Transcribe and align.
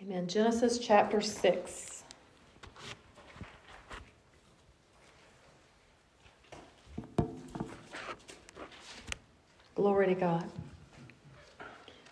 Amen. 0.00 0.28
Genesis 0.28 0.78
chapter 0.78 1.20
6. 1.20 2.04
Glory 9.74 10.06
to 10.06 10.14
God. 10.14 10.44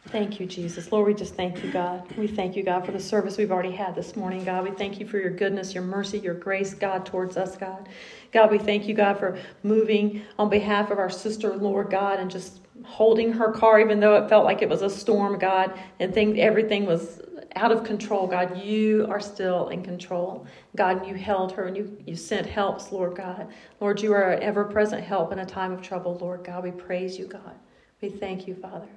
Thank 0.08 0.40
you, 0.40 0.46
Jesus. 0.46 0.90
Lord, 0.90 1.06
we 1.06 1.14
just 1.14 1.36
thank 1.36 1.62
you, 1.62 1.70
God. 1.70 2.04
We 2.16 2.26
thank 2.26 2.56
you, 2.56 2.64
God, 2.64 2.84
for 2.84 2.90
the 2.90 2.98
service 2.98 3.36
we've 3.36 3.52
already 3.52 3.72
had 3.72 3.94
this 3.94 4.16
morning, 4.16 4.44
God. 4.44 4.64
We 4.64 4.70
thank 4.72 4.98
you 4.98 5.06
for 5.06 5.18
your 5.18 5.30
goodness, 5.30 5.72
your 5.72 5.84
mercy, 5.84 6.18
your 6.18 6.34
grace, 6.34 6.74
God, 6.74 7.06
towards 7.06 7.36
us, 7.36 7.56
God. 7.56 7.88
God, 8.32 8.50
we 8.50 8.58
thank 8.58 8.88
you, 8.88 8.94
God, 8.94 9.18
for 9.18 9.38
moving 9.62 10.22
on 10.38 10.48
behalf 10.48 10.90
of 10.90 10.98
our 10.98 11.10
sister, 11.10 11.54
Lord 11.56 11.90
God, 11.90 12.18
and 12.18 12.30
just 12.30 12.60
holding 12.84 13.32
her 13.32 13.52
car, 13.52 13.78
even 13.80 14.00
though 14.00 14.16
it 14.16 14.28
felt 14.28 14.44
like 14.44 14.62
it 14.62 14.68
was 14.68 14.82
a 14.82 14.90
storm, 14.90 15.38
God, 15.38 15.78
and 16.00 16.12
think 16.12 16.38
everything 16.38 16.86
was 16.86 17.20
out 17.56 17.72
of 17.72 17.82
control, 17.82 18.26
God. 18.26 18.62
You 18.62 19.06
are 19.10 19.20
still 19.20 19.68
in 19.68 19.82
control, 19.82 20.46
God, 20.76 21.06
you 21.06 21.14
held 21.14 21.52
her 21.52 21.66
and 21.66 21.76
you, 21.76 21.96
you 22.06 22.14
sent 22.14 22.46
helps, 22.46 22.92
Lord 22.92 23.16
God. 23.16 23.48
Lord, 23.80 24.00
you 24.00 24.12
are 24.12 24.32
an 24.32 24.42
ever 24.42 24.64
present 24.64 25.02
help 25.02 25.32
in 25.32 25.38
a 25.38 25.46
time 25.46 25.72
of 25.72 25.82
trouble, 25.82 26.16
Lord 26.18 26.44
God. 26.44 26.62
We 26.62 26.70
praise 26.70 27.18
you, 27.18 27.26
God. 27.26 27.56
We 28.00 28.10
thank 28.10 28.46
you, 28.46 28.54
Father. 28.54 28.88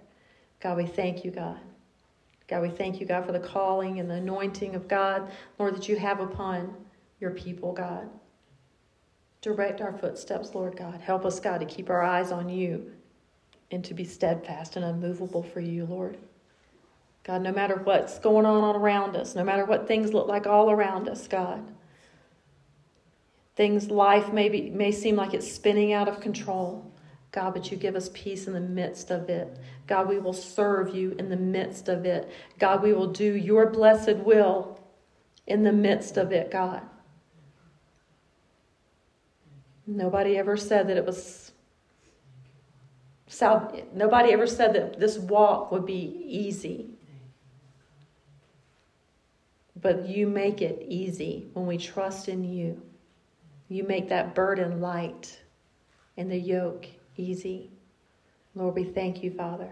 God, 0.60 0.78
we 0.78 0.86
thank 0.86 1.24
you, 1.24 1.32
God. 1.32 1.58
God, 2.48 2.62
we 2.62 2.70
thank 2.70 3.00
you, 3.00 3.06
God, 3.06 3.26
for 3.26 3.32
the 3.32 3.40
calling 3.40 4.00
and 4.00 4.10
the 4.10 4.16
anointing 4.16 4.76
of 4.76 4.88
God, 4.88 5.32
Lord, 5.58 5.76
that 5.76 5.88
you 5.88 5.96
have 5.98 6.20
upon 6.20 6.74
your 7.20 7.32
people, 7.32 7.72
God. 7.72 8.10
Direct 9.42 9.80
our 9.80 9.94
footsteps, 9.98 10.54
Lord 10.54 10.76
God. 10.76 11.00
Help 11.00 11.26
us, 11.26 11.40
God, 11.40 11.60
to 11.60 11.66
keep 11.66 11.90
our 11.90 12.02
eyes 12.02 12.32
on 12.32 12.50
you 12.50 12.92
and 13.72 13.86
to 13.86 13.94
be 13.94 14.04
steadfast 14.04 14.76
and 14.76 14.84
unmovable 14.84 15.44
for 15.44 15.62
you, 15.62 15.86
Lord. 15.86 16.18
God, 17.24 17.42
no 17.42 17.52
matter 17.52 17.76
what's 17.76 18.18
going 18.20 18.46
on 18.46 18.76
around 18.76 19.16
us, 19.16 19.36
no 19.36 19.44
matter 19.44 19.66
what 19.66 19.88
things 19.88 20.14
look 20.14 20.28
like 20.28 20.48
all 20.48 20.72
around 20.72 21.08
us, 21.08 21.28
God, 21.28 21.64
things, 23.56 23.92
life 23.92 24.32
may, 24.32 24.50
be, 24.50 24.70
may 24.70 24.92
seem 24.92 25.16
like 25.16 25.34
it's 25.34 25.52
spinning 25.52 25.94
out 25.94 26.08
of 26.08 26.22
control. 26.22 26.90
God, 27.32 27.54
but 27.54 27.70
you 27.70 27.78
give 27.78 27.96
us 27.96 28.10
peace 28.14 28.48
in 28.48 28.54
the 28.54 28.60
midst 28.60 29.12
of 29.12 29.30
it. 29.30 29.60
God, 29.86 30.08
we 30.08 30.18
will 30.18 30.34
serve 30.34 30.96
you 30.96 31.16
in 31.20 31.30
the 31.30 31.38
midst 31.38 31.88
of 31.88 32.06
it. 32.06 32.32
God, 32.58 32.82
we 32.82 32.94
will 32.94 33.12
do 33.12 33.36
your 33.36 33.70
blessed 33.70 34.18
will 34.18 34.80
in 35.46 35.64
the 35.64 35.72
midst 35.72 36.18
of 36.18 36.32
it, 36.32 36.50
God. 36.50 36.82
Nobody 39.86 40.38
ever 40.38 40.56
said 40.56 40.88
that 40.88 40.98
it 40.98 41.06
was 41.06 41.52
nobody 43.94 44.32
ever 44.32 44.48
said 44.48 44.74
that 44.74 45.00
this 45.00 45.18
walk 45.18 45.72
would 45.72 45.86
be 45.86 46.24
easy. 46.26 46.90
But 49.82 50.08
you 50.08 50.28
make 50.28 50.62
it 50.62 50.86
easy 50.88 51.48
when 51.54 51.66
we 51.66 51.78
trust 51.78 52.28
in 52.28 52.44
you. 52.44 52.82
You 53.70 53.84
make 53.84 54.10
that 54.10 54.36
burden 54.36 54.82
light 54.82 55.40
and 56.18 56.30
the 56.30 56.38
yoke 56.38 56.88
easy. 57.18 57.70
Lord, 58.56 58.76
we 58.76 58.84
thank 58.84 59.24
you, 59.24 59.32
Father. 59.32 59.70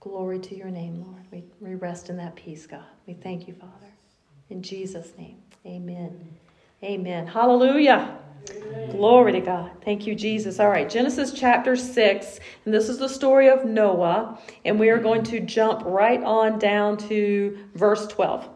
Glory 0.00 0.38
to 0.38 0.56
your 0.56 0.70
name, 0.70 1.04
Lord. 1.06 1.22
We, 1.30 1.44
we 1.60 1.74
rest 1.74 2.08
in 2.08 2.16
that 2.16 2.34
peace, 2.34 2.66
God. 2.66 2.84
We 3.06 3.12
thank 3.14 3.46
you, 3.46 3.54
Father. 3.54 3.92
In 4.48 4.62
Jesus' 4.62 5.12
name, 5.18 5.36
amen. 5.66 6.18
Amen. 6.82 7.26
Hallelujah. 7.26 8.16
Amen. 8.50 8.90
Glory 8.90 9.32
to 9.32 9.40
God. 9.40 9.70
Thank 9.84 10.06
you, 10.06 10.14
Jesus. 10.14 10.58
All 10.58 10.70
right, 10.70 10.88
Genesis 10.88 11.32
chapter 11.32 11.76
6, 11.76 12.40
and 12.64 12.72
this 12.72 12.88
is 12.88 12.98
the 12.98 13.08
story 13.08 13.50
of 13.50 13.66
Noah, 13.66 14.40
and 14.64 14.80
we 14.80 14.88
are 14.88 14.98
going 14.98 15.22
to 15.24 15.40
jump 15.40 15.82
right 15.84 16.22
on 16.22 16.58
down 16.58 16.96
to 17.08 17.58
verse 17.74 18.06
12. 18.08 18.48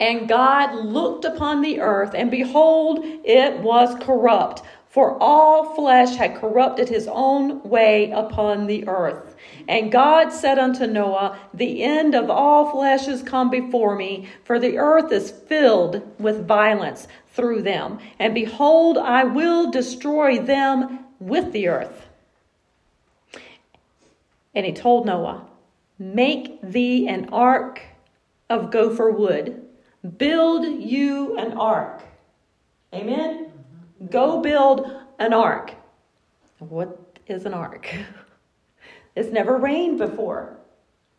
And 0.00 0.28
God 0.28 0.74
looked 0.74 1.24
upon 1.24 1.60
the 1.60 1.80
earth, 1.80 2.14
and 2.14 2.30
behold, 2.30 3.04
it 3.04 3.60
was 3.60 3.94
corrupt 4.02 4.62
for 4.90 5.16
all 5.22 5.72
flesh 5.76 6.16
had 6.16 6.34
corrupted 6.34 6.88
his 6.88 7.06
own 7.06 7.62
way 7.62 8.10
upon 8.10 8.66
the 8.66 8.86
earth. 8.88 9.36
And 9.68 9.92
God 9.92 10.30
said 10.30 10.58
unto 10.58 10.84
Noah, 10.84 11.38
The 11.54 11.84
end 11.84 12.16
of 12.16 12.28
all 12.28 12.72
flesh 12.72 13.06
is 13.06 13.22
come 13.22 13.50
before 13.50 13.94
me, 13.94 14.28
for 14.42 14.58
the 14.58 14.78
earth 14.78 15.12
is 15.12 15.30
filled 15.30 16.02
with 16.18 16.46
violence 16.46 17.06
through 17.28 17.62
them. 17.62 18.00
And 18.18 18.34
behold, 18.34 18.98
I 18.98 19.22
will 19.22 19.70
destroy 19.70 20.40
them 20.40 21.04
with 21.20 21.52
the 21.52 21.68
earth. 21.68 22.08
And 24.56 24.66
he 24.66 24.72
told 24.72 25.06
Noah, 25.06 25.46
Make 26.00 26.60
thee 26.62 27.06
an 27.06 27.28
ark 27.30 27.80
of 28.48 28.72
gopher 28.72 29.12
wood, 29.12 29.64
build 30.16 30.64
you 30.64 31.36
an 31.36 31.52
ark. 31.52 32.02
Amen. 32.94 33.52
Go 34.10 34.40
build 34.40 34.90
an 35.18 35.32
ark. 35.32 35.74
What 36.58 37.20
is 37.26 37.46
an 37.46 37.54
ark? 37.54 37.92
It's 39.16 39.32
never 39.32 39.56
rained 39.56 39.98
before. 39.98 40.56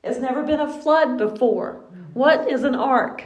It's 0.01 0.17
never 0.17 0.43
been 0.43 0.61
a 0.61 0.81
flood 0.81 1.17
before. 1.17 1.83
What 2.13 2.49
is 2.49 2.63
an 2.63 2.73
ark? 2.73 3.25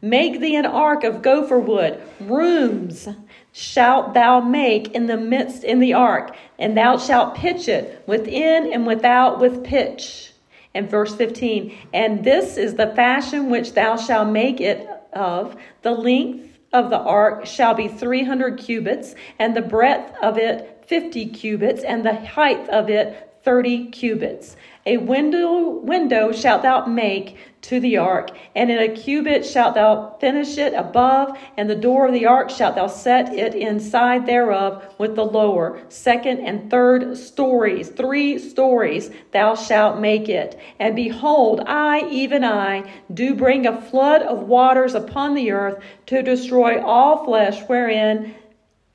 Make 0.00 0.40
thee 0.40 0.56
an 0.56 0.64
ark 0.64 1.04
of 1.04 1.22
gopher 1.22 1.58
wood. 1.58 2.00
Rooms 2.20 3.08
shalt 3.52 4.14
thou 4.14 4.40
make 4.40 4.92
in 4.92 5.06
the 5.06 5.16
midst 5.16 5.64
in 5.64 5.80
the 5.80 5.94
ark, 5.94 6.36
and 6.58 6.76
thou 6.76 6.98
shalt 6.98 7.34
pitch 7.34 7.68
it 7.68 8.04
within 8.06 8.72
and 8.72 8.86
without 8.86 9.40
with 9.40 9.64
pitch. 9.64 10.32
And 10.76 10.90
verse 10.90 11.14
15, 11.14 11.74
and 11.94 12.22
this 12.22 12.58
is 12.58 12.74
the 12.74 12.88
fashion 12.88 13.50
which 13.50 13.72
thou 13.72 13.96
shalt 13.96 14.28
make 14.28 14.60
it 14.60 14.86
of. 15.14 15.56
The 15.80 15.92
length 15.92 16.58
of 16.72 16.90
the 16.90 16.98
ark 16.98 17.46
shall 17.46 17.72
be 17.72 17.88
300 17.88 18.58
cubits, 18.58 19.14
and 19.38 19.56
the 19.56 19.62
breadth 19.62 20.14
of 20.22 20.36
it 20.36 20.84
50 20.86 21.26
cubits, 21.30 21.82
and 21.82 22.04
the 22.04 22.14
height 22.14 22.68
of 22.68 22.90
it 22.90 23.38
30 23.42 23.88
cubits. 23.88 24.56
A 24.88 24.98
window, 24.98 25.80
window 25.80 26.30
shalt 26.30 26.62
thou 26.62 26.86
make 26.86 27.36
to 27.62 27.80
the 27.80 27.96
ark, 27.96 28.30
and 28.54 28.70
in 28.70 28.78
a 28.78 28.94
cubit 28.94 29.44
shalt 29.44 29.74
thou 29.74 30.16
finish 30.20 30.58
it 30.58 30.74
above, 30.74 31.36
and 31.56 31.68
the 31.68 31.74
door 31.74 32.06
of 32.06 32.12
the 32.12 32.26
ark 32.26 32.50
shalt 32.50 32.76
thou 32.76 32.86
set 32.86 33.34
it 33.34 33.56
inside 33.56 34.26
thereof 34.26 34.94
with 34.98 35.16
the 35.16 35.24
lower, 35.24 35.82
second, 35.88 36.38
and 36.38 36.70
third 36.70 37.16
stories. 37.16 37.88
Three 37.88 38.38
stories 38.38 39.10
thou 39.32 39.56
shalt 39.56 39.98
make 39.98 40.28
it. 40.28 40.56
And 40.78 40.94
behold, 40.94 41.62
I, 41.66 42.08
even 42.08 42.44
I, 42.44 42.88
do 43.12 43.34
bring 43.34 43.66
a 43.66 43.80
flood 43.80 44.22
of 44.22 44.44
waters 44.44 44.94
upon 44.94 45.34
the 45.34 45.50
earth 45.50 45.82
to 46.06 46.22
destroy 46.22 46.80
all 46.80 47.24
flesh 47.24 47.60
wherein 47.62 48.36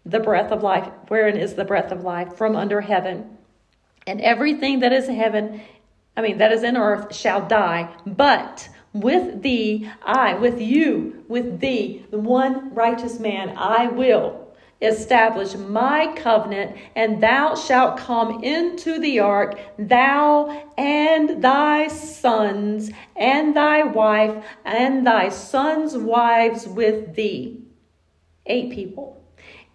the 0.06 0.22
breath 0.22 0.54
of 0.54 0.64
life, 0.64 0.88
wherein 1.10 1.36
is 1.36 1.56
the 1.56 1.66
breath 1.66 1.92
of 1.92 2.04
life 2.06 2.38
from 2.38 2.56
under 2.56 2.80
heaven. 2.80 3.38
And 4.08 4.22
everything 4.22 4.80
that 4.80 4.94
is 4.94 5.08
heaven 5.08 5.62
I 6.16 6.22
mean, 6.22 6.38
that 6.40 6.52
is 6.52 6.64
in 6.64 6.78
earth, 6.78 7.16
shall 7.16 7.48
die. 7.48 7.90
But 8.06 8.68
with 8.94 9.42
thee, 9.42 9.90
I, 10.06 10.34
with 10.34 10.60
you, 10.60 11.24
with 11.28 11.60
thee, 11.60 12.06
the 12.12 12.20
one 12.20 12.74
righteous 12.74 13.20
man, 13.20 13.56
I 13.58 13.88
will 13.88 14.42
establish 14.82 15.54
my 15.56 16.14
covenant, 16.18 16.76
and 16.96 17.22
thou 17.22 17.56
shalt 17.56 17.98
come 17.98 18.44
into 18.44 19.00
the 19.00 19.20
ark, 19.20 19.60
thou 19.78 20.68
and 20.78 21.42
thy 21.42 21.88
sons, 21.88 22.90
and 23.16 23.56
thy 23.56 23.84
wife, 23.84 24.44
and 24.66 25.06
thy 25.06 25.30
sons' 25.30 25.98
wives 25.98 26.68
with 26.68 27.16
thee. 27.16 27.62
Eight 28.48 28.72
people. 28.72 29.24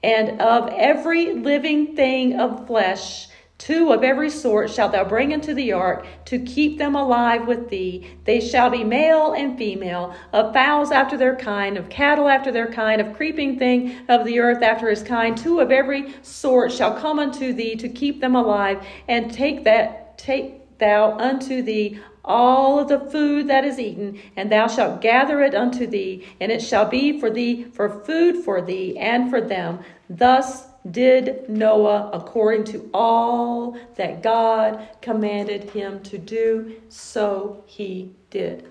And 0.03 0.41
of 0.41 0.69
every 0.77 1.35
living 1.35 1.97
thing 1.97 2.39
of 2.39 2.67
flesh, 2.67 3.29
Two 3.59 3.91
of 3.93 4.05
every 4.05 4.29
sort 4.29 4.71
shalt 4.71 4.93
thou 4.93 5.05
bring 5.05 5.33
into 5.33 5.55
the 5.55 5.73
ark 5.73 6.07
to 6.27 6.39
keep 6.39 6.77
them 6.77 6.95
alive 6.95 7.47
with 7.47 7.71
thee. 7.71 8.07
They 8.25 8.39
shall 8.39 8.69
be 8.69 8.85
male 8.85 9.33
and 9.33 9.57
female, 9.57 10.15
of 10.33 10.53
fowls 10.53 10.91
after 10.91 11.17
their 11.17 11.37
kind, 11.37 11.79
of 11.79 11.89
cattle 11.89 12.29
after 12.29 12.53
their 12.53 12.71
kind, 12.71 13.01
of 13.01 13.17
creeping 13.17 13.59
thing 13.59 13.97
of 14.09 14.27
the 14.27 14.41
earth 14.41 14.63
after 14.63 14.91
his 14.91 15.03
kind. 15.03 15.37
Two 15.37 15.61
of 15.61 15.73
every 15.73 16.15
sort 16.21 16.71
shall 16.71 16.99
come 16.99 17.19
unto 17.19 17.55
thee 17.55 17.77
to 17.77 17.89
keep 17.89 18.21
them 18.21 18.37
alive, 18.37 18.87
and 19.09 19.33
take 19.33 19.65
that 19.65 20.19
take 20.19 20.79
thou 20.79 21.17
unto 21.19 21.63
thee 21.63 21.99
all 22.25 22.81
of 22.81 22.89
the 22.89 22.99
food 22.99 23.49
that 23.49 23.65
is 23.65 23.79
eaten, 23.79 24.21
and 24.37 24.51
thou 24.51 24.67
shalt 24.67 25.01
gather 25.01 25.41
it 25.43 25.55
unto 25.55 25.87
thee, 25.87 26.27
and 26.41 26.53
it 26.53 26.61
shall 26.61 26.85
be 26.85 27.19
for 27.19 27.31
thee 27.31 27.65
for 27.65 27.89
food 28.05 28.45
for 28.45 28.61
thee 28.61 28.99
and 28.99 29.31
for 29.31 29.41
them. 29.41 29.79
Thus 30.11 30.67
did 30.91 31.49
Noah 31.49 32.11
according 32.13 32.65
to 32.65 32.91
all 32.93 33.79
that 33.97 34.23
God 34.23 34.89
commanded 35.01 35.71
him 35.71 36.03
to 36.05 36.19
do, 36.19 36.81
so 36.89 37.63
he 37.67 38.13
did. 38.31 38.69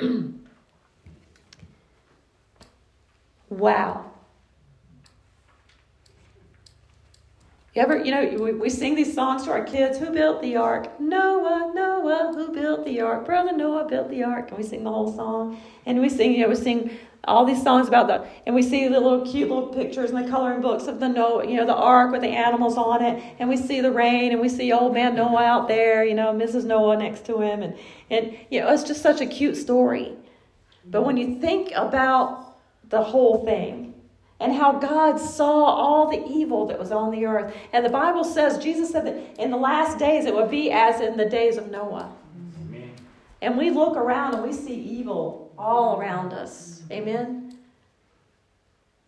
wow. 3.48 4.10
You 7.74 7.82
ever, 7.82 7.98
you 8.04 8.12
know, 8.12 8.24
we, 8.40 8.52
we 8.52 8.70
sing 8.70 8.94
these 8.94 9.12
songs 9.12 9.42
to 9.44 9.50
our 9.50 9.64
kids. 9.64 9.98
Who 9.98 10.10
built 10.10 10.40
the 10.42 10.54
ark? 10.54 11.00
Noah, 11.00 11.72
Noah, 11.74 12.32
who 12.32 12.52
built 12.52 12.84
the 12.84 13.00
ark? 13.00 13.26
Brother 13.26 13.52
Noah 13.52 13.88
built 13.88 14.10
the 14.10 14.22
ark. 14.22 14.50
And 14.50 14.58
we 14.58 14.62
sing 14.64 14.84
the 14.84 14.90
whole 14.90 15.12
song. 15.12 15.60
And 15.84 16.00
we 16.00 16.08
sing, 16.08 16.32
you 16.34 16.42
know, 16.42 16.50
we 16.50 16.54
sing 16.54 16.96
all 17.26 17.44
these 17.44 17.62
songs 17.62 17.88
about 17.88 18.06
the, 18.06 18.26
and 18.46 18.54
we 18.54 18.62
see 18.62 18.88
the 18.88 19.00
little 19.00 19.24
cute 19.24 19.48
little 19.48 19.68
pictures 19.68 20.10
in 20.10 20.22
the 20.22 20.28
coloring 20.28 20.60
books 20.60 20.86
of 20.86 21.00
the 21.00 21.08
Noah, 21.08 21.46
you 21.46 21.56
know, 21.56 21.66
the 21.66 21.74
ark 21.74 22.12
with 22.12 22.22
the 22.22 22.28
animals 22.28 22.76
on 22.76 23.02
it. 23.02 23.22
And 23.38 23.48
we 23.48 23.56
see 23.56 23.80
the 23.80 23.90
rain 23.90 24.32
and 24.32 24.40
we 24.40 24.48
see 24.48 24.72
old 24.72 24.94
man 24.94 25.14
Noah 25.14 25.44
out 25.44 25.68
there, 25.68 26.04
you 26.04 26.14
know, 26.14 26.32
Mrs. 26.32 26.64
Noah 26.64 26.96
next 26.96 27.24
to 27.26 27.40
him. 27.40 27.62
And, 27.62 27.76
and 28.10 28.36
you 28.50 28.60
know, 28.60 28.72
it's 28.72 28.84
just 28.84 29.02
such 29.02 29.20
a 29.20 29.26
cute 29.26 29.56
story. 29.56 30.12
But 30.84 31.02
when 31.02 31.16
you 31.16 31.40
think 31.40 31.72
about 31.74 32.56
the 32.90 33.02
whole 33.02 33.44
thing, 33.44 33.94
and 34.40 34.52
how 34.52 34.78
God 34.78 35.18
saw 35.18 35.64
all 35.64 36.10
the 36.10 36.22
evil 36.26 36.66
that 36.66 36.78
was 36.78 36.90
on 36.90 37.12
the 37.12 37.24
earth. 37.24 37.54
And 37.72 37.84
the 37.84 37.90
Bible 37.90 38.24
says, 38.24 38.58
Jesus 38.58 38.90
said 38.90 39.06
that 39.06 39.40
in 39.40 39.50
the 39.50 39.56
last 39.56 39.98
days 39.98 40.26
it 40.26 40.34
would 40.34 40.50
be 40.50 40.70
as 40.70 41.00
in 41.00 41.16
the 41.16 41.24
days 41.24 41.56
of 41.56 41.70
Noah. 41.70 42.12
Amen. 42.60 42.90
And 43.40 43.56
we 43.56 43.70
look 43.70 43.96
around 43.96 44.34
and 44.34 44.42
we 44.42 44.52
see 44.52 44.74
evil 44.74 45.43
all 45.58 45.98
around 45.98 46.32
us. 46.32 46.82
Amen. 46.90 47.58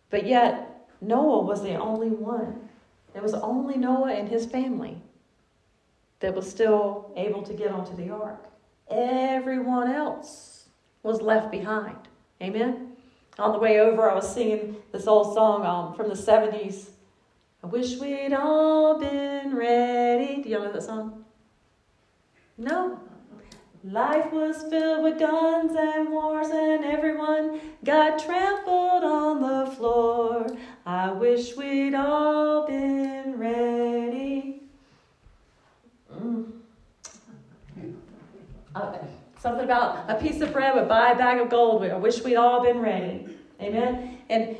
But 0.09 0.25
yet, 0.25 0.87
Noah 1.01 1.43
was 1.43 1.61
the 1.61 1.75
only 1.75 2.09
one. 2.09 2.69
It 3.15 3.21
was 3.21 3.33
only 3.33 3.77
Noah 3.77 4.13
and 4.13 4.29
his 4.29 4.45
family 4.45 4.97
that 6.19 6.33
was 6.33 6.49
still 6.49 7.11
able 7.15 7.43
to 7.43 7.53
get 7.53 7.71
onto 7.71 7.95
the 7.95 8.09
ark. 8.09 8.49
Everyone 8.89 9.91
else 9.91 10.69
was 11.03 11.21
left 11.21 11.51
behind. 11.51 11.97
Amen 12.41 12.87
on 13.39 13.51
the 13.51 13.59
way 13.59 13.79
over, 13.79 14.09
I 14.09 14.15
was 14.15 14.31
singing 14.31 14.77
this 14.91 15.07
old 15.07 15.33
song 15.33 15.65
um, 15.65 15.95
from 15.95 16.09
the 16.09 16.15
70s. 16.15 16.89
I 17.63 17.67
wish 17.67 17.97
we'd 17.97 18.33
all 18.33 18.99
been 18.99 19.55
ready. 19.55 20.41
Do 20.41 20.49
y'all 20.49 20.63
know 20.63 20.71
that 20.71 20.83
song? 20.83 21.25
No. 22.57 22.99
Life 23.91 24.33
was 24.33 24.63
filled 24.63 25.03
with 25.03 25.17
guns 25.17 25.71
and 25.77 26.09
wars, 26.11 26.49
and 26.49 26.83
everyone 26.83 27.61
got 27.85 28.19
trampled 28.19 29.03
on 29.05 29.41
the 29.41 29.71
floor. 29.71 30.45
I 30.85 31.13
wish 31.13 31.55
we'd 31.55 31.93
all 31.93 32.67
been 32.67 33.37
ready. 33.37 34.63
Mm. 36.13 36.51
Okay. 38.75 39.07
Something 39.39 39.63
about 39.63 40.09
a 40.09 40.15
piece 40.15 40.41
of 40.41 40.51
bread 40.51 40.75
would 40.75 40.89
buy 40.89 41.11
a 41.11 41.17
bag 41.17 41.39
of 41.39 41.49
gold. 41.49 41.83
I 41.83 41.95
wish 41.95 42.21
we'd 42.23 42.35
all 42.35 42.61
been 42.61 42.79
ready. 42.79 43.37
Amen. 43.61 44.17
And 44.29 44.57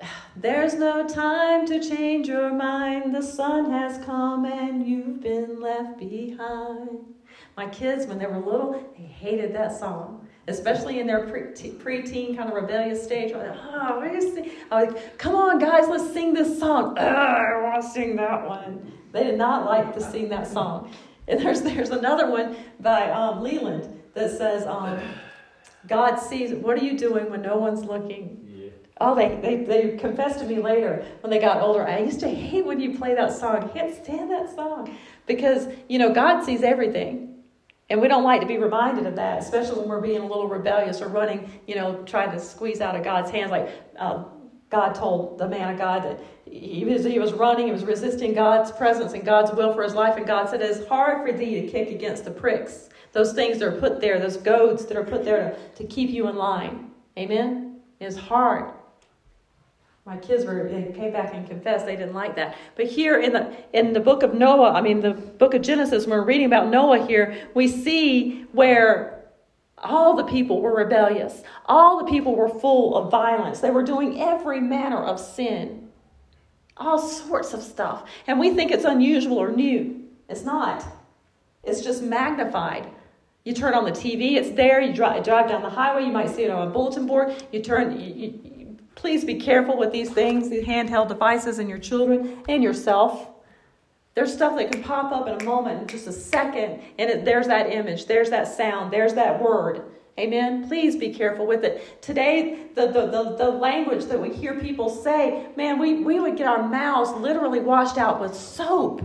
there's 0.36 0.74
no 0.74 1.06
time 1.06 1.64
to 1.66 1.80
change 1.80 2.26
your 2.26 2.50
mind. 2.50 3.14
The 3.14 3.22
sun 3.22 3.70
has 3.70 4.04
come 4.04 4.46
and 4.46 4.84
you've 4.84 5.20
been 5.20 5.60
left 5.60 6.00
behind. 6.00 7.14
My 7.58 7.66
kids, 7.66 8.06
when 8.06 8.20
they 8.20 8.26
were 8.26 8.38
little, 8.38 8.88
they 8.96 9.02
hated 9.02 9.52
that 9.56 9.76
song, 9.76 10.28
especially 10.46 11.00
in 11.00 11.08
their 11.08 11.26
pre-teen 11.26 12.36
kind 12.36 12.48
of 12.48 12.54
rebellious 12.54 13.02
stage. 13.02 13.32
I 13.32 13.36
was 13.36 13.48
like, 13.48 13.58
oh, 13.60 13.96
what 13.98 14.14
is 14.14 14.38
I 14.70 14.84
was 14.84 14.94
like, 14.94 15.18
come 15.18 15.34
on, 15.34 15.58
guys, 15.58 15.88
let's 15.88 16.12
sing 16.12 16.32
this 16.32 16.56
song. 16.56 16.96
I 16.96 17.60
want 17.60 17.82
to 17.82 17.90
sing 17.90 18.14
that 18.14 18.46
one. 18.46 18.92
They 19.10 19.24
did 19.24 19.36
not 19.36 19.66
like 19.66 19.92
to 19.94 20.00
sing 20.00 20.28
that 20.28 20.46
song. 20.46 20.92
And 21.26 21.38
there's 21.40 21.60
there's 21.60 21.90
another 21.90 22.30
one 22.30 22.56
by 22.80 23.10
um, 23.10 23.42
Leland 23.42 24.00
that 24.14 24.30
says, 24.30 24.64
um, 24.64 24.98
"God 25.86 26.16
sees. 26.16 26.54
What 26.54 26.78
are 26.78 26.82
you 26.82 26.96
doing 26.96 27.28
when 27.28 27.42
no 27.42 27.58
one's 27.58 27.84
looking?" 27.84 28.48
Yeah. 28.48 28.70
Oh, 28.98 29.14
they, 29.14 29.38
they 29.42 29.56
they 29.56 29.98
confessed 29.98 30.38
to 30.38 30.46
me 30.46 30.58
later 30.58 31.04
when 31.20 31.28
they 31.30 31.38
got 31.38 31.60
older. 31.60 31.86
I 31.86 31.98
used 31.98 32.20
to 32.20 32.30
hate 32.30 32.64
when 32.64 32.80
you 32.80 32.96
play 32.96 33.14
that 33.14 33.30
song. 33.34 33.56
I 33.62 33.68
can't 33.68 33.94
stand 34.02 34.30
that 34.30 34.54
song 34.54 34.96
because 35.26 35.68
you 35.86 35.98
know 35.98 36.14
God 36.14 36.44
sees 36.44 36.62
everything. 36.62 37.27
And 37.90 38.00
we 38.00 38.08
don't 38.08 38.24
like 38.24 38.42
to 38.42 38.46
be 38.46 38.58
reminded 38.58 39.06
of 39.06 39.16
that, 39.16 39.38
especially 39.38 39.80
when 39.80 39.88
we're 39.88 40.00
being 40.00 40.20
a 40.20 40.26
little 40.26 40.46
rebellious 40.46 41.00
or 41.00 41.08
running, 41.08 41.50
you 41.66 41.74
know, 41.74 42.02
trying 42.04 42.30
to 42.32 42.38
squeeze 42.38 42.80
out 42.80 42.94
of 42.94 43.02
God's 43.02 43.30
hands. 43.30 43.50
Like 43.50 43.70
uh, 43.98 44.24
God 44.68 44.94
told 44.94 45.38
the 45.38 45.48
man 45.48 45.72
of 45.72 45.78
God 45.78 46.02
that 46.04 46.20
he 46.44 46.84
was, 46.84 47.04
he 47.04 47.18
was 47.18 47.32
running, 47.32 47.66
he 47.66 47.72
was 47.72 47.84
resisting 47.84 48.34
God's 48.34 48.70
presence 48.72 49.14
and 49.14 49.24
God's 49.24 49.52
will 49.52 49.72
for 49.72 49.82
his 49.82 49.94
life. 49.94 50.16
And 50.16 50.26
God 50.26 50.50
said, 50.50 50.60
It's 50.60 50.86
hard 50.86 51.26
for 51.26 51.36
thee 51.36 51.62
to 51.62 51.68
kick 51.68 51.90
against 51.90 52.24
the 52.24 52.30
pricks. 52.30 52.90
Those 53.12 53.32
things 53.32 53.58
that 53.58 53.68
are 53.68 53.80
put 53.80 54.02
there, 54.02 54.18
those 54.18 54.36
goads 54.36 54.84
that 54.86 54.96
are 54.96 55.04
put 55.04 55.24
there 55.24 55.56
to, 55.76 55.82
to 55.82 55.84
keep 55.88 56.10
you 56.10 56.28
in 56.28 56.36
line. 56.36 56.90
Amen? 57.16 57.80
It's 58.00 58.16
hard. 58.16 58.72
My 60.08 60.16
kids 60.16 60.46
were 60.46 60.66
they 60.66 60.90
came 60.96 61.12
back 61.12 61.34
and 61.34 61.46
confessed 61.46 61.84
they 61.84 61.94
didn't 61.94 62.14
like 62.14 62.34
that. 62.36 62.56
But 62.76 62.86
here 62.86 63.20
in 63.20 63.34
the 63.34 63.54
in 63.74 63.92
the 63.92 64.00
book 64.00 64.22
of 64.22 64.32
Noah, 64.32 64.72
I 64.72 64.80
mean 64.80 65.00
the 65.00 65.10
book 65.12 65.52
of 65.52 65.60
Genesis, 65.60 66.06
when 66.06 66.18
we're 66.18 66.24
reading 66.24 66.46
about 66.46 66.68
Noah 66.68 67.06
here, 67.06 67.36
we 67.54 67.68
see 67.68 68.46
where 68.52 69.22
all 69.76 70.16
the 70.16 70.24
people 70.24 70.62
were 70.62 70.74
rebellious. 70.74 71.42
All 71.66 71.98
the 71.98 72.10
people 72.10 72.34
were 72.34 72.48
full 72.48 72.96
of 72.96 73.10
violence. 73.10 73.60
They 73.60 73.70
were 73.70 73.82
doing 73.82 74.18
every 74.18 74.60
manner 74.60 75.04
of 75.04 75.20
sin 75.20 75.88
all 76.78 76.98
sorts 76.98 77.52
of 77.52 77.62
stuff. 77.62 78.08
And 78.26 78.38
we 78.38 78.50
think 78.50 78.70
it's 78.70 78.84
unusual 78.84 79.38
or 79.38 79.50
new. 79.50 80.04
It's 80.28 80.42
not, 80.42 80.86
it's 81.64 81.82
just 81.82 82.02
magnified. 82.02 82.88
You 83.44 83.54
turn 83.54 83.74
on 83.74 83.84
the 83.84 83.92
TV, 83.92 84.36
it's 84.36 84.50
there. 84.50 84.80
You 84.80 84.92
drive, 84.92 85.24
drive 85.24 85.48
down 85.48 85.62
the 85.62 85.70
highway, 85.70 86.04
you 86.04 86.12
might 86.12 86.30
see 86.30 86.44
it 86.44 86.50
on 86.50 86.68
a 86.68 86.70
bulletin 86.70 87.06
board. 87.06 87.34
You 87.50 87.62
turn, 87.62 87.98
you, 87.98 88.14
you, 88.14 88.57
please 88.98 89.24
be 89.24 89.36
careful 89.36 89.78
with 89.78 89.92
these 89.92 90.10
things, 90.10 90.50
these 90.50 90.64
handheld 90.64 91.08
devices, 91.08 91.60
and 91.60 91.68
your 91.68 91.78
children 91.78 92.42
and 92.48 92.62
yourself. 92.62 93.30
There's 94.14 94.32
stuff 94.32 94.56
that 94.58 94.72
can 94.72 94.82
pop 94.82 95.12
up 95.12 95.28
in 95.28 95.40
a 95.40 95.44
moment, 95.44 95.82
in 95.82 95.86
just 95.86 96.08
a 96.08 96.12
second, 96.12 96.82
and 96.98 97.08
it, 97.08 97.24
there's 97.24 97.46
that 97.46 97.72
image, 97.72 98.06
there's 98.06 98.30
that 98.30 98.48
sound, 98.48 98.92
there's 98.92 99.14
that 99.14 99.40
word. 99.40 99.84
Amen. 100.18 100.66
Please 100.66 100.96
be 100.96 101.14
careful 101.14 101.46
with 101.46 101.62
it. 101.62 102.02
Today, 102.02 102.66
the, 102.74 102.88
the, 102.88 103.06
the, 103.06 103.36
the, 103.36 103.48
language 103.48 104.06
that 104.06 104.20
we 104.20 104.34
hear 104.34 104.58
people 104.58 104.90
say, 104.90 105.46
man, 105.56 105.78
we, 105.78 106.02
we 106.02 106.18
would 106.18 106.36
get 106.36 106.48
our 106.48 106.68
mouths 106.68 107.12
literally 107.12 107.60
washed 107.60 107.98
out 107.98 108.20
with 108.20 108.34
soap 108.34 109.00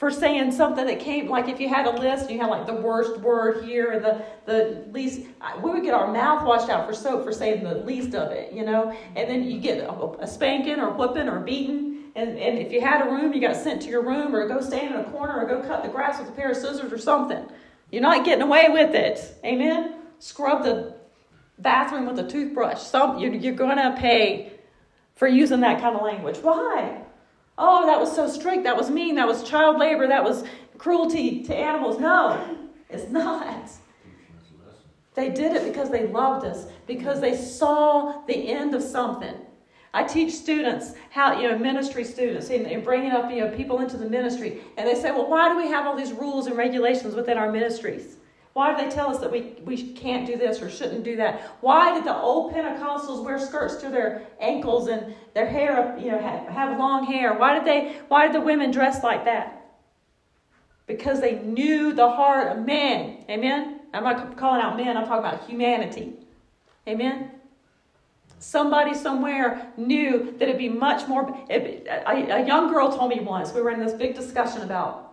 for 0.00 0.10
saying 0.10 0.50
something 0.50 0.86
that 0.86 0.98
came, 0.98 1.28
like 1.28 1.46
if 1.46 1.60
you 1.60 1.68
had 1.68 1.84
a 1.84 1.90
list, 1.90 2.30
you 2.30 2.38
had 2.38 2.46
like 2.46 2.66
the 2.66 2.72
worst 2.72 3.20
word 3.20 3.62
here 3.62 3.90
and 3.90 4.02
the, 4.02 4.24
the 4.46 4.82
least, 4.92 5.26
we 5.62 5.70
would 5.70 5.82
get 5.82 5.92
our 5.92 6.10
mouth 6.10 6.42
washed 6.46 6.70
out 6.70 6.88
for 6.88 6.94
soap 6.94 7.22
for 7.22 7.32
saying 7.32 7.62
the 7.62 7.74
least 7.74 8.14
of 8.14 8.32
it, 8.32 8.50
you 8.50 8.64
know? 8.64 8.96
And 9.14 9.28
then 9.28 9.44
you 9.44 9.60
get 9.60 9.76
a, 9.80 9.92
a 10.20 10.26
spanking 10.26 10.80
or 10.80 10.88
whooping 10.92 11.28
or 11.28 11.40
beating. 11.40 12.04
And, 12.16 12.30
and 12.38 12.58
if 12.58 12.72
you 12.72 12.80
had 12.80 13.06
a 13.06 13.10
room, 13.10 13.34
you 13.34 13.42
got 13.42 13.56
sent 13.56 13.82
to 13.82 13.90
your 13.90 14.02
room 14.02 14.34
or 14.34 14.48
go 14.48 14.62
stand 14.62 14.94
in 14.94 15.00
a 15.02 15.04
corner 15.10 15.38
or 15.38 15.46
go 15.46 15.60
cut 15.68 15.82
the 15.82 15.90
grass 15.90 16.18
with 16.18 16.30
a 16.30 16.32
pair 16.32 16.50
of 16.50 16.56
scissors 16.56 16.90
or 16.90 16.96
something. 16.96 17.46
You're 17.92 18.00
not 18.00 18.24
getting 18.24 18.42
away 18.42 18.70
with 18.70 18.94
it. 18.94 19.38
Amen? 19.44 19.96
Scrub 20.18 20.64
the 20.64 20.94
bathroom 21.58 22.06
with 22.06 22.18
a 22.18 22.26
toothbrush. 22.26 22.80
Some, 22.80 23.18
you're, 23.18 23.34
you're 23.34 23.52
going 23.52 23.76
to 23.76 23.94
pay 23.98 24.54
for 25.14 25.28
using 25.28 25.60
that 25.60 25.78
kind 25.82 25.94
of 25.94 26.00
language. 26.00 26.38
Why? 26.38 27.02
Oh, 27.62 27.84
that 27.86 28.00
was 28.00 28.10
so 28.14 28.26
strict. 28.26 28.64
That 28.64 28.76
was 28.76 28.88
mean. 28.88 29.14
That 29.16 29.28
was 29.28 29.42
child 29.42 29.78
labor. 29.78 30.08
That 30.08 30.24
was 30.24 30.44
cruelty 30.78 31.44
to 31.44 31.54
animals. 31.54 32.00
No, 32.00 32.58
it's 32.88 33.10
not. 33.10 33.70
They 35.14 35.28
did 35.28 35.54
it 35.54 35.64
because 35.66 35.90
they 35.90 36.06
loved 36.06 36.46
us, 36.46 36.66
because 36.86 37.20
they 37.20 37.36
saw 37.36 38.22
the 38.26 38.48
end 38.48 38.74
of 38.74 38.82
something. 38.82 39.34
I 39.92 40.04
teach 40.04 40.32
students 40.32 40.94
how, 41.10 41.38
you 41.38 41.50
know, 41.50 41.58
ministry 41.58 42.04
students, 42.04 42.48
and, 42.48 42.82
bringing 42.82 43.10
up, 43.10 43.30
you 43.30 43.40
know, 43.40 43.54
people 43.54 43.80
into 43.80 43.96
the 43.96 44.08
ministry, 44.08 44.62
and 44.78 44.88
they 44.88 44.94
say, 44.94 45.10
well, 45.10 45.28
why 45.28 45.48
do 45.48 45.56
we 45.56 45.66
have 45.66 45.84
all 45.84 45.96
these 45.96 46.12
rules 46.12 46.46
and 46.46 46.56
regulations 46.56 47.14
within 47.14 47.36
our 47.36 47.50
ministries? 47.50 48.16
Why 48.52 48.74
do 48.74 48.82
they 48.82 48.90
tell 48.90 49.10
us 49.10 49.18
that 49.20 49.30
we, 49.30 49.54
we 49.64 49.92
can't 49.92 50.26
do 50.26 50.36
this 50.36 50.60
or 50.60 50.68
shouldn't 50.68 51.04
do 51.04 51.16
that? 51.16 51.40
Why 51.60 51.94
did 51.94 52.04
the 52.04 52.16
old 52.16 52.52
Pentecostals 52.52 53.24
wear 53.24 53.38
skirts 53.38 53.76
to 53.76 53.88
their 53.88 54.26
ankles 54.40 54.88
and 54.88 55.14
their 55.34 55.46
hair, 55.46 55.78
up, 55.78 56.00
you 56.00 56.10
know, 56.10 56.18
have, 56.18 56.48
have 56.48 56.78
long 56.78 57.04
hair? 57.04 57.34
Why 57.34 57.54
did 57.54 57.64
they? 57.64 58.00
Why 58.08 58.26
did 58.26 58.34
the 58.34 58.40
women 58.40 58.72
dress 58.72 59.04
like 59.04 59.24
that? 59.24 59.56
Because 60.88 61.20
they 61.20 61.38
knew 61.38 61.92
the 61.92 62.10
heart 62.10 62.48
of 62.48 62.66
men. 62.66 63.24
Amen. 63.30 63.80
I'm 63.94 64.02
not 64.02 64.36
calling 64.36 64.60
out 64.60 64.76
men. 64.76 64.96
I'm 64.96 65.06
talking 65.06 65.24
about 65.24 65.48
humanity. 65.48 66.14
Amen. 66.88 67.30
Somebody 68.40 68.94
somewhere 68.94 69.70
knew 69.76 70.34
that 70.38 70.48
it'd 70.48 70.58
be 70.58 70.68
much 70.68 71.06
more. 71.06 71.38
It, 71.48 71.86
a, 71.86 72.40
a 72.40 72.46
young 72.46 72.72
girl 72.72 72.90
told 72.90 73.10
me 73.10 73.20
once, 73.20 73.52
we 73.52 73.60
were 73.60 73.70
in 73.70 73.78
this 73.78 73.92
big 73.92 74.16
discussion 74.16 74.62
about 74.62 75.09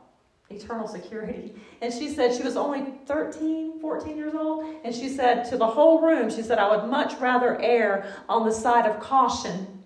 eternal 0.49 0.87
security. 0.87 1.53
And 1.81 1.93
she 1.93 2.09
said 2.09 2.33
she 2.33 2.43
was 2.43 2.55
only 2.55 2.93
13, 3.05 3.79
14 3.79 4.17
years 4.17 4.33
old. 4.33 4.65
And 4.83 4.93
she 4.95 5.09
said 5.09 5.43
to 5.49 5.57
the 5.57 5.67
whole 5.67 6.01
room, 6.01 6.29
she 6.29 6.41
said, 6.41 6.57
I 6.57 6.75
would 6.75 6.89
much 6.89 7.19
rather 7.19 7.59
err 7.61 8.15
on 8.29 8.45
the 8.45 8.51
side 8.51 8.85
of 8.85 8.99
caution 8.99 9.83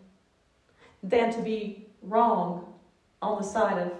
than 1.03 1.33
to 1.33 1.41
be 1.41 1.87
wrong 2.03 2.73
on 3.21 3.41
the 3.41 3.47
side 3.47 3.77
of 3.77 3.91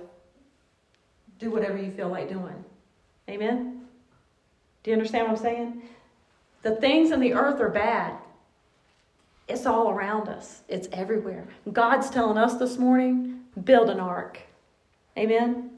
do 1.40 1.50
whatever 1.50 1.78
you 1.78 1.92
feel 1.92 2.10
like 2.10 2.30
doing. 2.30 2.64
Amen? 3.28 3.88
Do 4.84 4.92
you 4.92 4.96
understand 4.96 5.28
what 5.28 5.38
I'm 5.38 5.44
saying? 5.44 5.82
The 6.62 6.76
things 6.76 7.12
in 7.12 7.20
the 7.20 7.34
earth 7.34 7.60
are 7.60 7.70
bad. 7.70 8.16
It's 9.48 9.66
all 9.66 9.90
around 9.90 10.30
us, 10.30 10.62
it's 10.70 10.88
everywhere. 10.94 11.48
God's 11.74 12.10
telling 12.10 12.38
us 12.38 12.56
this 12.56 12.78
morning 12.78 13.42
build 13.64 13.90
an 13.90 14.00
ark. 14.00 14.40
Amen? 15.18 15.71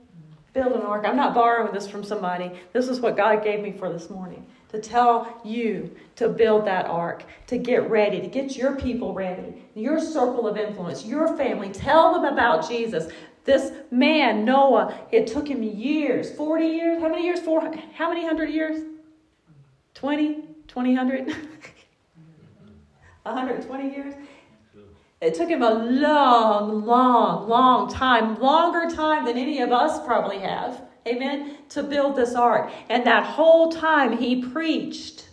Build 0.54 0.74
an 0.74 0.82
ark. 0.82 1.04
I'm 1.06 1.16
not 1.16 1.34
borrowing 1.34 1.74
this 1.74 1.88
from 1.88 2.04
somebody. 2.04 2.52
This 2.74 2.88
is 2.88 3.00
what 3.00 3.18
God 3.18 3.44
gave 3.44 3.62
me 3.62 3.72
for 3.72 3.92
this 3.92 4.10
morning 4.10 4.46
to 4.74 4.80
tell 4.80 5.42
you 5.46 5.96
to 6.16 6.28
build 6.28 6.66
that 6.66 6.88
ark, 6.88 7.24
to 7.48 7.58
get 7.58 7.90
ready, 7.90 8.20
to 8.20 8.28
get 8.28 8.58
your 8.58 8.76
people 8.76 9.14
ready, 9.14 9.64
your 9.76 10.00
circle 10.00 10.48
of 10.48 10.58
influence, 10.58 11.06
your 11.06 11.38
family. 11.38 11.70
Tell 11.70 12.14
them 12.14 12.26
about 12.26 12.68
Jesus. 12.68 13.12
This 13.46 13.72
man, 13.92 14.46
Noah, 14.46 14.98
it 15.12 15.28
took 15.28 15.48
him 15.48 15.62
years 15.62 16.32
40 16.32 16.66
years. 16.66 17.02
How 17.02 17.10
many 17.10 17.24
years? 17.24 17.40
Four, 17.40 17.72
how 17.94 18.10
many 18.10 18.26
hundred 18.26 18.50
years? 18.50 18.84
20? 19.94 20.44
20 20.68 20.96
hundred? 20.96 21.28
120 23.24 23.96
years? 23.96 24.16
It 25.24 25.36
took 25.36 25.48
him 25.48 25.63
a 25.63 25.74
long, 25.74 26.86
long, 26.86 27.48
long 27.48 27.89
time, 27.89 28.38
longer 28.42 28.94
time 28.94 29.24
than 29.24 29.38
any 29.38 29.62
of 29.62 29.72
us 29.72 30.06
probably 30.06 30.39
have, 30.39 30.82
amen, 31.08 31.60
to 31.70 31.82
build 31.82 32.18
this 32.18 32.36
ark. 32.36 32.70
And 32.89 33.06
that 33.08 33.25
whole 33.25 33.72
time 33.72 34.18
he 34.18 34.44
preached. 34.44 35.30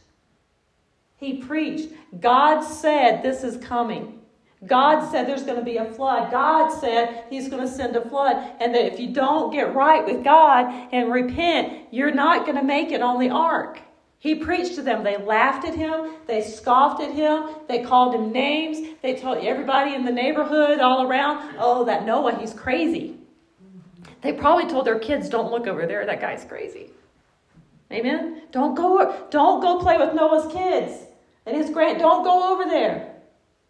He 1.16 1.38
preached. 1.38 1.92
God 2.20 2.62
said 2.62 3.24
this 3.24 3.42
is 3.42 3.56
coming. 3.56 4.20
God 4.64 5.10
said 5.10 5.26
there's 5.26 5.42
going 5.42 5.58
to 5.58 5.64
be 5.64 5.78
a 5.78 5.86
flood. 5.86 6.30
God 6.30 6.70
said 6.70 7.24
He's 7.28 7.48
going 7.48 7.62
to 7.62 7.68
send 7.68 7.96
a 7.96 8.08
flood. 8.08 8.36
And 8.60 8.72
that 8.74 8.92
if 8.92 9.00
you 9.00 9.12
don't 9.12 9.50
get 9.50 9.74
right 9.74 10.04
with 10.04 10.22
God 10.22 10.66
and 10.92 11.10
repent, 11.10 11.88
you're 11.90 12.14
not 12.14 12.44
going 12.44 12.58
to 12.58 12.62
make 12.62 12.92
it 12.92 13.02
on 13.02 13.18
the 13.18 13.30
ark. 13.30 13.80
He 14.20 14.34
preached 14.34 14.74
to 14.74 14.82
them. 14.82 15.02
They 15.02 15.16
laughed 15.16 15.66
at 15.66 15.74
him. 15.74 16.12
They 16.26 16.42
scoffed 16.42 17.02
at 17.02 17.14
him. 17.14 17.56
They 17.68 17.82
called 17.82 18.14
him 18.14 18.30
names. 18.30 18.96
They 19.02 19.14
told 19.14 19.38
everybody 19.38 19.94
in 19.94 20.04
the 20.04 20.12
neighborhood 20.12 20.78
all 20.78 21.08
around, 21.08 21.56
oh, 21.58 21.86
that 21.86 22.04
Noah, 22.04 22.38
he's 22.38 22.52
crazy. 22.52 23.16
They 24.20 24.34
probably 24.34 24.68
told 24.68 24.86
their 24.86 24.98
kids, 24.98 25.30
don't 25.30 25.50
look 25.50 25.66
over 25.66 25.86
there. 25.86 26.04
That 26.04 26.20
guy's 26.20 26.44
crazy. 26.44 26.90
Amen? 27.90 28.42
Don't 28.52 28.74
go, 28.74 29.26
don't 29.30 29.62
go 29.62 29.80
play 29.80 29.96
with 29.96 30.14
Noah's 30.14 30.52
kids 30.52 31.06
and 31.46 31.56
his 31.56 31.70
grand. 31.70 31.98
Don't 31.98 32.22
go 32.22 32.52
over 32.52 32.64
there. 32.64 33.14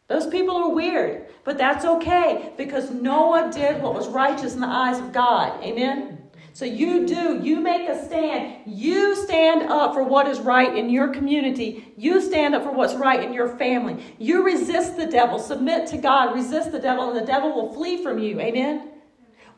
Those 0.09 0.27
people 0.27 0.57
are 0.57 0.71
weird. 0.71 1.27
But 1.45 1.59
that's 1.59 1.85
okay 1.85 2.53
because 2.57 2.91
Noah 2.91 3.53
did 3.53 3.81
what 3.81 3.95
was 3.95 4.09
righteous 4.09 4.55
in 4.55 4.61
the 4.61 4.67
eyes 4.67 4.99
of 4.99 5.13
God. 5.13 5.63
Amen? 5.63 6.20
So 6.53 6.65
you 6.65 7.07
do, 7.07 7.41
you 7.43 7.61
make 7.61 7.89
a 7.89 8.05
stand. 8.05 8.63
You 8.67 9.15
stand 9.15 9.71
up 9.71 9.95
for 9.95 10.03
what 10.03 10.27
is 10.27 10.41
right 10.41 10.77
in 10.77 10.91
your 10.91 11.09
community. 11.09 11.93
You 11.97 12.21
stand 12.21 12.55
up 12.55 12.65
for 12.65 12.73
what's 12.73 12.95
right 12.95 13.23
in 13.23 13.33
your 13.33 13.57
family. 13.57 14.03
You 14.19 14.45
resist 14.45 14.97
the 14.97 15.07
devil, 15.07 15.39
submit 15.39 15.87
to 15.89 15.97
God, 15.97 16.35
resist 16.35 16.73
the 16.73 16.81
devil, 16.81 17.11
and 17.11 17.21
the 17.21 17.27
devil 17.27 17.55
will 17.55 17.73
flee 17.73 18.03
from 18.03 18.19
you. 18.19 18.41
Amen? 18.41 18.91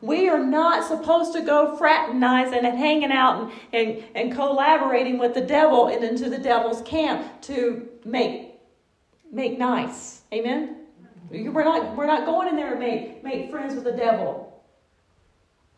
We 0.01 0.27
are 0.27 0.43
not 0.43 0.85
supposed 0.85 1.33
to 1.33 1.41
go 1.41 1.77
fraternizing 1.77 2.65
and 2.65 2.77
hanging 2.77 3.11
out 3.11 3.41
and, 3.41 3.51
and, 3.71 4.03
and 4.15 4.33
collaborating 4.33 5.17
with 5.17 5.33
the 5.33 5.41
devil 5.41 5.87
and 5.87 6.03
into 6.03 6.29
the 6.29 6.37
devil's 6.37 6.81
camp 6.81 7.41
to 7.43 7.87
make, 8.05 8.55
make 9.31 9.57
nice. 9.57 10.21
Amen? 10.33 10.81
We're 11.29 11.63
not, 11.63 11.95
we're 11.95 12.05
not 12.05 12.25
going 12.25 12.49
in 12.49 12.55
there 12.55 12.73
to 12.73 12.79
make, 12.79 13.23
make 13.23 13.49
friends 13.49 13.75
with 13.75 13.85
the 13.85 13.93
devil. 13.93 14.61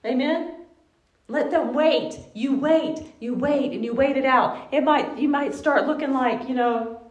Amen? 0.04 0.55
Let 1.28 1.50
them 1.50 1.74
wait. 1.74 2.20
You 2.34 2.56
wait. 2.56 3.00
You 3.20 3.34
wait 3.34 3.72
and 3.74 3.84
you 3.84 3.94
wait 3.94 4.16
it 4.16 4.26
out. 4.26 4.68
It 4.72 4.84
might 4.84 5.18
you 5.18 5.28
might 5.28 5.56
start 5.56 5.88
looking 5.88 6.14
like, 6.14 6.48
you 6.48 6.54
know, 6.54 7.02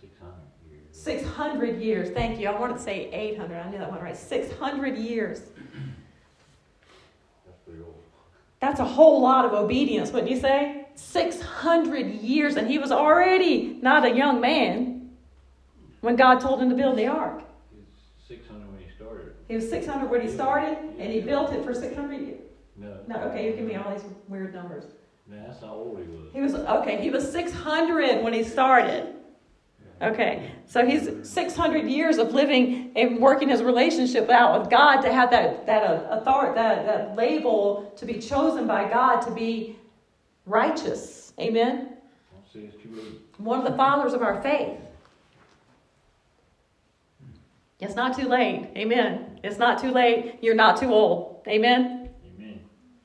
600 0.00 0.32
years. 0.70 0.82
600 0.92 1.80
years. 1.80 2.10
Thank 2.10 2.40
you. 2.40 2.48
I 2.48 2.58
wanted 2.58 2.78
to 2.78 2.82
say 2.82 3.10
800. 3.12 3.56
I 3.56 3.70
knew 3.70 3.78
that 3.78 3.90
one 3.90 4.00
right. 4.00 4.16
600 4.16 4.96
years. 4.96 5.40
That's 7.44 7.58
pretty 7.66 7.82
old. 7.82 7.94
That's 8.60 8.80
a 8.80 8.84
whole 8.84 9.20
lot 9.20 9.44
of 9.44 9.52
obedience, 9.52 10.10
wouldn't 10.10 10.30
you 10.30 10.40
say? 10.40 10.86
600 10.94 12.06
years 12.06 12.56
and 12.56 12.66
he 12.66 12.78
was 12.78 12.90
already 12.90 13.78
not 13.82 14.04
a 14.04 14.10
young 14.10 14.40
man 14.40 15.10
when 16.00 16.16
God 16.16 16.40
told 16.40 16.60
him 16.60 16.70
to 16.70 16.74
build 16.74 16.98
the 16.98 17.06
ark. 17.06 17.42
He 17.70 17.78
was 17.78 17.86
600 18.26 18.66
when 18.66 18.80
he 18.80 18.90
started. 18.96 19.32
He 19.46 19.54
was 19.54 19.70
600 19.70 20.10
when 20.10 20.20
he 20.22 20.28
started 20.28 20.76
and 20.98 21.12
he 21.12 21.20
built 21.20 21.52
it 21.52 21.64
for 21.64 21.72
600 21.72 22.20
years. 22.20 22.47
No. 22.78 23.00
No, 23.08 23.16
okay, 23.24 23.46
you 23.46 23.56
give 23.56 23.66
me 23.66 23.74
all 23.74 23.90
these 23.90 24.04
weird 24.28 24.54
numbers. 24.54 24.84
No, 25.26 25.36
that's 25.46 25.60
how 25.60 25.74
old 25.74 25.98
he 25.98 26.04
was. 26.04 26.32
He 26.32 26.40
was 26.40 26.54
okay. 26.54 27.00
He 27.02 27.10
was 27.10 27.30
600 27.30 28.22
when 28.22 28.32
he 28.32 28.44
started. 28.44 29.14
Okay, 30.00 30.52
so 30.64 30.86
he's 30.86 31.10
600 31.28 31.88
years 31.88 32.18
of 32.18 32.32
living 32.32 32.92
and 32.94 33.18
working 33.18 33.48
his 33.48 33.64
relationship 33.64 34.30
out 34.30 34.60
with 34.60 34.70
God 34.70 35.00
to 35.00 35.12
have 35.12 35.30
that 35.32 35.66
that 35.66 35.82
uh, 35.82 36.06
authority, 36.10 36.54
that, 36.54 36.86
that 36.86 37.16
label 37.16 37.92
to 37.96 38.06
be 38.06 38.20
chosen 38.20 38.68
by 38.68 38.88
God 38.88 39.20
to 39.22 39.32
be 39.32 39.76
righteous. 40.46 41.32
Amen. 41.40 41.96
Don't 42.32 42.52
say 42.52 42.68
it's 42.68 42.80
too 42.80 42.94
late. 42.94 43.20
One 43.38 43.58
of 43.58 43.64
the 43.64 43.76
fathers 43.76 44.12
of 44.12 44.22
our 44.22 44.40
faith. 44.40 44.78
It's 47.80 47.94
not 47.94 48.16
too 48.16 48.28
late. 48.28 48.68
Amen. 48.76 49.40
It's 49.42 49.58
not 49.58 49.80
too 49.80 49.90
late. 49.90 50.38
You're 50.40 50.54
not 50.54 50.80
too 50.80 50.92
old. 50.92 51.42
Amen. 51.48 51.97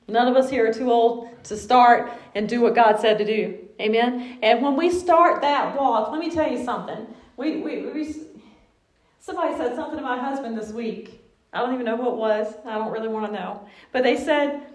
None 0.08 0.28
of 0.28 0.36
us 0.36 0.50
here 0.50 0.68
are 0.68 0.72
too 0.72 0.90
old 0.90 1.30
to 1.44 1.56
start 1.56 2.12
and 2.34 2.48
do 2.48 2.60
what 2.60 2.74
God 2.74 3.00
said 3.00 3.18
to 3.18 3.24
do. 3.24 3.58
Amen. 3.80 4.38
And 4.42 4.62
when 4.62 4.76
we 4.76 4.90
start 4.90 5.40
that 5.42 5.76
walk, 5.78 6.10
let 6.10 6.20
me 6.20 6.30
tell 6.30 6.50
you 6.50 6.64
something. 6.64 7.06
We, 7.36 7.56
we, 7.62 7.86
we 7.86 8.14
somebody 9.18 9.56
said 9.56 9.74
something 9.74 9.96
to 9.96 10.02
my 10.02 10.18
husband 10.18 10.56
this 10.56 10.72
week. 10.72 11.20
I 11.52 11.60
don't 11.60 11.74
even 11.74 11.86
know 11.86 11.96
who 11.96 12.08
it 12.08 12.16
was. 12.16 12.54
I 12.64 12.74
don't 12.74 12.92
really 12.92 13.08
want 13.08 13.26
to 13.26 13.32
know. 13.32 13.66
But 13.92 14.02
they 14.02 14.16
said, 14.16 14.66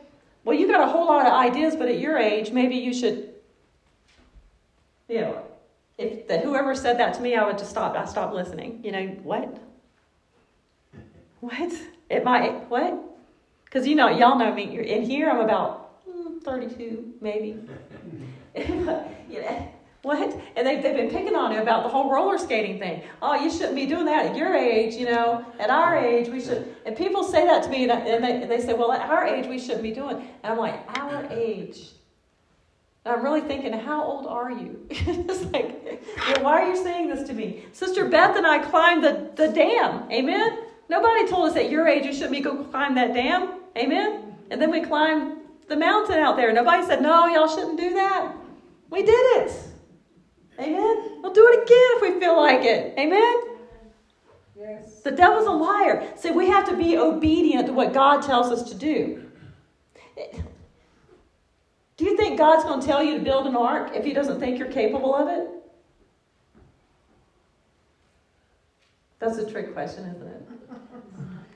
"Well, 0.44 0.58
you 0.58 0.68
got 0.68 0.82
a 0.82 0.92
whole 0.92 1.06
lot 1.06 1.26
of 1.26 1.34
ideas, 1.34 1.76
but 1.76 1.88
at 1.88 2.00
your 2.00 2.18
age, 2.18 2.52
maybe 2.52 2.76
you 2.76 2.94
should." 2.94 3.34
You 5.08 5.22
know, 5.22 5.44
if 5.98 6.28
that 6.28 6.44
whoever 6.44 6.76
said 6.76 6.98
that 7.00 7.14
to 7.16 7.22
me, 7.22 7.36
I 7.36 7.46
would 7.46 7.58
just 7.58 7.70
stop. 7.70 7.96
I 7.96 8.06
stopped 8.06 8.34
listening. 8.34 8.82
You 8.84 8.92
know 8.92 9.08
what? 9.24 9.62
What? 11.42 11.74
It 12.10 12.24
might 12.24 12.70
what? 12.70 13.09
Because 13.70 13.88
you 13.88 13.96
know, 13.96 14.10
y'all 14.10 14.38
know 14.38 14.52
me. 14.52 14.80
In 14.80 15.04
here, 15.04 15.30
I'm 15.30 15.42
about 15.42 16.08
mm, 16.10 16.42
32, 16.42 17.14
maybe. 17.22 17.60
yeah. 19.30 19.68
What? 20.02 20.42
And 20.56 20.66
they, 20.66 20.82
they've 20.82 20.96
been 20.96 21.10
picking 21.10 21.36
on 21.36 21.52
you 21.52 21.62
about 21.62 21.84
the 21.84 21.90
whole 21.90 22.10
roller 22.10 22.38
skating 22.38 22.80
thing. 22.80 23.04
Oh, 23.22 23.36
you 23.36 23.52
shouldn't 23.52 23.76
be 23.76 23.86
doing 23.86 24.06
that 24.06 24.28
at 24.28 24.36
your 24.36 24.56
age, 24.56 24.96
you 24.96 25.06
know. 25.06 25.46
At 25.60 25.70
our 25.70 25.98
age, 25.98 26.30
we 26.30 26.42
should. 26.42 26.74
And 26.86 26.96
people 26.96 27.24
say 27.24 27.46
that 27.46 27.64
to 27.64 27.70
me, 27.70 27.84
and, 27.84 27.92
I, 27.92 28.00
and, 28.00 28.24
they, 28.24 28.42
and 28.42 28.50
they 28.50 28.62
say, 28.62 28.74
well, 28.74 28.92
at 28.92 29.02
our 29.02 29.28
age, 29.28 29.46
we 29.46 29.60
shouldn't 29.60 29.84
be 29.84 29.92
doing. 29.92 30.16
And 30.44 30.54
I'm 30.54 30.58
like, 30.58 30.80
our 30.98 31.28
age. 31.30 31.90
And 33.06 33.14
I'm 33.14 33.24
really 33.24 33.42
thinking, 33.42 33.74
how 33.74 34.04
old 34.04 34.26
are 34.26 34.52
you? 34.52 34.84
it's 34.90 35.44
like, 35.52 36.04
why 36.42 36.62
are 36.62 36.70
you 36.70 36.82
saying 36.82 37.10
this 37.10 37.28
to 37.28 37.34
me? 37.34 37.66
Sister 37.74 38.08
Beth 38.08 38.36
and 38.38 38.48
I 38.48 38.60
climbed 38.60 39.04
the, 39.04 39.30
the 39.36 39.50
dam. 39.50 40.10
Amen? 40.12 40.60
Nobody 40.90 41.28
told 41.28 41.50
us 41.50 41.56
at 41.56 41.70
your 41.70 41.88
age 41.88 42.06
you 42.06 42.14
shouldn't 42.14 42.32
be 42.32 42.40
going 42.40 42.64
to 42.64 42.72
climb 42.72 42.96
that 42.96 43.14
dam. 43.14 43.59
Amen? 43.78 44.36
And 44.50 44.62
then 44.62 44.72
we 44.72 44.82
climbed 44.82 45.38
the 45.68 45.76
mountain 45.76 46.18
out 46.18 46.36
there. 46.36 46.52
Nobody 46.52 46.86
said, 46.86 47.02
no, 47.02 47.28
y'all 47.28 47.48
shouldn't 47.48 47.80
do 47.80 47.94
that. 47.94 48.34
We 48.90 49.04
did 49.04 49.12
it. 49.12 49.52
Amen? 50.60 51.22
We'll 51.22 51.34
do 51.34 51.48
it 51.48 51.64
again 51.64 51.90
if 51.96 52.02
we 52.02 52.20
feel 52.20 52.36
like 52.36 52.64
it. 52.64 52.98
Amen? 52.98 53.36
Yes. 54.58 55.02
The 55.04 55.12
devil's 55.12 55.48
a 55.48 55.52
liar. 55.52 56.12
See, 56.18 56.32
we 56.32 56.48
have 56.48 56.68
to 56.68 56.76
be 56.76 56.98
obedient 56.98 57.68
to 57.68 57.74
what 57.74 57.94
God 57.94 58.22
tells 58.22 58.52
us 58.52 58.70
to 58.70 58.76
do. 58.76 59.26
Do 61.96 62.06
you 62.06 62.18
think 62.18 62.38
God's 62.38 62.64
going 62.64 62.82
to 62.82 62.86
tell 62.86 63.04
you 63.04 63.18
to 63.18 63.24
build 63.24 63.48
an 63.48 63.56
ark 63.56 63.92
if 63.94 64.04
He 64.04 64.14
doesn't 64.14 64.40
think 64.40 64.58
you're 64.58 64.72
capable 64.72 65.16
of 65.16 65.30
it? 65.30 65.48
That's 69.20 69.38
a 69.38 69.50
trick 69.50 69.74
question, 69.74 70.06
isn't 70.06 70.28
it? 70.28 70.42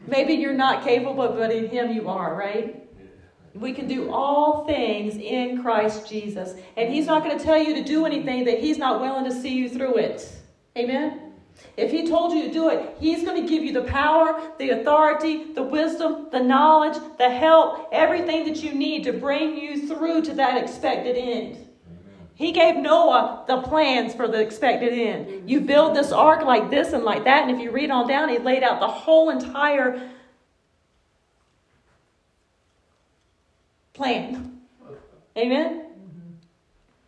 Maybe 0.07 0.33
you're 0.33 0.53
not 0.53 0.83
capable, 0.83 1.27
but 1.29 1.51
in 1.51 1.67
Him 1.67 1.91
you 1.91 2.09
are, 2.09 2.35
right? 2.35 2.79
We 3.53 3.71
can 3.71 3.87
do 3.87 4.11
all 4.11 4.65
things 4.65 5.15
in 5.15 5.61
Christ 5.61 6.09
Jesus. 6.09 6.59
And 6.75 6.91
He's 6.91 7.05
not 7.05 7.23
going 7.23 7.37
to 7.37 7.43
tell 7.43 7.57
you 7.57 7.75
to 7.75 7.83
do 7.83 8.05
anything 8.05 8.45
that 8.45 8.59
He's 8.59 8.77
not 8.77 8.99
willing 8.99 9.25
to 9.25 9.31
see 9.31 9.53
you 9.53 9.69
through 9.69 9.97
it. 9.97 10.29
Amen? 10.77 11.33
If 11.77 11.91
He 11.91 12.07
told 12.07 12.33
you 12.33 12.47
to 12.47 12.51
do 12.51 12.69
it, 12.69 12.97
He's 12.99 13.23
going 13.23 13.41
to 13.41 13.47
give 13.47 13.63
you 13.63 13.71
the 13.71 13.83
power, 13.83 14.51
the 14.57 14.71
authority, 14.71 15.53
the 15.53 15.63
wisdom, 15.63 16.27
the 16.31 16.39
knowledge, 16.39 16.97
the 17.17 17.29
help, 17.29 17.89
everything 17.91 18.45
that 18.45 18.63
you 18.63 18.73
need 18.73 19.03
to 19.03 19.13
bring 19.13 19.57
you 19.57 19.87
through 19.87 20.23
to 20.23 20.33
that 20.33 20.61
expected 20.61 21.15
end. 21.15 21.62
He 22.35 22.51
gave 22.51 22.75
Noah 22.75 23.43
the 23.47 23.61
plans 23.61 24.13
for 24.13 24.27
the 24.27 24.41
expected 24.41 24.93
end. 24.93 25.49
You 25.49 25.61
build 25.61 25.95
this 25.95 26.11
ark 26.11 26.43
like 26.43 26.69
this 26.69 26.93
and 26.93 27.03
like 27.03 27.25
that, 27.25 27.47
and 27.47 27.51
if 27.55 27.61
you 27.61 27.71
read 27.71 27.91
on 27.91 28.07
down, 28.07 28.29
he 28.29 28.39
laid 28.39 28.63
out 28.63 28.79
the 28.79 28.87
whole 28.87 29.29
entire 29.29 30.09
plan. 33.93 34.61
Amen? 35.37 35.85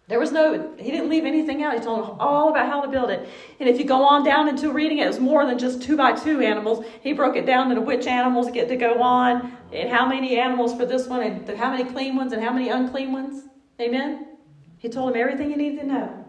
There 0.08 0.20
was 0.20 0.32
no, 0.32 0.75
he 0.77 0.91
didn't 0.91 1.10
leave 1.10 1.25
anything 1.25 1.63
out. 1.63 1.74
He 1.74 1.79
told 1.79 2.03
them 2.03 2.17
all 2.20 2.50
about 2.50 2.67
how 2.67 2.82
to 2.82 2.88
build 2.88 3.10
it. 3.10 3.27
And 3.60 3.67
if 3.67 3.79
you 3.79 3.86
go 3.86 4.03
on 4.03 4.24
down 4.24 4.48
into 4.48 4.72
reading 4.72 5.00
it, 5.00 5.05
it 5.05 5.08
was 5.08 5.20
more 5.20 5.48
than 5.48 5.58
just 5.58 5.82
two 5.82 5.98
by 5.98 6.12
two 6.13 6.41
animals. 6.41 6.86
He 7.01 7.13
broke 7.13 7.36
it 7.36 7.48
down 7.48 7.72
into 7.72 7.82
which 7.82 8.05
animals 8.05 8.51
get 8.51 8.67
to 8.67 8.75
go 8.75 9.01
on, 9.01 9.58
and 9.74 9.89
how 9.89 10.08
many 10.08 10.39
animals 10.39 10.75
for 10.75 10.86
this 10.86 11.08
one, 11.08 11.24
and 11.24 11.50
how 11.58 11.72
many 11.72 11.84
clean 11.84 12.15
ones, 12.15 12.34
and 12.34 12.44
how 12.44 12.53
many 12.53 12.70
unclean 12.70 13.12
ones. 13.12 13.46
Amen? 13.82 14.35
He 14.77 14.89
told 14.89 15.12
him 15.15 15.22
everything 15.22 15.50
he 15.50 15.55
needed 15.55 15.79
to 15.79 15.88
know. 15.88 16.25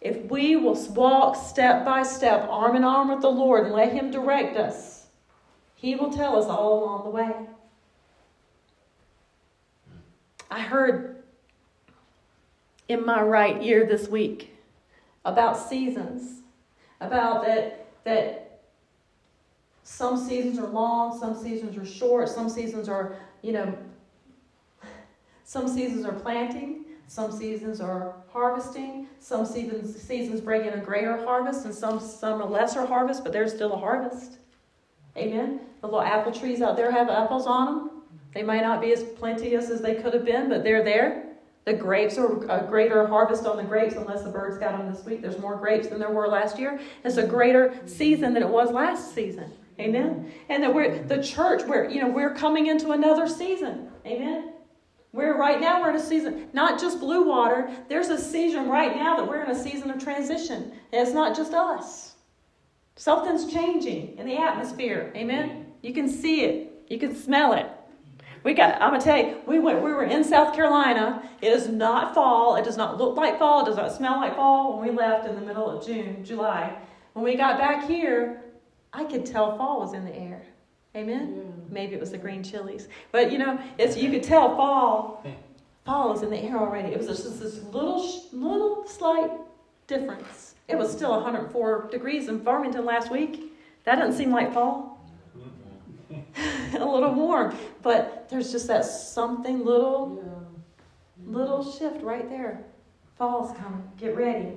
If 0.00 0.24
we 0.30 0.56
will 0.56 0.76
walk 0.92 1.36
step 1.36 1.84
by 1.84 2.02
step, 2.02 2.46
arm 2.48 2.76
in 2.76 2.84
arm 2.84 3.08
with 3.08 3.20
the 3.20 3.30
Lord, 3.30 3.66
and 3.66 3.74
let 3.74 3.92
Him 3.92 4.10
direct 4.10 4.56
us, 4.56 5.06
He 5.74 5.96
will 5.96 6.12
tell 6.12 6.36
us 6.38 6.46
all 6.46 6.84
along 6.84 7.04
the 7.04 7.10
way. 7.10 7.34
I 10.50 10.60
heard 10.60 11.22
in 12.88 13.04
my 13.04 13.20
right 13.20 13.62
ear 13.62 13.86
this 13.86 14.08
week 14.08 14.56
about 15.24 15.56
seasons, 15.58 16.42
about 17.00 17.44
that 17.44 17.86
that 18.04 18.60
some 19.82 20.16
seasons 20.16 20.58
are 20.58 20.68
long, 20.68 21.18
some 21.18 21.34
seasons 21.34 21.76
are 21.76 21.84
short, 21.84 22.28
some 22.28 22.48
seasons 22.48 22.88
are, 22.88 23.16
you 23.42 23.52
know, 23.52 23.76
some 25.44 25.66
seasons 25.68 26.06
are 26.06 26.12
planting, 26.12 26.84
some 27.08 27.32
seasons 27.32 27.80
are 27.80 28.14
harvesting, 28.30 29.08
some 29.18 29.46
seasons 29.46 30.00
seasons 30.00 30.42
bring 30.42 30.66
in 30.66 30.74
a 30.74 30.78
greater 30.78 31.16
harvest, 31.24 31.64
and 31.64 31.74
some 31.74 31.98
some 31.98 32.42
a 32.42 32.46
lesser 32.46 32.84
harvest, 32.84 33.24
but 33.24 33.32
there's 33.32 33.52
still 33.52 33.72
a 33.72 33.78
harvest. 33.78 34.36
Amen. 35.16 35.60
The 35.80 35.86
little 35.86 36.02
apple 36.02 36.32
trees 36.32 36.60
out 36.60 36.76
there 36.76 36.90
have 36.90 37.08
apples 37.08 37.46
on 37.46 37.66
them. 37.66 37.90
They 38.34 38.42
might 38.42 38.60
not 38.60 38.82
be 38.82 38.92
as 38.92 39.02
plenteous 39.02 39.70
as 39.70 39.80
they 39.80 39.94
could 39.94 40.12
have 40.12 40.26
been, 40.26 40.50
but 40.50 40.62
they're 40.62 40.84
there. 40.84 41.24
The 41.64 41.72
grapes 41.72 42.18
are 42.18 42.44
a 42.50 42.66
greater 42.66 43.06
harvest 43.06 43.46
on 43.46 43.56
the 43.56 43.64
grapes, 43.64 43.94
unless 43.94 44.22
the 44.22 44.30
birds 44.30 44.58
got 44.58 44.76
them 44.76 44.92
this 44.92 45.04
week. 45.04 45.22
There's 45.22 45.38
more 45.38 45.56
grapes 45.56 45.88
than 45.88 45.98
there 45.98 46.10
were 46.10 46.28
last 46.28 46.58
year. 46.58 46.78
It's 47.04 47.16
a 47.16 47.26
greater 47.26 47.74
season 47.86 48.34
than 48.34 48.42
it 48.42 48.48
was 48.48 48.70
last 48.70 49.14
season. 49.14 49.50
Amen. 49.80 50.30
And 50.50 50.62
that 50.62 50.74
we're 50.74 51.02
the 51.04 51.22
church, 51.22 51.62
we're 51.64 51.88
you 51.88 52.02
know 52.02 52.08
we're 52.08 52.34
coming 52.34 52.66
into 52.66 52.90
another 52.90 53.26
season. 53.26 53.88
Amen. 54.04 54.52
We're 55.12 55.36
right 55.36 55.60
now 55.60 55.80
we're 55.80 55.90
in 55.90 55.96
a 55.96 56.04
season, 56.04 56.48
not 56.52 56.78
just 56.78 57.00
blue 57.00 57.26
water. 57.26 57.70
There's 57.88 58.08
a 58.08 58.18
season 58.18 58.68
right 58.68 58.94
now 58.94 59.16
that 59.16 59.26
we're 59.26 59.42
in 59.42 59.50
a 59.50 59.62
season 59.62 59.90
of 59.90 60.02
transition. 60.02 60.72
And 60.92 61.06
it's 61.06 61.12
not 61.12 61.34
just 61.34 61.54
us. 61.54 62.16
Something's 62.96 63.50
changing 63.50 64.18
in 64.18 64.26
the 64.26 64.36
atmosphere. 64.36 65.12
Amen. 65.16 65.72
You 65.82 65.94
can 65.94 66.08
see 66.08 66.44
it. 66.44 66.84
You 66.88 66.98
can 66.98 67.14
smell 67.14 67.52
it. 67.52 67.66
We 68.44 68.54
got, 68.54 68.80
I'm 68.80 68.90
gonna 68.90 69.00
tell 69.00 69.18
you, 69.18 69.40
we 69.46 69.58
went, 69.58 69.82
we 69.82 69.92
were 69.92 70.04
in 70.04 70.22
South 70.24 70.54
Carolina. 70.54 71.28
It 71.40 71.52
is 71.52 71.68
not 71.68 72.14
fall. 72.14 72.56
It 72.56 72.64
does 72.64 72.76
not 72.76 72.98
look 72.98 73.16
like 73.16 73.38
fall. 73.38 73.62
It 73.62 73.66
does 73.66 73.76
not 73.76 73.92
smell 73.92 74.16
like 74.16 74.36
fall 74.36 74.78
when 74.78 74.88
we 74.88 74.94
left 74.94 75.26
in 75.26 75.34
the 75.34 75.40
middle 75.40 75.68
of 75.68 75.84
June, 75.84 76.24
July. 76.24 76.76
When 77.14 77.24
we 77.24 77.36
got 77.36 77.58
back 77.58 77.86
here, 77.86 78.42
I 78.92 79.04
could 79.04 79.26
tell 79.26 79.56
fall 79.56 79.80
was 79.80 79.92
in 79.92 80.04
the 80.04 80.14
air. 80.14 80.42
Amen. 80.96 81.34
Yeah. 81.36 81.47
Maybe 81.70 81.94
it 81.94 82.00
was 82.00 82.10
the 82.10 82.18
green 82.18 82.42
chilies, 82.42 82.88
but 83.12 83.30
you 83.30 83.38
know, 83.38 83.58
it's 83.78 83.96
you 83.96 84.10
could 84.10 84.22
tell 84.22 84.56
fall. 84.56 85.24
Fall 85.84 86.12
is 86.12 86.22
in 86.22 86.30
the 86.30 86.38
air 86.38 86.58
already. 86.58 86.88
It 86.88 86.98
was 86.98 87.06
just 87.06 87.40
this 87.40 87.62
little, 87.64 88.22
little 88.32 88.86
slight 88.86 89.30
difference. 89.86 90.54
It 90.68 90.76
was 90.76 90.92
still 90.92 91.12
104 91.12 91.88
degrees 91.90 92.28
in 92.28 92.40
Farmington 92.40 92.84
last 92.84 93.10
week. 93.10 93.54
That 93.84 93.96
doesn't 93.96 94.18
seem 94.18 94.30
like 94.30 94.52
fall. 94.52 94.98
a 96.78 96.84
little 96.84 97.14
warm. 97.14 97.56
But 97.82 98.28
there's 98.28 98.52
just 98.52 98.66
that 98.68 98.84
something 98.84 99.64
little, 99.64 100.22
little 101.24 101.64
shift 101.72 102.02
right 102.02 102.28
there. 102.28 102.64
Fall's 103.16 103.56
coming. 103.56 103.82
Get 103.96 104.14
ready. 104.14 104.52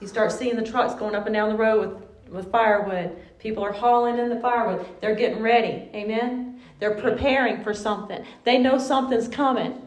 You 0.00 0.06
start 0.06 0.32
seeing 0.32 0.54
the 0.54 0.62
trucks 0.62 0.94
going 0.94 1.14
up 1.14 1.26
and 1.26 1.34
down 1.34 1.48
the 1.48 1.56
road 1.56 2.02
with, 2.26 2.30
with 2.30 2.52
firewood. 2.52 3.16
People 3.38 3.64
are 3.64 3.72
hauling 3.72 4.18
in 4.18 4.28
the 4.28 4.40
firewood. 4.40 4.86
They're 5.00 5.14
getting 5.14 5.42
ready. 5.42 5.90
Amen? 5.94 6.60
They're 6.80 6.94
preparing 6.94 7.62
for 7.62 7.74
something. 7.74 8.24
They 8.44 8.58
know 8.58 8.78
something's 8.78 9.28
coming. 9.28 9.82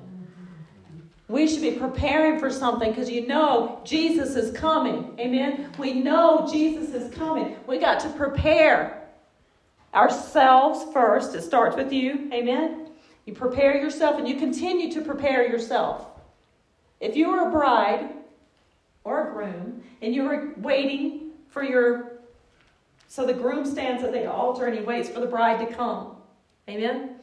We 1.27 1.47
should 1.47 1.61
be 1.61 1.71
preparing 1.71 2.39
for 2.39 2.49
something 2.51 2.89
because 2.89 3.09
you 3.09 3.25
know 3.25 3.81
Jesus 3.85 4.35
is 4.35 4.51
coming. 4.57 5.17
Amen? 5.19 5.71
We 5.77 5.93
know 5.93 6.47
Jesus 6.51 6.93
is 6.93 7.13
coming. 7.13 7.55
We 7.67 7.79
got 7.79 8.01
to 8.01 8.09
prepare 8.09 9.01
ourselves 9.93 10.91
first. 10.93 11.35
It 11.35 11.41
starts 11.41 11.75
with 11.75 11.91
you. 11.93 12.29
Amen. 12.33 12.89
You 13.25 13.33
prepare 13.33 13.77
yourself 13.77 14.17
and 14.17 14.27
you 14.27 14.35
continue 14.35 14.91
to 14.93 15.01
prepare 15.01 15.47
yourself. 15.47 16.07
If 16.99 17.15
you 17.15 17.29
are 17.31 17.47
a 17.47 17.51
bride 17.51 18.09
or 19.03 19.29
a 19.29 19.33
groom 19.33 19.83
and 20.01 20.13
you 20.13 20.25
are 20.27 20.53
waiting 20.57 21.31
for 21.49 21.63
your, 21.63 22.10
so 23.11 23.25
the 23.25 23.33
groom 23.33 23.65
stands 23.65 24.05
at 24.05 24.13
the 24.13 24.31
altar 24.31 24.67
and 24.67 24.77
he 24.77 24.85
waits 24.85 25.09
for 25.09 25.19
the 25.19 25.27
bride 25.27 25.59
to 25.59 25.75
come. 25.75 26.15
Amen. 26.69 27.15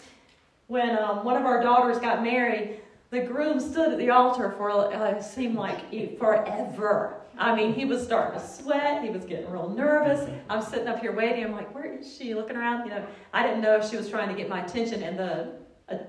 When 0.66 0.90
um, 0.98 1.24
one 1.24 1.35
of 1.35 1.46
our 1.46 1.62
daughters 1.62 1.96
got 1.98 2.22
married, 2.22 2.81
the 3.09 3.22
groom 3.22 3.59
stood 3.59 3.92
at 3.92 3.98
the 3.98 4.11
altar 4.11 4.53
for 4.59 4.70
uh, 4.70 5.16
it 5.16 5.22
seemed 5.22 5.57
like 5.57 5.90
forever. 6.18 7.22
I 7.38 7.57
mean, 7.57 7.72
he 7.72 7.87
was 7.87 8.03
starting 8.03 8.38
to 8.38 8.46
sweat. 8.46 9.03
He 9.03 9.09
was 9.09 9.24
getting 9.24 9.51
real 9.51 9.70
nervous. 9.70 10.29
I'm 10.51 10.61
sitting 10.61 10.88
up 10.88 11.01
here 11.01 11.12
waiting. 11.12 11.42
I'm 11.42 11.53
like, 11.53 11.74
where 11.74 11.87
is 11.87 12.14
she? 12.18 12.35
Looking 12.35 12.57
around. 12.57 12.85
You 12.85 12.90
know, 12.90 13.07
I 13.33 13.42
didn't 13.42 13.62
know 13.62 13.74
if 13.77 13.88
she 13.88 13.96
was 13.96 14.11
trying 14.11 14.29
to 14.29 14.35
get 14.35 14.51
my 14.51 14.62
attention, 14.62 15.03
and 15.03 15.18
the 15.18 15.53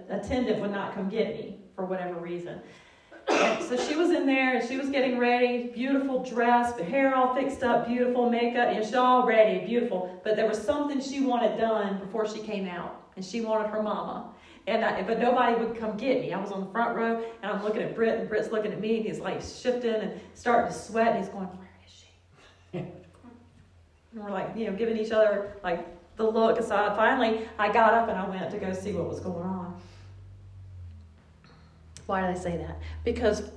attendant 0.10 0.60
would 0.60 0.72
not 0.72 0.94
come 0.94 1.08
get 1.08 1.36
me 1.36 1.56
for 1.74 1.86
whatever 1.86 2.16
reason. 2.16 2.60
So 3.70 3.78
she 3.78 3.96
was 3.96 4.10
in 4.10 4.26
there, 4.26 4.58
and 4.58 4.68
she 4.68 4.78
was 4.78 4.90
getting 4.90 5.20
ready. 5.20 5.68
Beautiful 5.68 6.24
dress, 6.24 6.78
hair 6.80 7.14
all 7.14 7.36
fixed 7.36 7.62
up, 7.62 7.88
beautiful 7.88 8.28
makeup, 8.28 8.70
and 8.70 8.84
she's 8.84 8.96
all 8.96 9.28
ready, 9.28 9.64
beautiful. 9.64 10.20
But 10.24 10.36
there 10.36 10.48
was 10.48 10.60
something 10.60 11.00
she 11.00 11.22
wanted 11.22 11.58
done 11.58 12.00
before 12.00 12.28
she 12.28 12.40
came 12.40 12.68
out, 12.68 13.00
and 13.16 13.24
she 13.24 13.42
wanted 13.42 13.70
her 13.70 13.84
mama. 13.84 14.32
And 14.66 14.84
I, 14.84 15.04
but 15.04 15.20
nobody 15.20 15.64
would 15.64 15.78
come 15.78 15.98
get 15.98 16.22
me. 16.22 16.34
I 16.34 16.42
was 16.42 16.52
on 16.52 16.62
the 16.62 16.72
front 16.72 16.96
row, 16.96 17.24
and 17.44 17.52
I'm 17.52 17.64
looking 17.64 17.84
at 17.84 17.96
Britt, 17.96 18.20
and 18.20 18.28
Britt's 18.28 18.52
looking 18.52 18.74
at 18.74 18.82
me, 18.82 18.98
and 18.98 19.06
he's 19.06 19.20
like 19.20 19.42
shifting 19.42 19.94
and 19.94 20.20
starting 20.34 20.72
to 20.72 20.78
sweat, 20.78 21.10
and 21.10 21.24
he's 21.24 21.30
going, 21.32 21.46
"Where 21.46 21.70
is 21.86 21.94
she?" 21.94 22.80
and 24.14 24.24
we're 24.24 24.32
like, 24.32 24.56
you 24.56 24.66
know, 24.66 24.74
giving 24.74 24.98
each 24.98 25.12
other 25.12 25.54
like 25.64 25.86
the 26.18 26.24
look. 26.24 26.62
So 26.62 26.76
I, 26.76 26.96
finally, 26.96 27.48
I 27.58 27.72
got 27.72 27.94
up 27.94 28.10
and 28.10 28.18
I 28.18 28.28
went 28.28 28.50
to 28.52 28.58
go 28.58 28.74
see 28.74 28.94
what 28.94 29.08
was 29.08 29.20
going 29.20 29.44
on. 29.44 29.80
Why 32.10 32.22
did 32.22 32.32
I 32.32 32.40
say 32.40 32.58
that? 32.58 32.80
Because 33.06 33.52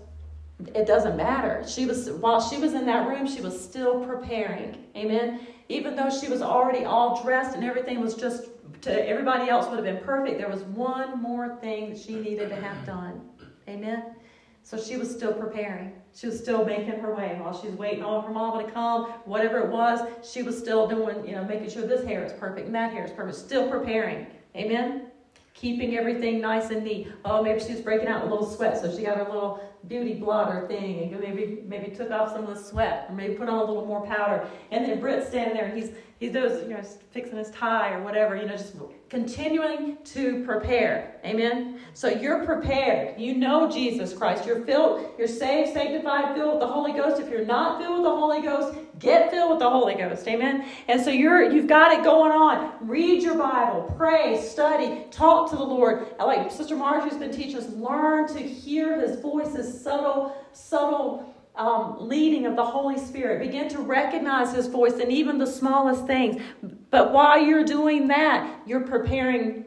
it 0.75 0.87
doesn't 0.87 1.17
matter. 1.17 1.65
She 1.67 1.87
was 1.87 2.11
while 2.11 2.39
she 2.39 2.59
was 2.59 2.75
in 2.75 2.85
that 2.85 3.09
room, 3.09 3.27
she 3.27 3.41
was 3.41 3.59
still 3.59 4.05
preparing. 4.05 4.77
Amen. 4.95 5.41
Even 5.71 5.97
though 5.97 6.11
she 6.11 6.29
was 6.29 6.43
already 6.43 6.85
all 6.85 7.23
dressed 7.23 7.57
and 7.57 7.65
everything 7.65 7.99
was 7.99 8.15
just 8.15 8.49
to 8.83 9.09
everybody 9.09 9.49
else 9.49 9.69
would 9.69 9.77
have 9.77 9.87
been 9.87 10.05
perfect. 10.05 10.39
There 10.39 10.51
was 10.51 10.65
one 10.65 11.23
more 11.23 11.57
thing 11.63 11.91
that 11.91 11.99
she 11.99 12.15
needed 12.15 12.51
to 12.51 12.57
have 12.57 12.85
done. 12.85 13.23
Amen. 13.69 14.17
So 14.65 14.79
she 14.79 14.99
was 14.99 15.11
still 15.11 15.33
preparing. 15.33 15.95
She 16.15 16.27
was 16.27 16.39
still 16.39 16.63
making 16.67 17.01
her 17.01 17.15
way 17.15 17.39
while 17.41 17.59
she's 17.59 17.73
waiting 17.73 18.05
on 18.05 18.23
her 18.25 18.31
mama 18.31 18.65
to 18.65 18.71
come, 18.71 19.13
whatever 19.25 19.61
it 19.61 19.69
was. 19.69 20.07
She 20.31 20.43
was 20.43 20.59
still 20.59 20.87
doing, 20.87 21.27
you 21.27 21.37
know, 21.37 21.45
making 21.45 21.71
sure 21.71 21.87
this 21.87 22.05
hair 22.05 22.23
is 22.23 22.35
perfect 22.35 22.67
and 22.67 22.75
that 22.75 22.93
hair 22.93 23.07
is 23.07 23.13
perfect. 23.13 23.39
Still 23.39 23.71
preparing. 23.71 24.27
Amen. 24.55 25.07
Keeping 25.55 25.97
everything 25.97 26.41
nice 26.41 26.71
and 26.71 26.83
neat. 26.83 27.09
Oh, 27.25 27.43
maybe 27.43 27.61
she 27.61 27.73
was 27.73 27.81
breaking 27.81 28.09
out 28.09 28.27
a 28.27 28.29
little 28.29 28.47
sweat, 28.47 28.81
so 28.81 28.95
she 28.95 29.03
got 29.03 29.17
her 29.19 29.25
little 29.25 29.63
beauty 29.89 30.15
blotter 30.15 30.67
thing 30.69 31.13
and 31.13 31.21
maybe 31.21 31.63
maybe 31.67 31.95
took 31.95 32.11
off 32.11 32.33
some 32.33 32.47
of 32.47 32.55
the 32.55 32.63
sweat 32.63 33.07
or 33.09 33.15
maybe 33.15 33.35
put 33.35 33.49
on 33.49 33.59
a 33.59 33.65
little 33.65 33.85
more 33.85 34.05
powder. 34.07 34.47
And 34.71 34.85
then 34.85 35.01
Britt's 35.01 35.29
standing 35.29 35.57
there 35.57 35.67
and 35.67 35.77
he's 35.77 35.93
he 36.19 36.29
does, 36.29 36.63
you 36.63 36.69
know, 36.69 36.83
fixing 37.11 37.37
his 37.37 37.51
tie 37.51 37.95
or 37.95 38.03
whatever, 38.03 38.37
you 38.37 38.47
know, 38.47 38.57
just 38.57 38.77
continuing 39.13 39.99
to 40.05 40.43
prepare. 40.43 41.17
Amen. 41.23 41.79
So 41.93 42.09
you're 42.09 42.47
prepared. 42.47 43.21
You 43.21 43.35
know 43.35 43.71
Jesus 43.71 44.15
Christ. 44.15 44.47
You're 44.47 44.65
filled, 44.65 45.11
you're 45.19 45.29
saved, 45.29 45.75
sanctified, 45.75 46.35
filled 46.35 46.53
with 46.53 46.61
the 46.61 46.67
Holy 46.67 46.95
Ghost. 46.95 47.21
If 47.21 47.29
you're 47.29 47.45
not 47.45 47.79
filled 47.79 47.97
with 47.97 48.05
the 48.05 48.17
Holy 48.17 48.41
Ghost, 48.41 48.75
get 48.99 49.31
filled 49.31 49.51
with 49.51 49.59
the 49.59 49.69
Holy 49.69 49.97
Ghost. 49.97 50.27
Amen. 50.27 50.67
And 50.89 50.99
so 50.99 51.11
you're 51.11 51.43
you've 51.43 51.67
got 51.67 51.93
it 51.93 52.03
going 52.03 52.33
on. 52.33 52.73
Read 52.81 53.23
your 53.23 53.37
Bible, 53.37 53.95
pray, 53.99 54.41
study, 54.41 55.05
talk 55.11 55.51
to 55.51 55.57
the 55.57 55.63
Lord. 55.63 56.07
Like 56.19 56.51
Sister 56.51 56.75
Marjorie's 56.75 57.19
been 57.19 57.31
teaching 57.31 57.59
us, 57.59 57.69
learn 57.69 58.27
to 58.29 58.39
hear 58.39 58.99
his 58.99 59.21
voice, 59.21 59.55
his 59.55 59.79
subtle, 59.83 60.35
subtle 60.55 61.32
um, 61.57 61.97
leading 62.01 62.47
of 62.47 62.57
the 62.57 62.65
Holy 62.65 62.99
Spirit. 62.99 63.41
Begin 63.41 63.69
to 63.71 63.79
recognize 63.81 64.55
His 64.55 64.67
voice 64.67 64.95
in 64.95 65.11
even 65.11 65.39
the 65.39 65.47
smallest 65.47 66.07
things. 66.07 66.43
But 66.91 67.13
while 67.13 67.41
you're 67.41 67.65
doing 67.65 68.09
that, 68.09 68.63
you're 68.67 68.81
preparing 68.81 69.65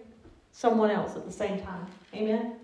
someone 0.52 0.90
else 0.90 1.16
at 1.16 1.26
the 1.26 1.32
same 1.32 1.62
time. 1.62 1.86
Amen? 2.14 2.56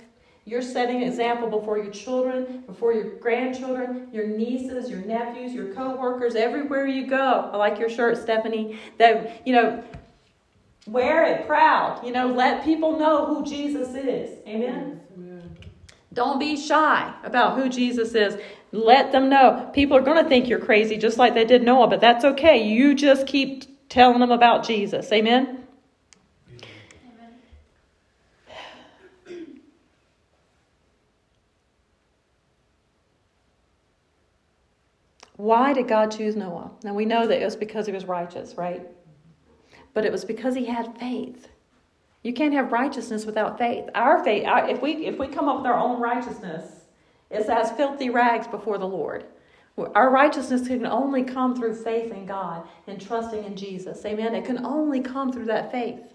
You're 0.46 0.62
setting 0.62 0.98
an 0.98 1.04
example 1.04 1.48
before 1.50 1.78
your 1.78 1.92
children, 1.92 2.64
before 2.66 2.94
your 2.94 3.16
grandchildren, 3.18 4.10
your 4.12 4.26
nieces, 4.26 4.90
your 4.90 5.02
nephews, 5.02 5.54
your 5.54 5.74
co-workers, 5.74 6.36
everywhere 6.36 6.88
you 6.88 7.06
go. 7.06 7.52
I 7.54 7.58
like 7.58 7.78
your 7.78 7.90
shirt, 7.90 8.18
Stephanie. 8.18 8.80
That, 8.98 9.46
you 9.46 9.54
know, 9.54 9.84
wear 10.88 11.26
it 11.26 11.46
proud. 11.46 12.04
You 12.04 12.12
know, 12.12 12.28
let 12.28 12.64
people 12.64 12.98
know 12.98 13.26
who 13.28 13.46
Jesus 13.46 13.90
is. 13.90 14.40
Amen? 14.48 15.00
Don't 16.14 16.40
be 16.40 16.58
shy 16.58 17.14
about 17.24 17.58
who 17.58 17.70
Jesus 17.70 18.14
is. 18.16 18.38
Let 18.72 19.12
them 19.12 19.30
know. 19.30 19.70
People 19.74 19.98
are 19.98 20.02
going 20.02 20.22
to 20.22 20.28
think 20.28 20.48
you're 20.48 20.60
crazy 20.60 20.98
just 20.98 21.18
like 21.18 21.34
they 21.34 21.46
did 21.46 21.64
Noah, 21.64 21.88
but 21.88 22.02
that's 22.02 22.26
okay. 22.26 22.68
You 22.68 22.94
just 22.94 23.28
keep 23.28 23.90
telling 23.90 24.20
them 24.20 24.32
about 24.32 24.66
Jesus. 24.66 25.12
Amen? 25.12 25.68
Why 35.38 35.74
did 35.74 35.88
God 35.88 36.12
choose 36.12 36.36
Noah? 36.36 36.72
Now 36.84 36.94
we 36.94 37.04
know 37.06 37.26
that 37.26 37.42
it 37.42 37.46
was 37.46 37.56
because 37.56 37.88
he 37.88 37.92
was 37.92 38.06
righteous, 38.06 38.56
right? 38.56 38.88
But 39.94 40.06
it 40.06 40.12
was 40.12 40.24
because 40.24 40.56
he 40.56 40.66
had 40.66 40.98
faith. 41.00 41.48
You 42.24 42.34
can't 42.34 42.54
have 42.54 42.72
righteousness 42.72 43.26
without 43.26 43.58
faith. 43.58 43.90
Our 43.96 44.24
faith, 44.24 44.44
if 44.48 44.82
we 44.82 45.08
if 45.08 45.18
we 45.18 45.28
come 45.28 45.50
up 45.50 45.58
with 45.58 45.66
our 45.66 45.80
own 45.80 46.00
righteousness, 46.00 46.86
it's 47.30 47.50
as 47.50 47.72
filthy 47.72 48.10
rags 48.10 48.48
before 48.48 48.78
the 48.78 48.88
Lord. 48.88 49.26
Our 49.78 50.12
righteousness 50.12 50.68
can 50.68 50.86
only 50.86 51.24
come 51.24 51.56
through 51.56 51.76
faith 51.76 52.12
in 52.12 52.26
God 52.26 52.68
and 52.88 53.02
trusting 53.02 53.44
in 53.44 53.56
Jesus. 53.56 54.06
Amen. 54.06 54.36
It 54.36 54.46
can 54.46 54.66
only 54.66 55.00
come 55.00 55.32
through 55.32 55.46
that 55.46 55.72
faith. 55.72 56.14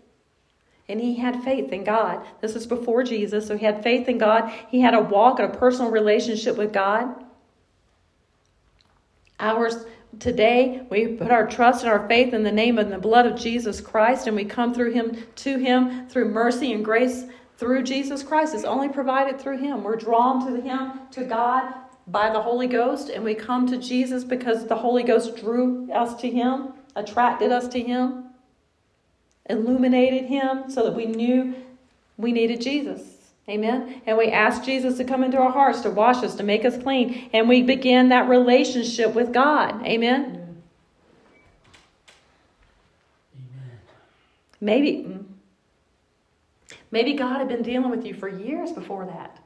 And 0.89 1.01
he 1.01 1.17
had 1.17 1.43
faith 1.43 1.73
in 1.73 1.83
God. 1.83 2.25
This 2.41 2.55
is 2.55 2.67
before 2.67 3.03
Jesus, 3.03 3.49
so 3.49 3.57
he 3.57 3.65
had 3.65 3.83
faith 3.83 4.09
in 4.09 4.19
God. 4.19 4.53
He 4.69 4.81
had 4.81 4.95
a 4.95 5.01
walk, 5.01 5.41
and 5.41 5.53
a 5.53 5.57
personal 5.59 5.91
relationship 5.91 6.57
with 6.57 6.73
God. 6.73 7.25
Ours 9.41 9.85
today, 10.19 10.87
we 10.91 11.09
put 11.09 11.31
our 11.31 11.47
trust 11.47 11.85
and 11.85 11.93
our 11.93 12.07
faith 12.09 12.35
in 12.35 12.43
the 12.43 12.53
name 12.53 12.79
and 12.79 12.93
the 12.93 12.99
blood 12.99 13.27
of 13.27 13.39
Jesus 13.39 13.81
Christ, 13.81 14.27
and 14.27 14.37
we 14.37 14.45
come 14.45 14.75
through 14.75 14.93
Him 14.93 15.17
to 15.37 15.59
Him 15.59 16.09
through 16.09 16.31
mercy 16.31 16.73
and 16.73 16.85
grace 16.85 17.25
through 17.57 17.83
Jesus 17.83 18.23
Christ. 18.23 18.55
It's 18.55 18.65
only 18.65 18.89
provided 18.89 19.41
through 19.41 19.59
Him. 19.59 19.83
We're 19.83 19.97
drawn 19.97 20.47
to 20.47 20.61
Him, 20.61 21.01
to 21.13 21.25
God 21.25 21.75
by 22.07 22.31
the 22.31 22.41
Holy 22.41 22.67
Ghost, 22.67 23.09
and 23.09 23.25
we 23.25 23.35
come 23.35 23.67
to 23.67 23.79
Jesus 23.79 24.25
because 24.25 24.67
the 24.67 24.77
Holy 24.77 25.03
Ghost 25.03 25.37
drew 25.37 25.91
us 25.93 26.21
to 26.21 26.31
Him, 26.31 26.69
attracted 26.95 27.51
us 27.51 27.69
to 27.69 27.81
Him, 27.81 28.27
illuminated 29.51 30.27
Him 30.27 30.71
so 30.71 30.85
that 30.85 30.95
we 30.95 31.07
knew 31.07 31.55
we 32.17 32.33
needed 32.33 32.61
Jesus. 32.61 33.16
Amen. 33.49 34.03
And 34.07 34.19
we 34.19 34.29
ask 34.31 34.65
Jesus 34.65 34.97
to 34.97 35.05
come 35.05 35.23
into 35.23 35.39
our 35.39 35.53
hearts, 35.53 35.83
to 35.83 35.91
wash 35.91 36.25
us, 36.25 36.35
to 36.37 36.43
make 36.43 36.65
us 36.65 36.77
clean. 36.83 37.31
And 37.33 37.49
we 37.49 37.63
begin 37.63 38.09
that 38.09 38.29
relationship 38.29 39.15
with 39.15 39.33
God. 39.33 39.87
Amen. 39.87 40.63
Amen. 43.37 43.83
Maybe, 44.61 45.05
mm, 45.05 45.25
maybe 46.91 47.13
God 47.13 47.39
had 47.39 47.49
been 47.49 47.63
dealing 47.63 47.91
with 47.91 48.05
you 48.05 48.15
for 48.15 48.29
years 48.29 48.73
before 48.73 49.07
that. 49.07 49.39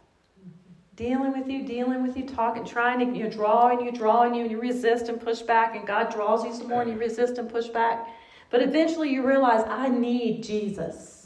Dealing 0.96 1.32
with 1.32 1.48
you, 1.48 1.66
dealing 1.66 2.02
with 2.02 2.16
you, 2.16 2.26
talking, 2.26 2.64
trying 2.64 3.00
to, 3.00 3.18
you 3.18 3.24
know, 3.24 3.30
drawing 3.30 3.84
you, 3.84 3.92
drawing 3.92 4.34
you, 4.34 4.42
and 4.42 4.50
you 4.50 4.60
resist 4.60 5.08
and 5.08 5.20
push 5.20 5.40
back, 5.40 5.76
and 5.76 5.86
God 5.86 6.10
draws 6.10 6.44
you 6.44 6.54
some 6.54 6.68
more, 6.68 6.82
and 6.82 6.90
you 6.90 6.98
resist 6.98 7.36
and 7.36 7.50
push 7.50 7.68
back. 7.68 8.06
But 8.50 8.62
eventually 8.62 9.10
you 9.10 9.26
realize, 9.26 9.64
I 9.66 9.88
need 9.88 10.42
Jesus. 10.42 11.19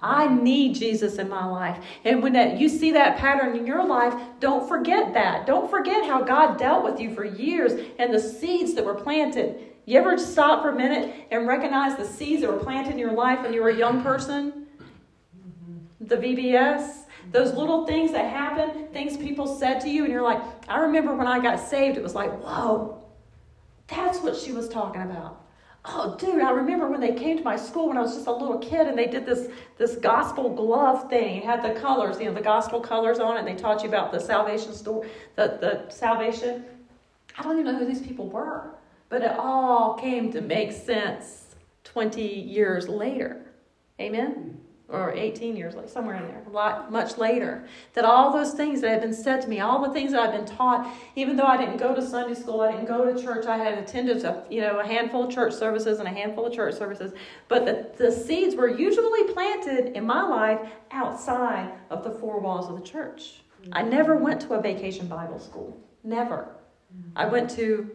I 0.00 0.28
need 0.28 0.74
Jesus 0.74 1.18
in 1.18 1.28
my 1.28 1.44
life. 1.44 1.82
And 2.04 2.22
when 2.22 2.32
that, 2.34 2.58
you 2.58 2.68
see 2.68 2.92
that 2.92 3.18
pattern 3.18 3.56
in 3.56 3.66
your 3.66 3.84
life, 3.84 4.14
don't 4.40 4.68
forget 4.68 5.14
that. 5.14 5.46
Don't 5.46 5.70
forget 5.70 6.04
how 6.04 6.22
God 6.22 6.58
dealt 6.58 6.84
with 6.84 7.00
you 7.00 7.14
for 7.14 7.24
years 7.24 7.72
and 7.98 8.14
the 8.14 8.20
seeds 8.20 8.74
that 8.74 8.84
were 8.84 8.94
planted. 8.94 9.58
You 9.84 9.98
ever 9.98 10.18
stop 10.18 10.62
for 10.62 10.70
a 10.70 10.76
minute 10.76 11.26
and 11.30 11.48
recognize 11.48 11.96
the 11.96 12.04
seeds 12.04 12.42
that 12.42 12.50
were 12.50 12.58
planted 12.58 12.92
in 12.92 12.98
your 12.98 13.12
life 13.12 13.42
when 13.42 13.52
you 13.52 13.62
were 13.62 13.70
a 13.70 13.76
young 13.76 14.02
person? 14.02 14.66
The 16.00 16.16
VBS? 16.16 17.04
Those 17.32 17.52
little 17.54 17.86
things 17.86 18.12
that 18.12 18.30
happen, 18.30 18.88
things 18.88 19.16
people 19.16 19.46
said 19.46 19.80
to 19.80 19.88
you, 19.90 20.04
and 20.04 20.12
you're 20.12 20.22
like, 20.22 20.40
I 20.68 20.78
remember 20.78 21.14
when 21.14 21.26
I 21.26 21.40
got 21.40 21.60
saved, 21.60 21.98
it 21.98 22.02
was 22.02 22.14
like, 22.14 22.30
whoa, 22.42 23.02
that's 23.86 24.20
what 24.20 24.36
she 24.36 24.52
was 24.52 24.68
talking 24.68 25.02
about. 25.02 25.47
Oh, 25.90 26.16
dude, 26.18 26.42
I 26.42 26.50
remember 26.50 26.86
when 26.90 27.00
they 27.00 27.14
came 27.14 27.38
to 27.38 27.42
my 27.42 27.56
school 27.56 27.88
when 27.88 27.96
I 27.96 28.02
was 28.02 28.14
just 28.14 28.26
a 28.26 28.32
little 28.32 28.58
kid 28.58 28.86
and 28.86 28.98
they 28.98 29.06
did 29.06 29.24
this, 29.24 29.48
this 29.78 29.96
gospel 29.96 30.50
glove 30.50 31.08
thing. 31.08 31.36
It 31.36 31.44
had 31.44 31.62
the 31.62 31.80
colors, 31.80 32.18
you 32.20 32.26
know, 32.26 32.34
the 32.34 32.42
gospel 32.42 32.78
colors 32.78 33.18
on 33.18 33.36
it, 33.36 33.38
and 33.40 33.48
they 33.48 33.54
taught 33.54 33.82
you 33.82 33.88
about 33.88 34.12
the 34.12 34.20
salvation 34.20 34.74
story, 34.74 35.08
the, 35.36 35.56
the 35.60 35.90
salvation. 35.90 36.64
I 37.38 37.42
don't 37.42 37.58
even 37.58 37.72
know 37.72 37.78
who 37.78 37.86
these 37.86 38.02
people 38.02 38.28
were, 38.28 38.74
but 39.08 39.22
it 39.22 39.32
all 39.38 39.94
came 39.94 40.30
to 40.32 40.42
make 40.42 40.72
sense 40.72 41.56
20 41.84 42.22
years 42.22 42.86
later. 42.86 43.46
Amen? 43.98 44.34
Mm-hmm. 44.34 44.57
Or 44.90 45.12
18 45.12 45.54
years 45.54 45.74
later, 45.74 45.88
somewhere 45.88 46.16
in 46.16 46.26
there, 46.26 46.42
a 46.46 46.50
lot 46.50 46.90
much 46.90 47.18
later, 47.18 47.66
that 47.92 48.06
all 48.06 48.32
those 48.32 48.54
things 48.54 48.80
that 48.80 48.90
had 48.90 49.02
been 49.02 49.12
said 49.12 49.42
to 49.42 49.48
me, 49.48 49.60
all 49.60 49.86
the 49.86 49.92
things 49.92 50.12
that 50.12 50.20
I've 50.20 50.32
been 50.32 50.46
taught, 50.46 50.90
even 51.14 51.36
though 51.36 51.44
I 51.44 51.58
didn't 51.58 51.76
go 51.76 51.94
to 51.94 52.00
Sunday 52.00 52.34
school, 52.34 52.62
I 52.62 52.72
didn't 52.72 52.86
go 52.86 53.04
to 53.04 53.22
church, 53.22 53.44
I 53.44 53.58
had 53.58 53.76
attended 53.76 54.24
a, 54.24 54.44
you 54.48 54.62
know, 54.62 54.78
a 54.78 54.86
handful 54.86 55.24
of 55.24 55.30
church 55.30 55.52
services 55.52 55.98
and 55.98 56.08
a 56.08 56.10
handful 56.10 56.46
of 56.46 56.54
church 56.54 56.74
services, 56.74 57.12
but 57.48 57.66
the, 57.66 57.90
the 58.02 58.10
seeds 58.10 58.56
were 58.56 58.68
usually 58.68 59.24
planted 59.34 59.94
in 59.94 60.06
my 60.06 60.22
life 60.22 60.70
outside 60.90 61.70
of 61.90 62.02
the 62.02 62.10
four 62.10 62.40
walls 62.40 62.70
of 62.70 62.80
the 62.80 62.86
church. 62.86 63.42
I 63.72 63.82
mm-hmm. 63.82 63.90
never 63.90 64.16
went 64.16 64.40
to 64.42 64.54
a 64.54 64.62
vacation 64.62 65.06
Bible 65.06 65.38
school. 65.38 65.78
Never. 66.02 66.48
I 67.14 67.24
mm-hmm. 67.24 67.32
went 67.32 67.50
to 67.50 67.90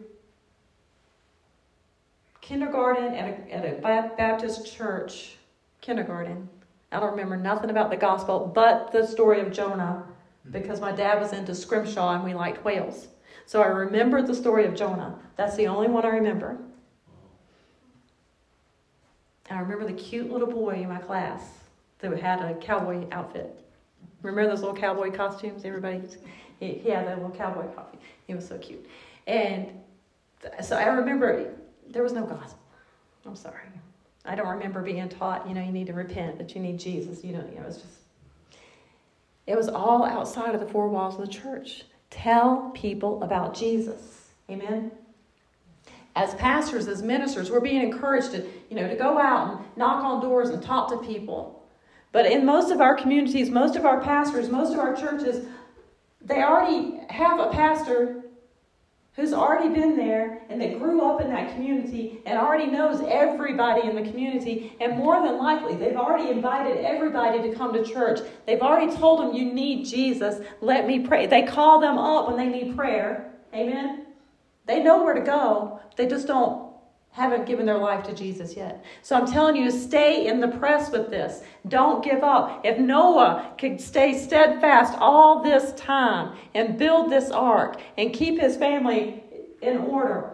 kindergarten 2.40 3.14
at 3.14 3.48
a, 3.48 3.52
at 3.52 3.64
a 3.64 4.14
Baptist 4.16 4.72
church, 4.72 5.36
kindergarten 5.80 6.48
I 6.94 7.00
don't 7.00 7.10
remember 7.10 7.36
nothing 7.36 7.70
about 7.70 7.90
the 7.90 7.96
gospel 7.96 8.50
but 8.54 8.92
the 8.92 9.04
story 9.04 9.40
of 9.40 9.52
Jonah 9.52 10.04
because 10.50 10.80
my 10.80 10.92
dad 10.92 11.20
was 11.20 11.32
into 11.32 11.54
scrimshaw 11.54 12.14
and 12.14 12.22
we 12.22 12.34
liked 12.34 12.64
whales. 12.64 13.08
So 13.46 13.60
I 13.60 13.66
remember 13.66 14.22
the 14.22 14.34
story 14.34 14.64
of 14.64 14.76
Jonah. 14.76 15.18
That's 15.36 15.56
the 15.56 15.66
only 15.66 15.88
one 15.88 16.04
I 16.04 16.10
remember. 16.10 16.56
And 19.50 19.58
I 19.58 19.62
remember 19.62 19.86
the 19.86 19.98
cute 19.98 20.30
little 20.30 20.46
boy 20.46 20.74
in 20.82 20.88
my 20.88 20.98
class 20.98 21.42
that 21.98 22.16
had 22.20 22.40
a 22.40 22.54
cowboy 22.54 23.06
outfit. 23.10 23.60
Remember 24.22 24.48
those 24.48 24.60
little 24.60 24.76
cowboy 24.76 25.10
costumes? 25.10 25.64
Everybody, 25.64 26.00
he, 26.60 26.74
he 26.74 26.90
had 26.90 27.06
that 27.08 27.16
little 27.16 27.34
cowboy 27.36 27.66
costume. 27.74 28.00
He 28.26 28.34
was 28.34 28.46
so 28.46 28.56
cute. 28.58 28.86
And 29.26 29.68
so 30.62 30.76
I 30.76 30.84
remember 30.84 31.54
there 31.88 32.04
was 32.04 32.12
no 32.12 32.24
gospel. 32.24 32.60
I'm 33.26 33.34
sorry. 33.34 33.64
I 34.24 34.34
don't 34.34 34.48
remember 34.48 34.82
being 34.82 35.08
taught, 35.08 35.46
you 35.46 35.54
know, 35.54 35.62
you 35.62 35.72
need 35.72 35.86
to 35.88 35.92
repent, 35.92 36.38
that 36.38 36.54
you 36.54 36.60
need 36.60 36.78
Jesus. 36.78 37.22
You 37.22 37.32
know, 37.32 37.40
know, 37.40 37.64
it's 37.66 37.76
just, 37.76 37.98
it 39.46 39.56
was 39.56 39.68
all 39.68 40.04
outside 40.04 40.54
of 40.54 40.60
the 40.60 40.66
four 40.66 40.88
walls 40.88 41.16
of 41.16 41.20
the 41.20 41.32
church. 41.32 41.84
Tell 42.10 42.70
people 42.74 43.22
about 43.22 43.54
Jesus. 43.54 44.30
Amen. 44.48 44.92
As 46.16 46.34
pastors, 46.36 46.86
as 46.86 47.02
ministers, 47.02 47.50
we're 47.50 47.60
being 47.60 47.82
encouraged 47.82 48.30
to, 48.30 48.46
you 48.70 48.76
know, 48.76 48.88
to 48.88 48.94
go 48.94 49.18
out 49.18 49.50
and 49.50 49.76
knock 49.76 50.02
on 50.04 50.22
doors 50.22 50.50
and 50.50 50.62
talk 50.62 50.88
to 50.90 51.06
people. 51.06 51.62
But 52.12 52.26
in 52.26 52.46
most 52.46 52.70
of 52.70 52.80
our 52.80 52.94
communities, 52.94 53.50
most 53.50 53.74
of 53.74 53.84
our 53.84 54.00
pastors, 54.00 54.48
most 54.48 54.72
of 54.72 54.78
our 54.78 54.94
churches, 54.94 55.46
they 56.20 56.42
already 56.42 57.00
have 57.10 57.40
a 57.40 57.50
pastor 57.50 58.23
who's 59.16 59.32
already 59.32 59.72
been 59.72 59.96
there 59.96 60.42
and 60.48 60.60
that 60.60 60.78
grew 60.78 61.02
up 61.08 61.20
in 61.20 61.28
that 61.30 61.54
community 61.54 62.20
and 62.26 62.36
already 62.36 62.66
knows 62.66 63.00
everybody 63.06 63.88
in 63.88 63.94
the 63.94 64.02
community. 64.10 64.76
And 64.80 64.96
more 64.96 65.22
than 65.22 65.38
likely, 65.38 65.76
they've 65.76 65.96
already 65.96 66.30
invited 66.30 66.84
everybody 66.84 67.40
to 67.42 67.54
come 67.54 67.72
to 67.74 67.84
church. 67.84 68.20
They've 68.46 68.60
already 68.60 68.94
told 68.94 69.20
them, 69.20 69.34
You 69.34 69.52
need 69.52 69.84
Jesus. 69.84 70.44
Let 70.60 70.86
me 70.86 71.00
pray. 71.00 71.26
They 71.26 71.42
call 71.42 71.80
them 71.80 71.96
up 71.96 72.26
when 72.26 72.36
they 72.36 72.48
need 72.48 72.76
prayer. 72.76 73.32
Amen? 73.54 74.06
They 74.66 74.82
know 74.82 75.04
where 75.04 75.14
to 75.14 75.20
go, 75.20 75.80
they 75.96 76.06
just 76.06 76.26
don't. 76.26 76.63
Haven't 77.14 77.46
given 77.46 77.64
their 77.64 77.78
life 77.78 78.04
to 78.06 78.12
Jesus 78.12 78.56
yet. 78.56 78.84
So 79.02 79.14
I'm 79.14 79.24
telling 79.24 79.54
you 79.54 79.70
to 79.70 79.70
stay 79.70 80.26
in 80.26 80.40
the 80.40 80.48
press 80.48 80.90
with 80.90 81.10
this. 81.10 81.44
Don't 81.68 82.02
give 82.02 82.24
up. 82.24 82.62
If 82.64 82.76
Noah 82.76 83.54
could 83.56 83.80
stay 83.80 84.18
steadfast 84.18 84.98
all 84.98 85.40
this 85.40 85.72
time 85.74 86.36
and 86.54 86.76
build 86.76 87.12
this 87.12 87.30
ark 87.30 87.80
and 87.96 88.12
keep 88.12 88.40
his 88.40 88.56
family 88.56 89.22
in 89.62 89.78
order 89.78 90.32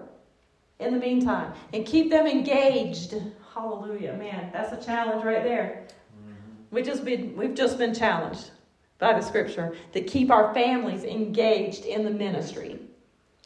in 0.79 0.95
the 0.95 0.99
meantime 0.99 1.53
and 1.75 1.85
keep 1.85 2.09
them 2.09 2.27
engaged, 2.27 3.15
hallelujah, 3.55 4.15
man, 4.15 4.49
that's 4.51 4.73
a 4.73 4.83
challenge 4.83 5.23
right 5.23 5.45
there. 5.45 5.87
Mm-hmm. 6.19 6.75
We 6.75 6.81
just 6.81 7.05
been, 7.05 7.37
we've 7.37 7.55
just 7.55 7.77
been 7.77 7.93
challenged 7.93 8.53
by 8.99 9.13
the 9.13 9.21
scripture 9.21 9.77
to 9.93 10.01
keep 10.01 10.31
our 10.31 10.55
families 10.55 11.05
engaged 11.05 11.85
in 11.85 12.07
the 12.07 12.11
ministry, 12.11 12.79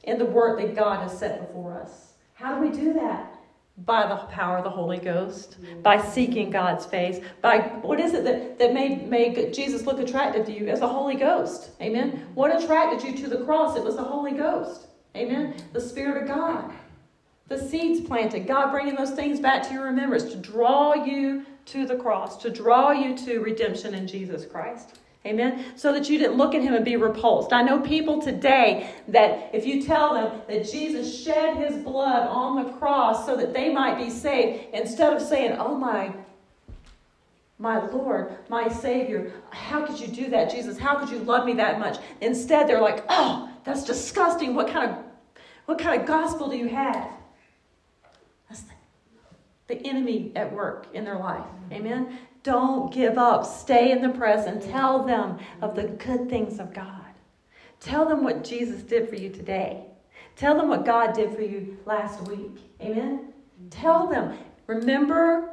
in 0.05 0.19
the 0.19 0.25
work 0.25 0.61
that 0.61 0.77
God 0.77 1.03
has 1.03 1.19
set 1.19 1.49
before 1.49 1.81
us. 1.81 2.14
How 2.35 2.55
do 2.55 2.67
we 2.67 2.71
do 2.71 2.93
that? 2.95 3.31
By 3.79 4.07
the 4.07 4.17
power 4.17 4.59
of 4.59 4.65
the 4.65 4.71
Holy 4.71 4.99
Ghost, 4.99 5.57
mm. 5.61 5.83
by 5.83 6.01
seeking 6.01 6.51
God's 6.51 6.87
face, 6.87 7.25
by 7.41 7.59
what 7.83 7.99
is 7.99 8.15
it 8.15 8.23
that, 8.25 8.59
that 8.59 8.73
made, 8.73 9.09
made 9.09 9.53
Jesus 9.53 9.85
look 9.85 9.99
attractive 9.99 10.47
to 10.47 10.53
you? 10.53 10.69
As 10.69 10.81
the 10.81 10.89
Holy 10.89 11.17
Ghost. 11.17 11.71
Amen. 11.81 12.27
What 12.35 12.63
attracted 12.63 13.03
you 13.03 13.17
to 13.25 13.29
the 13.29 13.45
cross? 13.45 13.77
It 13.77 13.83
was 13.83 13.97
the 13.97 14.05
Holy 14.05 14.33
Ghost. 14.33 14.87
Amen. 15.17 15.55
The 15.73 15.81
Spirit 15.81 16.23
of 16.23 16.29
God. 16.29 16.73
The 17.49 17.59
seeds 17.59 18.01
planted. 18.01 18.47
God 18.47 18.71
bringing 18.71 18.95
those 18.95 19.11
things 19.11 19.41
back 19.41 19.67
to 19.69 19.75
your 19.75 19.85
remembrance 19.85 20.25
to 20.25 20.37
draw 20.37 20.95
you 20.95 21.45
to 21.67 21.87
the 21.87 21.97
cross, 21.97 22.37
to 22.43 22.51
draw 22.51 22.91
you 22.91 23.17
to 23.19 23.41
redemption 23.41 23.95
in 23.95 24.07
Jesus 24.07 24.47
Christ. 24.47 24.99
Amen. 25.27 25.65
So 25.75 25.93
that 25.95 26.11
you 26.11 26.19
didn't 26.19 26.37
look 26.37 26.55
at 26.55 26.63
him 26.63 26.75
and 26.75 26.85
be 26.85 26.97
repulsed. 26.97 27.53
I 27.55 27.63
know 27.63 27.81
people 27.81 28.21
today 28.21 28.91
that 29.09 29.51
if 29.55 29.65
you 29.65 29.83
tell 29.83 30.13
them 30.13 30.43
that 30.49 30.71
Jesus 30.71 31.23
shed 31.23 31.57
his 31.57 31.83
blood 31.83 32.29
on 32.29 32.63
the 32.63 32.73
cross 32.73 33.25
so 33.25 33.35
that 33.37 33.55
they 33.55 33.73
might 33.73 33.97
be 33.97 34.11
saved, 34.11 34.75
instead 34.75 35.15
of 35.15 35.23
saying, 35.23 35.57
Oh 35.59 35.77
my, 35.77 36.13
my 37.59 37.87
Lord, 37.87 38.37
my 38.51 38.69
Savior, 38.69 39.33
how 39.49 39.87
could 39.87 39.99
you 39.99 40.09
do 40.09 40.29
that, 40.29 40.51
Jesus? 40.51 40.79
How 40.79 40.97
could 40.97 41.09
you 41.09 41.21
love 41.21 41.47
me 41.47 41.55
that 41.55 41.79
much? 41.79 41.97
Instead, 42.21 42.69
they're 42.69 42.83
like, 42.83 43.03
Oh, 43.09 43.49
that's 43.65 43.85
disgusting. 43.85 44.55
What 44.55 44.69
kind 44.69 44.91
of 44.91 44.99
what 45.65 45.79
kind 45.79 45.99
of 45.99 46.07
gospel 46.07 46.51
do 46.51 46.57
you 46.59 46.69
have? 46.69 47.09
That's 48.51 48.61
the, 48.61 48.75
the 49.69 49.87
enemy 49.87 50.33
at 50.37 50.53
work 50.53 50.89
in 50.93 51.05
their 51.05 51.17
life. 51.17 51.47
Amen. 51.73 52.19
Don't 52.45 52.93
give 52.93 53.19
up. 53.19 53.45
Stay 53.45 53.91
in 53.91 54.03
the 54.03 54.11
present. 54.11 54.63
Tell 54.63 55.03
them 55.03 55.39
of 55.61 55.75
the 55.75 55.85
good 55.85 56.29
things 56.29 56.61
of 56.61 56.73
God. 56.73 57.01
Tell 57.81 58.07
them 58.07 58.23
what 58.23 58.45
Jesus 58.45 58.83
did 58.83 59.09
for 59.09 59.17
you 59.17 59.31
today. 59.31 59.87
Tell 60.37 60.57
them 60.57 60.69
what 60.69 60.85
God 60.85 61.15
did 61.15 61.35
for 61.35 61.43
you 61.43 61.79
last 61.87 62.21
week. 62.29 62.59
Amen? 62.81 63.33
Tell 63.71 64.07
them. 64.07 64.37
Remember 64.67 65.51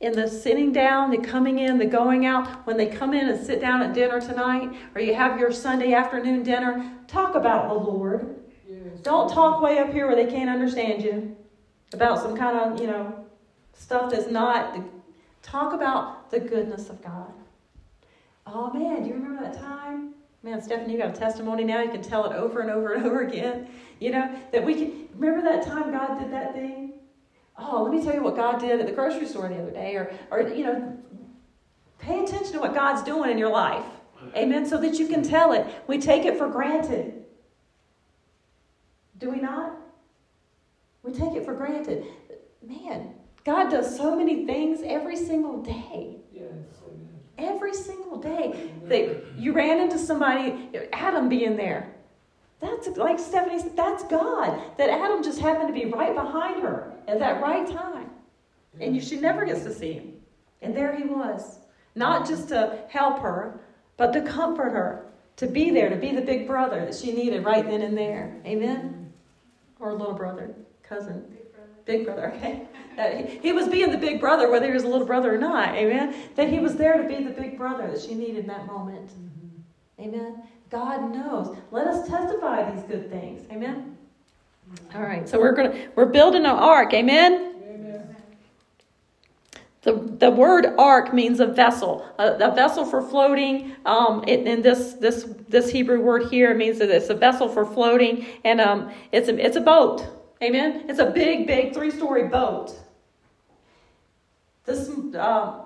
in 0.00 0.12
the 0.12 0.26
sitting 0.26 0.72
down, 0.72 1.10
the 1.10 1.18
coming 1.18 1.58
in, 1.58 1.78
the 1.78 1.86
going 1.86 2.24
out, 2.24 2.66
when 2.66 2.76
they 2.76 2.86
come 2.86 3.12
in 3.12 3.28
and 3.28 3.44
sit 3.44 3.60
down 3.60 3.82
at 3.82 3.92
dinner 3.92 4.20
tonight, 4.20 4.74
or 4.94 5.00
you 5.00 5.14
have 5.14 5.38
your 5.38 5.52
Sunday 5.52 5.92
afternoon 5.92 6.42
dinner, 6.42 6.92
talk 7.06 7.34
about 7.34 7.68
the 7.68 7.74
Lord. 7.74 8.36
Yes. 8.68 9.00
Don't 9.02 9.30
talk 9.30 9.60
way 9.60 9.78
up 9.78 9.92
here 9.92 10.06
where 10.06 10.16
they 10.16 10.30
can't 10.30 10.50
understand 10.50 11.02
you 11.02 11.36
about 11.92 12.20
some 12.20 12.36
kind 12.36 12.58
of, 12.58 12.80
you 12.80 12.86
know, 12.86 13.26
stuff 13.74 14.10
that's 14.10 14.30
not 14.30 14.78
Talk 15.44 15.74
about 15.74 16.30
the 16.30 16.40
goodness 16.40 16.88
of 16.88 17.02
God. 17.04 17.30
Oh 18.46 18.72
man, 18.72 19.02
do 19.02 19.08
you 19.10 19.14
remember 19.14 19.42
that 19.42 19.58
time? 19.58 20.14
Man, 20.42 20.60
Stephanie, 20.60 20.94
you 20.94 20.98
got 20.98 21.10
a 21.10 21.18
testimony 21.18 21.64
now. 21.64 21.82
You 21.82 21.90
can 21.90 22.02
tell 22.02 22.24
it 22.24 22.34
over 22.34 22.60
and 22.60 22.70
over 22.70 22.94
and 22.94 23.04
over 23.06 23.20
again. 23.20 23.68
You 24.00 24.10
know, 24.10 24.34
that 24.52 24.64
we 24.64 24.74
can 24.74 25.08
remember 25.14 25.42
that 25.42 25.64
time 25.64 25.92
God 25.92 26.18
did 26.18 26.32
that 26.32 26.54
thing? 26.54 26.94
Oh, 27.58 27.82
let 27.82 27.92
me 27.92 28.02
tell 28.02 28.14
you 28.14 28.22
what 28.22 28.36
God 28.36 28.58
did 28.58 28.80
at 28.80 28.86
the 28.86 28.92
grocery 28.92 29.26
store 29.26 29.48
the 29.48 29.60
other 29.60 29.70
day, 29.70 29.94
or 29.96 30.12
or 30.30 30.40
you 30.40 30.64
know, 30.64 30.98
pay 31.98 32.24
attention 32.24 32.52
to 32.54 32.60
what 32.60 32.74
God's 32.74 33.02
doing 33.02 33.30
in 33.30 33.38
your 33.38 33.50
life. 33.50 33.84
Amen. 34.34 34.64
So 34.66 34.80
that 34.80 34.98
you 34.98 35.08
can 35.08 35.22
tell 35.22 35.52
it. 35.52 35.66
We 35.86 35.98
take 35.98 36.24
it 36.24 36.38
for 36.38 36.48
granted. 36.48 37.22
Do 39.18 39.30
we 39.30 39.40
not? 39.40 39.76
We 41.02 41.12
take 41.12 41.34
it 41.34 41.44
for 41.44 41.52
granted. 41.52 42.06
Man, 42.66 43.14
God 43.44 43.70
does 43.70 43.96
so 43.96 44.16
many 44.16 44.46
things 44.46 44.80
every 44.84 45.16
single 45.16 45.62
day. 45.62 46.16
Yes. 46.32 46.44
Every 47.36 47.74
single 47.74 48.18
day. 48.18 48.70
That 48.84 49.24
you 49.36 49.52
ran 49.52 49.80
into 49.80 49.98
somebody, 49.98 50.70
Adam 50.92 51.28
being 51.28 51.56
there. 51.56 51.94
That's 52.60 52.88
like 52.96 53.18
Stephanie 53.18 53.60
said, 53.60 53.76
that's 53.76 54.04
God. 54.04 54.58
That 54.78 54.88
Adam 54.88 55.22
just 55.22 55.38
happened 55.40 55.68
to 55.68 55.74
be 55.74 55.86
right 55.86 56.14
behind 56.14 56.62
her 56.62 56.94
at 57.06 57.18
that 57.18 57.42
right 57.42 57.66
time. 57.66 58.10
And 58.80 58.94
you, 58.94 59.02
she 59.02 59.16
never 59.16 59.44
gets 59.44 59.62
to 59.64 59.72
see 59.72 59.92
him. 59.92 60.14
And 60.62 60.74
there 60.74 60.96
he 60.96 61.04
was. 61.04 61.58
Not 61.94 62.26
just 62.26 62.48
to 62.48 62.78
help 62.88 63.20
her, 63.20 63.60
but 63.96 64.12
to 64.14 64.22
comfort 64.22 64.70
her, 64.70 65.06
to 65.36 65.46
be 65.46 65.70
there, 65.70 65.90
to 65.90 65.96
be 65.96 66.12
the 66.12 66.22
big 66.22 66.46
brother 66.46 66.84
that 66.84 66.94
she 66.94 67.12
needed 67.12 67.44
right 67.44 67.64
then 67.64 67.82
and 67.82 67.96
there. 67.96 68.40
Amen? 68.46 69.12
Or 69.78 69.92
little 69.92 70.14
brother, 70.14 70.54
cousin. 70.82 71.33
Big 71.84 72.04
brother, 72.04 72.32
okay? 72.36 72.66
That 72.96 73.28
he, 73.28 73.38
he 73.38 73.52
was 73.52 73.68
being 73.68 73.90
the 73.90 73.98
big 73.98 74.20
brother, 74.20 74.50
whether 74.50 74.66
he 74.66 74.72
was 74.72 74.84
a 74.84 74.88
little 74.88 75.06
brother 75.06 75.34
or 75.34 75.38
not, 75.38 75.74
amen? 75.74 76.14
That 76.36 76.48
he 76.48 76.60
was 76.60 76.76
there 76.76 76.96
to 76.96 77.06
be 77.06 77.22
the 77.22 77.30
big 77.30 77.58
brother 77.58 77.86
that 77.88 78.00
she 78.00 78.14
needed 78.14 78.38
in 78.38 78.46
that 78.46 78.66
moment. 78.66 79.08
Mm-hmm. 79.08 80.02
Amen? 80.02 80.42
God 80.70 81.12
knows. 81.12 81.56
Let 81.70 81.86
us 81.86 82.08
testify 82.08 82.70
these 82.70 82.84
good 82.84 83.10
things. 83.10 83.46
Amen? 83.50 83.96
All 84.94 85.02
right, 85.02 85.28
so 85.28 85.38
we're 85.38 85.52
gonna 85.52 85.88
we're 85.94 86.06
building 86.06 86.44
an 86.46 86.52
ark, 86.52 86.94
amen? 86.94 87.50
The, 89.82 89.92
the 89.92 90.30
word 90.30 90.66
ark 90.78 91.12
means 91.12 91.40
a 91.40 91.46
vessel, 91.46 92.10
a, 92.18 92.32
a 92.36 92.54
vessel 92.54 92.86
for 92.86 93.02
floating. 93.02 93.76
Um, 93.84 94.24
it, 94.26 94.46
and 94.46 94.64
this 94.64 94.94
this 94.94 95.28
this 95.50 95.68
Hebrew 95.68 96.00
word 96.00 96.30
here 96.30 96.54
means 96.54 96.78
that 96.78 96.88
it's 96.88 97.10
a 97.10 97.14
vessel 97.14 97.50
for 97.50 97.66
floating, 97.66 98.24
and 98.44 98.62
um, 98.62 98.90
it's 99.12 99.28
a, 99.28 99.36
it's 99.36 99.56
a 99.56 99.60
boat. 99.60 100.06
Amen? 100.44 100.84
It's 100.90 100.98
a 100.98 101.10
big, 101.10 101.46
big 101.46 101.72
three 101.72 101.90
story 101.90 102.28
boat. 102.28 102.78
This, 104.66 104.90
uh, 105.14 105.62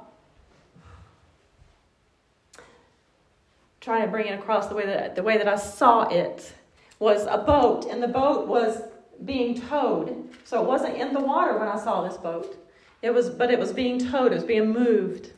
trying 3.80 4.02
to 4.02 4.08
bring 4.08 4.26
it 4.26 4.38
across 4.38 4.68
the 4.68 4.76
way 4.76 4.86
that 4.86 5.16
the 5.16 5.22
way 5.22 5.36
that 5.36 5.48
I 5.48 5.56
saw 5.56 6.02
it 6.08 6.52
was 7.00 7.26
a 7.26 7.38
boat, 7.38 7.86
and 7.86 8.00
the 8.00 8.08
boat 8.08 8.46
was 8.46 8.82
being 9.24 9.60
towed. 9.60 10.28
So 10.44 10.62
it 10.62 10.66
wasn't 10.66 10.96
in 10.96 11.12
the 11.12 11.20
water 11.20 11.58
when 11.58 11.66
I 11.66 11.76
saw 11.76 12.06
this 12.06 12.16
boat. 12.16 12.56
It 13.02 13.10
was, 13.10 13.30
but 13.30 13.50
it 13.50 13.58
was 13.58 13.72
being 13.72 13.98
towed. 13.98 14.30
It 14.30 14.36
was 14.36 14.44
being 14.44 14.70
moved, 14.70 15.32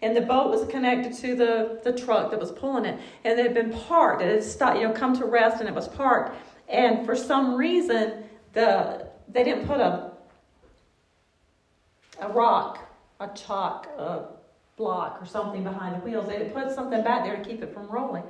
and 0.00 0.16
the 0.16 0.22
boat 0.22 0.50
was 0.50 0.68
connected 0.68 1.12
to 1.18 1.36
the 1.36 1.80
the 1.84 1.92
truck 1.92 2.32
that 2.32 2.40
was 2.40 2.50
pulling 2.50 2.84
it, 2.84 2.98
and 3.22 3.38
it 3.38 3.44
had 3.44 3.54
been 3.54 3.72
parked. 3.72 4.22
It 4.22 4.32
had 4.32 4.42
stopped, 4.42 4.80
you 4.80 4.88
know, 4.88 4.92
come 4.92 5.16
to 5.18 5.24
rest, 5.24 5.60
and 5.60 5.68
it 5.68 5.74
was 5.74 5.86
parked. 5.86 6.36
And 6.68 7.06
for 7.06 7.14
some 7.14 7.54
reason, 7.54 8.24
the 8.52 9.08
they 9.28 9.44
didn't 9.44 9.66
put 9.66 9.80
a 9.80 10.12
a 12.20 12.28
rock, 12.28 12.78
a 13.20 13.28
chalk, 13.28 13.86
a 13.98 14.26
block 14.76 15.20
or 15.20 15.26
something 15.26 15.64
behind 15.64 15.96
the 15.96 16.00
wheels. 16.00 16.28
They 16.28 16.50
put 16.50 16.72
something 16.72 17.02
back 17.02 17.24
there 17.24 17.36
to 17.36 17.42
keep 17.42 17.62
it 17.62 17.72
from 17.72 17.88
rolling. 17.88 18.22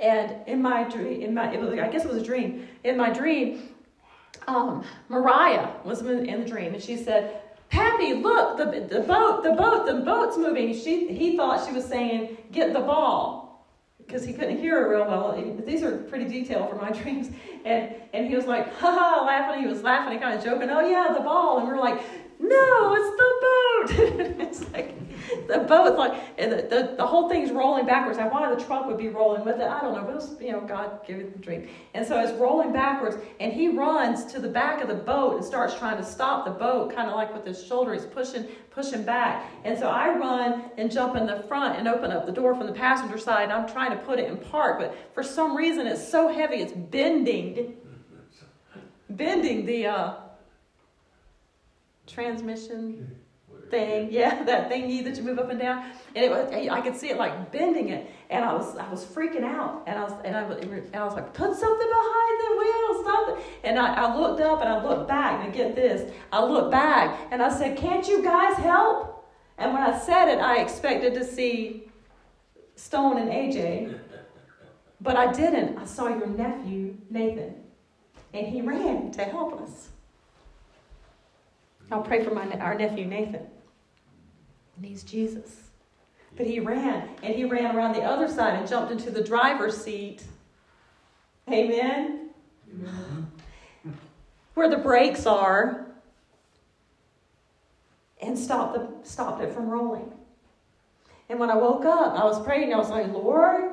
And 0.00 0.46
in 0.46 0.62
my 0.62 0.84
dream, 0.84 1.22
in 1.22 1.34
my, 1.34 1.54
was, 1.56 1.78
I 1.78 1.88
guess 1.88 2.04
it 2.04 2.08
was 2.12 2.22
a 2.22 2.24
dream. 2.24 2.68
In 2.84 2.96
my 2.96 3.10
dream, 3.10 3.74
um, 4.46 4.84
Mariah 5.08 5.70
was 5.84 6.00
in 6.02 6.40
the 6.40 6.48
dream, 6.48 6.74
and 6.74 6.82
she 6.82 6.96
said, 6.96 7.42
"Pappy, 7.68 8.14
look, 8.14 8.56
the, 8.56 8.64
the 8.64 9.00
boat, 9.00 9.42
the 9.42 9.52
boat, 9.52 9.86
the 9.86 9.94
boat's 9.94 10.36
moving." 10.36 10.72
She, 10.72 11.08
he 11.12 11.36
thought 11.36 11.66
she 11.66 11.72
was 11.72 11.84
saying, 11.84 12.38
"Get 12.52 12.72
the 12.72 12.80
ball." 12.80 13.47
Because 14.08 14.24
he 14.24 14.32
couldn't 14.32 14.58
hear 14.58 14.80
her 14.80 14.90
real 14.90 15.06
well. 15.06 15.62
These 15.66 15.82
are 15.82 15.98
pretty 15.98 16.24
detailed 16.24 16.70
for 16.70 16.76
my 16.76 16.90
dreams. 17.02 17.28
And 17.64 17.94
and 18.14 18.26
he 18.26 18.34
was 18.34 18.46
like, 18.46 18.74
ha 18.78 18.90
ha, 18.90 19.24
laughing. 19.24 19.62
He 19.62 19.68
was 19.68 19.82
laughing 19.82 20.14
and 20.14 20.22
kind 20.22 20.38
of 20.38 20.44
joking, 20.44 20.70
oh 20.70 20.80
yeah, 20.80 21.12
the 21.14 21.20
ball. 21.20 21.58
And 21.58 21.68
we 21.68 21.74
are 21.74 21.80
like, 21.80 22.00
no, 22.40 22.94
it's 22.94 23.10
the 23.16 23.30
boat. 23.44 24.40
it's 24.40 24.72
like 24.72 24.94
the 25.48 25.58
boat, 25.58 25.96
like 25.96 26.20
and 26.38 26.52
the, 26.52 26.56
the, 26.56 26.94
the 26.96 27.06
whole 27.06 27.28
thing's 27.28 27.50
rolling 27.50 27.86
backwards. 27.86 28.18
Now, 28.18 28.30
why 28.30 28.52
the 28.54 28.62
truck 28.62 28.86
would 28.86 28.98
be 28.98 29.08
rolling 29.08 29.44
with 29.44 29.56
it, 29.56 29.68
I 29.68 29.80
don't 29.80 29.94
know. 29.94 30.02
But 30.02 30.10
it 30.10 30.16
was, 30.16 30.36
you 30.40 30.52
know, 30.52 30.60
God 30.60 31.06
gave 31.06 31.18
it 31.18 31.32
the 31.32 31.38
dream. 31.38 31.68
And 31.94 32.06
so 32.06 32.20
it's 32.20 32.32
rolling 32.38 32.72
backwards, 32.72 33.16
and 33.40 33.52
he 33.52 33.68
runs 33.68 34.24
to 34.32 34.40
the 34.40 34.48
back 34.48 34.82
of 34.82 34.88
the 34.88 34.94
boat 34.94 35.36
and 35.36 35.44
starts 35.44 35.74
trying 35.74 35.96
to 35.98 36.04
stop 36.04 36.44
the 36.44 36.50
boat, 36.50 36.94
kind 36.94 37.08
of 37.08 37.16
like 37.16 37.34
with 37.34 37.44
his 37.44 37.64
shoulder. 37.64 37.92
He's 37.94 38.06
pushing, 38.06 38.44
pushing 38.70 39.02
back. 39.02 39.50
And 39.64 39.78
so 39.78 39.88
I 39.88 40.16
run 40.16 40.64
and 40.76 40.90
jump 40.90 41.16
in 41.16 41.26
the 41.26 41.42
front 41.48 41.78
and 41.78 41.88
open 41.88 42.10
up 42.10 42.26
the 42.26 42.32
door 42.32 42.54
from 42.54 42.66
the 42.66 42.72
passenger 42.72 43.18
side. 43.18 43.44
And 43.44 43.52
I'm 43.52 43.68
trying 43.68 43.90
to 43.90 43.98
put 44.04 44.18
it 44.18 44.28
in 44.28 44.36
park, 44.36 44.78
but 44.78 44.94
for 45.14 45.22
some 45.22 45.56
reason 45.56 45.86
it's 45.86 46.06
so 46.06 46.28
heavy, 46.28 46.56
it's 46.56 46.72
bending, 46.72 47.76
bending 49.10 49.66
the. 49.66 49.86
Uh, 49.86 50.14
transmission 52.08 53.17
thing. 53.70 54.08
Yeah, 54.18 54.42
that 54.44 54.70
thingy 54.70 55.04
that 55.04 55.16
you 55.16 55.22
move 55.22 55.38
up 55.38 55.50
and 55.50 55.60
down. 55.60 55.84
And 56.14 56.24
it 56.24 56.30
was, 56.30 56.52
I 56.52 56.80
could 56.80 56.96
see 56.96 57.10
it 57.10 57.18
like 57.18 57.52
bending 57.52 57.90
it, 57.90 58.10
and 58.30 58.44
I 58.44 58.52
was, 58.52 58.76
I 58.76 58.88
was 58.90 59.04
freaking 59.04 59.44
out. 59.44 59.84
And 59.86 59.98
I 59.98 60.02
was, 60.02 60.12
and 60.24 60.36
I 60.36 60.42
was, 60.42 60.58
and 60.58 60.96
I 60.96 61.04
was 61.04 61.14
like, 61.14 61.32
put 61.34 61.54
something 61.54 61.88
behind 61.88 62.40
the 62.40 62.56
wheel, 62.58 62.78
it. 63.28 63.44
And 63.64 63.78
I, 63.78 63.94
I 63.94 64.16
looked 64.16 64.40
up 64.40 64.60
and 64.60 64.68
I 64.68 64.82
looked 64.82 65.08
back, 65.08 65.44
and 65.44 65.52
get 65.52 65.74
this, 65.74 66.12
I 66.32 66.44
looked 66.44 66.70
back 66.70 67.28
and 67.30 67.42
I 67.42 67.48
said, 67.56 67.76
can't 67.76 68.06
you 68.06 68.22
guys 68.22 68.56
help? 68.56 69.26
And 69.58 69.72
when 69.72 69.82
I 69.82 69.98
said 69.98 70.28
it, 70.28 70.38
I 70.38 70.60
expected 70.60 71.14
to 71.14 71.24
see 71.24 71.90
Stone 72.76 73.18
and 73.18 73.30
AJ, 73.30 73.98
but 75.00 75.16
I 75.16 75.32
didn't. 75.32 75.78
I 75.78 75.84
saw 75.84 76.08
your 76.08 76.28
nephew 76.28 76.96
Nathan, 77.10 77.54
and 78.32 78.46
he 78.46 78.60
ran 78.60 79.10
to 79.12 79.24
help 79.24 79.60
us. 79.60 79.88
I'll 81.90 82.02
pray 82.02 82.22
for 82.22 82.32
my, 82.34 82.46
our 82.58 82.76
nephew 82.76 83.06
Nathan. 83.06 83.46
And 84.78 84.86
he's 84.86 85.02
Jesus. 85.02 85.70
But 86.36 86.46
he 86.46 86.60
ran, 86.60 87.08
and 87.24 87.34
he 87.34 87.44
ran 87.44 87.74
around 87.74 87.94
the 87.94 88.02
other 88.02 88.28
side 88.28 88.54
and 88.54 88.68
jumped 88.68 88.92
into 88.92 89.10
the 89.10 89.22
driver's 89.22 89.76
seat. 89.76 90.22
Amen? 91.48 92.30
Amen. 92.72 93.32
Where 94.54 94.70
the 94.70 94.76
brakes 94.76 95.26
are, 95.26 95.86
and 98.22 98.38
stopped, 98.38 98.74
the, 98.74 99.08
stopped 99.08 99.42
it 99.42 99.52
from 99.52 99.68
rolling. 99.68 100.12
And 101.28 101.40
when 101.40 101.50
I 101.50 101.56
woke 101.56 101.84
up, 101.84 102.16
I 102.16 102.24
was 102.24 102.40
praying, 102.44 102.72
I 102.72 102.78
was 102.78 102.88
like, 102.88 103.08
Lord, 103.12 103.72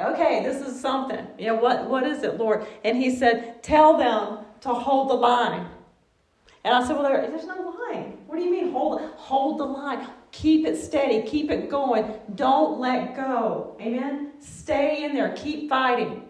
okay, 0.00 0.42
this 0.44 0.66
is 0.66 0.80
something. 0.80 1.26
You 1.36 1.48
know, 1.48 1.54
what, 1.56 1.88
what 1.88 2.04
is 2.04 2.22
it, 2.22 2.38
Lord? 2.38 2.64
And 2.84 2.96
he 2.96 3.14
said, 3.14 3.62
Tell 3.62 3.98
them 3.98 4.44
to 4.60 4.68
hold 4.68 5.10
the 5.10 5.14
line. 5.14 5.66
And 6.64 6.74
I 6.74 6.86
said, 6.86 6.94
Well, 6.94 7.04
there, 7.04 7.26
there's 7.28 7.46
no 7.46 7.76
line. 7.90 8.18
What 8.26 8.36
do 8.36 8.42
you 8.42 8.50
mean 8.50 8.72
hold 8.72 9.00
hold 9.16 9.58
the 9.58 9.64
line? 9.64 10.06
Keep 10.32 10.66
it 10.66 10.76
steady. 10.76 11.22
Keep 11.22 11.50
it 11.50 11.68
going. 11.68 12.14
Don't 12.34 12.78
let 12.78 13.16
go. 13.16 13.76
Amen. 13.80 14.32
Stay 14.40 15.04
in 15.04 15.14
there. 15.14 15.32
Keep 15.36 15.68
fighting. 15.68 16.28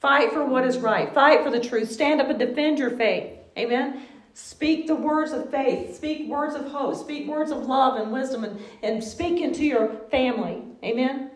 Fight 0.00 0.32
for 0.32 0.44
what 0.46 0.64
is 0.64 0.78
right. 0.78 1.12
Fight 1.12 1.42
for 1.44 1.50
the 1.50 1.60
truth. 1.60 1.90
Stand 1.90 2.20
up 2.20 2.30
and 2.30 2.38
defend 2.38 2.78
your 2.78 2.90
faith. 2.90 3.38
Amen. 3.58 4.02
Speak 4.32 4.86
the 4.86 4.94
words 4.94 5.32
of 5.32 5.50
faith. 5.50 5.96
Speak 5.96 6.28
words 6.28 6.54
of 6.54 6.66
hope. 6.66 6.96
Speak 6.96 7.28
words 7.28 7.50
of 7.50 7.66
love 7.66 8.00
and 8.00 8.12
wisdom 8.12 8.44
and, 8.44 8.58
and 8.82 9.02
speak 9.02 9.42
into 9.42 9.64
your 9.64 9.88
family. 10.10 10.62
Amen. 10.82 11.30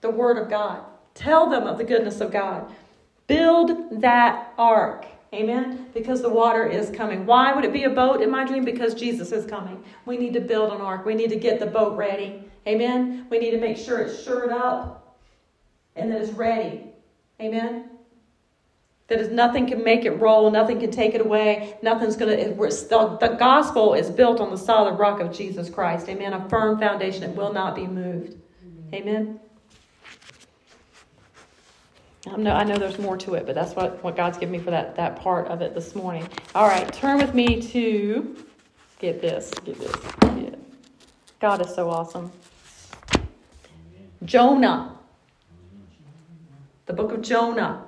The 0.00 0.10
word 0.10 0.38
of 0.38 0.48
God. 0.48 0.84
Tell 1.14 1.50
them 1.50 1.64
of 1.64 1.78
the 1.78 1.84
goodness 1.84 2.20
of 2.20 2.30
God. 2.30 2.72
Build 3.26 4.00
that 4.00 4.52
ark. 4.58 5.06
Amen. 5.32 5.88
Because 5.94 6.22
the 6.22 6.28
water 6.28 6.66
is 6.66 6.90
coming. 6.90 7.24
Why 7.24 7.52
would 7.52 7.64
it 7.64 7.72
be 7.72 7.84
a 7.84 7.90
boat 7.90 8.20
in 8.20 8.30
my 8.30 8.44
dream? 8.44 8.64
Because 8.64 8.94
Jesus 8.94 9.30
is 9.30 9.46
coming. 9.46 9.82
We 10.04 10.16
need 10.16 10.34
to 10.34 10.40
build 10.40 10.72
an 10.72 10.80
ark. 10.80 11.06
We 11.06 11.14
need 11.14 11.30
to 11.30 11.36
get 11.36 11.60
the 11.60 11.66
boat 11.66 11.96
ready. 11.96 12.44
Amen. 12.66 13.26
We 13.30 13.38
need 13.38 13.52
to 13.52 13.60
make 13.60 13.76
sure 13.76 14.00
it's 14.00 14.22
shored 14.22 14.50
up 14.50 15.18
and 15.94 16.10
that 16.10 16.20
it's 16.20 16.32
ready. 16.32 16.84
Amen. 17.40 17.90
That 19.06 19.20
is 19.20 19.28
nothing 19.28 19.66
can 19.66 19.82
make 19.82 20.04
it 20.04 20.12
roll, 20.12 20.52
nothing 20.52 20.78
can 20.78 20.92
take 20.92 21.14
it 21.14 21.20
away, 21.20 21.76
nothing's 21.82 22.14
gonna. 22.14 22.36
The, 22.36 23.18
the 23.20 23.36
gospel 23.40 23.94
is 23.94 24.08
built 24.08 24.38
on 24.38 24.50
the 24.50 24.56
solid 24.56 25.00
rock 25.00 25.18
of 25.18 25.32
Jesus 25.32 25.68
Christ. 25.68 26.08
Amen. 26.08 26.32
A 26.32 26.48
firm 26.48 26.78
foundation. 26.78 27.24
It 27.24 27.34
will 27.34 27.52
not 27.52 27.74
be 27.74 27.88
moved. 27.88 28.36
Amen. 28.94 29.40
I 32.26 32.36
know, 32.36 32.52
I 32.52 32.64
know 32.64 32.76
there's 32.76 32.98
more 32.98 33.16
to 33.16 33.34
it, 33.34 33.46
but 33.46 33.54
that's 33.54 33.74
what, 33.74 34.02
what 34.04 34.14
God's 34.14 34.36
given 34.36 34.52
me 34.52 34.58
for 34.58 34.70
that, 34.70 34.94
that 34.96 35.16
part 35.16 35.48
of 35.48 35.62
it 35.62 35.74
this 35.74 35.94
morning. 35.94 36.28
All 36.54 36.68
right, 36.68 36.92
turn 36.92 37.16
with 37.16 37.34
me 37.34 37.62
to 37.62 38.36
get 38.98 39.22
this, 39.22 39.50
get 39.64 39.78
this. 39.78 39.94
Get 40.20 40.58
God 41.40 41.64
is 41.64 41.74
so 41.74 41.88
awesome. 41.88 42.30
Jonah. 44.24 44.98
The 46.84 46.92
book 46.92 47.12
of 47.12 47.22
Jonah. 47.22 47.84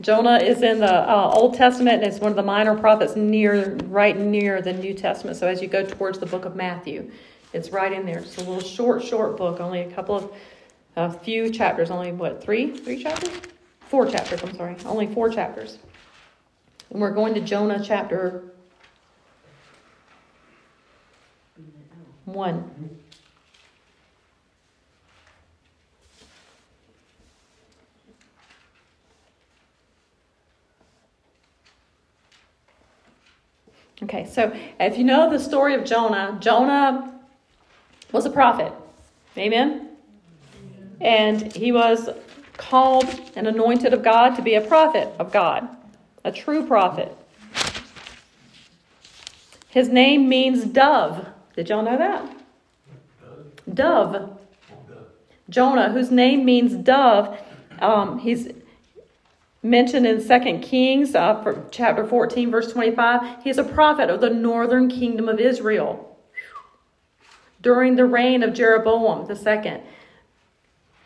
Jonah 0.00 0.36
is 0.36 0.62
in 0.62 0.78
the 0.78 0.92
uh, 0.92 1.32
Old 1.34 1.54
Testament 1.54 2.04
and 2.04 2.12
it's 2.12 2.20
one 2.20 2.30
of 2.30 2.36
the 2.36 2.44
minor 2.44 2.78
prophets 2.78 3.16
near, 3.16 3.74
right 3.86 4.16
near 4.16 4.62
the 4.62 4.74
New 4.74 4.94
Testament. 4.94 5.36
So 5.38 5.48
as 5.48 5.60
you 5.60 5.66
go 5.66 5.84
towards 5.84 6.20
the 6.20 6.26
book 6.26 6.44
of 6.44 6.54
Matthew, 6.54 7.10
it's 7.52 7.70
right 7.70 7.92
in 7.92 8.06
there. 8.06 8.18
It's 8.18 8.36
a 8.36 8.40
little 8.40 8.60
short, 8.60 9.02
short 9.02 9.36
book, 9.36 9.58
only 9.58 9.80
a 9.80 9.90
couple 9.90 10.14
of, 10.14 10.32
a 10.94 11.10
few 11.10 11.50
chapters, 11.50 11.90
only 11.90 12.12
what, 12.12 12.42
three? 12.42 12.76
Three 12.76 13.02
chapters? 13.02 13.32
Four 13.88 14.10
chapters, 14.10 14.42
I'm 14.42 14.56
sorry. 14.56 14.76
Only 14.84 15.06
four 15.06 15.28
chapters. 15.30 15.78
And 16.90 17.00
we're 17.00 17.12
going 17.12 17.34
to 17.34 17.40
Jonah 17.40 17.82
chapter 17.82 18.42
1. 22.24 23.00
Okay, 34.02 34.26
so 34.26 34.54
if 34.78 34.98
you 34.98 35.04
know 35.04 35.30
the 35.30 35.38
story 35.38 35.74
of 35.74 35.84
Jonah, 35.84 36.36
Jonah 36.40 37.18
was 38.12 38.26
a 38.26 38.30
prophet. 38.30 38.72
Amen? 39.38 39.90
And 41.00 41.52
he 41.52 41.72
was 41.72 42.10
called 42.56 43.06
and 43.36 43.46
anointed 43.46 43.92
of 43.92 44.02
God 44.02 44.34
to 44.36 44.42
be 44.42 44.54
a 44.54 44.60
prophet 44.60 45.08
of 45.18 45.32
God, 45.32 45.68
a 46.24 46.32
true 46.32 46.66
prophet. 46.66 47.16
His 49.68 49.88
name 49.88 50.28
means 50.28 50.64
dove. 50.64 51.26
Did 51.54 51.68
y'all 51.68 51.82
know 51.82 51.98
that? 51.98 52.32
Dove. 53.72 54.38
Jonah, 55.48 55.92
whose 55.92 56.10
name 56.10 56.44
means 56.44 56.74
dove, 56.74 57.38
um, 57.80 58.18
he's 58.18 58.48
mentioned 59.62 60.06
in 60.06 60.26
2 60.26 60.58
Kings 60.60 61.14
uh, 61.14 61.42
for 61.42 61.64
chapter 61.70 62.06
14, 62.06 62.50
verse 62.50 62.72
25. 62.72 63.44
He's 63.44 63.58
a 63.58 63.64
prophet 63.64 64.10
of 64.10 64.20
the 64.20 64.30
northern 64.30 64.88
kingdom 64.88 65.28
of 65.28 65.40
Israel 65.40 66.16
during 67.60 67.96
the 67.96 68.04
reign 68.04 68.42
of 68.42 68.54
Jeroboam 68.54 69.28
II. 69.28 69.80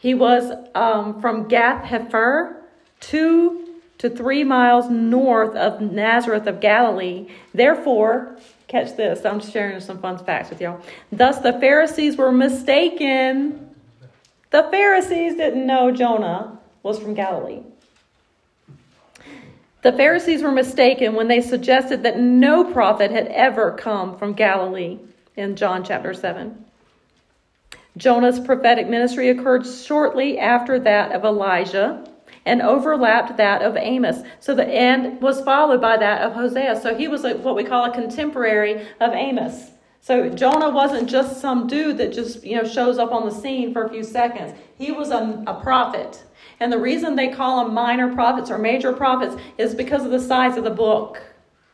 He 0.01 0.15
was 0.15 0.51
um, 0.75 1.21
from 1.21 1.47
Gath 1.47 1.85
Hepher, 1.85 2.57
two 3.01 3.81
to 3.99 4.09
three 4.09 4.45
miles 4.45 4.89
north 4.89 5.55
of 5.55 5.83
Nazareth 5.83 6.47
of 6.47 6.59
Galilee. 6.59 7.29
Therefore, 7.53 8.37
catch 8.67 8.97
this, 8.97 9.27
I'm 9.27 9.41
sharing 9.41 9.79
some 9.81 10.01
fun 10.01 10.17
facts 10.17 10.49
with 10.49 10.61
y'all. 10.61 10.81
Thus, 11.13 11.39
the 11.39 11.53
Pharisees 11.53 12.17
were 12.17 12.33
mistaken. 12.33 13.69
The 14.49 14.67
Pharisees 14.71 15.35
didn't 15.35 15.67
know 15.67 15.91
Jonah 15.91 16.59
was 16.83 16.99
from 16.99 17.13
Galilee. 17.13 17.61
The 19.83 19.93
Pharisees 19.93 20.43
were 20.43 20.51
mistaken 20.51 21.15
when 21.15 21.29
they 21.29 21.43
suggested 21.43 22.03
that 22.05 22.19
no 22.19 22.65
prophet 22.73 23.11
had 23.11 23.29
ever 23.29 23.73
come 23.73 24.17
from 24.17 24.33
Galilee 24.33 24.99
in 25.37 25.57
John 25.57 25.85
chapter 25.85 26.15
7. 26.15 26.65
Jonah's 28.01 28.41
prophetic 28.41 28.89
ministry 28.89 29.29
occurred 29.29 29.67
shortly 29.67 30.39
after 30.39 30.81
that 30.81 31.13
of 31.13 31.23
Elijah 31.23 32.03
and 32.47 32.63
overlapped 32.63 33.37
that 33.37 33.61
of 33.61 33.77
Amos. 33.77 34.23
So 34.41 34.55
the 34.55 34.67
end 34.67 35.21
was 35.21 35.43
followed 35.43 35.83
by 35.83 35.99
that 35.99 36.23
of 36.23 36.33
Hosea. 36.33 36.81
So 36.81 36.95
he 36.95 37.09
was 37.09 37.23
what 37.23 37.55
we 37.55 37.63
call 37.63 37.85
a 37.85 37.93
contemporary 37.93 38.87
of 39.01 39.13
Amos. 39.13 39.73
So 40.01 40.31
Jonah 40.31 40.71
wasn't 40.71 41.11
just 41.11 41.43
some 41.43 41.67
dude 41.67 41.99
that 41.99 42.15
just, 42.15 42.43
you 42.43 42.57
know, 42.57 42.67
shows 42.67 42.99
up 42.99 43.13
on 43.13 43.29
the 43.29 43.35
scene 43.35 43.75
for 43.75 43.85
a 43.85 43.91
few 43.91 44.03
seconds. 44.03 44.59
He 44.79 44.93
was 44.93 45.11
a, 45.11 45.45
a 45.47 45.61
prophet. 45.61 46.25
And 46.59 46.73
the 46.73 46.79
reason 46.79 47.17
they 47.17 47.29
call 47.29 47.63
them 47.63 47.75
minor 47.75 48.15
prophets 48.15 48.51
or 48.51 48.57
major 48.57 48.95
prophets 48.95 49.37
is 49.59 49.75
because 49.75 50.07
of 50.07 50.11
the 50.11 50.21
size 50.21 50.57
of 50.57 50.65
the 50.65 50.71
book 50.71 51.23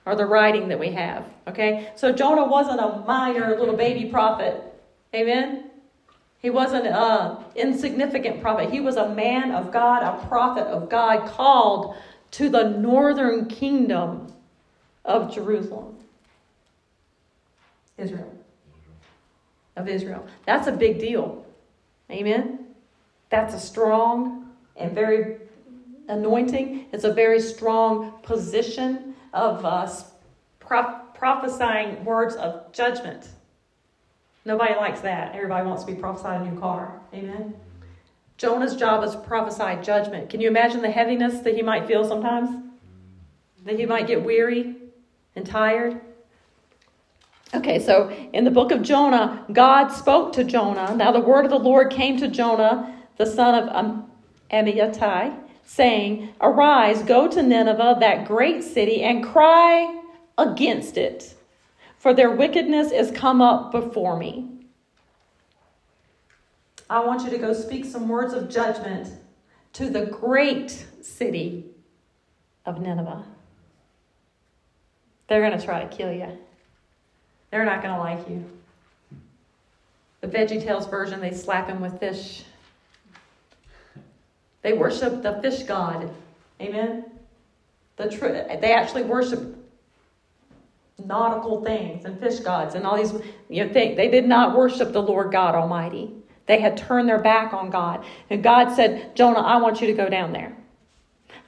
or 0.04 0.16
the 0.16 0.26
writing 0.26 0.66
that 0.68 0.78
we 0.80 0.90
have. 0.90 1.24
Okay? 1.46 1.92
So 1.94 2.10
Jonah 2.10 2.46
wasn't 2.46 2.80
a 2.80 3.04
minor 3.06 3.56
little 3.56 3.76
baby 3.76 4.10
prophet. 4.10 4.60
Amen? 5.14 5.70
He 6.46 6.50
wasn't 6.50 6.86
an 6.86 7.38
insignificant 7.56 8.40
prophet. 8.40 8.70
He 8.70 8.78
was 8.78 8.94
a 8.94 9.08
man 9.08 9.50
of 9.50 9.72
God, 9.72 10.04
a 10.04 10.24
prophet 10.28 10.62
of 10.68 10.88
God, 10.88 11.28
called 11.28 11.96
to 12.30 12.48
the 12.48 12.70
northern 12.70 13.46
kingdom 13.46 14.32
of 15.04 15.34
Jerusalem. 15.34 15.96
Israel. 17.98 18.32
Of 19.74 19.88
Israel. 19.88 20.24
That's 20.44 20.68
a 20.68 20.72
big 20.72 21.00
deal. 21.00 21.44
Amen? 22.12 22.66
That's 23.28 23.52
a 23.52 23.58
strong 23.58 24.48
and 24.76 24.94
very 24.94 25.38
anointing. 26.06 26.86
It's 26.92 27.02
a 27.02 27.12
very 27.12 27.40
strong 27.40 28.20
position 28.22 29.16
of 29.32 29.64
uh, 29.64 29.92
prophesying 30.60 32.04
words 32.04 32.36
of 32.36 32.70
judgment. 32.70 33.30
Nobody 34.46 34.74
likes 34.76 35.00
that. 35.00 35.34
Everybody 35.34 35.66
wants 35.66 35.82
to 35.82 35.92
be 35.92 35.98
prophesied 35.98 36.40
a 36.40 36.50
new 36.50 36.58
car. 36.58 37.00
Amen. 37.12 37.54
Jonah's 38.38 38.76
job 38.76 39.02
is 39.02 39.10
to 39.10 39.18
prophesy 39.18 39.82
judgment. 39.82 40.30
Can 40.30 40.40
you 40.40 40.46
imagine 40.46 40.82
the 40.82 40.90
heaviness 40.90 41.40
that 41.40 41.56
he 41.56 41.62
might 41.62 41.86
feel 41.88 42.04
sometimes? 42.04 42.50
That 43.64 43.76
he 43.76 43.86
might 43.86 44.06
get 44.06 44.24
weary 44.24 44.76
and 45.34 45.44
tired? 45.44 46.00
Okay, 47.54 47.80
so 47.80 48.10
in 48.32 48.44
the 48.44 48.50
book 48.50 48.70
of 48.70 48.82
Jonah, 48.82 49.44
God 49.52 49.88
spoke 49.88 50.32
to 50.34 50.44
Jonah. 50.44 50.94
Now 50.94 51.10
the 51.10 51.20
word 51.20 51.44
of 51.44 51.50
the 51.50 51.58
Lord 51.58 51.90
came 51.90 52.16
to 52.18 52.28
Jonah, 52.28 52.94
the 53.16 53.26
son 53.26 53.68
of 53.68 54.06
Amittai, 54.52 55.36
saying, 55.64 56.28
Arise, 56.40 57.02
go 57.02 57.26
to 57.26 57.42
Nineveh, 57.42 57.96
that 57.98 58.28
great 58.28 58.62
city, 58.62 59.02
and 59.02 59.24
cry 59.24 60.02
against 60.38 60.96
it, 60.98 61.35
for 61.98 62.14
their 62.14 62.30
wickedness 62.30 62.92
is 62.92 63.10
come 63.10 63.40
up 63.40 63.72
before 63.72 64.16
me. 64.16 64.48
I 66.88 67.04
want 67.04 67.24
you 67.24 67.30
to 67.30 67.38
go 67.38 67.52
speak 67.52 67.84
some 67.84 68.08
words 68.08 68.32
of 68.32 68.48
judgment 68.48 69.08
to 69.72 69.90
the 69.90 70.06
great 70.06 70.86
city 71.02 71.64
of 72.64 72.80
Nineveh. 72.80 73.24
They're 75.28 75.40
going 75.40 75.58
to 75.58 75.64
try 75.64 75.82
to 75.82 75.96
kill 75.96 76.12
you. 76.12 76.28
They're 77.50 77.64
not 77.64 77.82
going 77.82 77.94
to 77.94 78.00
like 78.00 78.28
you. 78.28 78.44
The 80.20 80.28
Veggie 80.28 80.62
Tales 80.62 80.86
version, 80.86 81.20
they 81.20 81.32
slap 81.32 81.68
him 81.68 81.80
with 81.80 81.98
fish 81.98 82.44
they 84.66 84.72
worship 84.72 85.22
the 85.22 85.38
fish 85.40 85.62
god. 85.62 86.10
Amen. 86.60 87.04
The 87.98 88.10
tr- 88.10 88.58
they 88.60 88.72
actually 88.72 89.04
worship 89.04 89.56
nautical 91.04 91.62
things 91.62 92.04
and 92.04 92.18
fish 92.18 92.40
gods 92.40 92.74
and 92.74 92.86
all 92.86 92.96
these 92.96 93.12
you 93.48 93.64
know 93.64 93.72
things. 93.72 93.96
They 93.96 94.08
did 94.08 94.26
not 94.26 94.56
worship 94.56 94.92
the 94.92 95.02
Lord 95.02 95.32
God 95.32 95.54
Almighty. 95.54 96.12
They 96.46 96.60
had 96.60 96.76
turned 96.76 97.08
their 97.08 97.20
back 97.20 97.52
on 97.52 97.70
God. 97.70 98.04
And 98.30 98.42
God 98.42 98.74
said, 98.74 99.16
Jonah, 99.16 99.40
I 99.40 99.56
want 99.56 99.80
you 99.80 99.88
to 99.88 99.92
go 99.92 100.08
down 100.08 100.32
there. 100.32 100.56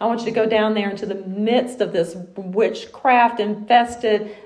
I 0.01 0.07
want 0.07 0.21
you 0.21 0.27
to 0.27 0.33
go 0.33 0.47
down 0.47 0.75
there 0.75 0.91
into 0.91 1.07
the 1.07 1.15
midst 1.15 1.81
of 1.81 1.93
this 1.93 2.17
witchcraft 2.37 3.41
infested 3.41 4.37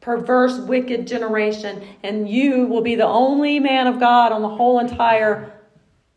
perverse, 0.00 0.58
wicked 0.58 1.06
generation, 1.06 1.86
and 2.02 2.28
you 2.28 2.66
will 2.66 2.82
be 2.82 2.96
the 2.96 3.06
only 3.06 3.60
man 3.60 3.86
of 3.86 4.00
God 4.00 4.32
on 4.32 4.42
the 4.42 4.48
whole 4.48 4.80
entire 4.80 5.52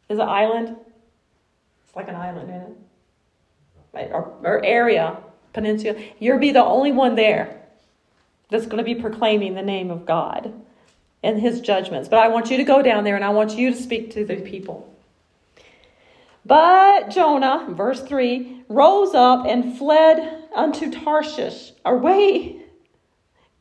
is 0.10 0.20
it 0.20 0.22
island? 0.22 0.76
It's 1.86 1.96
like 1.96 2.08
an 2.08 2.16
island, 2.16 2.50
isn't 2.50 4.02
it? 4.04 4.12
Or, 4.12 4.34
or 4.44 4.64
area, 4.64 5.18
peninsula. 5.54 5.96
You'll 6.20 6.40
be 6.40 6.52
the 6.52 6.64
only 6.64 6.92
one 6.92 7.16
there 7.16 7.65
that's 8.50 8.66
going 8.66 8.78
to 8.78 8.84
be 8.84 8.96
proclaiming 8.96 9.56
the 9.56 9.62
name 9.62 9.92
of 9.92 10.06
God 10.06 10.54
and 11.24 11.40
his 11.40 11.62
judgments. 11.62 12.08
But 12.08 12.20
I 12.20 12.28
want 12.28 12.52
you 12.52 12.58
to 12.58 12.64
go 12.64 12.82
down 12.82 13.04
there 13.04 13.16
and 13.16 13.26
I 13.26 13.30
want 13.30 13.58
you 13.58 13.72
to 13.72 13.76
speak 13.76 14.12
to 14.12 14.24
the 14.24 14.38
people. 14.38 14.92
But 16.46 17.10
Jonah, 17.10 17.66
verse 17.70 18.02
3, 18.04 18.66
rose 18.70 19.16
up 19.16 19.48
and 19.48 19.78
fled 19.78 20.44
unto 20.54 20.92
Tarshish, 20.92 21.74
away. 21.84 22.62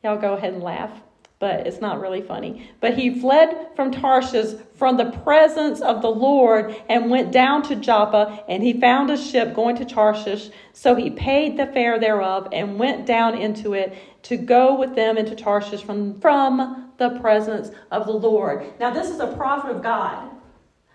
Y'all 0.03 0.17
go 0.17 0.33
ahead 0.33 0.53
and 0.53 0.61
laugh, 0.61 0.91
but 1.39 1.65
it's 1.65 1.81
not 1.81 1.99
really 1.99 2.21
funny. 2.21 2.69
But 2.79 2.93
he 2.93 3.19
fled 3.19 3.69
from 3.75 3.91
Tarshish 3.91 4.53
from 4.75 4.97
the 4.97 5.09
presence 5.09 5.81
of 5.81 6.03
the 6.03 6.11
Lord 6.11 6.75
and 6.87 7.09
went 7.09 7.31
down 7.31 7.63
to 7.63 7.75
Joppa, 7.75 8.43
and 8.47 8.61
he 8.61 8.79
found 8.79 9.09
a 9.09 9.17
ship 9.17 9.55
going 9.55 9.75
to 9.77 9.85
Tarshish. 9.85 10.51
So 10.73 10.93
he 10.93 11.09
paid 11.09 11.57
the 11.57 11.65
fare 11.65 11.99
thereof 11.99 12.49
and 12.51 12.77
went 12.77 13.07
down 13.07 13.35
into 13.35 13.73
it 13.73 13.97
to 14.25 14.37
go 14.37 14.75
with 14.77 14.95
them 14.95 15.17
into 15.17 15.35
Tarshish 15.35 15.83
from, 15.83 16.19
from 16.19 16.91
the 16.97 17.11
presence 17.19 17.69
of 17.91 18.05
the 18.05 18.13
Lord. 18.13 18.65
Now, 18.79 18.91
this 18.91 19.09
is 19.09 19.19
a 19.19 19.27
prophet 19.27 19.71
of 19.71 19.81
God 19.81 20.31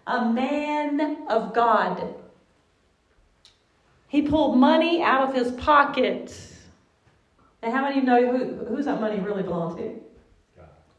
a 0.06 0.24
man 0.24 1.28
of 1.28 1.54
God. 1.54 2.14
He 4.08 4.22
pulled 4.22 4.58
money 4.58 5.02
out 5.02 5.28
of 5.28 5.34
his 5.34 5.52
pocket. 5.52 6.36
And 7.62 7.72
how 7.72 7.82
many 7.82 7.98
of 7.98 8.02
you 8.02 8.10
know 8.10 8.36
who, 8.36 8.64
who's 8.64 8.86
that 8.86 9.00
money 9.00 9.20
really 9.20 9.44
belongs 9.44 9.76
to? 9.76 10.00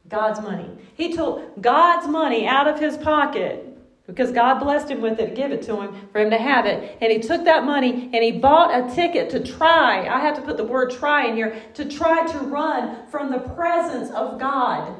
God's 0.07 0.39
money. 0.41 0.69
He 0.95 1.13
took 1.13 1.59
God's 1.61 2.07
money 2.07 2.47
out 2.47 2.67
of 2.67 2.79
his 2.79 2.97
pocket 2.97 3.70
because 4.07 4.31
God 4.31 4.59
blessed 4.59 4.89
him 4.89 5.01
with 5.01 5.19
it 5.19 5.35
give 5.35 5.51
it 5.51 5.61
to 5.63 5.79
him 5.79 6.09
for 6.11 6.19
him 6.19 6.29
to 6.31 6.37
have 6.37 6.65
it. 6.65 6.97
And 7.01 7.11
he 7.11 7.19
took 7.19 7.45
that 7.45 7.63
money 7.63 8.09
and 8.13 8.23
he 8.23 8.31
bought 8.31 8.71
a 8.73 8.93
ticket 8.93 9.29
to 9.31 9.39
try. 9.39 10.07
I 10.07 10.19
have 10.19 10.35
to 10.35 10.41
put 10.41 10.57
the 10.57 10.63
word 10.63 10.91
try 10.91 11.27
in 11.27 11.35
here 11.35 11.61
to 11.75 11.85
try 11.85 12.25
to 12.25 12.37
run 12.39 13.07
from 13.07 13.31
the 13.31 13.39
presence 13.39 14.11
of 14.11 14.39
God. 14.39 14.99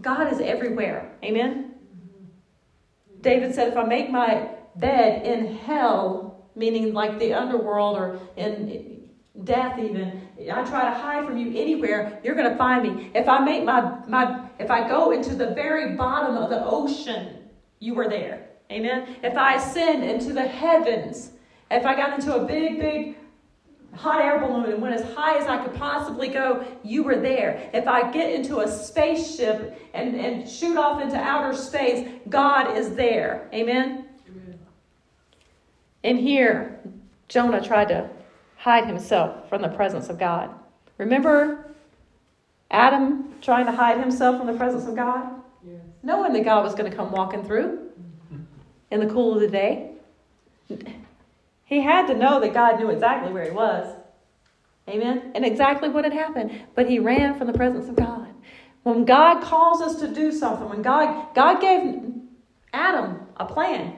God 0.00 0.32
is 0.32 0.40
everywhere. 0.40 1.12
Amen. 1.24 1.74
David 3.20 3.54
said, 3.54 3.68
If 3.68 3.76
I 3.76 3.84
make 3.84 4.10
my 4.10 4.48
bed 4.76 5.26
in 5.26 5.56
hell, 5.56 6.46
meaning 6.54 6.92
like 6.92 7.18
the 7.18 7.32
underworld 7.32 7.96
or 7.96 8.20
in 8.36 9.08
death 9.44 9.78
even, 9.78 10.28
I 10.40 10.62
try 10.64 10.84
to 10.84 10.94
hide 10.94 11.26
from 11.26 11.38
you 11.38 11.60
anywhere, 11.60 12.20
you're 12.22 12.34
going 12.34 12.50
to 12.50 12.56
find 12.56 12.82
me. 12.82 13.10
If 13.14 13.28
I 13.28 13.40
make 13.40 13.64
my, 13.64 13.98
my, 14.06 14.48
if 14.58 14.70
I 14.70 14.86
go 14.88 15.10
into 15.10 15.34
the 15.34 15.54
very 15.54 15.96
bottom 15.96 16.36
of 16.36 16.50
the 16.50 16.64
ocean, 16.64 17.43
you 17.84 17.94
were 17.94 18.08
there. 18.08 18.48
Amen. 18.72 19.16
If 19.22 19.36
I 19.36 19.56
ascend 19.56 20.02
into 20.02 20.32
the 20.32 20.46
heavens, 20.46 21.32
if 21.70 21.84
I 21.84 21.94
got 21.94 22.18
into 22.18 22.34
a 22.34 22.44
big, 22.46 22.80
big 22.80 23.16
hot 23.92 24.20
air 24.20 24.38
balloon 24.38 24.72
and 24.72 24.80
went 24.80 24.94
as 24.94 25.14
high 25.14 25.36
as 25.36 25.46
I 25.46 25.62
could 25.62 25.74
possibly 25.74 26.28
go, 26.28 26.64
you 26.82 27.02
were 27.02 27.20
there. 27.20 27.70
If 27.74 27.86
I 27.86 28.10
get 28.10 28.32
into 28.32 28.60
a 28.60 28.68
spaceship 28.68 29.78
and, 29.92 30.16
and 30.16 30.48
shoot 30.48 30.76
off 30.76 31.02
into 31.02 31.16
outer 31.16 31.54
space, 31.54 32.08
God 32.28 32.76
is 32.76 32.94
there. 32.96 33.48
Amen? 33.52 34.06
Amen? 34.28 34.58
And 36.02 36.18
here, 36.18 36.80
Jonah 37.28 37.62
tried 37.62 37.88
to 37.88 38.08
hide 38.56 38.86
himself 38.86 39.48
from 39.48 39.60
the 39.60 39.68
presence 39.68 40.08
of 40.08 40.18
God. 40.18 40.50
Remember 40.96 41.74
Adam 42.70 43.34
trying 43.42 43.66
to 43.66 43.72
hide 43.72 44.00
himself 44.00 44.38
from 44.38 44.46
the 44.46 44.54
presence 44.54 44.86
of 44.86 44.96
God? 44.96 45.43
Knowing 46.04 46.34
that 46.34 46.44
God 46.44 46.62
was 46.62 46.74
going 46.74 46.88
to 46.90 46.96
come 46.96 47.10
walking 47.10 47.42
through 47.44 47.90
in 48.90 49.00
the 49.00 49.06
cool 49.06 49.34
of 49.34 49.40
the 49.40 49.48
day. 49.48 49.90
He 51.64 51.80
had 51.80 52.06
to 52.08 52.14
know 52.14 52.40
that 52.40 52.52
God 52.52 52.78
knew 52.78 52.90
exactly 52.90 53.32
where 53.32 53.44
he 53.44 53.50
was. 53.50 53.96
Amen? 54.88 55.32
And 55.34 55.44
exactly 55.44 55.88
what 55.88 56.04
had 56.04 56.12
happened. 56.12 56.62
But 56.74 56.88
he 56.88 56.98
ran 56.98 57.38
from 57.38 57.46
the 57.46 57.54
presence 57.54 57.88
of 57.88 57.96
God. 57.96 58.28
When 58.82 59.06
God 59.06 59.42
calls 59.42 59.80
us 59.80 59.98
to 60.00 60.08
do 60.08 60.30
something, 60.30 60.68
when 60.68 60.82
God, 60.82 61.34
God 61.34 61.60
gave 61.60 62.04
Adam 62.74 63.26
a 63.38 63.46
plan, 63.46 63.96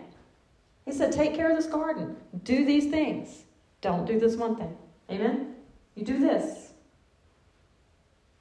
he 0.84 0.92
said, 0.92 1.10
Take 1.10 1.34
care 1.34 1.50
of 1.50 1.56
this 1.56 1.66
garden. 1.66 2.16
Do 2.44 2.64
these 2.64 2.86
things. 2.86 3.42
Don't 3.80 4.06
do 4.06 4.20
this 4.20 4.36
one 4.36 4.54
thing. 4.54 4.76
Amen? 5.10 5.56
You 5.96 6.04
do 6.04 6.20
this. 6.20 6.65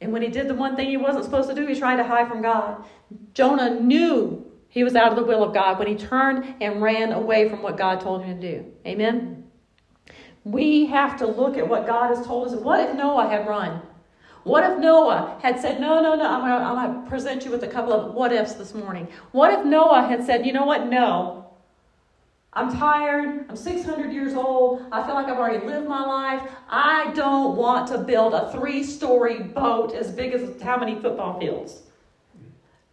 And 0.06 0.14
when 0.14 0.22
he 0.22 0.28
did 0.28 0.48
the 0.48 0.54
one 0.54 0.76
thing 0.76 0.88
he 0.88 0.98
wasn't 0.98 1.26
supposed 1.26 1.50
to 1.50 1.56
do, 1.56 1.66
he 1.66 1.74
tried 1.74 1.96
to 1.96 2.04
hide 2.04 2.28
from 2.28 2.44
God. 2.44 2.86
Jonah 3.34 3.80
knew 3.80 4.46
he 4.68 4.84
was 4.84 4.96
out 4.96 5.10
of 5.10 5.16
the 5.16 5.24
will 5.24 5.44
of 5.44 5.52
God 5.52 5.80
when 5.80 5.88
he 5.88 5.96
turned 5.96 6.46
and 6.62 6.80
ran 6.80 7.12
away 7.12 7.50
from 7.50 7.64
what 7.64 7.76
God 7.76 8.02
told 8.02 8.24
him 8.24 8.40
to 8.40 8.54
do. 8.54 8.72
Amen? 8.86 9.46
We 10.44 10.86
have 10.86 11.18
to 11.18 11.26
look 11.26 11.58
at 11.58 11.68
what 11.68 11.88
God 11.88 12.16
has 12.16 12.24
told 12.24 12.50
us. 12.50 12.54
What 12.54 12.88
if 12.88 12.96
Noah 12.96 13.28
had 13.28 13.48
run? 13.48 13.82
What 14.44 14.64
if 14.72 14.78
Noah 14.78 15.40
had 15.42 15.60
said, 15.60 15.82
No, 15.82 16.00
no, 16.04 16.14
no, 16.14 16.30
I'm 16.30 16.76
going 16.76 17.04
to 17.04 17.10
present 17.10 17.44
you 17.44 17.50
with 17.50 17.64
a 17.64 17.68
couple 17.68 17.92
of 17.92 18.14
what 18.14 18.32
ifs 18.32 18.54
this 18.54 18.76
morning. 18.76 19.08
What 19.32 19.52
if 19.60 19.66
Noah 19.66 20.06
had 20.06 20.24
said, 20.24 20.46
You 20.46 20.54
know 20.54 20.68
what? 20.68 20.86
No. 20.86 21.45
I'm 22.58 22.72
tired. 22.78 23.46
I'm 23.50 23.56
600 23.56 24.14
years 24.14 24.34
old. 24.34 24.86
I 24.92 25.06
feel 25.06 25.14
like 25.14 25.28
I've 25.28 25.38
already 25.38 25.66
lived 25.66 25.90
my 25.90 26.06
life. 26.06 26.42
I 26.70 27.12
don't 27.14 27.58
want 27.58 27.88
to 27.90 27.98
build 27.98 28.34
a 28.34 28.50
three 28.54 28.82
story 28.82 29.40
boat 29.44 29.94
as 29.94 30.10
big 30.10 30.34
as 30.34 30.62
how 30.62 30.78
many 30.78 30.96
football 30.96 31.38
fields? 31.38 31.82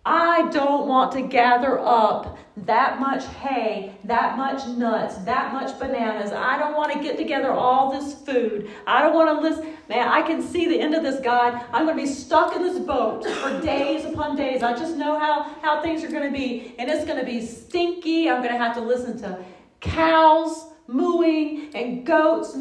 I 0.04 0.50
don't 0.50 0.88
want 0.88 1.12
to 1.12 1.22
gather 1.22 1.78
up 1.78 2.36
that 2.56 2.98
much 2.98 3.24
hay, 3.26 3.96
that 4.04 4.36
much 4.36 4.66
nuts, 4.66 5.16
that 5.18 5.52
much 5.52 5.78
bananas. 5.78 6.32
I 6.32 6.58
don't 6.58 6.76
want 6.76 6.92
to 6.92 7.00
get 7.00 7.16
together 7.16 7.52
all 7.52 7.92
this 7.92 8.14
food. 8.14 8.68
I 8.86 9.00
don't 9.00 9.14
want 9.14 9.28
to 9.30 9.40
listen. 9.40 9.76
Man, 9.88 10.08
I 10.08 10.22
can 10.22 10.42
see 10.42 10.66
the 10.66 10.78
end 10.80 10.94
of 10.94 11.04
this, 11.04 11.20
God. 11.20 11.64
I'm 11.72 11.86
going 11.86 11.96
to 11.96 12.02
be 12.02 12.08
stuck 12.08 12.56
in 12.56 12.62
this 12.62 12.80
boat 12.80 13.24
for 13.24 13.60
days 13.60 14.04
upon 14.04 14.36
days. 14.36 14.62
I 14.62 14.72
just 14.72 14.96
know 14.96 15.18
how, 15.18 15.44
how 15.62 15.80
things 15.82 16.02
are 16.02 16.10
going 16.10 16.30
to 16.30 16.36
be. 16.36 16.74
And 16.78 16.90
it's 16.90 17.04
going 17.04 17.18
to 17.18 17.24
be 17.24 17.44
stinky. 17.46 18.28
I'm 18.28 18.42
going 18.42 18.52
to 18.52 18.58
have 18.58 18.74
to 18.74 18.82
listen 18.82 19.18
to 19.22 19.38
cows 19.80 20.66
mooing 20.88 21.70
and 21.74 22.04
goats 22.04 22.56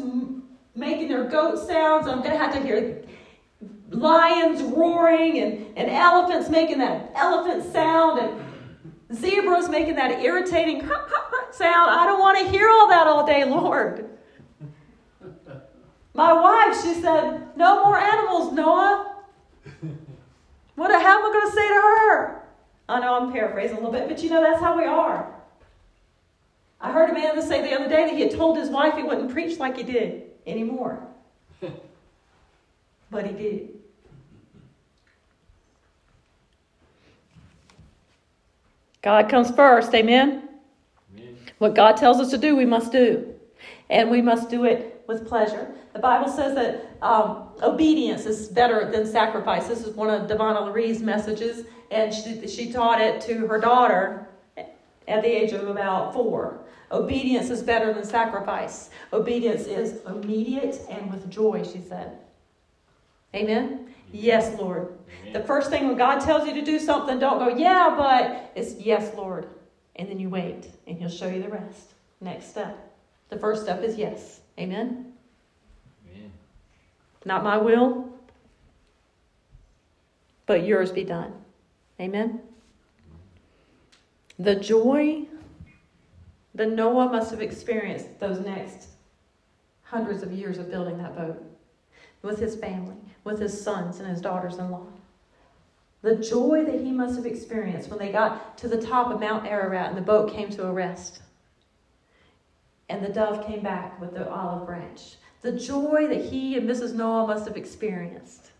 making 0.74 1.08
their 1.08 1.24
goat 1.24 1.58
sounds. 1.58 2.06
I'm 2.06 2.18
going 2.18 2.30
to 2.30 2.38
have 2.38 2.54
to 2.54 2.60
hear 2.60 3.02
lions 3.94 4.62
roaring 4.62 5.38
and, 5.38 5.78
and 5.78 5.90
elephants 5.90 6.48
making 6.48 6.78
that 6.78 7.12
elephant 7.14 7.70
sound 7.72 8.18
and 8.18 9.16
zebras 9.16 9.68
making 9.68 9.96
that 9.96 10.22
irritating 10.22 10.80
sound. 11.50 11.90
I 11.90 12.06
don't 12.06 12.20
want 12.20 12.38
to 12.38 12.50
hear 12.50 12.68
all 12.68 12.88
that 12.88 13.06
all 13.06 13.26
day, 13.26 13.44
Lord. 13.44 14.08
My 16.14 16.32
wife, 16.32 16.82
she 16.82 16.94
said, 16.94 17.56
No 17.56 17.84
more 17.84 17.98
animals, 17.98 18.52
Noah. 18.52 19.08
What, 20.74 20.90
how 20.90 21.18
am 21.18 21.26
I 21.26 21.32
going 21.32 21.50
to 21.50 21.54
say 21.54 21.68
to 21.68 21.74
her? 21.74 22.42
I 22.88 23.00
know 23.00 23.14
I'm 23.14 23.32
paraphrasing 23.32 23.76
a 23.76 23.80
little 23.80 23.92
bit, 23.92 24.08
but 24.08 24.22
you 24.22 24.30
know, 24.30 24.42
that's 24.42 24.60
how 24.60 24.76
we 24.76 24.84
are. 24.84 25.32
I 26.80 26.90
heard 26.90 27.10
a 27.10 27.12
man 27.12 27.40
say 27.40 27.62
the 27.62 27.74
other 27.74 27.88
day 27.88 28.06
that 28.06 28.14
he 28.14 28.22
had 28.22 28.32
told 28.32 28.58
his 28.58 28.68
wife 28.68 28.94
he 28.96 29.02
wouldn't 29.02 29.30
preach 29.30 29.58
like 29.58 29.76
he 29.76 29.84
did 29.84 30.24
anymore. 30.46 31.06
but 33.10 33.26
he 33.26 33.32
did. 33.32 33.81
God 39.02 39.28
comes 39.28 39.50
first, 39.50 39.92
amen? 39.94 40.48
amen? 41.16 41.36
What 41.58 41.74
God 41.74 41.96
tells 41.96 42.20
us 42.20 42.30
to 42.30 42.38
do, 42.38 42.56
we 42.56 42.64
must 42.64 42.92
do. 42.92 43.34
And 43.90 44.10
we 44.10 44.22
must 44.22 44.48
do 44.48 44.64
it 44.64 45.04
with 45.06 45.26
pleasure. 45.26 45.74
The 45.92 45.98
Bible 45.98 46.30
says 46.30 46.54
that 46.54 46.96
um, 47.02 47.48
obedience 47.62 48.24
is 48.24 48.48
better 48.48 48.90
than 48.90 49.06
sacrifice. 49.06 49.66
This 49.66 49.84
is 49.84 49.94
one 49.94 50.08
of 50.08 50.30
Devonna 50.30 50.64
Larie's 50.64 51.02
messages, 51.02 51.66
and 51.90 52.14
she, 52.14 52.46
she 52.48 52.72
taught 52.72 53.00
it 53.00 53.20
to 53.22 53.46
her 53.46 53.60
daughter 53.60 54.28
at 55.08 55.22
the 55.22 55.28
age 55.28 55.52
of 55.52 55.68
about 55.68 56.14
four. 56.14 56.60
Obedience 56.90 57.50
is 57.50 57.62
better 57.62 57.92
than 57.92 58.04
sacrifice. 58.04 58.90
Obedience 59.12 59.66
is 59.66 60.00
immediate 60.06 60.80
and 60.88 61.10
with 61.10 61.28
joy, 61.30 61.62
she 61.64 61.80
said. 61.80 62.18
Amen? 63.34 63.91
Yes, 64.12 64.58
Lord. 64.58 64.98
Amen. 65.22 65.32
The 65.32 65.40
first 65.40 65.70
thing 65.70 65.88
when 65.88 65.96
God 65.96 66.20
tells 66.20 66.46
you 66.46 66.54
to 66.54 66.62
do 66.62 66.78
something, 66.78 67.18
don't 67.18 67.38
go, 67.38 67.56
yeah, 67.56 67.94
but 67.96 68.52
it's 68.54 68.74
yes, 68.74 69.14
Lord. 69.16 69.48
And 69.96 70.08
then 70.08 70.20
you 70.20 70.28
wait, 70.28 70.68
and 70.86 70.98
He'll 70.98 71.08
show 71.08 71.28
you 71.28 71.42
the 71.42 71.48
rest. 71.48 71.94
Next 72.20 72.50
step. 72.50 72.78
The 73.30 73.38
first 73.38 73.62
step 73.62 73.82
is 73.82 73.96
yes. 73.96 74.40
Amen? 74.58 75.12
Amen. 76.10 76.30
Not 77.24 77.42
my 77.42 77.56
will, 77.56 78.12
but 80.46 80.64
yours 80.64 80.92
be 80.92 81.04
done. 81.04 81.32
Amen? 81.98 82.40
The 84.38 84.56
joy 84.56 85.26
that 86.54 86.70
Noah 86.70 87.10
must 87.10 87.30
have 87.30 87.40
experienced 87.40 88.20
those 88.20 88.40
next 88.40 88.88
hundreds 89.82 90.22
of 90.22 90.32
years 90.32 90.58
of 90.58 90.70
building 90.70 90.98
that 90.98 91.16
boat 91.16 91.42
with 92.22 92.38
his 92.38 92.56
family, 92.56 92.96
with 93.24 93.38
his 93.38 93.62
sons 93.62 93.98
and 93.98 94.08
his 94.08 94.20
daughters 94.20 94.56
in 94.56 94.70
law. 94.70 94.86
The 96.02 96.16
joy 96.16 96.64
that 96.64 96.80
he 96.80 96.90
must 96.90 97.16
have 97.16 97.26
experienced 97.26 97.88
when 97.88 97.98
they 97.98 98.10
got 98.10 98.58
to 98.58 98.68
the 98.68 98.80
top 98.80 99.12
of 99.12 99.20
Mount 99.20 99.46
Ararat 99.46 99.88
and 99.88 99.96
the 99.96 100.02
boat 100.02 100.32
came 100.32 100.50
to 100.50 100.66
a 100.66 100.72
rest. 100.72 101.22
And 102.88 103.04
the 103.04 103.08
dove 103.08 103.46
came 103.46 103.62
back 103.62 104.00
with 104.00 104.12
the 104.12 104.28
olive 104.28 104.66
branch. 104.66 105.16
The 105.42 105.52
joy 105.52 106.08
that 106.08 106.24
he 106.24 106.56
and 106.56 106.68
Mrs. 106.68 106.94
Noah 106.94 107.26
must 107.26 107.46
have 107.46 107.56
experienced. 107.56 108.50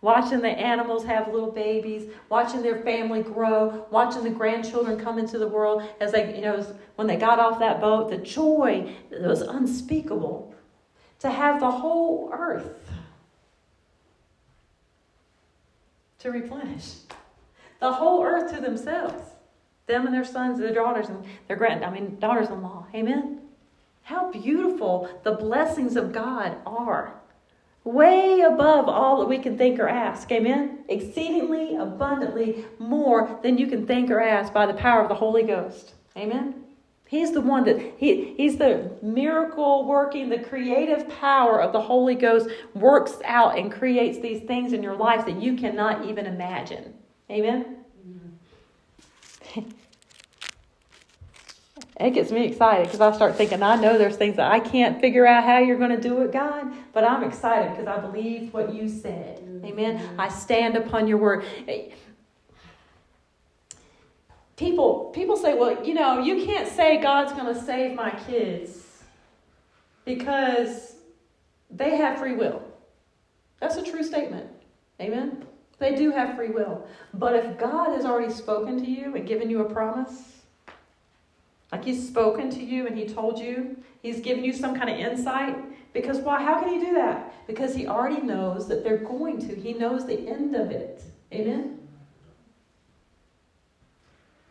Watching 0.00 0.40
the 0.40 0.48
animals 0.48 1.04
have 1.04 1.32
little 1.32 1.50
babies, 1.50 2.08
watching 2.28 2.62
their 2.62 2.82
family 2.82 3.22
grow, 3.22 3.84
watching 3.90 4.22
the 4.22 4.30
grandchildren 4.30 4.98
come 4.98 5.18
into 5.18 5.38
the 5.38 5.48
world 5.48 5.82
as 6.00 6.12
they, 6.12 6.36
you 6.36 6.42
know, 6.42 6.64
when 6.94 7.08
they 7.08 7.16
got 7.16 7.40
off 7.40 7.58
that 7.58 7.80
boat, 7.80 8.08
the 8.08 8.18
joy 8.18 8.94
that 9.10 9.22
was 9.22 9.42
unspeakable. 9.42 10.54
To 11.20 11.30
have 11.30 11.58
the 11.58 11.70
whole 11.70 12.30
earth 12.32 12.92
to 16.18 16.30
replenish. 16.30 16.94
The 17.80 17.92
whole 17.92 18.24
earth 18.24 18.52
to 18.54 18.60
themselves. 18.60 19.22
Them 19.86 20.06
and 20.06 20.14
their 20.14 20.24
sons, 20.24 20.58
their 20.58 20.74
daughters, 20.74 21.08
and 21.08 21.24
their 21.46 21.56
grand 21.56 21.84
I 21.84 21.90
mean 21.90 22.18
daughters 22.18 22.48
in 22.48 22.62
law. 22.62 22.86
Amen. 22.94 23.40
How 24.02 24.30
beautiful 24.30 25.08
the 25.22 25.32
blessings 25.32 25.96
of 25.96 26.12
God 26.12 26.56
are. 26.66 27.14
Way 27.84 28.40
above 28.40 28.88
all 28.88 29.20
that 29.20 29.28
we 29.28 29.38
can 29.38 29.56
think 29.56 29.78
or 29.78 29.88
ask. 29.88 30.30
Amen. 30.30 30.80
Exceedingly 30.88 31.76
abundantly 31.76 32.66
more 32.78 33.38
than 33.42 33.56
you 33.56 33.66
can 33.66 33.86
think 33.86 34.10
or 34.10 34.20
ask 34.20 34.52
by 34.52 34.66
the 34.66 34.74
power 34.74 35.00
of 35.00 35.08
the 35.08 35.14
Holy 35.14 35.42
Ghost. 35.42 35.94
Amen. 36.16 36.64
He's 37.08 37.32
the 37.32 37.40
one 37.40 37.64
that 37.64 37.80
he, 37.96 38.34
he's 38.36 38.58
the 38.58 38.90
miracle 39.00 39.86
working, 39.86 40.28
the 40.28 40.40
creative 40.40 41.08
power 41.08 41.58
of 41.58 41.72
the 41.72 41.80
Holy 41.80 42.14
Ghost 42.14 42.50
works 42.74 43.14
out 43.24 43.58
and 43.58 43.72
creates 43.72 44.18
these 44.18 44.42
things 44.42 44.74
in 44.74 44.82
your 44.82 44.94
life 44.94 45.24
that 45.24 45.40
you 45.40 45.56
cannot 45.56 46.04
even 46.04 46.26
imagine. 46.26 46.92
Amen. 47.30 47.78
it 51.96 52.10
gets 52.10 52.30
me 52.30 52.44
excited 52.44 52.84
because 52.84 53.00
I 53.00 53.10
start 53.16 53.36
thinking, 53.36 53.62
I 53.62 53.76
know 53.76 53.96
there's 53.96 54.16
things 54.16 54.36
that 54.36 54.52
I 54.52 54.60
can't 54.60 55.00
figure 55.00 55.26
out 55.26 55.44
how 55.44 55.60
you're 55.60 55.78
going 55.78 55.96
to 55.96 56.00
do 56.00 56.20
it, 56.20 56.30
God, 56.30 56.70
but 56.92 57.04
I'm 57.04 57.24
excited 57.24 57.70
because 57.70 57.86
I 57.86 57.98
believe 58.00 58.52
what 58.52 58.74
you 58.74 58.86
said. 58.86 59.62
Amen. 59.64 59.98
Mm-hmm. 59.98 60.20
I 60.20 60.28
stand 60.28 60.76
upon 60.76 61.08
your 61.08 61.16
word 61.16 61.46
people 64.58 65.10
people 65.14 65.36
say, 65.36 65.54
well, 65.54 65.82
you 65.86 65.94
know, 65.94 66.18
you 66.18 66.44
can't 66.44 66.68
say 66.68 67.00
God's 67.00 67.32
going 67.32 67.54
to 67.54 67.60
save 67.60 67.94
my 67.94 68.10
kids 68.26 68.84
because 70.04 70.96
they 71.70 71.96
have 71.96 72.18
free 72.18 72.34
will. 72.34 72.62
That's 73.60 73.76
a 73.76 73.82
true 73.82 74.02
statement. 74.02 74.48
Amen. 75.00 75.44
They 75.78 75.94
do 75.94 76.10
have 76.10 76.34
free 76.36 76.50
will. 76.50 76.86
But 77.14 77.36
if 77.36 77.58
God 77.58 77.94
has 77.94 78.04
already 78.04 78.32
spoken 78.32 78.78
to 78.78 78.90
you 78.90 79.14
and 79.14 79.26
given 79.26 79.48
you 79.48 79.60
a 79.60 79.72
promise, 79.72 80.38
like 81.70 81.84
he's 81.84 82.06
spoken 82.06 82.50
to 82.50 82.62
you 82.62 82.86
and 82.86 82.96
he 82.96 83.06
told 83.06 83.38
you, 83.38 83.76
he's 84.02 84.20
given 84.20 84.42
you 84.42 84.52
some 84.52 84.74
kind 84.74 84.90
of 84.90 84.98
insight. 84.98 85.56
Because 85.92 86.18
why? 86.18 86.42
How 86.42 86.60
can 86.60 86.68
he 86.68 86.84
do 86.84 86.94
that? 86.94 87.46
Because 87.46 87.74
he 87.74 87.86
already 87.86 88.20
knows 88.20 88.68
that 88.68 88.82
they're 88.82 88.98
going 88.98 89.38
to. 89.46 89.54
He 89.54 89.72
knows 89.72 90.06
the 90.06 90.28
end 90.28 90.56
of 90.56 90.70
it. 90.70 91.02
Amen. 91.32 91.77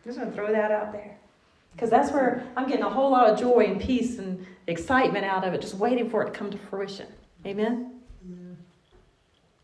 I'm 0.08 0.14
just 0.14 0.24
going 0.24 0.30
to 0.32 0.36
throw 0.36 0.50
that 0.50 0.70
out 0.70 0.90
there. 0.90 1.18
Because 1.72 1.90
that's 1.90 2.10
where 2.10 2.42
I'm 2.56 2.66
getting 2.66 2.82
a 2.82 2.88
whole 2.88 3.10
lot 3.10 3.28
of 3.28 3.38
joy 3.38 3.66
and 3.66 3.78
peace 3.78 4.18
and 4.18 4.46
excitement 4.66 5.26
out 5.26 5.46
of 5.46 5.52
it, 5.52 5.60
just 5.60 5.74
waiting 5.74 6.08
for 6.08 6.22
it 6.22 6.26
to 6.26 6.30
come 6.32 6.50
to 6.50 6.56
fruition. 6.56 7.08
Amen? 7.44 8.00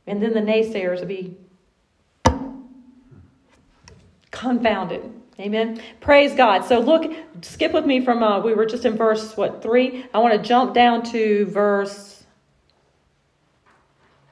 And 0.07 0.23
then 0.23 0.35
the 0.35 0.41
naysayers 0.41 1.01
will 1.01 1.07
be 1.07 1.39
confounded. 4.31 5.11
Amen. 5.41 5.81
Praise 6.03 6.35
God. 6.35 6.67
So 6.67 6.79
look, 6.79 7.11
skip 7.41 7.73
with 7.73 7.87
me 7.87 8.05
from, 8.05 8.23
uh, 8.23 8.41
we 8.41 8.53
were 8.53 8.67
just 8.67 8.85
in 8.85 8.99
verse, 8.99 9.39
what, 9.39 9.63
3? 9.63 10.05
I 10.13 10.19
want 10.19 10.35
to 10.35 10.47
jump 10.47 10.75
down 10.75 11.05
to 11.05 11.47
verse 11.47 12.23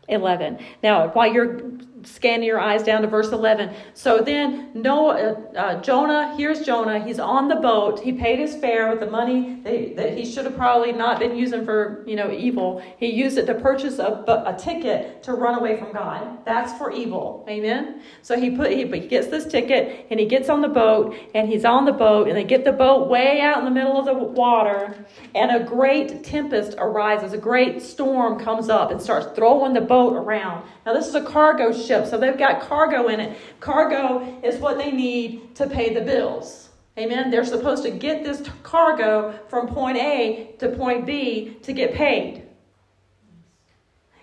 11. 0.08 0.58
Now, 0.82 1.08
while 1.08 1.32
you're 1.32 1.62
scanning 2.04 2.46
your 2.46 2.60
eyes 2.60 2.82
down 2.82 3.02
to 3.02 3.08
verse 3.08 3.30
11. 3.32 3.74
So 3.94 4.18
then 4.18 4.70
Noah, 4.74 5.14
uh, 5.14 5.58
uh, 5.58 5.82
Jonah, 5.82 6.34
here's 6.36 6.64
Jonah. 6.64 7.04
He's 7.04 7.18
on 7.18 7.48
the 7.48 7.56
boat. 7.56 8.00
He 8.00 8.12
paid 8.12 8.38
his 8.38 8.56
fare 8.56 8.90
with 8.90 9.00
the 9.00 9.10
money 9.10 9.60
that, 9.62 9.96
that 9.96 10.16
he 10.16 10.24
should 10.24 10.44
have 10.44 10.56
probably 10.56 10.92
not 10.92 11.18
been 11.18 11.36
using 11.36 11.64
for, 11.64 12.04
you 12.06 12.16
know, 12.16 12.30
evil. 12.30 12.82
He 12.98 13.12
used 13.12 13.38
it 13.38 13.46
to 13.46 13.54
purchase 13.54 13.98
a, 13.98 14.24
a 14.46 14.56
ticket 14.58 15.22
to 15.24 15.34
run 15.34 15.58
away 15.58 15.78
from 15.78 15.92
God. 15.92 16.44
That's 16.44 16.76
for 16.78 16.90
evil. 16.92 17.44
Amen? 17.48 18.02
So 18.22 18.38
he 18.38 18.50
put 18.50 18.70
he, 18.70 18.86
he 18.86 19.06
gets 19.06 19.28
this 19.28 19.46
ticket 19.46 20.06
and 20.10 20.18
he 20.18 20.26
gets 20.26 20.48
on 20.48 20.60
the 20.60 20.68
boat 20.68 21.16
and 21.34 21.48
he's 21.48 21.64
on 21.64 21.84
the 21.84 21.92
boat 21.92 22.28
and 22.28 22.36
they 22.36 22.44
get 22.44 22.64
the 22.64 22.72
boat 22.72 23.08
way 23.08 23.40
out 23.40 23.58
in 23.58 23.64
the 23.64 23.70
middle 23.70 23.98
of 23.98 24.06
the 24.06 24.14
water 24.14 24.94
and 25.34 25.50
a 25.50 25.64
great 25.64 26.24
tempest 26.24 26.74
arises. 26.78 27.32
A 27.32 27.38
great 27.38 27.82
storm 27.82 28.38
comes 28.38 28.68
up 28.68 28.90
and 28.90 29.00
starts 29.00 29.26
throwing 29.36 29.72
the 29.72 29.80
boat 29.80 30.14
around. 30.14 30.66
Now 30.84 30.94
this 30.94 31.06
is 31.06 31.14
a 31.14 31.22
cargo 31.22 31.72
ship 31.72 31.91
ship. 31.92 32.06
So 32.06 32.18
they've 32.18 32.38
got 32.38 32.60
cargo 32.62 33.08
in 33.08 33.20
it. 33.20 33.38
Cargo 33.60 34.40
is 34.42 34.58
what 34.58 34.78
they 34.78 34.90
need 34.90 35.54
to 35.56 35.66
pay 35.68 35.92
the 35.94 36.00
bills. 36.00 36.70
Amen. 36.98 37.30
They're 37.30 37.44
supposed 37.44 37.82
to 37.84 37.90
get 37.90 38.22
this 38.22 38.42
cargo 38.62 39.38
from 39.48 39.68
point 39.68 39.96
A 39.96 40.54
to 40.58 40.68
point 40.70 41.06
B 41.06 41.56
to 41.62 41.72
get 41.72 41.94
paid. 41.94 42.42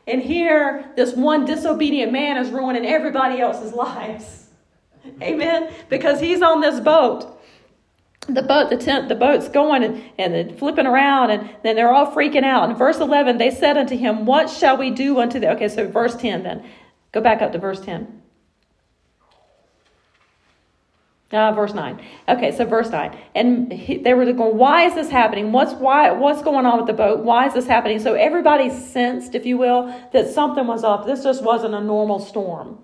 And 0.08 0.22
here, 0.22 0.92
this 0.96 1.14
one 1.14 1.46
disobedient 1.46 2.12
man 2.12 2.38
is 2.38 2.50
ruining 2.50 2.86
everybody 2.86 3.40
else's 3.40 3.74
lives. 3.86 4.48
Amen. 5.22 5.74
Because 5.90 6.20
he's 6.20 6.42
on 6.42 6.62
this 6.62 6.80
boat. 6.80 7.36
The 8.28 8.44
boat, 8.44 8.70
the 8.70 8.78
tent, 8.78 9.10
the 9.10 9.16
boat's 9.16 9.50
going 9.50 9.84
and, 9.84 10.04
and 10.20 10.60
flipping 10.60 10.86
around, 10.86 11.32
and 11.32 11.50
then 11.64 11.76
they're 11.76 11.92
all 11.92 12.12
freaking 12.12 12.44
out. 12.44 12.70
In 12.70 12.76
verse 12.76 13.00
11, 13.00 13.40
they 13.40 13.50
said 13.50 13.76
unto 13.76 13.98
him, 13.98 14.26
What 14.26 14.52
shall 14.52 14.78
we 14.78 14.92
do 14.92 15.20
unto 15.20 15.40
the. 15.40 15.50
Okay, 15.54 15.68
so 15.68 15.88
verse 15.88 16.16
10 16.16 16.44
then. 16.44 16.64
Go 17.12 17.22
back 17.22 17.42
up 17.42 17.52
to 17.54 17.58
verse 17.58 17.82
10. 17.82 18.22
Uh, 21.32 21.52
verse 21.52 21.76
9. 21.76 22.02
Okay, 22.28 22.52
so 22.52 22.66
verse 22.66 22.90
9. 22.90 23.16
And 23.36 23.72
he, 23.72 23.98
they 23.98 24.16
were 24.16 24.26
going, 24.34 24.58
why 24.58 24.86
is 24.86 24.96
this 24.96 25.12
happening? 25.12 25.52
What's, 25.52 25.74
why, 25.74 26.12
what's 26.12 26.42
going 26.42 26.66
on 26.66 26.80
with 26.80 26.88
the 26.88 26.94
boat? 26.94 27.20
Why 27.24 27.46
is 27.46 27.54
this 27.54 27.68
happening? 27.68 28.00
So 28.00 28.16
everybody 28.16 28.72
sensed, 28.72 29.36
if 29.36 29.46
you 29.46 29.56
will, 29.58 29.94
that 30.12 30.30
something 30.30 30.66
was 30.66 30.84
up. 30.84 31.06
This 31.06 31.24
just 31.24 31.44
wasn't 31.44 31.76
a 31.76 31.82
normal 31.82 32.18
storm. 32.18 32.80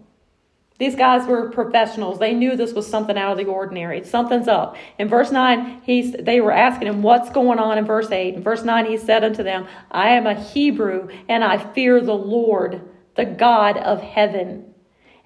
These 0.77 0.95
guys 0.95 1.25
were 1.25 1.49
professionals. 1.49 2.19
They 2.19 2.33
knew 2.33 2.55
this 2.55 2.73
was 2.73 2.85
something 2.85 3.17
out 3.17 3.31
of 3.31 3.37
the 3.37 3.45
ordinary. 3.45 4.03
Something's 4.03 4.47
up. 4.47 4.75
In 4.99 5.07
verse 5.07 5.31
9, 5.31 5.81
he's, 5.83 6.11
they 6.11 6.39
were 6.39 6.51
asking 6.51 6.89
him, 6.89 7.01
What's 7.01 7.29
going 7.29 7.57
on 7.57 7.79
in 7.79 7.85
verse 7.85 8.11
8? 8.11 8.35
In 8.35 8.43
verse 8.43 8.63
9, 8.63 8.85
he 8.85 8.97
said 8.97 9.23
unto 9.23 9.41
them, 9.41 9.67
I 9.89 10.09
am 10.09 10.27
a 10.27 10.35
Hebrew, 10.35 11.07
and 11.29 11.43
I 11.43 11.57
fear 11.57 12.01
the 12.01 12.13
Lord 12.13 12.81
the 13.15 13.25
God 13.25 13.77
of 13.77 14.01
heaven, 14.01 14.73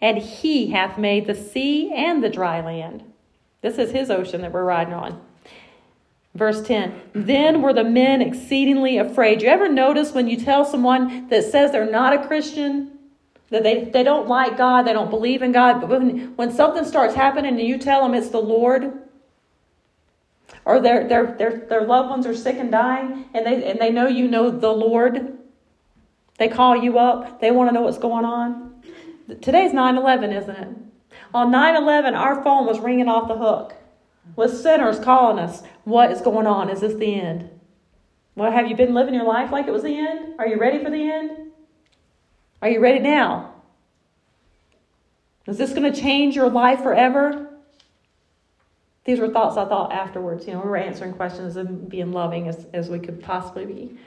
and 0.02 0.18
he 0.18 0.72
hath 0.72 0.98
made 0.98 1.28
the 1.28 1.36
sea 1.36 1.92
and 1.94 2.24
the 2.24 2.30
dry 2.30 2.62
land. 2.62 3.04
This 3.62 3.78
is 3.78 3.92
his 3.92 4.10
ocean 4.10 4.42
that 4.42 4.54
we're 4.54 4.64
riding 4.64 4.94
on. 4.94 5.22
Verse 6.36 6.62
10 6.62 7.02
Then 7.14 7.62
were 7.62 7.74
the 7.74 7.84
men 7.84 8.22
exceedingly 8.22 8.98
afraid. 8.98 9.42
You 9.42 9.50
ever 9.50 9.68
notice 9.68 10.14
when 10.14 10.28
you 10.28 10.38
tell 10.38 10.64
someone 10.64 11.28
that 11.30 11.44
says 11.44 11.72
they're 11.72 11.90
not 11.90 12.14
a 12.14 12.28
Christian, 12.28 12.98
that 13.50 13.64
they, 13.64 13.86
they 13.86 14.04
don't 14.04 14.28
like 14.28 14.58
God, 14.58 14.84
they 14.84 14.94
don't 14.94 15.10
believe 15.10 15.42
in 15.42 15.52
God, 15.52 15.82
but 15.82 15.90
when, 15.90 16.36
when 16.36 16.52
something 16.52 16.86
starts 16.86 17.16
happening 17.16 17.58
and 17.58 17.68
you 17.68 17.78
tell 17.78 18.04
them 18.04 18.14
it's 18.14 18.30
the 18.30 18.42
Lord, 18.42 18.94
or 20.66 20.80
their, 20.80 21.08
their, 21.08 21.36
their, 21.38 21.58
their 21.68 21.82
loved 21.82 22.10
ones 22.10 22.28
are 22.28 22.36
sick 22.36 22.58
and 22.58 22.72
dying, 22.72 23.26
and 23.34 23.46
they, 23.46 23.64
and 23.70 23.80
they 23.80 23.90
know 23.90 24.08
you 24.08 24.28
know 24.28 24.52
the 24.52 24.72
Lord, 24.72 25.38
they 26.40 26.48
call 26.48 26.76
you 26.76 26.98
up, 26.98 27.42
they 27.42 27.52
want 27.52 27.70
to 27.70 27.74
know 27.74 27.82
what's 27.82 27.98
going 27.98 28.26
on. 28.26 28.82
Today's 29.42 29.74
9 29.74 29.98
11, 29.98 30.32
isn't 30.32 30.56
it? 30.56 30.70
On 31.34 31.52
9 31.52 31.76
11, 31.76 32.16
our 32.16 32.44
phone 32.44 32.66
was 32.66 32.80
ringing 32.80 33.08
off 33.08 33.28
the 33.28 33.38
hook 33.38 33.76
with 34.36 34.58
sinners 34.58 35.00
calling 35.00 35.38
us. 35.38 35.62
What 35.84 36.12
is 36.12 36.22
going 36.22 36.48
on? 36.48 36.70
Is 36.70 36.82
this 36.82 36.96
the 36.96 37.20
end? 37.20 37.50
Well, 38.36 38.52
have 38.52 38.68
you 38.68 38.76
been 38.76 38.94
living 38.94 39.14
your 39.14 39.26
life 39.26 39.52
like 39.52 39.68
it 39.68 39.72
was 39.72 39.84
the 39.84 39.98
end? 39.98 40.36
Are 40.40 40.48
you 40.48 40.58
ready 40.58 40.84
for 40.84 40.90
the 40.90 41.12
end? 41.12 41.52
Are 42.62 42.70
you 42.70 42.80
ready 42.80 43.00
now? 43.00 43.54
Is 45.46 45.58
this 45.58 45.74
going 45.74 45.92
to 45.92 46.02
change 46.02 46.36
your 46.36 46.50
life 46.50 46.82
forever? 46.82 47.50
These 49.04 49.20
were 49.20 49.30
thoughts 49.30 49.58
I 49.58 49.66
thought 49.66 49.92
afterwards. 49.92 50.48
You 50.48 50.54
know, 50.54 50.60
we 50.60 50.70
were 50.70 50.78
answering 50.78 51.14
questions 51.14 51.58
and 51.58 51.90
being 51.90 52.14
loving 52.14 52.48
as, 52.48 52.66
as 52.74 52.90
we 52.90 53.00
could 53.00 53.22
possibly 53.22 53.66
be. 53.66 53.98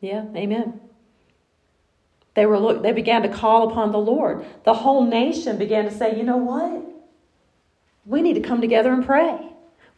Yeah, 0.00 0.24
amen. 0.34 0.80
They 2.34 2.46
were 2.46 2.58
look 2.58 2.82
they 2.82 2.92
began 2.92 3.22
to 3.22 3.28
call 3.28 3.70
upon 3.70 3.92
the 3.92 3.98
Lord. 3.98 4.44
The 4.64 4.74
whole 4.74 5.04
nation 5.04 5.58
began 5.58 5.84
to 5.84 5.90
say, 5.90 6.16
"You 6.16 6.22
know 6.22 6.36
what? 6.36 6.82
We 8.06 8.22
need 8.22 8.34
to 8.34 8.40
come 8.40 8.60
together 8.60 8.92
and 8.92 9.04
pray. 9.04 9.38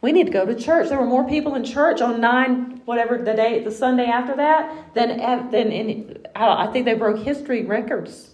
We 0.01 0.11
need 0.11 0.25
to 0.25 0.33
go 0.33 0.45
to 0.45 0.55
church. 0.55 0.89
There 0.89 0.99
were 0.99 1.05
more 1.05 1.27
people 1.27 1.55
in 1.55 1.63
church 1.63 2.01
on 2.01 2.19
nine, 2.19 2.81
whatever 2.85 3.17
the 3.17 3.33
day, 3.33 3.63
the 3.63 3.71
Sunday 3.71 4.07
after 4.07 4.35
that, 4.35 4.93
than 4.93 5.17
than 5.51 5.71
in. 5.71 6.17
I 6.35 6.67
think 6.67 6.85
they 6.85 6.95
broke 6.95 7.19
history 7.19 7.63
records 7.63 8.33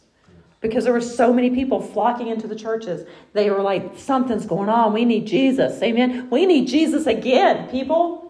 because 0.62 0.84
there 0.86 0.94
were 0.94 1.02
so 1.02 1.32
many 1.32 1.50
people 1.50 1.80
flocking 1.82 2.28
into 2.28 2.48
the 2.48 2.56
churches. 2.56 3.08
They 3.34 3.50
were 3.50 3.62
like, 3.62 3.98
something's 3.98 4.46
going 4.46 4.70
on. 4.70 4.94
We 4.94 5.06
need 5.06 5.26
Jesus. 5.26 5.82
Amen. 5.82 6.30
We 6.30 6.46
need 6.46 6.68
Jesus 6.68 7.08
again, 7.08 7.70
people. 7.70 8.29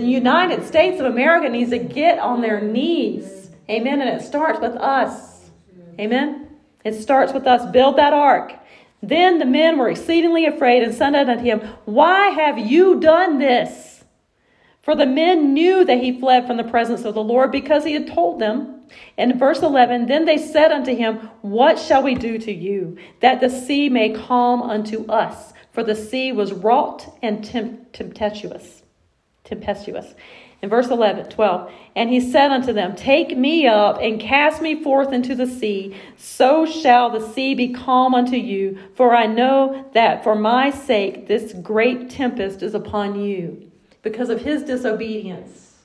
The 0.00 0.06
United 0.06 0.66
States 0.66 0.98
of 0.98 1.04
America 1.04 1.50
needs 1.50 1.72
to 1.72 1.78
get 1.78 2.18
on 2.18 2.40
their 2.40 2.62
knees. 2.62 3.50
Amen. 3.68 4.00
And 4.00 4.08
it 4.08 4.24
starts 4.24 4.58
with 4.58 4.74
us. 4.76 5.50
Amen. 5.98 6.48
It 6.86 6.94
starts 6.94 7.34
with 7.34 7.46
us. 7.46 7.70
Build 7.70 7.96
that 7.96 8.14
ark. 8.14 8.54
Then 9.02 9.38
the 9.38 9.44
men 9.44 9.76
were 9.76 9.90
exceedingly 9.90 10.46
afraid 10.46 10.82
and 10.82 10.94
said 10.94 11.14
unto 11.14 11.44
him, 11.44 11.60
Why 11.84 12.28
have 12.28 12.58
you 12.58 12.98
done 12.98 13.36
this? 13.36 14.02
For 14.80 14.96
the 14.96 15.04
men 15.04 15.52
knew 15.52 15.84
that 15.84 16.00
he 16.02 16.18
fled 16.18 16.46
from 16.46 16.56
the 16.56 16.64
presence 16.64 17.04
of 17.04 17.12
the 17.12 17.22
Lord 17.22 17.52
because 17.52 17.84
he 17.84 17.92
had 17.92 18.06
told 18.06 18.38
them. 18.40 18.80
In 19.18 19.38
verse 19.38 19.60
11, 19.60 20.06
then 20.06 20.24
they 20.24 20.38
said 20.38 20.72
unto 20.72 20.96
him, 20.96 21.16
What 21.42 21.78
shall 21.78 22.02
we 22.02 22.14
do 22.14 22.38
to 22.38 22.52
you, 22.52 22.96
that 23.20 23.40
the 23.40 23.50
sea 23.50 23.90
may 23.90 24.14
calm 24.14 24.62
unto 24.62 25.04
us? 25.10 25.52
For 25.72 25.84
the 25.84 25.94
sea 25.94 26.32
was 26.32 26.54
wrought 26.54 27.18
and 27.22 27.44
tempestuous 27.44 28.79
tempestuous. 29.50 30.14
In 30.62 30.68
verse 30.68 30.88
11, 30.88 31.30
12, 31.30 31.72
and 31.96 32.10
he 32.10 32.20
said 32.20 32.50
unto 32.50 32.72
them, 32.72 32.94
Take 32.94 33.36
me 33.36 33.66
up 33.66 33.98
and 34.00 34.20
cast 34.20 34.60
me 34.60 34.82
forth 34.82 35.12
into 35.12 35.34
the 35.34 35.46
sea, 35.46 35.96
so 36.16 36.66
shall 36.66 37.10
the 37.10 37.26
sea 37.32 37.54
be 37.54 37.72
calm 37.72 38.14
unto 38.14 38.36
you, 38.36 38.78
for 38.94 39.14
I 39.14 39.26
know 39.26 39.90
that 39.94 40.22
for 40.22 40.34
my 40.34 40.70
sake 40.70 41.26
this 41.28 41.54
great 41.54 42.10
tempest 42.10 42.62
is 42.62 42.74
upon 42.74 43.20
you. 43.20 43.70
Because 44.02 44.28
of 44.28 44.42
his 44.42 44.62
disobedience, 44.62 45.76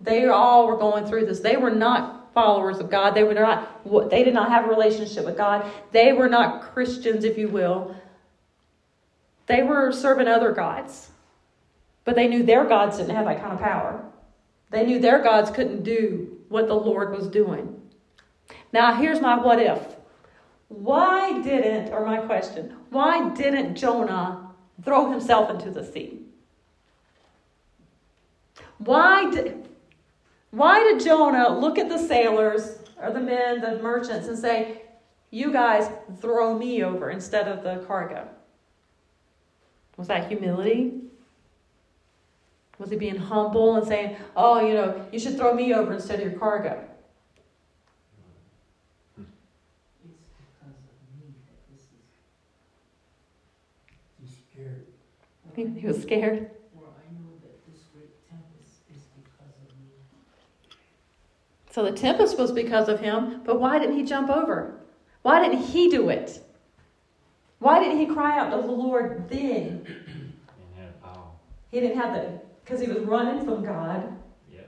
they 0.00 0.26
all 0.26 0.66
were 0.66 0.76
going 0.76 1.06
through 1.06 1.26
this. 1.26 1.40
They 1.40 1.56
were 1.56 1.70
not 1.70 2.32
followers 2.34 2.78
of 2.78 2.90
God. 2.90 3.14
They 3.14 3.22
were 3.22 3.34
not. 3.34 4.10
They 4.10 4.22
did 4.22 4.34
not 4.34 4.50
have 4.50 4.66
a 4.66 4.68
relationship 4.68 5.24
with 5.24 5.36
God. 5.36 5.70
They 5.92 6.12
were 6.12 6.28
not 6.28 6.62
Christians, 6.62 7.24
if 7.24 7.38
you 7.38 7.48
will. 7.48 7.96
They 9.46 9.62
were 9.62 9.92
serving 9.92 10.28
other 10.28 10.52
gods. 10.52 11.10
But 12.06 12.14
they 12.14 12.28
knew 12.28 12.44
their 12.44 12.64
gods 12.64 12.96
didn't 12.96 13.16
have 13.16 13.26
that 13.26 13.40
kind 13.40 13.52
of 13.52 13.58
power. 13.58 14.02
They 14.70 14.86
knew 14.86 15.00
their 15.00 15.22
gods 15.22 15.50
couldn't 15.50 15.82
do 15.82 16.38
what 16.48 16.68
the 16.68 16.74
Lord 16.74 17.10
was 17.10 17.26
doing. 17.26 17.82
Now, 18.72 18.94
here's 18.94 19.20
my 19.20 19.36
what 19.36 19.60
if. 19.60 19.96
Why 20.68 21.42
didn't, 21.42 21.92
or 21.92 22.06
my 22.06 22.18
question, 22.18 22.76
why 22.90 23.30
didn't 23.30 23.74
Jonah 23.74 24.52
throw 24.82 25.10
himself 25.10 25.50
into 25.50 25.70
the 25.70 25.84
sea? 25.84 26.20
Why 28.78 29.28
did, 29.28 29.68
why 30.52 30.84
did 30.84 31.04
Jonah 31.04 31.58
look 31.58 31.76
at 31.76 31.88
the 31.88 31.98
sailors 31.98 32.78
or 33.02 33.10
the 33.10 33.20
men, 33.20 33.60
the 33.60 33.82
merchants, 33.82 34.28
and 34.28 34.38
say, 34.38 34.82
You 35.32 35.52
guys 35.52 35.90
throw 36.20 36.56
me 36.56 36.84
over 36.84 37.10
instead 37.10 37.48
of 37.48 37.64
the 37.64 37.84
cargo? 37.86 38.28
Was 39.96 40.06
that 40.06 40.28
humility? 40.28 41.00
Was 42.78 42.90
he 42.90 42.96
being 42.96 43.16
humble 43.16 43.76
and 43.76 43.86
saying, 43.86 44.16
oh, 44.36 44.60
you 44.60 44.74
know, 44.74 45.06
you 45.10 45.18
should 45.18 45.36
throw 45.36 45.54
me 45.54 45.72
over 45.72 45.94
instead 45.94 46.20
of 46.20 46.30
your 46.30 46.38
cargo? 46.38 46.82
He, 55.54 55.64
he 55.66 55.86
was 55.86 56.02
scared. 56.02 56.50
So 61.70 61.82
the 61.82 61.92
tempest 61.92 62.38
was 62.38 62.52
because 62.52 62.88
of 62.88 63.00
him, 63.00 63.42
but 63.44 63.60
why 63.60 63.78
didn't 63.78 63.96
he 63.96 64.02
jump 64.02 64.30
over? 64.30 64.80
Why 65.22 65.42
didn't 65.42 65.64
he 65.64 65.90
do 65.90 66.08
it? 66.08 66.42
Why 67.58 67.80
didn't 67.80 67.98
he 67.98 68.06
cry 68.06 68.38
out 68.38 68.50
to 68.50 68.66
the 68.66 68.72
Lord 68.72 69.28
then? 69.28 69.86
He 71.70 71.80
didn't 71.80 71.98
have 71.98 72.14
the 72.14 72.45
because 72.66 72.80
he 72.80 72.88
was 72.88 72.98
running 73.04 73.44
from 73.44 73.64
God. 73.64 74.12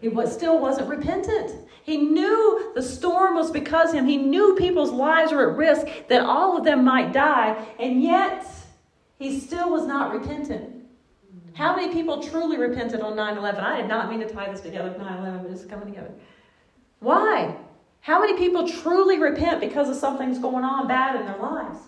He 0.01 0.09
was, 0.09 0.33
still 0.33 0.61
wasn't 0.61 0.89
repentant. 0.89 1.69
He 1.83 1.97
knew 1.97 2.71
the 2.77 2.83
storm 2.83 3.35
was 3.35 3.51
because 3.51 3.93
him. 3.93 4.07
He 4.07 4.17
knew 4.17 4.55
people's 4.55 4.93
lives 4.93 5.33
were 5.33 5.51
at 5.51 5.57
risk, 5.57 5.87
that 6.09 6.23
all 6.23 6.57
of 6.57 6.65
them 6.65 6.85
might 6.85 7.13
die, 7.13 7.67
and 7.81 8.01
yet 8.01 8.47
he 9.19 9.41
still 9.41 9.71
was 9.71 9.85
not 9.85 10.13
repentant. 10.13 10.77
How 11.55 11.75
many 11.75 11.93
people 11.93 12.23
truly 12.23 12.57
repented 12.57 13.01
on 13.01 13.17
9 13.17 13.37
11? 13.37 13.65
I 13.65 13.79
did 13.79 13.89
not 13.89 14.09
mean 14.09 14.21
to 14.21 14.29
tie 14.29 14.49
this 14.49 14.61
together 14.61 14.91
with 14.91 14.99
9 14.99 15.19
11, 15.19 15.43
but 15.43 15.51
it's 15.51 15.65
coming 15.65 15.89
together. 15.89 16.13
Why? 17.01 17.57
How 18.01 18.21
many 18.21 18.39
people 18.39 18.69
truly 18.69 19.19
repent 19.19 19.61
because 19.61 19.89
of 19.89 19.97
something's 19.97 20.39
going 20.39 20.63
on 20.63 20.87
bad 20.87 21.17
in 21.19 21.27
their 21.27 21.39
lives? 21.39 21.81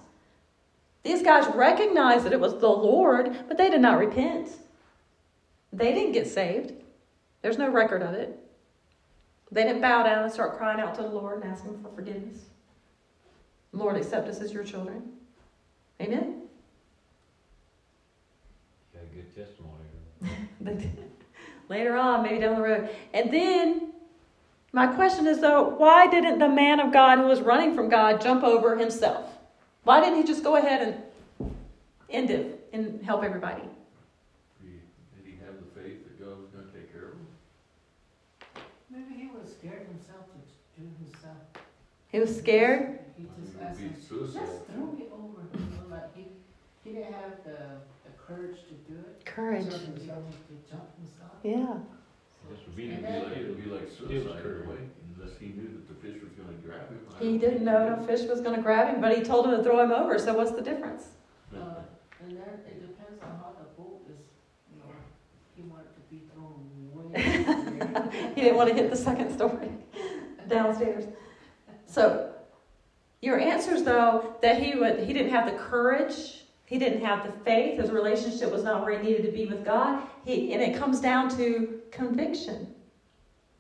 These 1.04 1.22
guys 1.22 1.46
recognized 1.54 2.24
that 2.24 2.32
it 2.32 2.40
was 2.40 2.58
the 2.58 2.68
Lord, 2.68 3.44
but 3.46 3.56
they 3.56 3.70
did 3.70 3.80
not 3.80 3.98
repent. 3.98 4.50
They 5.72 5.92
didn't 5.92 6.12
get 6.12 6.26
saved. 6.26 6.72
There's 7.42 7.58
no 7.58 7.70
record 7.70 8.02
of 8.02 8.14
it. 8.14 8.38
They 9.52 9.64
didn't 9.64 9.80
bow 9.80 10.02
down 10.04 10.24
and 10.24 10.32
start 10.32 10.56
crying 10.56 10.80
out 10.80 10.94
to 10.96 11.02
the 11.02 11.08
Lord 11.08 11.42
and 11.42 11.50
asking 11.50 11.80
for 11.82 11.90
forgiveness. 11.90 12.38
Lord, 13.72 13.96
accept 13.96 14.28
us 14.28 14.40
as 14.40 14.52
your 14.52 14.64
children. 14.64 15.02
Amen? 16.00 16.42
Got 18.92 19.02
a 19.02 19.14
good 19.14 19.34
testimony. 19.34 19.84
Later 21.68 21.96
on, 21.96 22.22
maybe 22.22 22.40
down 22.40 22.56
the 22.56 22.62
road. 22.62 22.90
And 23.14 23.32
then, 23.32 23.92
my 24.72 24.86
question 24.88 25.26
is 25.26 25.40
though, 25.40 25.68
why 25.68 26.08
didn't 26.08 26.38
the 26.38 26.48
man 26.48 26.80
of 26.80 26.92
God 26.92 27.18
who 27.18 27.26
was 27.26 27.40
running 27.40 27.74
from 27.74 27.88
God 27.88 28.20
jump 28.20 28.42
over 28.42 28.76
himself? 28.76 29.38
Why 29.84 30.00
didn't 30.00 30.16
he 30.16 30.24
just 30.24 30.42
go 30.42 30.56
ahead 30.56 30.82
and 31.40 31.52
end 32.08 32.30
it 32.30 32.68
and 32.72 33.02
help 33.02 33.22
everybody? 33.22 33.62
He 42.12 42.18
was 42.18 42.36
scared. 42.36 42.98
He 43.16 43.24
just 43.44 43.56
asked 43.62 43.78
him, 43.78 43.94
just 43.94 44.66
throw 44.66 44.86
me 44.86 45.04
over. 45.12 45.42
Like 45.88 46.14
he, 46.16 46.26
he 46.84 46.90
didn't 46.96 47.12
have 47.12 47.44
the, 47.44 47.78
the 48.04 48.10
courage 48.26 48.58
to 48.68 48.74
do 48.92 48.98
it. 48.98 49.24
Courage. 49.24 49.64
So 49.70 49.78
he 49.78 49.86
to 49.86 50.06
jump 50.68 50.90
himself. 50.98 51.38
Yeah. 51.44 51.78
This 52.50 52.58
would 52.66 52.74
be, 52.76 52.90
And 52.90 52.96
be 52.98 53.02
then- 53.02 53.22
like, 53.22 53.36
It'd 53.36 53.64
be 53.64 53.70
like 53.70 53.82
It 53.82 53.88
was 53.88 53.96
suicide 54.24 54.42
courage. 54.42 54.62
anyway, 54.66 54.88
unless 55.14 55.38
he 55.38 55.46
knew 55.46 55.68
that 55.68 55.86
the 55.88 55.94
fish 55.94 56.20
was 56.20 56.32
gonna 56.32 56.56
grab 56.66 56.88
him. 56.88 57.00
I 57.14 57.22
He 57.22 57.38
didn't 57.38 57.64
know 57.64 57.94
he 57.94 58.00
the 58.00 58.06
fish 58.08 58.28
was 58.28 58.40
going 58.40 58.56
to 58.56 58.62
grab 58.62 58.92
him, 58.92 59.00
but 59.00 59.16
he 59.16 59.22
told 59.22 59.46
him 59.46 59.52
to 59.52 59.62
throw 59.62 59.78
him 59.80 59.92
over. 59.92 60.18
So 60.18 60.34
what's 60.34 60.52
the 60.52 60.62
difference? 60.62 61.04
Uh, 61.52 61.82
and 62.22 62.36
then 62.36 62.60
it 62.64 62.80
depends 62.80 63.20
on 63.22 63.28
how 63.42 63.52
the 63.58 63.64
boat 63.82 64.02
is, 64.08 64.20
you 64.70 64.78
know, 64.78 64.92
he 65.56 65.62
wanted 65.62 65.92
to 65.94 66.00
be 66.08 66.22
thrown 66.32 66.54
way. 66.94 67.56
he 68.34 68.40
didn't 68.40 68.56
want 68.56 68.68
to 68.68 68.74
hit 68.74 68.90
the 68.90 68.96
second 68.96 69.32
story 69.32 69.70
downstairs. 70.48 71.04
So 71.86 72.32
your 73.20 73.38
answers 73.38 73.82
though 73.82 74.36
that 74.42 74.62
he 74.62 74.78
would 74.78 75.00
he 75.00 75.12
didn't 75.12 75.30
have 75.30 75.46
the 75.46 75.58
courage, 75.58 76.44
he 76.66 76.78
didn't 76.78 77.04
have 77.04 77.24
the 77.24 77.32
faith, 77.44 77.80
his 77.80 77.90
relationship 77.90 78.50
was 78.50 78.62
not 78.62 78.82
where 78.82 78.98
he 78.98 79.06
needed 79.06 79.24
to 79.26 79.32
be 79.32 79.46
with 79.46 79.64
God. 79.64 80.02
He 80.24 80.52
and 80.52 80.62
it 80.62 80.76
comes 80.76 81.00
down 81.00 81.28
to 81.36 81.80
conviction. 81.90 82.74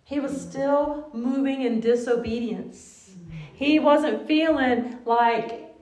He 0.04 0.18
was 0.18 0.40
still 0.40 1.08
moving 1.12 1.62
in 1.62 1.80
disobedience. 1.80 3.12
He 3.54 3.78
wasn't 3.78 4.26
feeling 4.26 4.98
like 5.04 5.72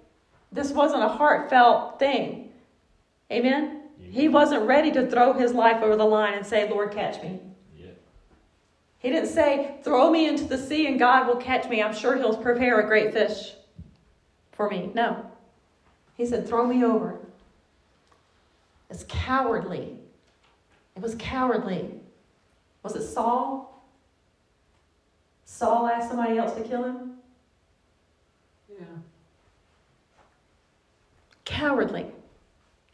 this 0.52 0.70
wasn't 0.70 1.02
a 1.02 1.08
heartfelt 1.08 1.98
thing. 1.98 2.50
Amen? 3.30 3.82
He 4.00 4.28
wasn't 4.28 4.62
ready 4.62 4.90
to 4.92 5.06
throw 5.06 5.32
his 5.32 5.52
life 5.52 5.82
over 5.82 5.96
the 5.96 6.04
line 6.04 6.34
and 6.34 6.46
say, 6.46 6.68
Lord, 6.68 6.92
catch 6.92 7.22
me. 7.22 7.40
He 8.98 9.10
didn't 9.10 9.28
say, 9.28 9.76
throw 9.82 10.10
me 10.10 10.26
into 10.26 10.44
the 10.44 10.58
sea 10.58 10.86
and 10.86 10.98
God 10.98 11.26
will 11.26 11.36
catch 11.36 11.68
me. 11.68 11.82
I'm 11.82 11.94
sure 11.94 12.16
he'll 12.16 12.36
prepare 12.36 12.80
a 12.80 12.86
great 12.86 13.12
fish 13.12 13.52
for 14.52 14.68
me. 14.68 14.90
No. 14.92 15.24
He 16.16 16.26
said, 16.26 16.48
throw 16.48 16.66
me 16.66 16.84
over. 16.84 17.18
It's 18.90 19.04
cowardly. 19.08 19.96
It 20.96 21.02
was 21.02 21.14
cowardly. 21.14 21.94
Was 22.82 22.96
it 22.96 23.06
Saul? 23.06 23.84
Saul 25.44 25.86
asked 25.86 26.08
somebody 26.08 26.38
else 26.38 26.54
to 26.54 26.62
kill 26.62 26.82
him? 26.82 27.12
Yeah. 28.68 28.84
Cowardly. 31.44 32.06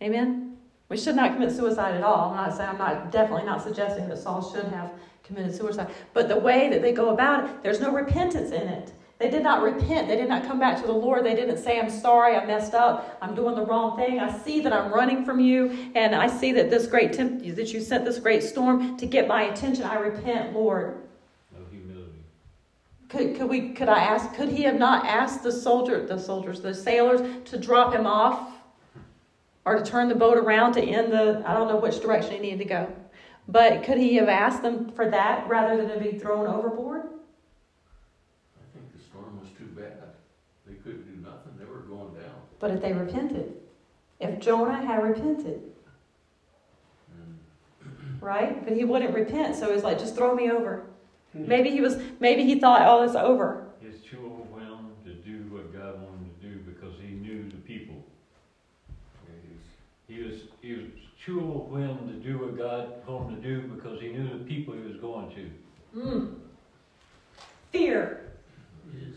Amen? 0.03 0.57
We 0.91 0.99
should 0.99 1.17
not 1.17 1.33
commit 1.33 1.51
suicide 1.51 1.95
at 1.95 2.03
all. 2.03 2.31
I'm 2.31 2.37
not 2.37 2.57
saying, 2.57 2.69
I'm 2.69 2.79
not 2.79 3.11
definitely 3.11 3.47
not 3.47 3.63
suggesting 3.63 4.09
that 4.09 4.19
Saul 4.19 4.53
should 4.53 4.67
have 4.67 4.93
committed 5.25 5.55
suicide. 5.55 5.91
But 6.13 6.29
the 6.29 6.39
way 6.39 6.69
that 6.69 6.83
they 6.83 6.93
go 6.93 7.11
about 7.11 7.45
it, 7.45 7.63
there's 7.63 7.81
no 7.81 7.91
repentance 7.91 8.53
in 8.53 8.69
it. 8.69 8.93
They 9.19 9.31
did 9.31 9.43
not 9.43 9.63
repent. 9.63 10.09
They 10.09 10.17
did 10.17 10.29
not 10.29 10.45
come 10.45 10.59
back 10.59 10.81
to 10.81 10.87
the 10.87 10.93
Lord. 10.93 11.25
They 11.25 11.37
didn't 11.37 11.59
say, 11.59 11.79
I'm 11.79 11.89
sorry, 11.89 12.37
I 12.37 12.45
messed 12.45 12.75
up. 12.75 13.17
I'm 13.23 13.35
doing 13.35 13.55
the 13.55 13.65
wrong 13.65 13.97
thing. 13.97 14.19
I 14.19 14.37
see 14.39 14.61
that 14.61 14.73
I'm 14.73 14.93
running 14.93 15.25
from 15.25 15.39
you, 15.39 15.93
and 15.95 16.15
I 16.15 16.27
see 16.27 16.53
that 16.53 16.69
this 16.69 16.87
great 16.87 17.13
temp- 17.13 17.43
that 17.43 17.73
you 17.73 17.81
sent 17.81 18.05
this 18.05 18.19
great 18.19 18.43
storm 18.43 18.97
to 18.97 19.07
get 19.07 19.29
my 19.29 19.45
attention. 19.45 19.85
I 19.85 19.95
repent, 19.95 20.53
Lord. 20.53 20.97
No 21.53 21.65
humility. 21.71 22.11
Could, 23.09 23.37
could 23.37 23.49
we 23.49 23.71
could 23.71 23.89
I 23.89 24.01
ask 24.01 24.35
could 24.35 24.49
he 24.49 24.65
have 24.65 24.79
not 24.79 25.07
asked 25.07 25.45
the 25.45 25.53
soldier 25.53 26.05
the 26.05 26.19
soldiers, 26.19 26.61
the 26.61 26.75
sailors, 26.75 27.23
to 27.47 27.57
drop 27.57 27.95
him 27.95 28.07
off? 28.07 28.51
Or 29.65 29.77
to 29.77 29.83
turn 29.83 30.11
the 30.11 30.15
boat 30.15 30.37
around 30.37 30.73
to 30.73 30.83
end 30.83 31.13
the 31.13 31.43
I 31.47 31.55
don't 31.55 31.69
know 31.69 31.77
which 31.77 32.01
direction 32.03 32.33
he 32.33 32.41
needed 32.41 32.59
to 32.59 32.65
go. 32.65 32.93
But 33.47 33.83
could 33.85 33.99
he 33.99 34.15
have 34.17 34.29
asked 34.29 34.63
them 34.63 34.91
for 34.93 35.11
that 35.11 35.47
rather 35.49 35.77
than 35.77 35.89
to 35.91 36.01
be 36.01 36.19
thrown 36.19 36.47
overboard? 36.47 37.03
I 37.03 38.65
think 38.73 38.93
the 38.97 39.03
storm 39.03 39.39
was 39.41 39.51
too 39.59 39.67
bad. 39.67 40.15
They 40.67 40.75
couldn't 40.75 41.05
do 41.05 41.23
nothing. 41.23 41.53
They 41.59 41.67
were 41.67 41.81
going 41.81 42.15
down. 42.15 42.35
But 42.59 42.71
if 42.71 42.81
they 42.81 42.93
repented, 42.93 43.55
if 44.21 44.39
Jonah 44.39 44.85
had 44.85 45.03
repented, 45.03 45.61
And 47.13 47.39
right? 48.23 48.65
But 48.65 48.77
he 48.77 48.85
wouldn't 48.85 49.15
repent, 49.15 49.57
so 49.57 49.73
he's 49.73 49.85
like, 49.85 49.99
just 49.99 50.17
throw 50.17 50.35
me 50.35 50.51
over. 50.51 50.87
Hmm. 51.35 51.47
Maybe 51.47 51.71
he 51.71 51.81
was 51.83 51.99
maybe 52.21 52.45
he 52.45 52.59
thought, 52.59 52.83
oh, 52.83 53.03
it's 53.03 53.15
over. 53.15 53.67
He's 53.83 54.01
too 54.01 54.17
overwhelmed 54.25 54.93
to 55.05 55.13
do 55.13 55.43
what 55.53 55.71
God 55.73 55.97
wanted 56.01 56.21
him 56.21 56.31
to 56.41 56.49
do 56.49 56.59
because 56.61 56.95
he 56.99 57.09
knew 57.15 57.51
the 57.51 57.57
people. 57.57 57.97
yeah, 59.29 59.35
he's, 59.47 60.17
He 60.17 60.23
was 60.23 60.41
he 60.63 60.73
was 60.73 60.91
too 61.25 61.41
overwhelmed 61.41 62.09
to 62.09 62.29
do 62.29 62.39
what 62.39 62.57
God 62.57 63.05
told 63.07 63.31
him 63.31 63.41
to 63.41 63.43
do 63.43 63.63
because 63.69 64.01
he 64.01 64.09
knew 64.09 64.39
the 64.39 64.45
people 64.45 64.75
he 64.75 64.81
was 64.81 64.97
going 64.97 65.31
to. 65.35 65.99
Mm. 65.99 66.35
Fear. 67.73 68.33
he's, 68.93 69.15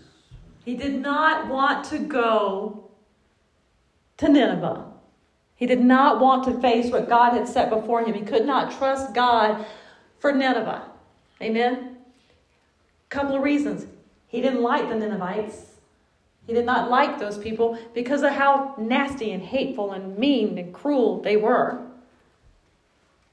He 0.64 0.76
did 0.76 1.02
not 1.02 1.48
want 1.48 1.86
to 1.86 2.00
go 2.00 2.90
to 4.18 4.30
Nineveh. 4.30 4.86
He 5.56 5.66
did 5.66 5.82
not 5.84 6.22
want 6.22 6.44
to 6.46 6.62
face 6.62 6.92
what 6.92 7.10
God 7.10 7.34
had 7.34 7.48
set 7.48 7.70
before 7.70 8.04
him. 8.04 8.14
He 8.14 8.22
could 8.22 8.46
not 8.46 8.78
trust 8.78 9.14
God 9.14 9.66
for 10.20 10.32
Nineveh. 10.32 10.84
Amen? 11.42 11.98
Couple 13.10 13.36
of 13.36 13.42
reasons. 13.42 13.86
He 14.28 14.42
didn't 14.42 14.62
like 14.62 14.88
the 14.88 14.96
Ninevites. 14.96 15.78
He 16.46 16.54
did 16.54 16.66
not 16.66 16.90
like 16.90 17.20
those 17.20 17.38
people 17.38 17.78
because 17.94 18.22
of 18.22 18.32
how 18.32 18.76
nasty 18.78 19.32
and 19.32 19.44
hateful 19.44 19.92
and 19.92 20.18
mean 20.18 20.58
and 20.58 20.74
cruel 20.74 21.22
they 21.22 21.38
were. 21.38 21.87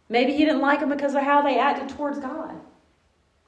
Maybe 0.09 0.33
he 0.33 0.45
didn't 0.45 0.61
like 0.61 0.81
them 0.81 0.91
because 0.91 1.15
of 1.15 1.23
how 1.23 1.43
they 1.43 1.59
acted 1.59 1.89
towards 1.97 2.19
God. 2.19 2.61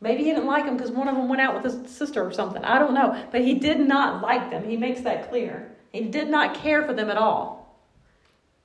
Maybe 0.01 0.25
he 0.25 0.31
didn't 0.31 0.47
like 0.47 0.67
them 0.67 0.77
because 0.77 0.91
one 0.91 1.09
of 1.09 1.17
them 1.17 1.29
went 1.29 1.41
out 1.41 1.55
with 1.55 1.65
his 1.65 1.91
sister 1.95 2.25
or 2.25 2.33
something. 2.33 2.63
I 2.65 2.79
don't 2.79 2.95
know. 2.95 3.25
But 3.31 3.43
he 3.43 3.55
did 3.55 3.81
not 3.81 4.23
like 4.23 4.51
them. 4.51 4.69
He 4.69 4.77
makes 4.77 5.01
that 5.03 5.31
clear. 5.31 5.73
He 5.93 6.03
did 6.03 6.29
not 6.29 6.55
care 6.55 6.85
for 6.85 6.93
them 6.93 7.09
at 7.09 7.17
all. 7.17 7.81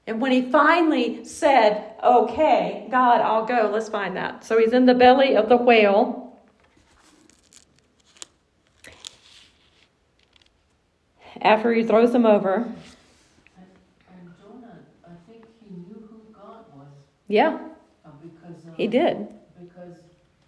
And 0.08 0.20
when 0.20 0.32
he 0.32 0.50
finally 0.52 1.24
said, 1.24 1.96
Okay, 2.04 2.88
God, 2.90 3.22
I'll 3.22 3.46
go, 3.46 3.70
let's 3.72 3.88
find 3.88 4.18
that. 4.18 4.44
So 4.44 4.58
he's 4.58 4.74
in 4.74 4.86
the 4.86 4.94
belly 4.94 5.36
of 5.36 5.48
the 5.48 5.58
whale. 5.58 6.38
After 11.42 11.74
he 11.74 11.84
throws 11.84 12.12
them 12.12 12.26
over. 12.26 12.56
And, 12.56 12.76
and 14.10 14.34
Jonah, 14.42 14.80
I 15.06 15.32
think 15.32 15.46
he 15.64 15.76
knew 15.76 16.08
who 16.10 16.34
God 16.34 16.66
was, 16.76 16.88
Yeah, 17.28 17.58
he 18.78 18.88
did. 18.88 19.28
because, 19.60 19.98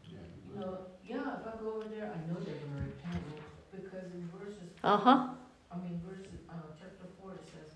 you 0.09 0.59
know, 0.59 0.77
yeah, 1.05 1.37
if 1.39 1.47
I 1.47 1.53
go 1.61 1.77
over 1.77 1.87
there, 1.89 2.11
I 2.13 2.19
know 2.29 2.39
they're 2.39 2.55
gonna 2.63 2.87
repent, 2.87 3.23
because 3.71 4.07
in 4.13 4.29
verses, 4.37 4.69
Uh 4.83 4.97
huh. 4.97 5.27
I 5.71 5.75
mean, 5.77 6.01
verses, 6.05 6.37
uh, 6.49 6.53
chapter 6.79 7.07
four, 7.19 7.33
it 7.33 7.45
says, 7.49 7.71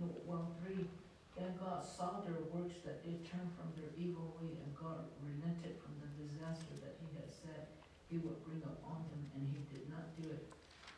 no, 0.00 0.08
well, 0.26 0.48
three, 0.64 0.86
then 1.36 1.52
God 1.60 1.84
saw 1.84 2.20
their 2.24 2.40
works 2.54 2.76
that 2.84 3.04
they 3.04 3.20
turned 3.28 3.50
from 3.58 3.68
their 3.76 3.90
evil 3.98 4.32
way, 4.40 4.48
and 4.62 4.70
God 4.76 5.04
relented 5.20 5.76
from 5.82 5.92
the 6.00 6.08
disaster 6.16 6.72
that 6.84 6.96
he 7.04 7.08
had 7.18 7.28
said 7.32 7.68
he 8.08 8.16
would 8.24 8.40
bring 8.46 8.62
upon 8.64 9.04
them, 9.12 9.22
and 9.36 9.42
he 9.52 9.60
did 9.72 9.84
not 9.90 10.04
do 10.16 10.30
it. 10.30 10.46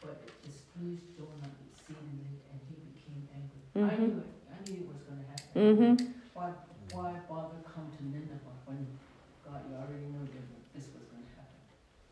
But 0.03 0.23
it 0.23 0.35
displeased 0.45 1.09
Jonah 1.17 1.51
exceedingly, 1.73 2.39
and 2.53 2.59
he 2.69 2.77
became 2.93 3.23
angry. 3.33 3.63
I 3.75 3.97
Mhm. 3.97 3.99
knew 3.99 4.21
it, 4.23 4.31
I 4.53 4.59
knew 4.71 4.79
it 4.85 4.89
was 4.93 5.03
gonna 5.09 5.27
happen. 5.27 5.49
Mm 5.57 5.75
hmm. 5.77 5.95
Why, 6.37 6.49
why 6.93 7.11
bother 7.29 7.61
come 7.65 7.89
to 7.97 8.01
Nineveh 8.05 8.36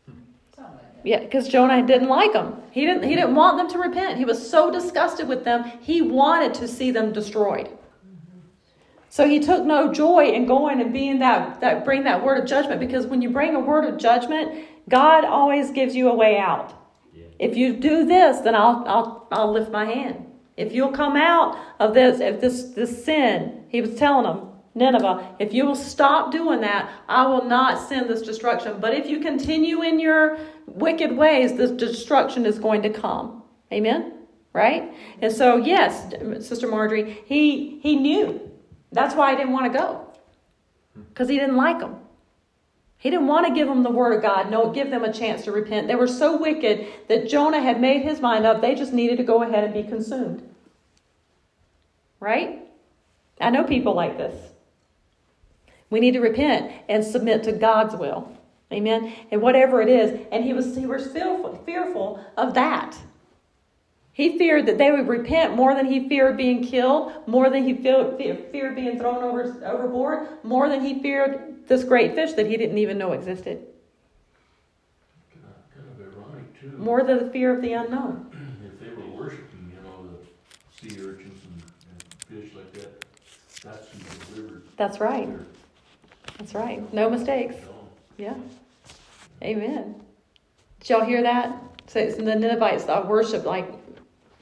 Hmm. 0.05 0.67
Yeah, 1.03 1.19
because 1.19 1.47
Jonah 1.47 1.85
didn't 1.85 2.09
like 2.09 2.33
them. 2.33 2.61
He 2.71 2.85
didn't. 2.85 3.03
He 3.03 3.15
didn't 3.15 3.35
want 3.35 3.57
them 3.57 3.69
to 3.69 3.77
repent. 3.77 4.17
He 4.17 4.25
was 4.25 4.49
so 4.49 4.71
disgusted 4.71 5.27
with 5.27 5.43
them. 5.43 5.63
He 5.81 6.01
wanted 6.01 6.53
to 6.55 6.67
see 6.67 6.91
them 6.91 7.13
destroyed. 7.13 7.69
So 9.15 9.25
he 9.25 9.39
took 9.39 9.63
no 9.63 9.93
joy 9.93 10.25
in 10.25 10.45
going 10.45 10.81
and 10.81 10.91
being 10.91 11.19
that 11.19 11.61
that 11.61 11.85
bring 11.85 12.03
that 12.03 12.21
word 12.21 12.37
of 12.37 12.45
judgment. 12.45 12.81
Because 12.81 13.07
when 13.07 13.21
you 13.21 13.29
bring 13.29 13.55
a 13.55 13.59
word 13.61 13.85
of 13.85 13.97
judgment, 13.97 14.65
God 14.89 15.23
always 15.23 15.71
gives 15.71 15.95
you 15.95 16.09
a 16.09 16.13
way 16.13 16.37
out. 16.37 16.73
Yeah. 17.13 17.27
If 17.39 17.55
you 17.55 17.71
do 17.71 18.05
this, 18.05 18.39
then 18.39 18.55
I'll 18.55 18.83
I'll 18.85 19.27
I'll 19.31 19.53
lift 19.53 19.71
my 19.71 19.85
hand. 19.85 20.25
If 20.57 20.73
you'll 20.73 20.91
come 20.91 21.15
out 21.15 21.57
of 21.79 21.93
this, 21.93 22.19
if 22.19 22.41
this 22.41 22.63
this 22.71 23.05
sin, 23.05 23.63
he 23.69 23.79
was 23.79 23.95
telling 23.95 24.25
them, 24.25 24.49
Nineveh, 24.75 25.35
if 25.39 25.53
you 25.53 25.65
will 25.65 25.75
stop 25.75 26.31
doing 26.31 26.59
that, 26.61 26.91
I 27.07 27.25
will 27.25 27.45
not 27.45 27.87
send 27.87 28.09
this 28.09 28.21
destruction. 28.21 28.79
But 28.81 28.93
if 28.93 29.07
you 29.07 29.21
continue 29.21 29.81
in 29.81 29.99
your 29.99 30.37
wicked 30.67 31.15
ways, 31.15 31.55
this 31.55 31.71
destruction 31.71 32.45
is 32.45 32.59
going 32.59 32.81
to 32.81 32.89
come. 32.89 33.41
Amen? 33.71 34.13
Right? 34.51 34.93
And 35.21 35.31
so, 35.31 35.57
yes, 35.57 36.13
Sister 36.45 36.67
Marjorie, 36.67 37.23
he 37.25 37.79
he 37.79 37.95
knew. 37.95 38.51
That's 38.91 39.15
why 39.15 39.31
he 39.31 39.37
didn't 39.37 39.53
want 39.53 39.71
to 39.71 39.77
go. 39.77 40.07
Because 41.09 41.29
he 41.29 41.37
didn't 41.37 41.55
like 41.55 41.79
them. 41.79 41.95
He 42.97 43.09
didn't 43.09 43.27
want 43.27 43.47
to 43.47 43.53
give 43.53 43.67
them 43.67 43.83
the 43.83 43.91
word 43.91 44.13
of 44.13 44.21
God, 44.21 44.49
no, 44.49 44.71
give 44.71 44.89
them 44.89 45.03
a 45.03 45.13
chance 45.13 45.43
to 45.43 45.51
repent. 45.51 45.87
They 45.87 45.95
were 45.95 46.07
so 46.07 46.37
wicked 46.37 46.87
that 47.07 47.29
Jonah 47.29 47.61
had 47.61 47.79
made 47.79 48.01
his 48.01 48.19
mind 48.19 48.45
up. 48.45 48.61
They 48.61 48.73
just 48.73 48.93
needed 48.93 49.17
to 49.17 49.23
go 49.23 49.43
ahead 49.43 49.63
and 49.63 49.73
be 49.73 49.83
consumed. 49.83 50.49
Right? 52.19 52.65
I 53.39 53.49
know 53.51 53.63
people 53.63 53.93
like 53.93 54.17
this. 54.17 54.54
We 55.89 55.99
need 55.99 56.11
to 56.13 56.19
repent 56.19 56.71
and 56.89 57.03
submit 57.03 57.43
to 57.43 57.51
God's 57.51 57.95
will. 57.95 58.31
Amen. 58.71 59.13
And 59.31 59.41
whatever 59.41 59.81
it 59.81 59.89
is. 59.89 60.19
And 60.31 60.43
he 60.43 60.53
was 60.53 60.75
he 60.75 60.85
was 60.85 61.07
fearful, 61.07 61.61
fearful 61.65 62.19
of 62.37 62.53
that. 62.55 62.97
He 64.11 64.37
feared 64.37 64.65
that 64.67 64.77
they 64.77 64.91
would 64.91 65.09
repent 65.09 65.55
more 65.55 65.75
than 65.75 65.85
he 65.87 66.07
feared 66.07 66.37
being 66.37 66.63
killed, 66.63 67.11
more 67.27 67.49
than 67.49 67.65
he 67.65 67.73
feared, 67.73 68.17
feared 68.17 68.73
being 68.73 68.97
thrown 68.97 69.21
over, 69.21 69.43
overboard, 69.65 70.27
more 70.41 70.69
than 70.69 70.79
he 70.79 71.01
feared 71.01 71.67
this 71.67 71.83
great 71.83 72.15
fish 72.15 72.31
that 72.33 72.47
he 72.47 72.55
didn't 72.55 72.77
even 72.77 72.97
know 72.97 73.11
existed. 73.11 73.67
kind 75.33 75.85
of, 75.85 76.17
ironic 76.17 76.61
too. 76.61 76.77
More 76.77 77.03
than 77.03 77.25
the 77.25 77.29
fear 77.29 77.53
of 77.53 77.61
the 77.61 77.73
unknown. 77.73 78.31
If 78.65 78.79
they 78.79 78.89
were 78.95 79.07
worshiping, 79.09 79.71
you 79.75 79.81
know, 79.83 80.09
the 80.09 80.89
sea 80.89 81.01
urchins 81.01 81.41
and, 81.43 81.63
and 81.91 82.43
fish 82.43 82.55
like 82.55 82.71
that, 82.73 83.05
that's 83.63 83.87
who 83.89 84.33
delivered 84.33 84.63
That's 84.77 84.99
right. 85.01 85.27
their. 85.27 85.45
That's 86.37 86.53
right. 86.53 86.93
No 86.93 87.09
mistakes. 87.09 87.55
Yeah. 88.17 88.35
Amen. 89.43 89.95
Did 90.79 90.89
y'all 90.89 91.05
hear 91.05 91.21
that? 91.23 91.61
So 91.87 91.99
it's- 91.99 92.17
the 92.17 92.35
Ninevites 92.35 92.87
uh, 92.87 93.05
worshiped 93.07 93.45
like 93.45 93.71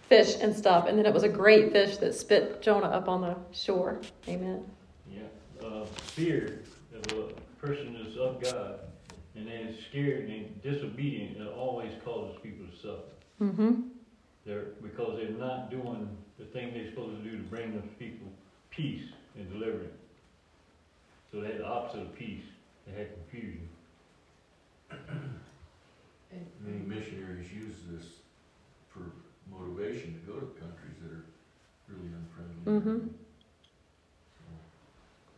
fish 0.07 0.35
and 0.41 0.55
stuff, 0.55 0.87
and 0.87 0.97
then 0.97 1.05
it 1.05 1.13
was 1.13 1.23
a 1.23 1.29
great 1.29 1.71
fish 1.71 1.97
that 1.97 2.13
spit 2.13 2.61
Jonah 2.61 2.87
up 2.87 3.07
on 3.07 3.21
the 3.21 3.35
shore. 3.51 3.99
Amen. 4.27 4.65
Yeah. 5.09 5.21
Uh, 5.65 5.85
fear 5.85 6.61
of 6.93 7.17
a 7.17 7.33
person 7.65 7.95
is 7.95 8.17
of 8.17 8.41
God 8.41 8.79
and 9.35 9.47
they're 9.47 9.73
scared 9.89 10.29
and 10.29 10.61
disobedient, 10.61 11.37
it 11.37 11.47
always 11.47 11.91
causes 12.05 12.37
people 12.43 12.65
to 12.65 12.75
suffer. 12.77 13.11
Mm-hmm. 13.41 13.81
They're, 14.45 14.65
because 14.81 15.17
they're 15.17 15.37
not 15.37 15.71
doing 15.71 16.07
the 16.37 16.45
thing 16.45 16.73
they're 16.73 16.89
supposed 16.89 17.23
to 17.23 17.29
do 17.29 17.37
to 17.37 17.43
bring 17.43 17.73
those 17.73 17.89
people 17.97 18.27
peace 18.69 19.03
and 19.37 19.51
deliverance. 19.51 19.93
So 21.33 21.41
they 21.41 21.47
had 21.47 21.57
the 21.61 21.65
opposite 21.65 22.01
of 22.01 22.15
peace. 22.15 22.43
They 22.85 22.93
had 22.95 23.07
confusion. 23.15 23.67
And- 24.91 26.47
Many 26.61 26.77
missionaries 26.85 27.51
use 27.51 27.75
this 27.91 28.05
for 28.89 29.11
motivation 29.51 30.13
to 30.13 30.31
go 30.31 30.39
to 30.39 30.45
countries 30.59 30.95
that 31.01 31.11
are 31.11 31.25
really 31.87 32.09
unfriendly. 32.13 32.91
Mhm. 33.01 33.09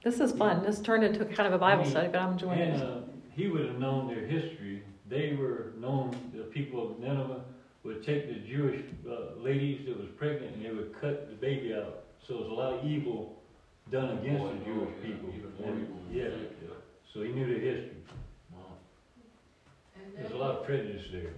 This 0.04 0.20
is 0.20 0.34
fun. 0.34 0.64
This 0.64 0.82
turned 0.82 1.04
into 1.06 1.24
kind 1.26 1.48
of 1.48 1.54
a 1.54 1.58
Bible 1.58 1.86
study, 1.86 2.10
but 2.10 2.20
I'm 2.20 2.34
enjoying 2.34 2.60
And 2.60 2.76
it. 2.76 2.82
uh, 2.82 3.02
he 3.34 3.48
would 3.48 3.66
have 3.66 3.80
known 3.80 4.08
their 4.08 4.26
history. 4.26 4.84
They 5.10 5.36
were 5.36 5.72
known, 5.80 6.12
the 6.36 6.44
people 6.44 6.92
of 6.92 7.00
Nineveh 7.00 7.44
would 7.84 8.04
take 8.04 8.28
the 8.28 8.40
Jewish 8.48 8.82
uh, 9.10 9.40
ladies 9.40 9.86
that 9.86 9.98
was 9.98 10.10
pregnant 10.18 10.56
and 10.56 10.66
they 10.66 10.72
would 10.72 10.94
cut 11.00 11.30
the 11.30 11.36
baby 11.36 11.74
out. 11.74 12.04
So 12.28 12.40
it's 12.40 12.50
a 12.50 12.54
lot 12.54 12.74
of 12.74 12.86
evil 12.86 13.42
done 13.92 14.18
against 14.18 14.42
Boy, 14.44 14.50
the 14.50 14.62
oh, 14.62 14.66
Jewish 14.66 14.90
yeah, 15.02 15.06
people. 15.06 15.30
And- 15.30 15.38
evil 15.38 15.52
than 15.60 15.80
you 16.14 16.22
Yeah, 16.22 16.30
yeah. 16.64 16.76
so 17.14 17.22
he 17.22 17.32
knew 17.32 17.46
the 17.46 17.60
history. 17.60 18.02
Wow. 18.54 18.78
And 19.96 20.18
There's 20.18 20.32
a 20.32 20.38
lot 20.38 20.58
of 20.58 20.66
prejudice 20.66 21.06
there. 21.12 21.34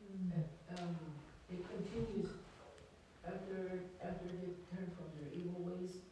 And, 0.00 0.96
it 1.50 1.60
continues, 1.70 2.30
after, 3.24 3.78
after 4.02 4.26
they 4.26 4.50
turned 4.74 4.90
from 4.98 5.06
their 5.20 5.30
evil 5.32 5.60
ways, 5.62 6.02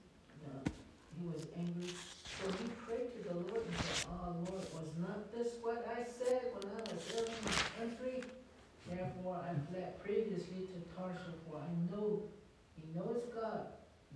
uh, 0.47 0.71
he 1.19 1.27
was 1.27 1.47
angry. 1.59 1.91
So 1.91 2.47
he 2.63 2.71
prayed 2.87 3.11
to 3.17 3.29
the 3.29 3.35
Lord 3.35 3.63
and 3.67 3.77
said, 3.83 4.07
Oh 4.13 4.37
Lord, 4.51 4.63
was 4.75 4.91
not 5.01 5.33
this 5.35 5.55
what 5.63 5.87
I 5.91 6.05
said 6.05 6.43
when 6.55 6.71
I 6.79 6.81
was 6.95 7.03
there 7.11 7.27
in 7.27 7.43
the 7.43 7.59
country? 7.79 8.23
Therefore 8.89 9.43
I 9.43 9.55
fled 9.73 9.99
previously 10.05 10.69
to 10.71 10.79
Tarshish, 10.95 11.39
for 11.49 11.59
I 11.59 11.67
know, 11.91 12.23
he 12.77 12.99
knows 12.99 13.23
God. 13.35 13.67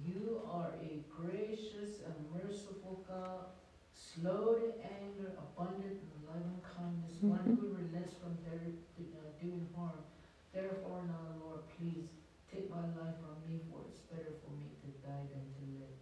You 0.06 0.42
are 0.50 0.70
a 0.82 1.02
gracious 1.10 2.00
and 2.06 2.14
merciful 2.32 3.04
God, 3.08 3.46
slow 3.94 4.54
to 4.54 4.72
anger, 4.84 5.32
abundant 5.38 5.98
in 5.98 6.26
loving 6.26 6.60
kindness, 6.62 7.20
one 7.22 7.38
Mhm. 7.44 7.58
who 7.58 7.68
relents 7.74 8.14
from 8.14 8.36
their, 8.44 8.60
uh, 8.60 9.42
doing 9.42 9.68
harm. 9.74 10.04
Therefore 10.52 11.02
now, 11.06 11.44
Lord, 11.44 11.60
please 11.76 12.08
take 12.50 12.70
my 12.70 12.80
life 12.80 13.16
from 13.20 13.36
me, 13.50 13.60
for 13.70 13.80
it's 13.88 14.00
better 14.00 14.32
for 14.44 14.50
me 14.52 14.68
to 14.82 14.88
die 15.06 15.26
than 15.32 15.44
to 15.56 15.62
live. 15.80 15.96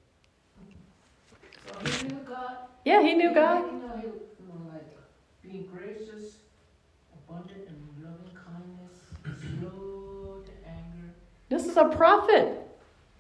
So 1.67 2.07
he 2.07 2.09
knew 2.09 2.23
God. 2.25 2.69
Yeah, 2.85 3.01
he 3.03 3.15
knew 3.15 3.33
God. 3.33 3.65
You 3.73 3.79
know, 3.79 3.97
he, 3.97 4.07
you 4.07 4.49
know, 4.49 4.71
like 4.73 4.97
being 5.43 5.67
gracious, 5.67 6.39
abundant 7.13 7.69
in 7.69 8.05
loving 8.05 8.35
kindness, 8.35 9.15
slow 9.41 10.43
to 10.45 10.53
anger. 10.69 11.15
This 11.49 11.67
is 11.67 11.77
a 11.77 11.87
prophet, 11.89 12.64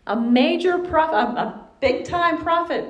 a 0.06 0.16
major 0.16 0.78
prophet, 0.78 1.14
a, 1.14 1.40
a 1.40 1.68
big 1.80 2.04
time 2.04 2.42
prophet, 2.42 2.86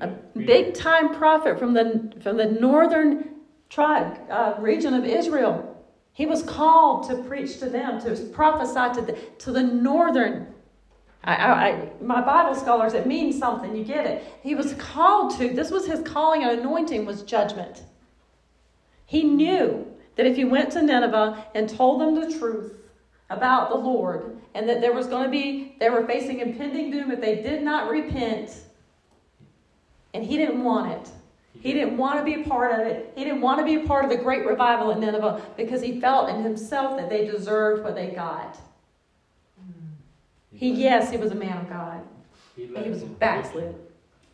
a 0.00 0.08
big 0.08 0.74
time 0.74 1.14
prophet 1.14 1.58
from 1.58 1.74
the 1.74 2.12
from 2.22 2.36
the 2.36 2.46
northern 2.46 3.30
tribe 3.68 4.18
uh, 4.30 4.54
region 4.58 4.94
of 4.94 5.04
Israel. 5.04 5.66
He 6.12 6.26
was 6.26 6.42
called 6.42 7.08
to 7.08 7.22
preach 7.22 7.58
to 7.60 7.68
them, 7.68 8.00
to 8.02 8.14
prophesy 8.32 9.00
to 9.00 9.06
the 9.06 9.12
to 9.38 9.52
the 9.52 9.62
northern. 9.62 10.54
I, 11.22 11.34
I, 11.34 11.68
I, 11.68 11.88
my 12.00 12.22
Bible 12.22 12.54
scholars, 12.54 12.94
it 12.94 13.06
means 13.06 13.38
something. 13.38 13.76
You 13.76 13.84
get 13.84 14.06
it. 14.06 14.24
He 14.42 14.54
was 14.54 14.72
called 14.74 15.36
to. 15.38 15.50
This 15.50 15.70
was 15.70 15.86
his 15.86 16.00
calling 16.00 16.42
and 16.44 16.58
anointing 16.58 17.04
was 17.04 17.22
judgment. 17.22 17.82
He 19.04 19.24
knew 19.24 19.86
that 20.16 20.24
if 20.24 20.36
he 20.36 20.44
went 20.44 20.72
to 20.72 20.82
Nineveh 20.82 21.46
and 21.54 21.68
told 21.68 22.00
them 22.00 22.14
the 22.14 22.38
truth 22.38 22.79
about 23.30 23.70
the 23.70 23.76
Lord, 23.76 24.36
and 24.54 24.68
that 24.68 24.80
there 24.80 24.92
was 24.92 25.06
going 25.06 25.24
to 25.24 25.30
be, 25.30 25.76
they 25.78 25.88
were 25.88 26.04
facing 26.04 26.40
impending 26.40 26.90
doom 26.90 27.10
if 27.10 27.20
they 27.20 27.36
did 27.36 27.62
not 27.62 27.88
repent, 27.88 28.64
and 30.12 30.24
he 30.24 30.36
didn't 30.36 30.62
want 30.62 30.92
it. 30.92 31.10
He 31.60 31.72
didn't 31.72 31.96
want 31.96 32.18
to 32.18 32.24
be 32.24 32.42
a 32.42 32.48
part 32.48 32.72
of 32.72 32.86
it. 32.86 33.12
He 33.16 33.24
didn't 33.24 33.40
want 33.40 33.58
to 33.58 33.64
be 33.64 33.84
a 33.84 33.86
part 33.86 34.04
of 34.04 34.10
the 34.10 34.16
great 34.16 34.46
revival 34.46 34.90
in 34.90 35.00
Nineveh 35.00 35.42
because 35.56 35.82
he 35.82 36.00
felt 36.00 36.28
in 36.30 36.42
himself 36.42 36.96
that 36.96 37.10
they 37.10 37.24
deserved 37.24 37.84
what 37.84 37.94
they 37.94 38.08
got. 38.08 38.58
He, 40.52 40.72
yes, 40.72 41.10
he 41.10 41.16
was 41.16 41.30
a 41.32 41.36
man 41.36 41.58
of 41.58 41.68
God, 41.68 42.02
He 42.56 42.66
but 42.66 42.84
he 42.84 42.90
was 42.90 43.02
backslid. 43.02 43.74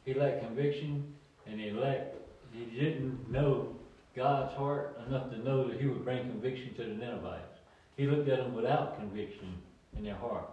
He 0.05 0.15
lacked 0.15 0.41
conviction, 0.41 1.15
and 1.47 1.61
he 1.61 1.71
lacked, 1.71 2.17
he 2.53 2.65
didn't 2.65 3.31
know 3.31 3.77
God's 4.15 4.55
heart 4.55 4.99
enough 5.07 5.31
to 5.31 5.39
know 5.39 5.69
that 5.69 5.81
he 5.81 5.87
would 5.87 6.05
bring 6.05 6.21
conviction 6.21 6.75
to 6.75 6.85
the 6.85 6.95
Ninevites. 6.95 7.56
He 7.97 8.07
looked 8.07 8.29
at 8.29 8.39
them 8.39 8.55
without 8.55 8.99
conviction 8.99 9.55
in 9.97 10.05
their 10.05 10.17
heart. 10.17 10.51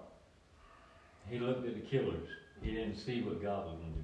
He 1.29 1.39
looked 1.39 1.67
at 1.67 1.75
the 1.75 1.81
killers. 1.81 2.27
He 2.61 2.71
didn't 2.71 2.95
see 2.95 3.21
what 3.21 3.41
God 3.41 3.65
was 3.65 3.75
going 3.75 3.93
to 3.93 3.99
do. 3.99 4.03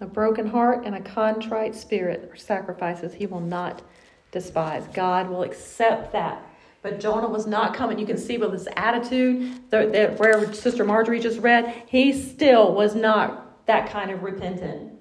A 0.00 0.06
broken 0.06 0.46
heart 0.46 0.84
and 0.84 0.94
a 0.94 1.00
contrite 1.00 1.74
spirit 1.74 2.30
are 2.32 2.36
sacrifices 2.36 3.14
he 3.14 3.26
will 3.26 3.40
not 3.40 3.82
despise. 4.30 4.86
God 4.92 5.28
will 5.28 5.42
accept 5.42 6.12
that. 6.12 6.44
But 6.82 7.00
Jonah 7.00 7.28
was 7.28 7.46
not 7.46 7.74
coming. 7.74 7.98
You 7.98 8.06
can 8.06 8.18
see 8.18 8.38
with 8.38 8.52
his 8.52 8.68
attitude, 8.76 9.70
the, 9.70 9.88
the, 9.88 10.14
where 10.16 10.52
Sister 10.52 10.84
Marjorie 10.84 11.18
just 11.18 11.40
read, 11.40 11.82
he 11.86 12.12
still 12.12 12.72
was 12.74 12.94
not 12.94 13.66
that 13.66 13.90
kind 13.90 14.12
of 14.12 14.22
repentant. 14.22 14.97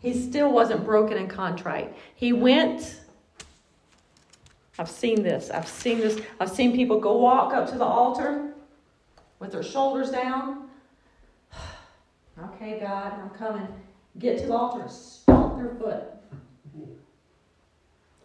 He 0.00 0.18
still 0.18 0.52
wasn't 0.52 0.84
broken 0.84 1.18
and 1.18 1.28
contrite. 1.28 1.94
He 2.14 2.32
went. 2.32 3.00
I've 4.78 4.90
seen 4.90 5.22
this. 5.22 5.50
I've 5.50 5.68
seen 5.68 5.98
this. 5.98 6.20
I've 6.38 6.50
seen 6.50 6.74
people 6.74 6.98
go 7.00 7.18
walk 7.18 7.52
up 7.52 7.68
to 7.70 7.76
the 7.76 7.84
altar 7.84 8.52
with 9.38 9.52
their 9.52 9.62
shoulders 9.62 10.10
down. 10.10 10.68
Okay, 12.54 12.80
God, 12.80 13.12
I'm 13.20 13.28
coming 13.30 13.68
get 14.18 14.38
to 14.38 14.46
the 14.46 14.54
altar 14.54 14.88
stomp 14.88 15.56
their 15.56 15.74
foot. 15.74 16.04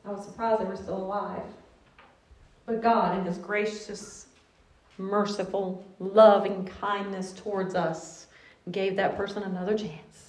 I 0.04 0.12
was 0.12 0.26
surprised 0.26 0.62
they 0.62 0.66
were 0.66 0.76
still 0.76 0.98
alive. 0.98 1.44
But 2.66 2.82
God, 2.82 3.18
in 3.18 3.26
His 3.26 3.38
gracious, 3.38 4.28
merciful, 4.98 5.86
loving 6.00 6.66
kindness 6.80 7.34
towards 7.34 7.76
us, 7.76 8.28
gave 8.72 8.96
that 8.96 9.18
person 9.18 9.44
another 9.44 9.78
chance. 9.78 10.25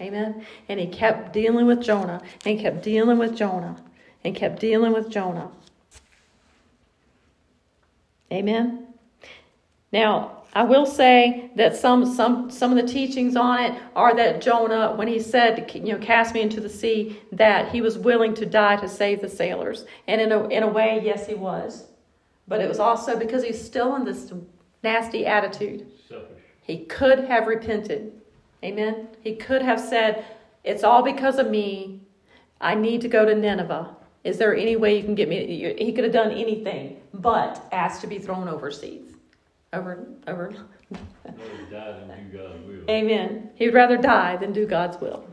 Amen. 0.00 0.46
And 0.68 0.78
He 0.78 0.86
kept 0.86 1.32
dealing 1.32 1.66
with 1.66 1.82
Jonah, 1.82 2.22
and 2.44 2.58
kept 2.58 2.82
dealing 2.82 3.18
with 3.18 3.36
Jonah, 3.36 3.76
and 4.24 4.34
kept 4.34 4.60
dealing 4.60 4.92
with 4.92 5.10
Jonah. 5.10 5.50
Amen. 8.30 8.86
Now, 9.92 10.38
I 10.54 10.62
will 10.62 10.86
say 10.86 11.50
that 11.56 11.76
some 11.76 12.04
some 12.06 12.50
some 12.50 12.76
of 12.76 12.84
the 12.84 12.92
teachings 12.92 13.36
on 13.36 13.62
it 13.62 13.82
are 13.94 14.14
that 14.16 14.40
Jonah, 14.40 14.94
when 14.94 15.08
he 15.08 15.20
said, 15.20 15.70
you 15.74 15.92
know, 15.92 15.98
cast 15.98 16.34
me 16.34 16.40
into 16.40 16.60
the 16.60 16.68
sea, 16.68 17.20
that 17.32 17.70
he 17.70 17.80
was 17.80 17.98
willing 17.98 18.34
to 18.34 18.46
die 18.46 18.76
to 18.76 18.88
save 18.88 19.20
the 19.20 19.28
sailors. 19.28 19.84
And 20.06 20.20
in 20.20 20.32
a 20.32 20.48
in 20.48 20.62
a 20.62 20.68
way, 20.68 21.00
yes, 21.02 21.26
he 21.26 21.34
was. 21.34 21.86
But 22.46 22.60
it 22.60 22.68
was 22.68 22.78
also 22.78 23.18
because 23.18 23.44
he's 23.44 23.62
still 23.62 23.94
in 23.96 24.04
this 24.04 24.32
nasty 24.82 25.26
attitude. 25.26 25.86
Selfish. 26.08 26.42
He 26.62 26.84
could 26.86 27.20
have 27.20 27.46
repented. 27.46 28.12
Amen. 28.64 29.08
He 29.20 29.36
could 29.36 29.62
have 29.62 29.80
said, 29.80 30.24
It's 30.64 30.84
all 30.84 31.02
because 31.02 31.38
of 31.38 31.48
me. 31.50 32.00
I 32.60 32.74
need 32.74 33.00
to 33.02 33.08
go 33.08 33.24
to 33.24 33.34
Nineveh. 33.34 33.94
Is 34.24 34.38
there 34.38 34.54
any 34.54 34.76
way 34.76 34.96
you 34.96 35.04
can 35.04 35.14
get 35.14 35.28
me? 35.28 35.74
He 35.78 35.92
could 35.92 36.04
have 36.04 36.12
done 36.12 36.32
anything 36.32 37.00
but 37.14 37.66
asked 37.72 38.00
to 38.00 38.06
be 38.06 38.18
thrown 38.18 38.48
overseas. 38.48 39.14
Over, 39.72 40.06
over. 40.26 40.50
Die 40.50 40.96
than 41.70 42.30
do 42.30 42.38
God's 42.38 42.66
will. 42.66 42.90
Amen. 42.90 43.50
He'd 43.54 43.74
rather 43.74 43.96
die 43.96 44.36
than 44.36 44.52
do 44.52 44.66
God's 44.66 45.00
will. 45.00 45.24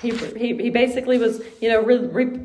He, 0.00 0.10
he, 0.10 0.56
he 0.56 0.70
basically 0.70 1.18
was, 1.18 1.42
you 1.60 1.68
know, 1.68 1.82
re, 1.82 1.98
re, 1.98 2.40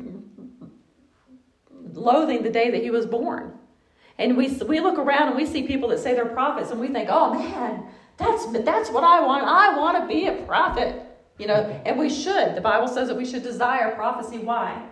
loathing 1.92 2.42
the 2.42 2.50
day 2.50 2.70
that 2.70 2.82
he 2.82 2.90
was 2.90 3.06
born. 3.06 3.52
And 4.18 4.36
we, 4.36 4.48
we 4.48 4.80
look 4.80 4.98
around 4.98 5.28
and 5.28 5.36
we 5.36 5.46
see 5.46 5.66
people 5.66 5.88
that 5.88 5.98
say 5.98 6.14
they're 6.14 6.26
prophets 6.26 6.70
and 6.70 6.80
we 6.80 6.88
think, 6.88 7.08
oh 7.10 7.34
man, 7.34 7.84
that's, 8.16 8.46
that's 8.64 8.90
what 8.90 9.02
I 9.02 9.20
want. 9.20 9.44
I 9.44 9.76
want 9.76 10.00
to 10.00 10.06
be 10.06 10.26
a 10.26 10.42
prophet. 10.44 11.00
You 11.38 11.48
know, 11.48 11.82
and 11.84 11.98
we 11.98 12.08
should. 12.08 12.54
The 12.54 12.60
Bible 12.60 12.86
says 12.86 13.08
that 13.08 13.16
we 13.16 13.24
should 13.24 13.42
desire 13.42 13.94
prophecy. 13.96 14.38
Why? 14.38 14.86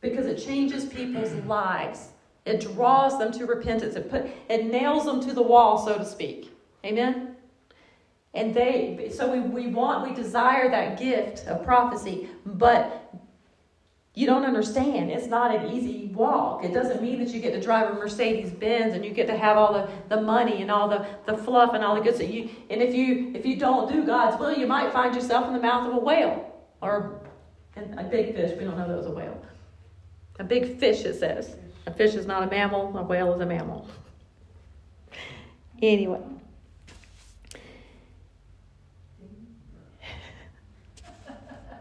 Because 0.00 0.26
it 0.26 0.36
changes 0.36 0.86
people's 0.86 1.32
lives. 1.44 2.08
It 2.46 2.60
draws 2.60 3.18
them 3.18 3.30
to 3.32 3.46
repentance. 3.46 3.94
It 3.94 4.10
put 4.10 4.26
it 4.48 4.64
nails 4.64 5.04
them 5.04 5.20
to 5.20 5.34
the 5.34 5.42
wall, 5.42 5.78
so 5.78 5.98
to 5.98 6.04
speak. 6.04 6.50
Amen. 6.84 7.36
And 8.34 8.54
they 8.54 9.10
so 9.14 9.30
we, 9.30 9.40
we 9.40 9.66
want, 9.66 10.08
we 10.08 10.14
desire 10.14 10.70
that 10.70 10.98
gift 10.98 11.46
of 11.46 11.62
prophecy, 11.62 12.28
but 12.46 13.12
you 14.14 14.26
don't 14.26 14.44
understand. 14.44 15.10
It's 15.10 15.26
not 15.26 15.54
an 15.54 15.72
easy 15.72 16.10
walk. 16.14 16.64
It 16.64 16.74
doesn't 16.74 17.00
mean 17.02 17.18
that 17.20 17.28
you 17.28 17.40
get 17.40 17.52
to 17.54 17.60
drive 17.60 17.90
a 17.90 17.94
Mercedes 17.94 18.50
Benz 18.50 18.94
and 18.94 19.04
you 19.04 19.12
get 19.12 19.26
to 19.28 19.36
have 19.36 19.56
all 19.56 19.72
the, 19.72 19.88
the 20.08 20.20
money 20.20 20.60
and 20.60 20.70
all 20.70 20.88
the, 20.88 21.06
the 21.26 21.36
fluff 21.36 21.72
and 21.72 21.82
all 21.82 21.94
the 21.94 22.02
good 22.02 22.16
stuff. 22.16 22.28
You, 22.28 22.50
and 22.68 22.82
if 22.82 22.94
you 22.94 23.32
if 23.34 23.46
you 23.46 23.56
don't 23.56 23.90
do 23.90 24.04
God's 24.04 24.38
will, 24.38 24.52
you 24.52 24.66
might 24.66 24.92
find 24.92 25.14
yourself 25.14 25.46
in 25.46 25.54
the 25.54 25.60
mouth 25.60 25.88
of 25.88 25.94
a 25.94 25.98
whale 25.98 26.52
or 26.82 27.22
a 27.76 28.04
big 28.04 28.34
fish. 28.34 28.56
We 28.58 28.64
don't 28.64 28.76
know 28.76 28.86
that 28.86 28.96
was 28.96 29.06
a 29.06 29.10
whale. 29.10 29.40
A 30.38 30.44
big 30.44 30.78
fish, 30.78 31.04
it 31.04 31.18
says. 31.18 31.56
A 31.86 31.92
fish 31.92 32.14
is 32.14 32.26
not 32.26 32.42
a 32.42 32.46
mammal, 32.46 32.96
a 32.96 33.02
whale 33.02 33.32
is 33.34 33.40
a 33.40 33.46
mammal. 33.46 33.88
Anyway. 35.80 36.20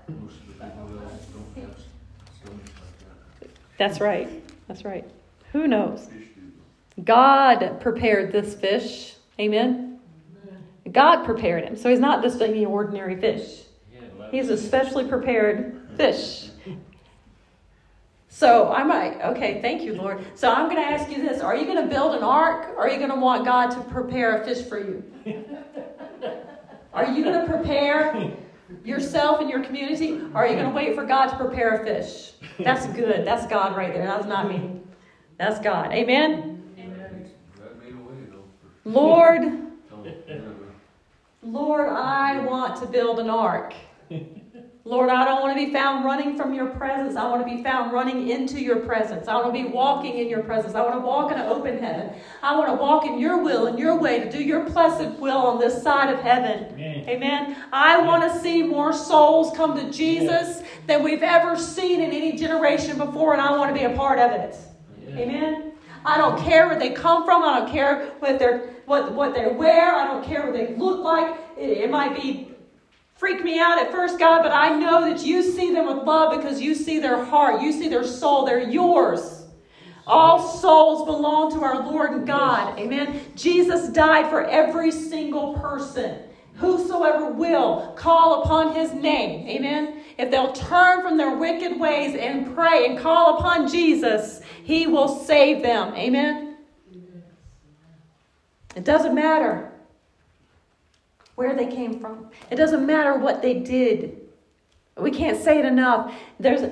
Most 0.07 0.35
of 0.35 0.47
the 0.47 0.53
people 0.53 0.59
that 0.59 0.75
don't 0.75 1.05
have 1.07 1.77
stomachs 2.41 2.71
like 2.81 2.97
that. 3.39 3.49
That's 3.81 3.99
right. 3.99 4.29
That's 4.67 4.85
right. 4.85 5.09
Who 5.53 5.67
knows? 5.67 6.07
God 7.03 7.81
prepared 7.81 8.31
this 8.31 8.53
fish. 8.53 9.15
Amen. 9.39 9.99
God 10.91 11.25
prepared 11.25 11.63
him. 11.63 11.75
So 11.75 11.89
he's 11.89 11.99
not 11.99 12.21
just 12.21 12.43
any 12.43 12.63
ordinary 12.63 13.19
fish. 13.19 13.63
He 13.89 13.97
had 13.97 14.11
a 14.11 14.19
lot 14.19 14.29
He's 14.31 14.49
a 14.49 14.57
specially 14.57 15.07
prepared 15.07 15.81
fish. 15.97 16.49
So 18.29 18.71
I 18.71 18.83
might, 18.83 19.19
okay, 19.31 19.63
thank 19.63 19.81
you, 19.81 19.95
Lord. 19.95 20.23
So 20.35 20.51
I'm 20.51 20.69
going 20.69 20.79
to 20.79 20.87
ask 20.87 21.09
you 21.09 21.19
this 21.27 21.41
Are 21.41 21.55
you 21.55 21.65
going 21.65 21.81
to 21.81 21.91
build 21.91 22.13
an 22.13 22.21
ark 22.21 22.69
or 22.77 22.81
are 22.81 22.89
you 22.89 22.99
going 22.99 23.09
to 23.09 23.19
want 23.19 23.45
God 23.45 23.71
to 23.71 23.81
prepare 23.89 24.43
a 24.43 24.45
fish 24.45 24.63
for 24.63 24.77
you? 24.77 25.03
Are 26.93 27.07
you 27.07 27.23
going 27.23 27.47
to 27.47 27.51
prepare 27.51 28.35
yourself 28.83 29.39
and 29.41 29.49
your 29.49 29.63
community? 29.63 30.19
Or 30.33 30.37
are 30.43 30.47
you 30.47 30.55
going 30.55 30.67
to 30.67 30.73
wait 30.75 30.95
for 30.95 31.05
God 31.05 31.27
to 31.27 31.35
prepare 31.37 31.81
a 31.81 31.83
fish? 31.83 32.31
That's 32.59 32.85
good. 32.87 33.25
That's 33.25 33.45
God 33.47 33.75
right 33.75 33.93
there. 33.93 34.05
That's 34.05 34.25
not 34.25 34.49
me. 34.49 34.79
That's 35.37 35.59
God. 35.59 35.91
Amen? 35.91 36.63
God 36.77 37.79
made 37.83 37.93
a 37.93 37.97
way 37.97 38.15
though. 38.29 38.43
for- 38.83 38.89
Lord. 38.89 39.41
Lord, 41.43 41.89
I 41.89 42.39
want 42.45 42.75
to 42.81 42.85
build 42.85 43.19
an 43.19 43.29
ark. 43.29 43.73
Lord, 44.83 45.09
I 45.09 45.25
don't 45.25 45.41
want 45.41 45.55
to 45.55 45.63
be 45.63 45.71
found 45.71 46.05
running 46.05 46.35
from 46.35 46.55
your 46.55 46.65
presence. 46.65 47.15
I 47.15 47.29
want 47.29 47.47
to 47.47 47.55
be 47.55 47.61
found 47.61 47.93
running 47.93 48.29
into 48.29 48.59
your 48.59 48.77
presence. 48.77 49.27
I 49.27 49.35
want 49.35 49.53
to 49.53 49.63
be 49.63 49.69
walking 49.69 50.17
in 50.17 50.27
your 50.27 50.41
presence. 50.41 50.73
I 50.73 50.81
want 50.81 50.95
to 50.95 50.99
walk 51.01 51.31
in 51.31 51.37
an 51.37 51.45
open 51.45 51.77
heaven. 51.77 52.11
I 52.41 52.57
want 52.57 52.69
to 52.69 52.73
walk 52.73 53.05
in 53.05 53.19
your 53.19 53.43
will 53.43 53.67
and 53.67 53.77
your 53.77 53.99
way 53.99 54.19
to 54.19 54.31
do 54.31 54.43
your 54.43 54.63
blessed 54.63 55.19
will 55.19 55.37
on 55.37 55.59
this 55.59 55.83
side 55.83 56.11
of 56.11 56.19
heaven. 56.21 56.73
Amen. 56.73 57.09
Amen. 57.09 57.63
I 57.71 58.01
want 58.01 58.23
to 58.23 58.39
see 58.39 58.63
more 58.63 58.91
souls 58.91 59.55
come 59.55 59.77
to 59.77 59.91
Jesus 59.91 60.63
than 60.87 61.03
we've 61.03 61.21
ever 61.21 61.55
seen 61.55 62.01
in 62.01 62.09
any 62.09 62.35
generation 62.35 62.97
before, 62.97 63.33
and 63.33 63.41
I 63.41 63.55
want 63.55 63.75
to 63.75 63.79
be 63.79 63.85
a 63.85 63.95
part 63.95 64.17
of 64.17 64.31
it. 64.31 64.57
Amen. 65.09 65.73
I 66.03 66.17
don't 66.17 66.41
care 66.43 66.67
where 66.67 66.79
they 66.79 66.89
come 66.89 67.23
from. 67.23 67.43
I 67.43 67.59
don't 67.59 67.71
care 67.71 68.15
what 68.17 68.39
they're 68.39 68.69
what 68.87 69.13
what 69.13 69.35
they 69.35 69.47
wear. 69.47 69.95
I 69.95 70.07
don't 70.07 70.25
care 70.25 70.43
what 70.43 70.53
they 70.53 70.75
look 70.75 71.03
like. 71.03 71.37
It, 71.55 71.69
it 71.69 71.91
might 71.91 72.19
be 72.19 72.50
freak 73.21 73.43
me 73.43 73.59
out 73.59 73.77
at 73.77 73.91
first, 73.91 74.17
God, 74.17 74.41
but 74.41 74.51
I 74.51 74.75
know 74.79 75.07
that 75.07 75.23
you 75.23 75.43
see 75.43 75.71
them 75.71 75.85
with 75.85 76.07
love 76.07 76.35
because 76.35 76.59
you 76.59 76.73
see 76.73 76.97
their 76.97 77.23
heart, 77.23 77.61
you 77.61 77.71
see 77.71 77.87
their 77.87 78.03
soul. 78.03 78.47
They're 78.47 78.67
yours. 78.67 79.43
All 80.07 80.41
souls 80.41 81.05
belong 81.05 81.51
to 81.51 81.63
our 81.63 81.87
Lord 81.87 82.13
and 82.13 82.25
God. 82.25 82.79
Amen. 82.79 83.21
Jesus 83.35 83.89
died 83.89 84.27
for 84.27 84.45
every 84.45 84.89
single 84.89 85.53
person. 85.59 86.17
Whosoever 86.55 87.29
will 87.29 87.93
call 87.95 88.41
upon 88.41 88.73
his 88.73 88.91
name. 88.91 89.47
Amen. 89.47 90.01
If 90.17 90.31
they'll 90.31 90.53
turn 90.53 91.03
from 91.03 91.15
their 91.15 91.37
wicked 91.37 91.79
ways 91.79 92.15
and 92.15 92.55
pray 92.55 92.87
and 92.87 92.97
call 92.97 93.37
upon 93.37 93.67
Jesus, 93.67 94.41
he 94.63 94.87
will 94.87 95.07
save 95.07 95.61
them. 95.61 95.93
Amen. 95.93 96.57
It 98.75 98.83
doesn't 98.83 99.13
matter 99.13 99.70
where 101.35 101.55
they 101.55 101.67
came 101.67 101.99
from. 101.99 102.29
It 102.49 102.55
doesn't 102.55 102.85
matter 102.85 103.17
what 103.17 103.41
they 103.41 103.55
did. 103.55 104.17
We 104.97 105.11
can't 105.11 105.41
say 105.41 105.59
it 105.59 105.65
enough. 105.65 106.13
There's 106.39 106.63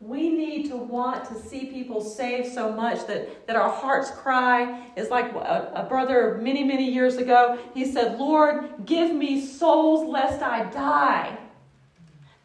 we 0.00 0.30
need 0.30 0.70
to 0.70 0.76
want 0.76 1.26
to 1.26 1.34
see 1.34 1.66
people 1.66 2.00
saved 2.00 2.52
so 2.52 2.72
much 2.72 3.06
that, 3.06 3.46
that 3.46 3.54
our 3.54 3.70
hearts 3.70 4.10
cry. 4.10 4.86
It's 4.96 5.10
like 5.10 5.30
a, 5.32 5.72
a 5.74 5.82
brother 5.84 6.38
many, 6.40 6.64
many 6.64 6.90
years 6.90 7.16
ago. 7.16 7.58
He 7.74 7.84
said, 7.84 8.18
Lord, 8.18 8.86
give 8.86 9.14
me 9.14 9.44
souls 9.44 10.08
lest 10.08 10.42
I 10.42 10.64
die. 10.70 11.38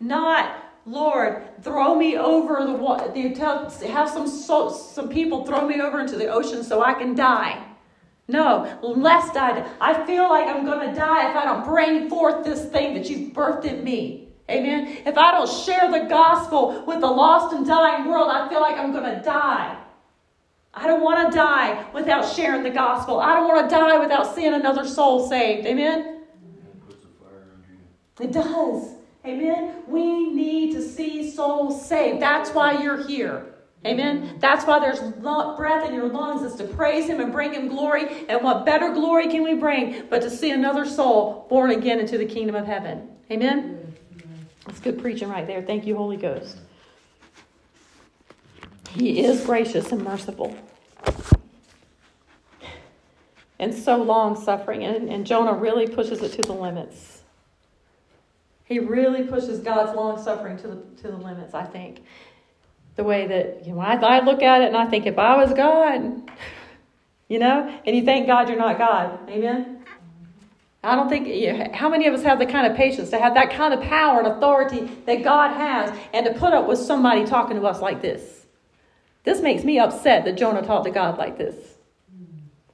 Not, 0.01 0.53
Lord, 0.85 1.43
throw 1.63 1.95
me 1.95 2.17
over 2.17 2.65
the 2.65 2.73
water. 2.73 3.09
Have 3.37 4.09
some, 4.09 4.27
soul, 4.27 4.69
some 4.69 5.07
people 5.07 5.45
throw 5.45 5.65
me 5.65 5.79
over 5.79 6.01
into 6.01 6.17
the 6.17 6.27
ocean 6.27 6.61
so 6.61 6.83
I 6.83 6.93
can 6.93 7.15
die. 7.15 7.64
No, 8.27 8.79
lest 8.81 9.37
I 9.37 9.59
die. 9.59 9.71
I 9.79 10.05
feel 10.05 10.27
like 10.29 10.47
I'm 10.47 10.65
going 10.65 10.89
to 10.89 10.95
die 10.95 11.29
if 11.29 11.35
I 11.35 11.45
don't 11.45 11.63
bring 11.63 12.09
forth 12.09 12.43
this 12.43 12.65
thing 12.65 12.95
that 12.95 13.09
you've 13.09 13.33
birthed 13.33 13.65
in 13.65 13.83
me. 13.83 14.29
Amen. 14.49 14.97
If 15.05 15.17
I 15.17 15.31
don't 15.31 15.49
share 15.49 15.91
the 15.91 16.07
gospel 16.07 16.83
with 16.87 17.01
the 17.01 17.07
lost 17.07 17.55
and 17.55 17.65
dying 17.65 18.09
world, 18.09 18.29
I 18.31 18.47
feel 18.49 18.61
like 18.61 18.77
I'm 18.77 18.91
going 18.91 19.15
to 19.15 19.21
die. 19.21 19.77
I 20.73 20.87
don't 20.87 21.01
want 21.01 21.31
to 21.31 21.37
die 21.37 21.85
without 21.93 22.27
sharing 22.27 22.63
the 22.63 22.69
gospel. 22.69 23.19
I 23.19 23.35
don't 23.35 23.47
want 23.47 23.69
to 23.69 23.75
die 23.75 23.97
without 23.97 24.35
seeing 24.35 24.53
another 24.53 24.85
soul 24.85 25.27
saved. 25.27 25.65
Amen. 25.65 26.23
It 28.19 28.31
does. 28.31 28.95
Amen. 29.25 29.83
We 29.87 30.31
need 30.31 30.73
to 30.73 30.81
see 30.81 31.31
souls 31.31 31.87
saved. 31.87 32.21
That's 32.21 32.51
why 32.51 32.83
you're 32.83 33.07
here. 33.07 33.54
Amen. 33.85 34.37
That's 34.39 34.65
why 34.65 34.79
there's 34.79 34.99
breath 34.99 35.87
in 35.87 35.93
your 35.93 36.09
lungs 36.09 36.41
is 36.41 36.57
to 36.57 36.63
praise 36.63 37.07
Him 37.07 37.21
and 37.21 37.31
bring 37.31 37.53
Him 37.53 37.67
glory. 37.67 38.25
And 38.27 38.43
what 38.43 38.65
better 38.65 38.91
glory 38.91 39.27
can 39.27 39.43
we 39.43 39.53
bring 39.53 40.07
but 40.09 40.23
to 40.23 40.29
see 40.29 40.49
another 40.49 40.85
soul 40.85 41.45
born 41.49 41.69
again 41.69 41.99
into 41.99 42.17
the 42.17 42.25
kingdom 42.25 42.55
of 42.55 42.65
heaven? 42.65 43.09
Amen. 43.29 43.93
That's 44.65 44.79
good 44.79 44.99
preaching 44.99 45.29
right 45.29 45.45
there. 45.45 45.61
Thank 45.61 45.85
you, 45.85 45.95
Holy 45.95 46.17
Ghost. 46.17 46.57
He 48.89 49.23
is 49.23 49.45
gracious 49.45 49.91
and 49.91 50.03
merciful. 50.03 50.55
And 53.59 53.73
so 53.73 53.97
long 54.01 54.41
suffering. 54.41 54.83
And, 54.83 55.09
and 55.09 55.27
Jonah 55.27 55.53
really 55.53 55.87
pushes 55.87 56.21
it 56.21 56.33
to 56.33 56.41
the 56.41 56.53
limits. 56.53 57.21
He 58.63 58.79
really 58.79 59.23
pushes 59.23 59.59
God's 59.59 59.95
long 59.95 60.21
suffering 60.21 60.57
to 60.57 60.67
the, 60.67 60.75
to 61.03 61.11
the 61.11 61.17
limits, 61.17 61.53
I 61.53 61.65
think. 61.65 62.01
The 62.95 63.03
way 63.03 63.27
that, 63.27 63.65
you 63.65 63.73
know, 63.73 63.79
I, 63.81 63.95
I 63.95 64.19
look 64.23 64.41
at 64.41 64.61
it 64.61 64.67
and 64.67 64.77
I 64.77 64.85
think, 64.85 65.05
if 65.05 65.17
I 65.17 65.35
was 65.35 65.53
God, 65.53 66.29
you 67.27 67.39
know, 67.39 67.79
and 67.85 67.95
you 67.95 68.05
thank 68.05 68.27
God 68.27 68.47
you're 68.47 68.57
not 68.57 68.77
God. 68.77 69.29
Amen? 69.29 69.83
I 70.85 70.95
don't 70.95 71.09
think, 71.09 71.27
you 71.27 71.51
know, 71.51 71.67
how 71.73 71.89
many 71.89 72.05
of 72.05 72.13
us 72.13 72.21
have 72.21 72.37
the 72.37 72.45
kind 72.45 72.67
of 72.67 72.77
patience 72.77 73.09
to 73.09 73.19
have 73.19 73.33
that 73.33 73.51
kind 73.51 73.73
of 73.73 73.81
power 73.81 74.19
and 74.19 74.27
authority 74.27 74.91
that 75.07 75.23
God 75.23 75.49
has 75.57 75.97
and 76.13 76.25
to 76.27 76.33
put 76.33 76.53
up 76.53 76.67
with 76.67 76.77
somebody 76.77 77.25
talking 77.25 77.59
to 77.59 77.65
us 77.65 77.81
like 77.81 78.01
this? 78.01 78.45
This 79.23 79.41
makes 79.41 79.63
me 79.63 79.79
upset 79.79 80.23
that 80.25 80.37
Jonah 80.37 80.61
talked 80.61 80.85
to 80.85 80.91
God 80.91 81.17
like 81.17 81.39
this. 81.39 81.55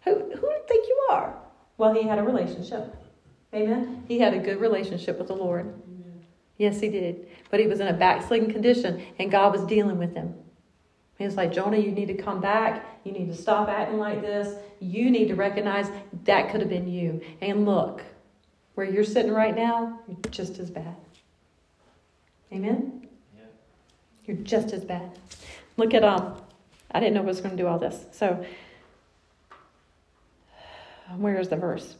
Who, 0.03 0.13
who 0.13 0.19
do 0.19 0.47
you 0.47 0.63
think 0.67 0.88
you 0.88 1.07
are? 1.11 1.34
Well, 1.78 1.93
he 1.93 2.03
had 2.03 2.19
a 2.19 2.24
relationship. 2.24 2.93
Amen? 3.53 4.03
He 4.07 4.19
had 4.19 4.34
a 4.34 4.39
good 4.39 4.59
relationship 4.59 5.17
with 5.17 5.28
the 5.28 5.36
Lord. 5.36 5.74
Yes, 6.62 6.80
he 6.80 6.89
did. 6.89 7.28
But 7.49 7.59
he 7.59 7.66
was 7.66 7.80
in 7.80 7.88
a 7.88 7.93
backslidden 7.93 8.51
condition, 8.51 9.03
and 9.18 9.32
God 9.32 9.51
was 9.51 9.64
dealing 9.64 9.97
with 9.97 10.14
him. 10.14 10.36
He 11.18 11.26
was 11.26 11.36
like, 11.36 11.51
Jonah, 11.51 11.78
you 11.78 11.91
need 11.91 12.05
to 12.09 12.14
come 12.14 12.39
back. 12.39 12.86
You 13.03 13.14
need 13.14 13.30
to 13.30 13.36
stop 13.36 13.68
acting 13.68 13.97
like 13.97 14.22
this. 14.22 14.59
You 14.80 15.09
need 15.09 15.30
to 15.30 15.34
recognize 15.34 15.89
that 16.26 16.51
could 16.51 16.62
have 16.62 16.70
been 16.70 16.88
you. 16.88 17.20
And 17.41 17.66
look, 17.66 18.03
where 18.76 18.86
you're 18.86 19.03
sitting 19.03 19.32
right 19.32 19.55
now, 19.55 20.01
you're 20.07 20.18
just 20.30 20.59
as 20.59 20.70
bad. 20.70 20.95
Amen? 22.53 23.07
Yeah. 23.36 23.45
You're 24.28 24.38
just 24.38 24.72
as 24.72 24.86
bad. 24.86 25.18
Look 25.78 25.95
at, 25.95 26.03
um, 26.03 26.39
I 26.91 26.99
didn't 26.99 27.16
know 27.16 27.22
I 27.22 27.26
was 27.26 27.41
going 27.41 27.57
to 27.57 27.64
do 27.64 27.68
all 27.68 27.80
this. 27.80 28.05
So, 28.12 28.45
where's 31.18 31.49
the 31.49 31.55
verse? 31.55 31.95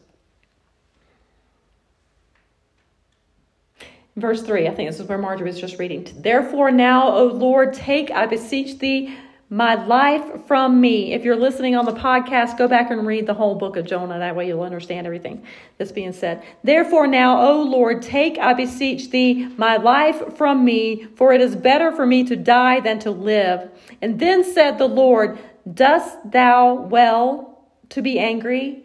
Verse 4.18 4.42
3, 4.42 4.68
I 4.68 4.74
think 4.74 4.90
this 4.90 5.00
is 5.00 5.08
where 5.08 5.18
Marjorie 5.18 5.48
was 5.48 5.60
just 5.60 5.80
reading. 5.80 6.08
Therefore, 6.18 6.70
now, 6.70 7.16
O 7.16 7.26
Lord, 7.28 7.74
take, 7.74 8.12
I 8.12 8.26
beseech 8.26 8.80
thee, 8.80 9.18
my 9.50 9.76
life 9.86 10.46
from 10.48 10.80
me. 10.80 11.14
If 11.14 11.26
you're 11.26 11.36
listening 11.36 11.76
on 11.76 11.84
the 11.86 11.92
podcast, 11.92 12.58
go 12.58 12.70
back 12.70 12.90
and 12.90 13.06
read 13.06 13.26
the 13.26 13.34
whole 13.34 13.56
book 13.56 13.76
of 13.76 13.86
Jonah. 13.86 14.20
That 14.20 14.36
way 14.36 14.48
you'll 14.48 14.64
understand 14.64 15.06
everything 15.06 15.46
that's 15.78 15.92
being 15.92 16.14
said. 16.14 16.44
Therefore, 16.64 17.06
now, 17.06 17.42
O 17.42 17.62
Lord, 17.62 18.02
take, 18.02 18.38
I 18.38 18.54
beseech 18.54 19.12
thee, 19.12 19.48
my 19.58 19.76
life 19.78 20.38
from 20.38 20.64
me, 20.64 21.08
for 21.16 21.34
it 21.34 21.42
is 21.42 21.56
better 21.56 21.92
for 21.92 22.06
me 22.06 22.24
to 22.26 22.36
die 22.36 22.80
than 22.80 23.00
to 23.00 23.12
live. 23.12 23.70
And 24.02 24.20
then 24.20 24.44
said 24.44 24.78
the 24.78 24.88
Lord, 24.88 25.38
Dost 25.72 26.18
thou 26.32 26.74
well 26.74 27.68
to 27.90 28.02
be 28.02 28.20
angry? 28.20 28.84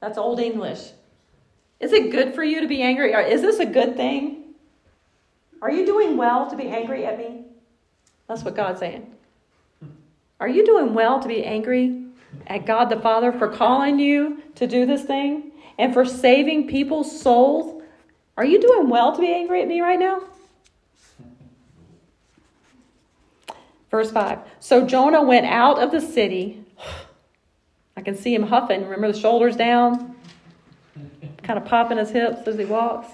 That's 0.00 0.18
Old 0.18 0.38
English. 0.38 0.92
Is 1.84 1.92
it 1.92 2.10
good 2.10 2.34
for 2.34 2.42
you 2.42 2.62
to 2.62 2.66
be 2.66 2.80
angry? 2.80 3.12
Is 3.12 3.42
this 3.42 3.58
a 3.58 3.66
good 3.66 3.94
thing? 3.94 4.54
Are 5.60 5.70
you 5.70 5.84
doing 5.84 6.16
well 6.16 6.48
to 6.48 6.56
be 6.56 6.66
angry 6.66 7.04
at 7.04 7.18
me? 7.18 7.44
That's 8.26 8.42
what 8.42 8.56
God's 8.56 8.80
saying. 8.80 9.12
Are 10.40 10.48
you 10.48 10.64
doing 10.64 10.94
well 10.94 11.20
to 11.20 11.28
be 11.28 11.44
angry 11.44 12.06
at 12.46 12.64
God 12.64 12.86
the 12.86 12.98
Father 12.98 13.32
for 13.32 13.48
calling 13.48 13.98
you 13.98 14.42
to 14.54 14.66
do 14.66 14.86
this 14.86 15.02
thing 15.02 15.52
and 15.78 15.92
for 15.92 16.06
saving 16.06 16.68
people's 16.68 17.20
souls? 17.20 17.82
Are 18.38 18.46
you 18.46 18.62
doing 18.62 18.88
well 18.88 19.14
to 19.14 19.20
be 19.20 19.30
angry 19.30 19.60
at 19.60 19.68
me 19.68 19.82
right 19.82 19.98
now? 19.98 20.22
Verse 23.90 24.10
5 24.10 24.38
So 24.58 24.86
Jonah 24.86 25.22
went 25.22 25.44
out 25.44 25.78
of 25.78 25.90
the 25.90 26.00
city. 26.00 26.64
I 27.98 28.00
can 28.00 28.16
see 28.16 28.34
him 28.34 28.44
huffing. 28.44 28.84
Remember 28.84 29.12
the 29.12 29.20
shoulders 29.20 29.54
down? 29.54 30.13
Kind 31.44 31.58
of 31.58 31.64
popping 31.66 31.98
his 31.98 32.10
hips 32.10 32.48
as 32.48 32.58
he 32.58 32.64
walks. 32.64 33.08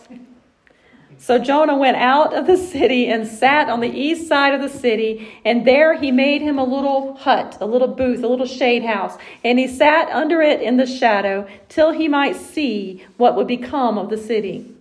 So 1.18 1.38
Jonah 1.38 1.76
went 1.76 1.98
out 1.98 2.32
of 2.32 2.46
the 2.46 2.56
city 2.56 3.08
and 3.08 3.26
sat 3.26 3.68
on 3.68 3.80
the 3.80 3.90
east 3.90 4.26
side 4.26 4.54
of 4.54 4.62
the 4.62 4.70
city, 4.70 5.28
and 5.44 5.66
there 5.66 5.94
he 5.98 6.10
made 6.10 6.40
him 6.40 6.58
a 6.58 6.64
little 6.64 7.14
hut, 7.16 7.58
a 7.60 7.66
little 7.66 7.88
booth, 7.88 8.22
a 8.22 8.26
little 8.26 8.46
shade 8.46 8.84
house, 8.84 9.18
and 9.44 9.58
he 9.58 9.68
sat 9.68 10.08
under 10.08 10.40
it 10.40 10.62
in 10.62 10.78
the 10.78 10.86
shadow 10.86 11.46
till 11.68 11.90
he 11.92 12.08
might 12.08 12.36
see 12.36 13.04
what 13.18 13.36
would 13.36 13.46
become 13.46 13.98
of 13.98 14.08
the 14.08 14.16
city. 14.16 14.74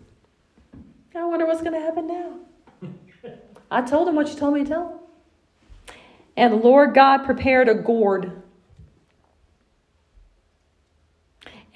I 1.14 1.26
wonder 1.26 1.45
what's 1.45 1.62
going 1.62 1.74
to 1.74 1.82
happen 1.82 2.08
now. 2.08 2.36
I 3.70 3.82
told 3.82 4.08
him 4.08 4.16
what 4.16 4.30
you 4.30 4.36
told 4.36 4.54
me 4.54 4.64
to 4.64 4.70
tell 4.70 4.88
him. 4.88 5.95
And 6.38 6.54
the 6.54 6.58
Lord 6.58 6.93
God 6.93 7.26
prepared 7.26 7.68
a 7.68 7.76
gourd 7.76 8.41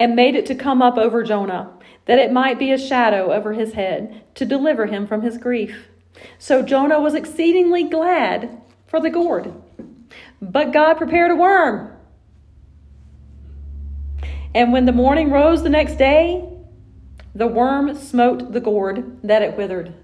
and 0.04 0.14
made 0.14 0.34
it 0.34 0.44
to 0.44 0.54
come 0.54 0.82
up 0.82 0.98
over 0.98 1.22
Jonah, 1.22 1.72
that 2.04 2.18
it 2.18 2.30
might 2.30 2.58
be 2.58 2.70
a 2.70 2.76
shadow 2.76 3.32
over 3.32 3.54
his 3.54 3.72
head, 3.72 4.22
to 4.34 4.44
deliver 4.44 4.84
him 4.84 5.06
from 5.06 5.22
his 5.22 5.38
grief. 5.38 5.88
So 6.38 6.60
Jonah 6.60 7.00
was 7.00 7.14
exceedingly 7.14 7.84
glad 7.84 8.60
for 8.86 9.00
the 9.00 9.08
gourd. 9.08 9.54
But 10.42 10.74
God 10.74 10.98
prepared 10.98 11.30
a 11.30 11.36
worm. 11.36 11.90
And 14.54 14.74
when 14.74 14.84
the 14.84 14.92
morning 14.92 15.30
rose 15.30 15.62
the 15.62 15.70
next 15.70 15.96
day, 15.96 16.44
the 17.34 17.46
worm 17.46 17.94
smote 17.94 18.52
the 18.52 18.60
gourd 18.60 19.20
that 19.22 19.40
it 19.40 19.56
withered. 19.56 19.94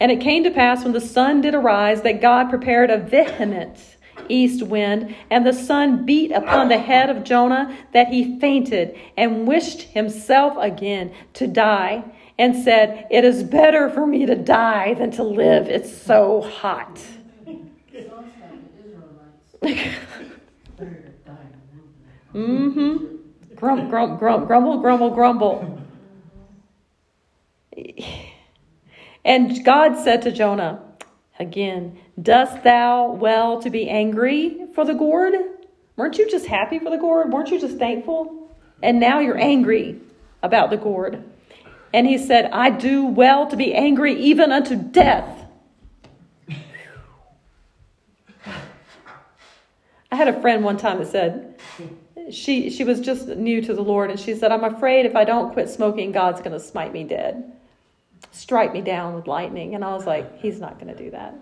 And 0.00 0.10
it 0.10 0.20
came 0.20 0.42
to 0.42 0.50
pass 0.50 0.82
when 0.82 0.92
the 0.92 1.00
sun 1.00 1.40
did 1.40 1.54
arise 1.54 2.02
that 2.02 2.20
God 2.20 2.50
prepared 2.50 2.90
a 2.90 2.98
vehement 2.98 3.78
east 4.32 4.62
wind, 4.62 5.14
and 5.30 5.46
the 5.46 5.52
sun 5.52 6.06
beat 6.06 6.32
upon 6.32 6.68
the 6.68 6.78
head 6.78 7.10
of 7.10 7.24
Jonah 7.24 7.76
that 7.92 8.08
he 8.08 8.38
fainted 8.40 8.98
and 9.16 9.46
wished 9.46 9.82
himself 9.82 10.56
again 10.58 11.12
to 11.34 11.46
die, 11.46 12.04
and 12.38 12.56
said, 12.56 13.06
It 13.10 13.24
is 13.24 13.42
better 13.42 13.90
for 13.90 14.06
me 14.06 14.26
to 14.26 14.34
die 14.34 14.94
than 14.94 15.10
to 15.12 15.22
live. 15.22 15.68
It's 15.68 15.94
so 15.94 16.40
hot. 16.40 17.00
Mm-hmm. 22.34 23.16
Grump, 23.54 23.90
grump, 23.90 24.18
grump, 24.18 24.46
grumble, 24.46 24.78
grumble, 24.78 25.10
grumble. 25.10 25.78
And 29.24 29.64
God 29.64 29.96
said 29.96 30.22
to 30.22 30.32
Jonah, 30.32 30.82
again, 31.38 31.98
Dost 32.20 32.62
thou 32.62 33.12
well 33.12 33.60
to 33.62 33.70
be 33.70 33.88
angry 33.88 34.66
for 34.74 34.84
the 34.84 34.94
gourd? 34.94 35.34
Weren't 35.96 36.18
you 36.18 36.30
just 36.30 36.46
happy 36.46 36.78
for 36.78 36.90
the 36.90 36.98
gourd? 36.98 37.32
Weren't 37.32 37.50
you 37.50 37.60
just 37.60 37.78
thankful? 37.78 38.54
And 38.82 39.00
now 39.00 39.20
you're 39.20 39.38
angry 39.38 40.00
about 40.42 40.70
the 40.70 40.76
gourd. 40.76 41.22
And 41.94 42.06
he 42.06 42.18
said, 42.18 42.50
I 42.52 42.70
do 42.70 43.06
well 43.06 43.46
to 43.48 43.56
be 43.56 43.74
angry 43.74 44.14
even 44.14 44.50
unto 44.50 44.76
death. 44.76 45.38
I 50.10 50.16
had 50.16 50.28
a 50.28 50.40
friend 50.40 50.64
one 50.64 50.76
time 50.76 50.98
that 50.98 51.06
said, 51.06 51.52
she 52.30 52.70
she 52.70 52.84
was 52.84 53.00
just 53.00 53.28
new 53.28 53.60
to 53.62 53.74
the 53.74 53.82
Lord, 53.82 54.10
and 54.10 54.18
she 54.18 54.34
said, 54.34 54.52
"I'm 54.52 54.64
afraid 54.64 55.06
if 55.06 55.16
I 55.16 55.24
don't 55.24 55.52
quit 55.52 55.68
smoking, 55.68 56.12
God's 56.12 56.40
going 56.40 56.52
to 56.52 56.60
smite 56.60 56.92
me 56.92 57.04
dead, 57.04 57.52
strike 58.30 58.72
me 58.72 58.80
down 58.80 59.14
with 59.14 59.26
lightning." 59.26 59.74
And 59.74 59.84
I 59.84 59.92
was 59.94 60.06
like, 60.06 60.38
"He's 60.40 60.60
not 60.60 60.78
going 60.78 60.94
to 60.94 61.02
do 61.02 61.10
that. 61.10 61.34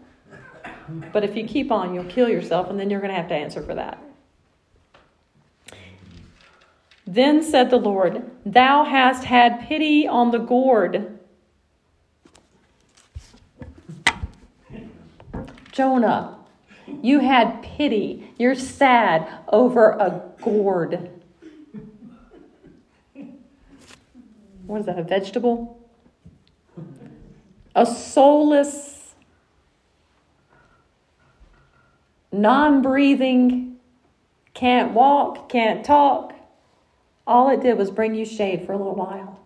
But 1.12 1.24
if 1.24 1.36
you 1.36 1.47
keep 1.47 1.70
on, 1.70 1.95
you'll 1.95 2.05
kill 2.05 2.28
yourself, 2.28 2.70
and 2.70 2.78
then 2.78 2.91
you're 2.91 3.01
going 3.01 3.12
to 3.12 3.16
have 3.16 3.28
to 3.28 3.34
answer 3.34 3.62
for 3.62 3.74
that." 3.74 3.99
Then 7.07 7.43
said 7.43 7.70
the 7.70 7.76
Lord, 7.76 8.30
"Thou 8.47 8.84
hast 8.84 9.24
had 9.24 9.61
pity 9.61 10.07
on 10.07 10.30
the 10.30 10.38
gourd." 10.38 11.18
Jonah, 15.72 16.36
you 17.03 17.20
had 17.20 17.62
pity. 17.62 18.32
You're 18.38 18.55
sad 18.55 19.28
over 19.49 19.91
a 19.91 20.22
gourd. 20.43 21.11
What 24.66 24.80
is 24.80 24.86
that, 24.86 24.99
a 24.99 25.03
vegetable? 25.03 25.78
A 27.74 27.86
soulless, 27.86 28.99
non 32.33 32.83
breathing, 32.83 33.76
can't 34.55 34.93
walk, 34.93 35.49
can't 35.49 35.85
talk. 35.85 36.35
All 37.26 37.49
it 37.51 37.61
did 37.61 37.78
was 37.78 37.91
bring 37.91 38.14
you 38.14 38.24
shade 38.24 38.66
for 38.66 38.72
a 38.72 38.76
little 38.76 38.95
while. 38.95 39.41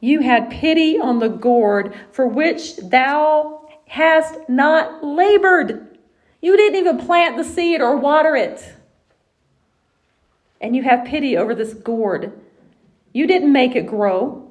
You 0.00 0.20
had 0.20 0.50
pity 0.50 0.98
on 0.98 1.18
the 1.18 1.28
gourd 1.28 1.94
for 2.12 2.26
which 2.26 2.76
thou 2.76 3.68
hast 3.86 4.36
not 4.48 5.02
labored. 5.02 5.98
You 6.40 6.56
didn't 6.56 6.78
even 6.78 6.98
plant 6.98 7.36
the 7.36 7.44
seed 7.44 7.80
or 7.80 7.96
water 7.96 8.36
it. 8.36 8.74
And 10.60 10.76
you 10.76 10.82
have 10.82 11.04
pity 11.04 11.36
over 11.36 11.54
this 11.54 11.74
gourd. 11.74 12.32
You 13.12 13.26
didn't 13.26 13.52
make 13.52 13.74
it 13.74 13.86
grow. 13.86 14.48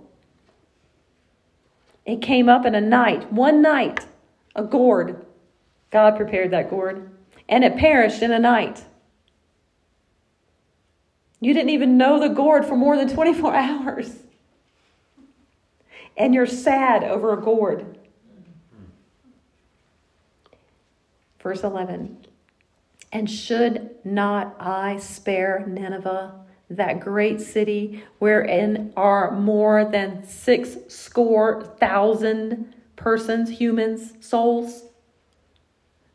It 2.06 2.22
came 2.22 2.50
up 2.50 2.66
in 2.66 2.74
a 2.74 2.82
night, 2.82 3.32
one 3.32 3.62
night, 3.62 4.06
a 4.56 4.64
gourd. 4.64 5.26
God 5.92 6.18
prepared 6.18 6.52
that 6.52 6.70
gourd. 6.70 7.12
And 7.50 7.64
it 7.64 7.78
perished 7.78 8.22
in 8.22 8.32
a 8.32 8.40
night. 8.40 8.84
You 11.40 11.54
didn't 11.54 11.70
even 11.70 11.98
know 11.98 12.20
the 12.20 12.30
gourd 12.30 12.66
for 12.66 12.76
more 12.76 12.98
than 12.98 13.10
24 13.10 13.56
hours. 13.56 14.16
And 16.18 16.34
you're 16.34 16.48
sad 16.48 17.04
over 17.04 17.34
a 17.34 17.42
gourd. 17.42 17.98
Verse 21.42 21.64
11 21.64 22.18
And 23.12 23.30
should 23.30 23.92
not 24.04 24.56
I 24.60 24.98
spare 24.98 25.64
Nineveh, 25.68 26.34
that 26.70 27.00
great 27.00 27.40
city 27.40 28.04
wherein 28.20 28.92
are 28.98 29.32
more 29.32 29.86
than 29.86 30.28
six 30.28 30.76
score 30.90 31.64
thousand 31.80 32.76
persons, 32.98 33.50
humans, 33.50 34.14
souls, 34.20 34.84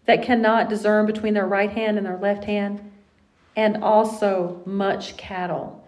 that 0.06 0.22
cannot 0.22 0.68
discern 0.68 1.06
between 1.06 1.34
their 1.34 1.46
right 1.46 1.70
hand 1.70 1.96
and 1.96 2.06
their 2.06 2.18
left 2.18 2.44
hand, 2.44 2.92
and 3.56 3.82
also 3.82 4.62
much 4.64 5.16
cattle? 5.16 5.82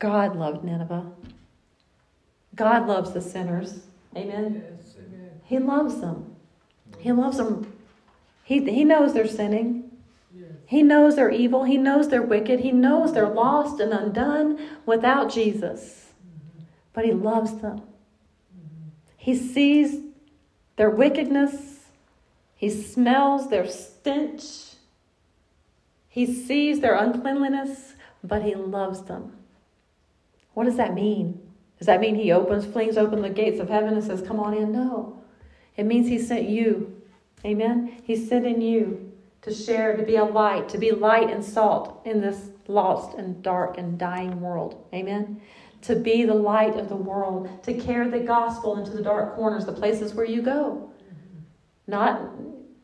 God 0.00 0.34
loved 0.34 0.64
Nineveh. 0.64 1.12
God 2.56 2.88
loves 2.88 3.12
the 3.12 3.20
sinners. 3.20 3.80
Amen. 4.16 4.64
Yes, 4.64 4.94
amen. 4.98 5.30
He 5.44 5.58
loves 5.58 6.00
them. 6.00 6.34
He 6.98 7.12
loves 7.12 7.36
them. 7.36 7.70
He, 8.42 8.64
he 8.70 8.82
knows 8.82 9.12
they're 9.12 9.28
sinning. 9.28 9.79
He 10.70 10.84
knows 10.84 11.16
they're 11.16 11.32
evil. 11.32 11.64
He 11.64 11.76
knows 11.76 12.10
they're 12.10 12.22
wicked. 12.22 12.60
He 12.60 12.70
knows 12.70 13.12
they're 13.12 13.28
lost 13.28 13.80
and 13.80 13.92
undone 13.92 14.56
without 14.86 15.28
Jesus. 15.28 16.12
But 16.92 17.04
He 17.04 17.10
loves 17.10 17.58
them. 17.60 17.82
He 19.16 19.34
sees 19.34 20.00
their 20.76 20.88
wickedness. 20.88 21.86
He 22.54 22.70
smells 22.70 23.50
their 23.50 23.66
stench. 23.66 24.76
He 26.08 26.24
sees 26.24 26.78
their 26.78 26.94
uncleanliness, 26.94 27.94
but 28.22 28.42
He 28.42 28.54
loves 28.54 29.02
them. 29.02 29.32
What 30.54 30.66
does 30.66 30.76
that 30.76 30.94
mean? 30.94 31.40
Does 31.78 31.86
that 31.88 32.00
mean 32.00 32.14
He 32.14 32.30
opens, 32.30 32.64
flings 32.64 32.96
open 32.96 33.22
the 33.22 33.28
gates 33.30 33.58
of 33.58 33.70
heaven 33.70 33.94
and 33.94 34.04
says, 34.04 34.22
Come 34.22 34.38
on 34.38 34.54
in? 34.54 34.70
No. 34.70 35.20
It 35.76 35.86
means 35.86 36.06
He 36.06 36.20
sent 36.20 36.48
you. 36.48 37.02
Amen? 37.44 38.00
He's 38.04 38.28
sending 38.28 38.60
you 38.62 39.09
to 39.42 39.54
share, 39.54 39.96
to 39.96 40.02
be 40.02 40.16
a 40.16 40.24
light, 40.24 40.68
to 40.68 40.78
be 40.78 40.90
light 40.90 41.30
and 41.30 41.44
salt 41.44 42.02
in 42.04 42.20
this 42.20 42.50
lost 42.68 43.16
and 43.16 43.42
dark 43.42 43.78
and 43.78 43.98
dying 43.98 44.40
world. 44.40 44.86
Amen? 44.92 45.40
To 45.82 45.96
be 45.96 46.24
the 46.24 46.34
light 46.34 46.76
of 46.76 46.88
the 46.88 46.96
world, 46.96 47.48
to 47.64 47.74
carry 47.74 48.10
the 48.10 48.20
gospel 48.20 48.78
into 48.78 48.90
the 48.90 49.02
dark 49.02 49.34
corners, 49.34 49.64
the 49.64 49.72
places 49.72 50.14
where 50.14 50.26
you 50.26 50.42
go. 50.42 50.92
Not, 51.86 52.20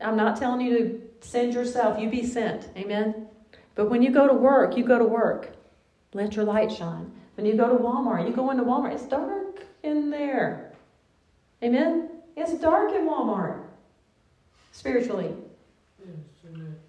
I'm 0.01 0.17
not 0.17 0.37
telling 0.37 0.61
you 0.65 0.77
to 0.77 1.27
send 1.27 1.53
yourself, 1.53 1.99
you 1.99 2.09
be 2.09 2.25
sent. 2.25 2.69
Amen? 2.75 3.27
But 3.75 3.89
when 3.89 4.01
you 4.01 4.11
go 4.11 4.27
to 4.27 4.33
work, 4.33 4.75
you 4.75 4.83
go 4.83 4.97
to 4.97 5.05
work. 5.05 5.55
Let 6.13 6.35
your 6.35 6.45
light 6.45 6.71
shine. 6.71 7.11
When 7.35 7.45
you 7.45 7.55
go 7.55 7.69
to 7.69 7.81
Walmart, 7.81 8.27
you 8.27 8.35
go 8.35 8.49
into 8.49 8.63
Walmart, 8.63 8.93
it's 8.93 9.05
dark 9.05 9.63
in 9.83 10.09
there. 10.09 10.73
Amen? 11.63 12.09
It's 12.35 12.53
dark 12.55 12.93
in 12.93 13.07
Walmart. 13.07 13.63
Spiritually, 14.71 15.35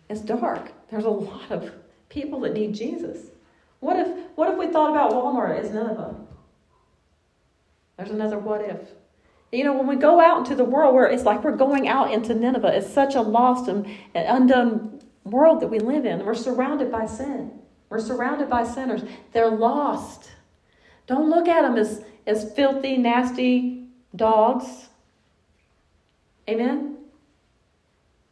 it's 0.09 0.21
dark. 0.21 0.73
There's 0.91 1.05
a 1.05 1.11
lot 1.11 1.51
of 1.51 1.73
people 2.09 2.41
that 2.41 2.55
need 2.55 2.75
Jesus. 2.75 3.31
What 3.81 3.99
if 3.99 4.09
what 4.35 4.51
if 4.51 4.59
we 4.59 4.69
thought 4.69 4.91
about 4.91 5.13
Walmart 5.13 5.59
as 5.59 5.71
Nineveh? 5.71 6.15
There's 7.97 8.11
another 8.11 8.39
what 8.39 8.63
if. 8.63 8.81
You 9.51 9.65
know, 9.65 9.77
when 9.77 9.87
we 9.87 9.97
go 9.97 10.21
out 10.21 10.39
into 10.39 10.55
the 10.55 10.65
world 10.65 10.95
where 10.95 11.07
it's 11.07 11.25
like 11.25 11.43
we're 11.43 11.57
going 11.57 11.89
out 11.89 12.13
into 12.13 12.35
Nineveh, 12.35 12.77
it's 12.77 12.93
such 12.93 13.15
a 13.15 13.21
lost 13.21 13.69
and, 13.69 13.87
and 14.15 14.27
undone 14.29 15.01
world 15.25 15.61
that 15.61 15.69
we 15.69 15.79
live 15.79 16.05
in. 16.05 16.25
We're 16.25 16.35
surrounded 16.35 16.93
by 16.93 17.07
sin. 17.07 17.59
We're 17.89 18.01
surrounded 18.01 18.51
by 18.51 18.65
sinners. 18.65 19.03
They're 19.33 19.51
lost. 19.51 20.31
Don't 21.07 21.31
look 21.31 21.49
at 21.49 21.63
them 21.63 21.77
as, 21.77 22.05
as 22.27 22.53
filthy, 22.53 22.99
nasty 22.99 23.89
dogs. 24.15 24.89
Amen? 26.49 26.99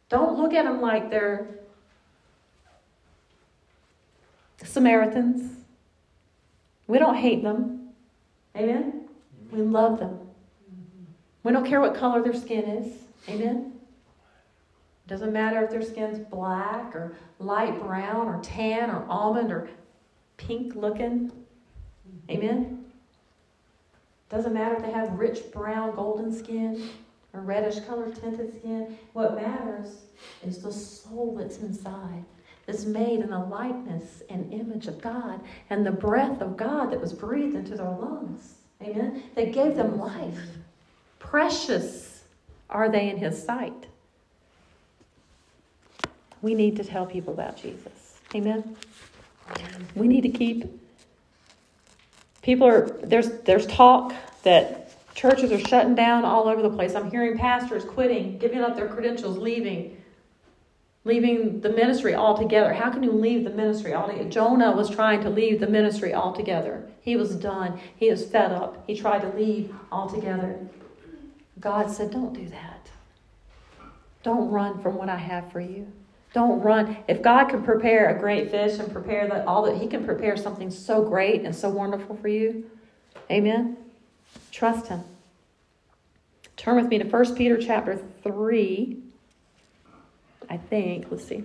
Don't 0.09 0.37
look 0.37 0.53
at 0.53 0.65
them 0.65 0.81
like 0.81 1.09
they're 1.09 1.47
Samaritans. 4.63 5.63
We 6.87 6.99
don't 6.99 7.15
hate 7.15 7.43
them. 7.43 7.89
Amen? 8.55 9.07
We 9.51 9.61
love 9.61 9.99
them. 9.99 10.19
We 11.43 11.51
don't 11.51 11.65
care 11.65 11.79
what 11.79 11.95
color 11.95 12.21
their 12.21 12.33
skin 12.33 12.65
is. 12.65 12.93
Amen? 13.29 13.73
Doesn't 15.07 15.31
matter 15.31 15.63
if 15.63 15.69
their 15.69 15.81
skin's 15.81 16.19
black 16.19 16.93
or 16.95 17.15
light 17.39 17.79
brown 17.79 18.27
or 18.27 18.41
tan 18.41 18.89
or 18.89 19.05
almond 19.07 19.51
or 19.51 19.69
pink 20.35 20.75
looking. 20.75 21.31
Amen? 22.29 22.85
Doesn't 24.29 24.53
matter 24.53 24.75
if 24.75 24.81
they 24.81 24.91
have 24.91 25.17
rich 25.17 25.51
brown 25.53 25.95
golden 25.95 26.33
skin 26.33 26.89
or 27.33 27.41
reddish 27.41 27.79
color 27.85 28.09
tinted 28.11 28.53
skin. 28.59 28.97
What 29.13 29.35
matters 29.35 30.01
is 30.45 30.61
the 30.61 30.71
soul 30.71 31.35
that's 31.37 31.59
inside, 31.59 32.25
that's 32.67 32.85
made 32.85 33.21
in 33.21 33.29
the 33.29 33.39
likeness 33.39 34.21
and 34.29 34.53
image 34.53 34.87
of 34.87 35.01
God, 35.01 35.39
and 35.71 35.83
the 35.85 35.91
breath 35.91 36.41
of 36.41 36.57
God 36.57 36.91
that 36.91 37.01
was 37.01 37.13
breathed 37.13 37.55
into 37.55 37.75
their 37.75 37.89
lungs. 37.89 38.55
Amen? 38.83 39.23
That 39.35 39.53
gave 39.53 39.75
them 39.75 39.97
life. 39.97 40.37
Precious 41.17 42.23
are 42.69 42.89
they 42.89 43.09
in 43.09 43.17
His 43.17 43.41
sight. 43.41 43.87
We 46.41 46.53
need 46.53 46.75
to 46.75 46.83
tell 46.83 47.05
people 47.05 47.33
about 47.33 47.57
Jesus. 47.57 48.19
Amen? 48.35 48.75
We 49.95 50.07
need 50.07 50.21
to 50.21 50.29
keep. 50.29 50.65
People 52.41 52.67
are, 52.67 52.87
there's, 53.01 53.29
there's 53.41 53.65
talk 53.65 54.13
that 54.43 54.91
churches 55.15 55.51
are 55.51 55.59
shutting 55.59 55.95
down 55.95 56.25
all 56.25 56.47
over 56.47 56.61
the 56.61 56.69
place. 56.69 56.95
I'm 56.95 57.09
hearing 57.09 57.37
pastors 57.37 57.83
quitting, 57.83 58.37
giving 58.37 58.59
up 58.59 58.75
their 58.75 58.87
credentials, 58.87 59.37
leaving, 59.37 59.96
leaving 61.07 61.61
the 61.61 61.69
ministry 61.69 62.13
altogether. 62.13 62.73
How 62.73 62.91
can 62.91 63.01
you 63.01 63.11
leave 63.11 63.43
the 63.43 63.49
ministry 63.49 63.93
altogether? 63.93 64.29
Jonah 64.29 64.71
was 64.71 64.89
trying 64.89 65.21
to 65.21 65.29
leave 65.29 65.59
the 65.59 65.67
ministry 65.67 66.13
altogether. 66.13 66.87
He 67.01 67.15
was 67.15 67.35
done. 67.35 67.79
He 67.95 68.11
was 68.11 68.25
fed 68.25 68.51
up. 68.51 68.83
He 68.85 68.95
tried 68.95 69.21
to 69.21 69.29
leave 69.29 69.73
altogether. 69.91 70.59
God 71.59 71.89
said, 71.89 72.11
Don't 72.11 72.33
do 72.33 72.47
that. 72.49 72.91
Don't 74.21 74.51
run 74.51 74.81
from 74.81 74.95
what 74.95 75.09
I 75.09 75.15
have 75.15 75.51
for 75.51 75.61
you. 75.61 75.91
Don't 76.33 76.61
run. 76.61 76.97
If 77.07 77.21
God 77.21 77.45
can 77.45 77.63
prepare 77.63 78.09
a 78.09 78.19
great 78.19 78.51
fish 78.51 78.77
and 78.77 78.91
prepare 78.91 79.27
that 79.29 79.47
all 79.47 79.63
that 79.63 79.77
He 79.77 79.87
can 79.87 80.05
prepare 80.05 80.35
something 80.35 80.69
so 80.69 81.03
great 81.03 81.43
and 81.43 81.55
so 81.55 81.69
wonderful 81.69 82.15
for 82.17 82.27
you, 82.27 82.69
Amen. 83.31 83.77
Trust 84.51 84.87
Him. 84.87 85.03
Turn 86.55 86.75
with 86.75 86.87
me 86.87 86.97
to 86.97 87.05
1 87.05 87.35
Peter 87.35 87.57
chapter 87.57 87.99
3. 88.23 89.06
I 90.49 90.57
think. 90.57 91.07
Let's 91.11 91.27
see. 91.27 91.43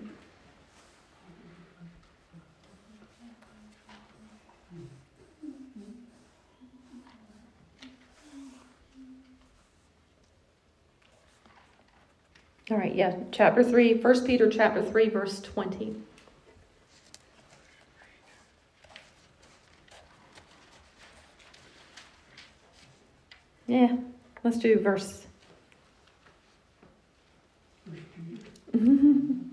All 12.71 12.79
right, 12.79 12.95
yeah, 12.95 13.17
chapter 13.33 13.63
3, 13.63 13.95
1 13.95 14.25
Peter 14.25 14.49
chapter 14.49 14.83
3, 14.83 15.09
verse 15.11 15.41
20. 15.41 15.95
Yeah, 23.67 23.97
let's 24.43 24.59
do 24.59 24.79
verse. 24.79 25.27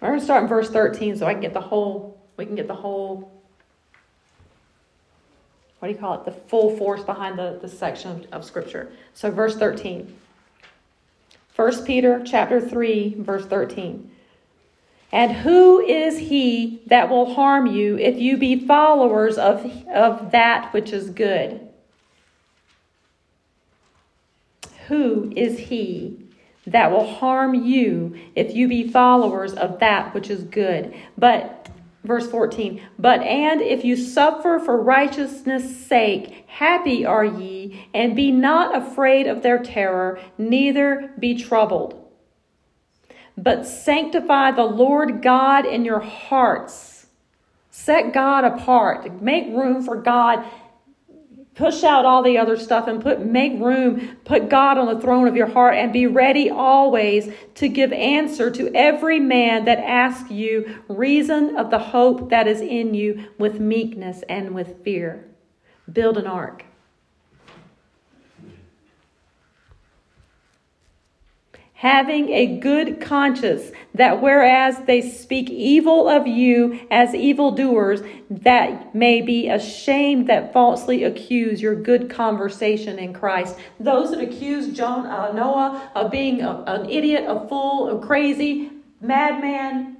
We're 0.00 0.08
going 0.08 0.18
to 0.18 0.24
start 0.24 0.42
in 0.42 0.48
verse 0.48 0.70
13 0.70 1.16
so 1.16 1.26
I 1.26 1.32
can 1.32 1.40
get 1.40 1.54
the 1.54 1.60
whole, 1.60 2.20
we 2.36 2.44
can 2.44 2.54
get 2.54 2.68
the 2.68 2.74
whole, 2.74 3.32
what 5.78 5.88
do 5.88 5.94
you 5.94 5.98
call 5.98 6.14
it? 6.14 6.24
The 6.24 6.32
full 6.32 6.76
force 6.76 7.02
behind 7.02 7.38
the, 7.38 7.58
the 7.60 7.68
section 7.68 8.10
of, 8.10 8.26
of 8.32 8.44
Scripture. 8.44 8.92
So, 9.14 9.30
verse 9.30 9.56
13. 9.56 10.14
1 11.56 11.84
Peter 11.86 12.22
chapter 12.24 12.60
3 12.60 13.16
verse 13.18 13.46
13. 13.46 14.10
And 15.10 15.32
who 15.32 15.80
is 15.80 16.18
he 16.18 16.82
that 16.86 17.08
will 17.08 17.34
harm 17.34 17.66
you 17.66 17.96
if 17.96 18.18
you 18.18 18.36
be 18.36 18.66
followers 18.66 19.38
of, 19.38 19.64
of 19.88 20.32
that 20.32 20.72
which 20.74 20.92
is 20.92 21.08
good? 21.08 21.66
Who 24.88 25.32
is 25.34 25.58
he 25.58 26.25
that 26.66 26.90
will 26.90 27.06
harm 27.14 27.54
you 27.54 28.16
if 28.34 28.54
you 28.54 28.68
be 28.68 28.88
followers 28.88 29.54
of 29.54 29.78
that 29.80 30.14
which 30.14 30.30
is 30.30 30.42
good? 30.44 30.94
But 31.16 31.68
verse 32.04 32.28
14, 32.30 32.80
but 32.98 33.20
and 33.20 33.60
if 33.60 33.84
you 33.84 33.96
suffer 33.96 34.60
for 34.64 34.80
righteousness' 34.80 35.86
sake, 35.86 36.44
happy 36.46 37.04
are 37.04 37.24
ye, 37.24 37.88
and 37.92 38.16
be 38.16 38.30
not 38.30 38.76
afraid 38.76 39.26
of 39.26 39.42
their 39.42 39.58
terror, 39.58 40.20
neither 40.38 41.12
be 41.18 41.34
troubled. 41.34 42.02
But 43.36 43.66
sanctify 43.66 44.52
the 44.52 44.64
Lord 44.64 45.20
God 45.20 45.66
in 45.66 45.84
your 45.84 46.00
hearts. 46.00 47.06
Set 47.70 48.14
God 48.14 48.44
apart. 48.44 49.20
Make 49.20 49.48
room 49.48 49.82
for 49.82 49.96
God 49.96 50.44
push 51.56 51.82
out 51.82 52.04
all 52.04 52.22
the 52.22 52.36
other 52.36 52.56
stuff 52.56 52.86
and 52.86 53.02
put 53.02 53.24
make 53.24 53.58
room 53.58 54.16
put 54.24 54.48
god 54.48 54.76
on 54.76 54.94
the 54.94 55.00
throne 55.00 55.26
of 55.26 55.34
your 55.34 55.46
heart 55.46 55.74
and 55.74 55.92
be 55.92 56.06
ready 56.06 56.50
always 56.50 57.32
to 57.54 57.66
give 57.66 57.92
answer 57.92 58.50
to 58.50 58.70
every 58.74 59.18
man 59.18 59.64
that 59.64 59.78
asks 59.78 60.30
you 60.30 60.78
reason 60.88 61.56
of 61.56 61.70
the 61.70 61.78
hope 61.78 62.28
that 62.28 62.46
is 62.46 62.60
in 62.60 62.92
you 62.92 63.26
with 63.38 63.58
meekness 63.58 64.22
and 64.28 64.54
with 64.54 64.84
fear. 64.84 65.26
Build 65.90 66.18
an 66.18 66.26
ark 66.26 66.65
having 71.76 72.30
a 72.30 72.58
good 72.58 72.98
conscience, 73.02 73.70
that 73.94 74.22
whereas 74.22 74.78
they 74.86 75.02
speak 75.02 75.50
evil 75.50 76.08
of 76.08 76.26
you 76.26 76.80
as 76.90 77.14
evildoers, 77.14 78.00
that 78.30 78.94
may 78.94 79.20
be 79.20 79.46
ashamed 79.50 80.26
that 80.26 80.54
falsely 80.54 81.04
accuse 81.04 81.60
your 81.60 81.74
good 81.74 82.08
conversation 82.08 82.98
in 82.98 83.12
Christ. 83.12 83.58
Those 83.78 84.10
that 84.10 84.20
accuse 84.20 84.72
John, 84.72 85.04
uh, 85.04 85.32
Noah 85.32 85.90
of 85.94 86.10
being 86.10 86.40
a, 86.40 86.64
an 86.66 86.88
idiot, 86.88 87.24
a 87.28 87.46
fool, 87.46 88.00
a 88.00 88.06
crazy 88.06 88.70
madman, 89.02 89.98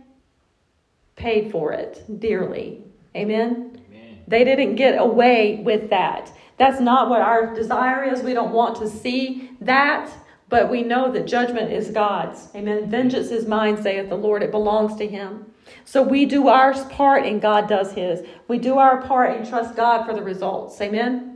paid 1.15 1.53
for 1.53 1.74
it 1.74 2.03
dearly. 2.19 2.82
Amen? 3.15 3.78
Amen. 3.90 4.19
They 4.27 4.44
didn't 4.44 4.77
get 4.77 4.98
away 4.98 5.61
with 5.62 5.90
that. 5.90 6.32
That's 6.57 6.81
not 6.81 7.11
what 7.11 7.20
our 7.20 7.55
desire 7.55 8.03
is. 8.03 8.23
We 8.23 8.32
don't 8.32 8.53
want 8.53 8.78
to 8.78 8.89
see 8.89 9.51
that. 9.61 10.11
But 10.48 10.70
we 10.70 10.82
know 10.82 11.10
that 11.12 11.27
judgment 11.27 11.73
is 11.73 11.90
God's. 11.90 12.48
Amen. 12.55 12.89
Vengeance 12.89 13.31
is 13.31 13.47
mine, 13.47 13.81
saith 13.82 14.09
the 14.09 14.16
Lord. 14.16 14.43
It 14.43 14.52
belongs 14.52 14.97
to 14.97 15.06
Him. 15.06 15.47
So 15.85 16.02
we 16.02 16.24
do 16.24 16.48
our 16.48 16.73
part 16.90 17.24
and 17.27 17.40
God 17.40 17.68
does 17.68 17.93
His. 17.93 18.27
We 18.47 18.59
do 18.59 18.78
our 18.78 19.02
part 19.02 19.36
and 19.36 19.48
trust 19.48 19.74
God 19.74 20.06
for 20.06 20.14
the 20.14 20.23
results. 20.23 20.81
Amen. 20.81 21.36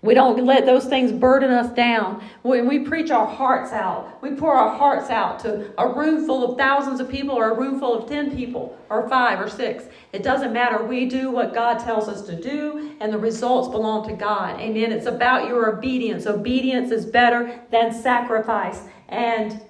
We 0.00 0.14
don't 0.14 0.44
let 0.44 0.64
those 0.64 0.84
things 0.84 1.10
burden 1.10 1.50
us 1.50 1.74
down. 1.74 2.22
When 2.42 2.68
we 2.68 2.80
preach 2.80 3.10
our 3.10 3.26
hearts 3.26 3.72
out, 3.72 4.22
we 4.22 4.30
pour 4.36 4.54
our 4.54 4.76
hearts 4.76 5.10
out 5.10 5.40
to 5.40 5.72
a 5.76 5.88
room 5.88 6.24
full 6.24 6.48
of 6.48 6.56
thousands 6.56 7.00
of 7.00 7.08
people 7.08 7.34
or 7.34 7.50
a 7.50 7.54
room 7.58 7.80
full 7.80 7.98
of 7.98 8.08
10 8.08 8.36
people 8.36 8.78
or 8.90 9.08
five 9.08 9.40
or 9.40 9.48
six. 9.48 9.86
It 10.12 10.22
doesn't 10.22 10.52
matter. 10.52 10.84
We 10.84 11.06
do 11.06 11.32
what 11.32 11.52
God 11.52 11.78
tells 11.80 12.08
us 12.08 12.22
to 12.26 12.40
do, 12.40 12.96
and 13.00 13.12
the 13.12 13.18
results 13.18 13.68
belong 13.68 14.08
to 14.08 14.14
God. 14.14 14.60
Amen. 14.60 14.92
It's 14.92 15.06
about 15.06 15.48
your 15.48 15.68
obedience. 15.76 16.26
Obedience 16.26 16.92
is 16.92 17.04
better 17.04 17.60
than 17.72 17.92
sacrifice 17.92 18.82
and 19.08 19.60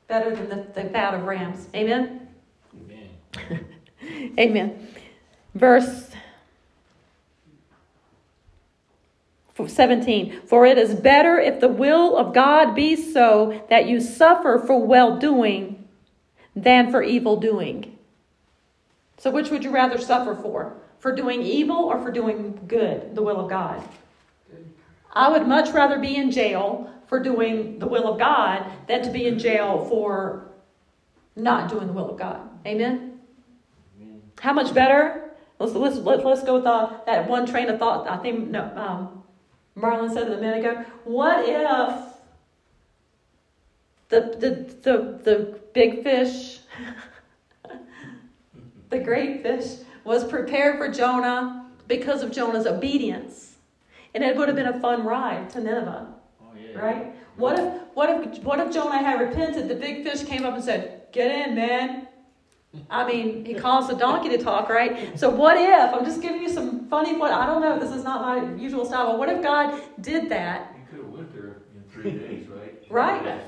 better 0.09 0.35
than 0.35 0.49
the, 0.49 0.67
the 0.75 0.89
fat 0.91 1.15
of 1.15 1.23
rams. 1.23 1.69
Amen. 1.77 2.29
Amen. 2.75 3.69
Amen. 4.39 4.89
Verse 5.55 6.12
17 9.57 10.43
For 10.47 10.65
it 10.67 10.79
is 10.79 10.95
better 10.95 11.39
if 11.39 11.61
the 11.61 11.69
will 11.69 12.17
of 12.17 12.35
God 12.35 12.75
be 12.75 12.97
so 12.97 13.65
that 13.69 13.87
you 13.87 14.01
suffer 14.01 14.63
for 14.65 14.85
well 14.85 15.19
doing 15.19 15.89
than 16.55 16.91
for 16.91 17.03
evil 17.03 17.39
doing. 17.39 17.99
So, 19.19 19.31
which 19.31 19.51
would 19.51 19.63
you 19.63 19.71
rather 19.71 19.99
suffer 19.99 20.35
for? 20.35 20.75
For 20.99 21.15
doing 21.15 21.43
evil 21.43 21.77
or 21.77 22.01
for 22.01 22.11
doing 22.11 22.61
good, 22.67 23.15
the 23.15 23.23
will 23.23 23.41
of 23.41 23.51
God? 23.51 23.83
I 25.13 25.31
would 25.31 25.47
much 25.47 25.71
rather 25.71 25.99
be 25.99 26.17
in 26.17 26.31
jail 26.31 26.91
for 27.07 27.21
doing 27.21 27.79
the 27.79 27.87
will 27.87 28.11
of 28.11 28.19
God 28.19 28.65
than 28.89 29.03
to 29.03 29.11
be 29.11 29.27
in 29.27 29.39
jail 29.39 29.85
for 29.89 30.51
not 31.37 31.69
doing 31.71 31.87
the 31.87 31.93
will 31.93 32.11
of 32.11 32.19
God. 32.19 32.41
Amen? 32.67 33.21
Amen. 34.01 34.23
How 34.41 34.53
much 34.53 34.73
better? 34.73 35.31
Let's, 35.59 35.75
let's, 35.75 35.97
let's, 35.99 36.43
go 36.43 36.57
with 36.57 36.67
uh, 36.67 36.91
that 37.07 37.29
one 37.29 37.47
train 37.47 37.69
of 37.69 37.79
thought. 37.79 38.09
I 38.09 38.17
think, 38.17 38.49
no, 38.49 38.73
um, 38.75 39.22
Marlon 39.77 40.13
said 40.13 40.31
a 40.31 40.37
minute 40.41 40.59
ago, 40.61 40.85
what 41.05 41.49
if 41.49 42.13
the, 44.09 44.37
the, 44.39 44.75
the, 44.83 45.19
the 45.25 45.61
big 45.73 46.03
fish 46.03 46.59
the 48.93 49.01
great 49.01 49.43
fish, 49.43 49.79
was 50.05 50.25
prepared 50.25 50.79
for 50.79 50.89
Jonah 50.89 51.67
because 51.89 52.23
of 52.23 52.31
Jonah's 52.31 52.67
obedience. 52.67 53.57
And 54.15 54.23
it 54.23 54.37
would 54.37 54.49
have 54.49 54.57
been 54.57 54.67
a 54.67 54.79
fun 54.81 55.05
ride 55.05 55.51
to 55.51 55.61
Nineveh, 55.61 56.15
Oh, 56.41 56.45
yeah. 56.55 56.79
right? 56.79 57.17
What 57.37 57.59
if 57.59 57.83
what 57.95 58.11
if 58.11 58.43
what 58.45 58.61
if 58.61 58.73
Jonah 58.73 58.99
had 58.99 59.19
repented? 59.19 59.69
The 59.69 59.75
big 59.75 60.05
fish 60.05 60.23
came 60.25 60.45
up 60.45 60.55
and 60.55 60.63
said, 60.63 61.07
"Get 61.13 61.31
in, 61.49 61.55
man." 61.55 62.09
I 62.89 63.07
mean, 63.07 63.45
he 63.45 63.55
caused 63.55 63.91
the 63.91 63.95
donkey 63.97 64.31
to 64.31 64.39
talk, 64.39 64.69
right? 64.71 65.19
So 65.19 65.29
what 65.29 65.57
if 65.59 65.95
I'm 65.95 66.05
just 66.05 66.23
giving 66.23 66.43
you 66.43 66.49
some 66.49 66.89
funny? 66.89 67.15
What 67.17 67.31
I 67.33 67.45
don't 67.47 67.61
know. 67.61 67.79
This 67.79 67.93
is 67.95 68.03
not 68.05 68.23
my 68.23 68.55
usual 68.57 68.85
style. 68.87 69.07
But 69.09 69.19
what 69.19 69.29
if 69.29 69.43
God 69.43 69.81
did 70.01 70.31
that? 70.31 70.75
You 70.79 70.85
could 70.91 71.05
have 71.05 71.15
went 71.15 71.33
there 71.35 71.57
in 71.75 71.85
three 71.91 72.11
days, 72.19 72.49
right? 72.49 72.75
Right. 72.91 73.41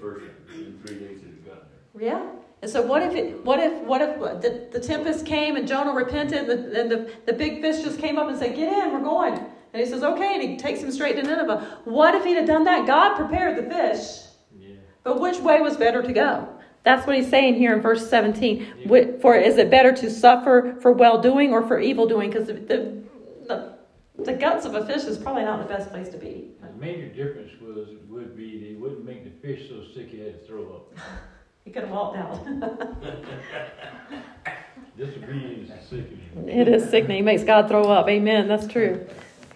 First, 0.00 0.26
in 0.54 0.78
three 0.84 0.98
days 0.98 1.20
it 1.22 1.26
had 1.26 1.44
gotten 1.46 1.62
there. 1.94 2.02
Yeah. 2.08 2.26
And 2.62 2.70
so 2.70 2.82
what 2.82 3.02
if 3.02 3.14
it? 3.14 3.44
What 3.44 3.60
if? 3.60 3.72
What 3.82 4.02
if 4.02 4.18
the, 4.42 4.68
the 4.72 4.80
tempest 4.80 5.24
came 5.24 5.56
and 5.56 5.66
Jonah 5.66 5.92
repented, 5.92 6.48
and 6.48 6.50
the, 6.50 6.80
and 6.80 6.90
the 6.90 7.10
the 7.26 7.32
big 7.32 7.60
fish 7.62 7.82
just 7.82 7.98
came 7.98 8.18
up 8.18 8.28
and 8.28 8.38
said, 8.38 8.56
"Get 8.56 8.70
in, 8.72 8.92
we're 8.92 9.00
going." 9.00 9.34
And 9.72 9.84
he 9.84 9.86
says, 9.86 10.02
"Okay," 10.02 10.34
and 10.34 10.42
he 10.42 10.56
takes 10.56 10.80
him 10.80 10.90
straight 10.90 11.16
to 11.16 11.22
Nineveh. 11.22 11.80
What 11.84 12.14
if 12.14 12.24
he'd 12.24 12.36
have 12.36 12.46
done 12.46 12.64
that? 12.64 12.86
God 12.86 13.14
prepared 13.16 13.56
the 13.58 13.70
fish, 13.74 14.22
Yeah. 14.58 14.74
but 15.02 15.20
which 15.20 15.38
way 15.38 15.60
was 15.60 15.76
better 15.76 16.02
to 16.02 16.12
go? 16.12 16.48
That's 16.86 17.04
what 17.04 17.16
he's 17.16 17.28
saying 17.28 17.56
here 17.56 17.74
in 17.74 17.80
verse 17.82 18.08
17. 18.08 19.18
For 19.20 19.34
is 19.34 19.58
it 19.58 19.70
better 19.70 19.92
to 19.92 20.08
suffer 20.08 20.76
for 20.80 20.92
well 20.92 21.20
doing 21.20 21.52
or 21.52 21.66
for 21.66 21.80
evil 21.80 22.06
doing? 22.06 22.30
Because 22.30 22.46
the, 22.46 22.52
the, 22.52 23.02
the, 23.48 23.78
the 24.22 24.32
guts 24.32 24.64
of 24.64 24.76
a 24.76 24.86
fish 24.86 25.02
is 25.02 25.18
probably 25.18 25.42
not 25.42 25.58
the 25.58 25.74
best 25.74 25.90
place 25.90 26.08
to 26.10 26.16
be. 26.16 26.52
The 26.62 26.70
major 26.78 27.08
difference 27.08 27.50
was 27.60 27.88
would 28.08 28.36
be 28.36 28.60
they 28.60 28.74
wouldn't 28.80 29.04
make 29.04 29.24
the 29.24 29.32
fish 29.44 29.68
so 29.68 29.82
sick 29.96 30.10
he 30.10 30.20
had 30.20 30.40
to 30.40 30.46
throw 30.46 30.76
up. 30.76 30.94
He 31.64 31.72
could 31.72 31.82
have 31.82 31.90
walked 31.90 32.16
out. 32.16 32.46
Disobedience 34.96 35.68
is 35.68 35.88
sickening. 35.88 36.48
It 36.48 36.68
is 36.68 36.88
sickening. 36.88 37.18
It 37.18 37.24
makes 37.24 37.42
God 37.42 37.66
throw 37.66 37.90
up. 37.90 38.08
Amen. 38.08 38.46
That's 38.46 38.68
true. 38.68 39.04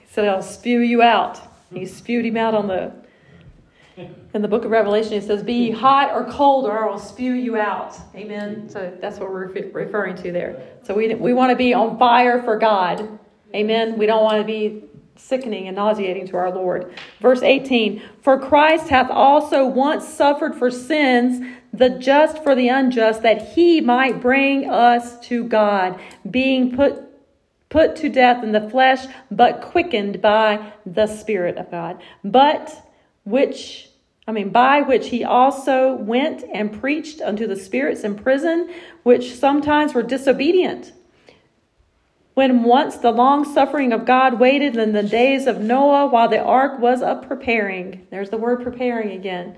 He 0.00 0.12
said, 0.12 0.26
I'll 0.26 0.42
spew 0.42 0.80
you 0.80 1.02
out. 1.02 1.38
He 1.72 1.86
spewed 1.86 2.26
him 2.26 2.36
out 2.36 2.54
on 2.54 2.66
the. 2.66 2.92
In 4.34 4.42
the 4.42 4.48
book 4.48 4.64
of 4.64 4.70
Revelation, 4.70 5.14
it 5.14 5.24
says, 5.24 5.42
Be 5.42 5.70
hot 5.70 6.12
or 6.12 6.24
cold, 6.24 6.66
or 6.66 6.84
I 6.84 6.90
will 6.90 6.98
spew 6.98 7.32
you 7.32 7.56
out. 7.56 7.96
Amen. 8.14 8.68
So 8.68 8.96
that's 9.00 9.18
what 9.18 9.30
we're 9.30 9.48
referring 9.48 10.16
to 10.16 10.32
there. 10.32 10.62
So 10.82 10.94
we, 10.94 11.14
we 11.14 11.32
want 11.32 11.50
to 11.50 11.56
be 11.56 11.74
on 11.74 11.98
fire 11.98 12.42
for 12.42 12.56
God. 12.56 13.18
Amen. 13.54 13.98
We 13.98 14.06
don't 14.06 14.22
want 14.22 14.38
to 14.38 14.44
be 14.44 14.84
sickening 15.16 15.66
and 15.68 15.76
nauseating 15.76 16.26
to 16.28 16.36
our 16.36 16.50
Lord. 16.50 16.92
Verse 17.20 17.42
18 17.42 18.02
For 18.22 18.38
Christ 18.38 18.88
hath 18.88 19.10
also 19.10 19.66
once 19.66 20.06
suffered 20.06 20.54
for 20.54 20.70
sins, 20.70 21.44
the 21.72 21.90
just 21.90 22.42
for 22.42 22.54
the 22.54 22.68
unjust, 22.68 23.22
that 23.22 23.52
he 23.52 23.80
might 23.80 24.20
bring 24.20 24.68
us 24.68 25.20
to 25.26 25.44
God, 25.44 26.00
being 26.30 26.74
put 26.74 27.06
put 27.68 27.94
to 27.94 28.08
death 28.08 28.42
in 28.42 28.50
the 28.50 28.68
flesh, 28.68 29.06
but 29.30 29.60
quickened 29.60 30.20
by 30.20 30.72
the 30.84 31.06
Spirit 31.06 31.56
of 31.56 31.70
God. 31.70 32.02
But 32.24 32.89
which, 33.30 33.88
I 34.26 34.32
mean, 34.32 34.50
by 34.50 34.82
which 34.82 35.08
he 35.08 35.24
also 35.24 35.94
went 35.94 36.44
and 36.52 36.78
preached 36.78 37.20
unto 37.20 37.46
the 37.46 37.56
spirits 37.56 38.02
in 38.02 38.16
prison, 38.16 38.72
which 39.02 39.34
sometimes 39.34 39.94
were 39.94 40.02
disobedient. 40.02 40.92
When 42.34 42.62
once 42.62 42.96
the 42.96 43.10
long 43.10 43.44
suffering 43.44 43.92
of 43.92 44.06
God 44.06 44.38
waited 44.38 44.76
in 44.76 44.92
the 44.92 45.02
days 45.02 45.46
of 45.46 45.60
Noah 45.60 46.06
while 46.06 46.28
the 46.28 46.40
ark 46.40 46.78
was 46.78 47.02
a 47.02 47.16
preparing. 47.16 48.06
There's 48.10 48.30
the 48.30 48.38
word 48.38 48.62
preparing 48.62 49.10
again 49.10 49.56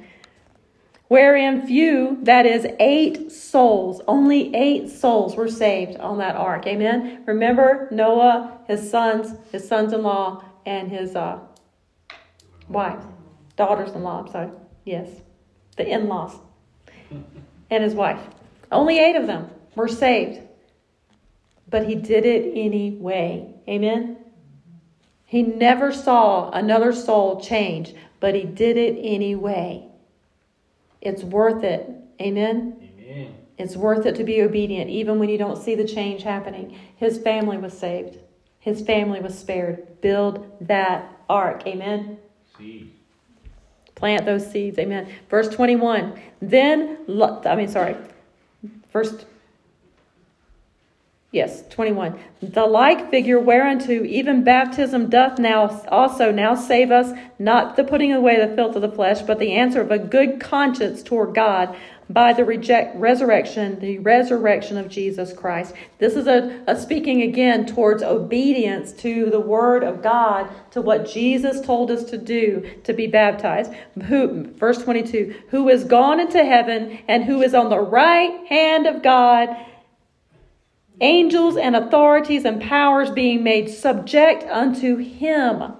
wherein 1.12 1.66
few, 1.66 2.16
that 2.22 2.46
is, 2.46 2.66
eight 2.80 3.30
souls, 3.30 4.00
only 4.08 4.54
eight 4.54 4.88
souls 4.88 5.36
were 5.36 5.46
saved 5.46 5.94
on 5.98 6.16
that 6.16 6.34
ark. 6.34 6.66
Amen. 6.66 7.22
Remember 7.26 7.86
Noah, 7.90 8.58
his 8.66 8.90
sons, 8.90 9.34
his 9.52 9.68
sons 9.68 9.92
in 9.92 10.02
law, 10.02 10.42
and 10.64 10.90
his 10.90 11.14
uh, 11.14 11.38
wife, 12.66 13.04
daughters 13.56 13.92
in 13.92 14.02
law, 14.02 14.20
I'm 14.20 14.30
sorry. 14.30 14.50
Yes, 14.84 15.08
the 15.76 15.88
in 15.88 16.08
laws, 16.08 16.34
and 17.70 17.84
his 17.84 17.94
wife. 17.94 18.20
Only 18.70 18.98
eight 18.98 19.16
of 19.16 19.26
them 19.26 19.50
were 19.74 19.88
saved. 19.88 20.40
But 21.68 21.86
he 21.86 21.94
did 21.94 22.26
it 22.26 22.52
anyway. 22.54 23.54
Amen. 23.68 24.18
He 25.24 25.42
never 25.42 25.92
saw 25.92 26.50
another 26.50 26.92
soul 26.92 27.40
change, 27.40 27.94
but 28.20 28.34
he 28.34 28.42
did 28.42 28.76
it 28.76 28.98
anyway. 29.02 29.86
It's 31.00 31.22
worth 31.22 31.64
it. 31.64 31.88
Amen. 32.20 32.90
Amen. 32.98 33.34
It's 33.56 33.74
worth 33.74 34.04
it 34.04 34.14
to 34.16 34.24
be 34.24 34.42
obedient, 34.42 34.90
even 34.90 35.18
when 35.18 35.30
you 35.30 35.38
don't 35.38 35.56
see 35.56 35.74
the 35.74 35.88
change 35.88 36.22
happening. 36.22 36.78
His 36.96 37.16
family 37.18 37.56
was 37.56 37.76
saved, 37.76 38.18
his 38.58 38.82
family 38.82 39.20
was 39.20 39.38
spared. 39.38 40.00
Build 40.02 40.46
that 40.60 41.10
ark. 41.28 41.66
Amen. 41.66 42.18
See. 42.58 42.91
Plant 44.02 44.26
those 44.26 44.50
seeds. 44.50 44.80
Amen. 44.80 45.06
Verse 45.30 45.48
21. 45.48 46.20
Then, 46.40 46.98
I 47.08 47.54
mean, 47.54 47.68
sorry. 47.68 47.94
First. 48.90 49.26
Yes, 51.30 51.62
21. 51.68 52.18
The 52.42 52.66
like 52.66 53.12
figure 53.12 53.38
whereunto 53.38 54.02
even 54.02 54.42
baptism 54.42 55.08
doth 55.08 55.38
now 55.38 55.84
also 55.86 56.32
now 56.32 56.56
save 56.56 56.90
us, 56.90 57.16
not 57.38 57.76
the 57.76 57.84
putting 57.84 58.12
away 58.12 58.44
the 58.44 58.52
filth 58.56 58.74
of 58.74 58.82
the 58.82 58.90
flesh, 58.90 59.22
but 59.22 59.38
the 59.38 59.52
answer 59.52 59.80
of 59.80 59.92
a 59.92 60.00
good 60.00 60.40
conscience 60.40 61.04
toward 61.04 61.32
God 61.32 61.72
by 62.12 62.32
the 62.32 62.44
reject 62.44 62.96
resurrection, 62.96 63.78
the 63.80 63.98
resurrection 64.00 64.76
of 64.76 64.88
Jesus 64.88 65.32
Christ. 65.32 65.74
This 65.98 66.14
is 66.14 66.26
a, 66.26 66.62
a 66.66 66.78
speaking 66.78 67.22
again 67.22 67.66
towards 67.66 68.02
obedience 68.02 68.92
to 68.94 69.30
the 69.30 69.40
word 69.40 69.82
of 69.82 70.02
God, 70.02 70.48
to 70.72 70.80
what 70.80 71.08
Jesus 71.08 71.60
told 71.60 71.90
us 71.90 72.04
to 72.04 72.18
do, 72.18 72.68
to 72.84 72.92
be 72.92 73.06
baptized. 73.06 73.72
Who, 74.06 74.44
verse 74.52 74.82
22, 74.82 75.34
who 75.48 75.68
is 75.68 75.84
gone 75.84 76.20
into 76.20 76.44
heaven 76.44 76.98
and 77.08 77.24
who 77.24 77.42
is 77.42 77.54
on 77.54 77.70
the 77.70 77.80
right 77.80 78.46
hand 78.46 78.86
of 78.86 79.02
God 79.02 79.48
angels 81.00 81.56
and 81.56 81.74
authorities 81.74 82.44
and 82.44 82.62
powers 82.62 83.10
being 83.10 83.42
made 83.42 83.68
subject 83.68 84.44
unto 84.44 84.96
him. 84.96 85.74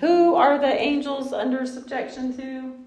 Who 0.00 0.34
are 0.34 0.58
the 0.58 0.66
angels 0.66 1.32
under 1.32 1.66
subjection 1.66 2.36
to? 2.36 2.77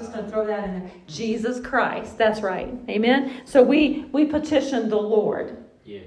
Just 0.00 0.12
going 0.14 0.24
to 0.24 0.30
throw 0.30 0.46
that 0.46 0.64
in 0.64 0.80
there. 0.80 0.90
Jesus 1.06 1.60
Christ. 1.60 2.16
That's 2.16 2.40
right. 2.40 2.72
Amen. 2.88 3.42
So 3.44 3.62
we 3.62 4.06
we 4.12 4.24
petition 4.24 4.88
the 4.88 4.96
Lord 4.96 5.58
Yeah. 5.84 6.00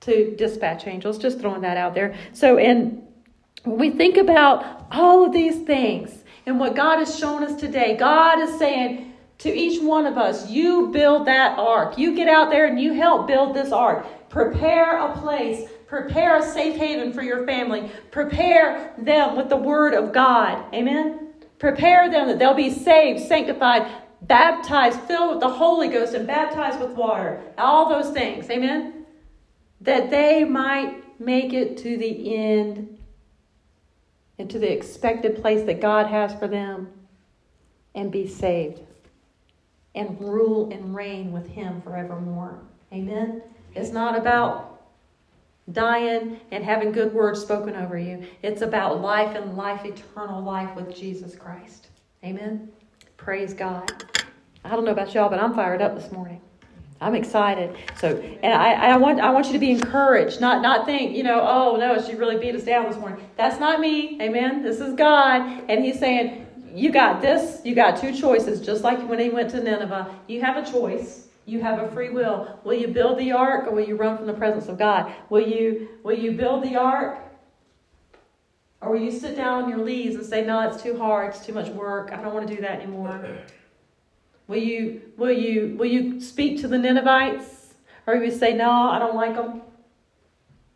to 0.00 0.36
dispatch 0.36 0.86
angels. 0.86 1.18
Just 1.18 1.40
throwing 1.40 1.62
that 1.62 1.76
out 1.78 1.94
there. 1.94 2.14
So, 2.32 2.58
and 2.58 3.02
when 3.64 3.78
we 3.78 3.90
think 3.90 4.18
about 4.18 4.86
all 4.92 5.24
of 5.24 5.32
these 5.32 5.62
things 5.62 6.24
and 6.46 6.60
what 6.60 6.76
God 6.76 6.98
has 6.98 7.18
shown 7.18 7.42
us 7.42 7.58
today, 7.58 7.96
God 7.96 8.38
is 8.38 8.58
saying 8.58 9.14
to 9.38 9.54
each 9.54 9.80
one 9.80 10.04
of 10.04 10.18
us, 10.18 10.50
you 10.50 10.88
build 10.88 11.26
that 11.26 11.58
ark. 11.58 11.96
You 11.96 12.14
get 12.14 12.28
out 12.28 12.50
there 12.50 12.66
and 12.66 12.78
you 12.78 12.92
help 12.92 13.26
build 13.26 13.54
this 13.54 13.72
ark. 13.72 14.06
Prepare 14.28 14.98
a 14.98 15.16
place. 15.18 15.70
Prepare 15.86 16.36
a 16.36 16.42
safe 16.42 16.76
haven 16.76 17.14
for 17.14 17.22
your 17.22 17.46
family. 17.46 17.90
Prepare 18.10 18.92
them 18.98 19.36
with 19.36 19.48
the 19.48 19.56
word 19.56 19.94
of 19.94 20.12
God. 20.12 20.62
Amen. 20.74 21.27
Prepare 21.58 22.10
them 22.10 22.28
that 22.28 22.38
they'll 22.38 22.54
be 22.54 22.70
saved, 22.70 23.20
sanctified, 23.20 23.90
baptized, 24.22 25.00
filled 25.00 25.30
with 25.30 25.40
the 25.40 25.48
Holy 25.48 25.88
Ghost, 25.88 26.14
and 26.14 26.26
baptized 26.26 26.80
with 26.80 26.92
water. 26.92 27.42
All 27.58 27.88
those 27.88 28.10
things. 28.12 28.48
Amen 28.50 28.98
that 29.80 30.10
they 30.10 30.44
might 30.44 31.20
make 31.20 31.52
it 31.52 31.76
to 31.78 31.96
the 31.96 32.36
end 32.36 32.98
and 34.38 34.50
to 34.50 34.58
the 34.58 34.72
expected 34.72 35.40
place 35.40 35.64
that 35.66 35.80
God 35.80 36.06
has 36.06 36.34
for 36.34 36.48
them 36.48 36.88
and 37.94 38.10
be 38.10 38.26
saved 38.26 38.80
and 39.94 40.20
rule 40.20 40.70
and 40.72 40.94
reign 40.94 41.32
with 41.32 41.48
Him 41.48 41.80
forevermore. 41.82 42.58
Amen. 42.92 43.42
It's 43.74 43.90
not 43.90 44.16
about 44.16 44.67
dying 45.72 46.40
and 46.50 46.64
having 46.64 46.92
good 46.92 47.12
words 47.12 47.40
spoken 47.40 47.76
over 47.76 47.98
you, 47.98 48.26
it's 48.42 48.62
about 48.62 49.00
life 49.00 49.36
and 49.36 49.56
life, 49.56 49.84
eternal 49.84 50.42
life 50.42 50.74
with 50.74 50.94
Jesus 50.94 51.36
Christ. 51.36 51.88
Amen. 52.24 52.68
Praise 53.16 53.54
God. 53.54 53.92
I 54.64 54.70
don't 54.70 54.84
know 54.84 54.92
about 54.92 55.14
y'all, 55.14 55.28
but 55.28 55.38
I'm 55.38 55.54
fired 55.54 55.82
up 55.82 55.94
this 55.94 56.10
morning. 56.10 56.40
I'm 57.00 57.14
excited. 57.14 57.76
So, 58.00 58.16
and 58.42 58.52
I, 58.52 58.92
I 58.92 58.96
want 58.96 59.20
I 59.20 59.30
want 59.30 59.46
you 59.46 59.52
to 59.52 59.58
be 59.58 59.70
encouraged, 59.70 60.40
not 60.40 60.62
not 60.62 60.84
think, 60.84 61.16
you 61.16 61.22
know, 61.22 61.40
oh 61.40 61.76
no, 61.76 62.02
she 62.04 62.16
really 62.16 62.38
beat 62.38 62.56
us 62.56 62.64
down 62.64 62.86
this 62.86 62.96
morning. 62.96 63.24
That's 63.36 63.60
not 63.60 63.80
me. 63.80 64.20
Amen. 64.20 64.64
This 64.64 64.80
is 64.80 64.94
God, 64.94 65.62
and 65.68 65.84
He's 65.84 65.98
saying, 65.98 66.46
you 66.74 66.90
got 66.90 67.20
this. 67.20 67.60
You 67.64 67.76
got 67.76 68.00
two 68.00 68.12
choices, 68.12 68.60
just 68.60 68.82
like 68.82 69.00
when 69.08 69.20
He 69.20 69.30
went 69.30 69.50
to 69.50 69.62
Nineveh. 69.62 70.12
You 70.26 70.40
have 70.40 70.56
a 70.56 70.68
choice. 70.70 71.27
You 71.48 71.62
have 71.62 71.78
a 71.78 71.90
free 71.92 72.10
will. 72.10 72.60
Will 72.62 72.74
you 72.74 72.88
build 72.88 73.18
the 73.18 73.32
ark, 73.32 73.66
or 73.66 73.74
will 73.74 73.88
you 73.88 73.96
run 73.96 74.18
from 74.18 74.26
the 74.26 74.34
presence 74.34 74.68
of 74.68 74.76
God? 74.76 75.10
Will 75.30 75.40
you 75.40 75.88
Will 76.02 76.18
you 76.18 76.32
build 76.32 76.62
the 76.62 76.76
ark, 76.76 77.18
or 78.82 78.92
will 78.92 79.00
you 79.00 79.10
sit 79.10 79.34
down 79.34 79.64
on 79.64 79.70
your 79.70 79.78
leaves 79.78 80.14
and 80.14 80.26
say, 80.26 80.44
no, 80.44 80.60
it's 80.68 80.82
too 80.82 80.98
hard. 80.98 81.34
It's 81.34 81.44
too 81.44 81.54
much 81.54 81.70
work. 81.70 82.12
I 82.12 82.20
don't 82.20 82.34
want 82.34 82.46
to 82.46 82.54
do 82.54 82.60
that 82.60 82.82
anymore. 82.82 83.38
Will 84.46 84.58
you 84.58 85.00
will 85.16 85.32
you 85.32 85.74
will 85.78 85.86
you 85.86 86.20
speak 86.20 86.60
to 86.60 86.68
the 86.68 86.76
Ninevites 86.76 87.74
Or 88.06 88.16
will 88.16 88.24
you 88.24 88.30
say, 88.30 88.52
no, 88.52 88.70
I 88.70 88.98
don't 88.98 89.16
like 89.16 89.34
them. 89.34 89.62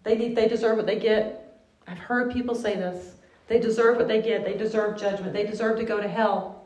They 0.05 0.17
need, 0.17 0.35
they 0.35 0.49
deserve 0.49 0.79
what 0.79 0.87
they 0.87 0.99
get. 0.99 1.61
I've 1.87 1.99
heard 1.99 2.33
people 2.33 2.55
say 2.55 2.77
this. 2.77 3.17
They 3.47 3.61
deserve 3.61 3.99
what 3.99 4.09
they 4.09 4.23
get. 4.23 4.45
They 4.45 4.57
deserve 4.57 4.99
judgment. 4.99 5.35
They 5.35 5.45
deserve 5.45 5.79
to 5.79 5.85
go 5.85 6.01
to 6.01 6.09
hell. 6.09 6.62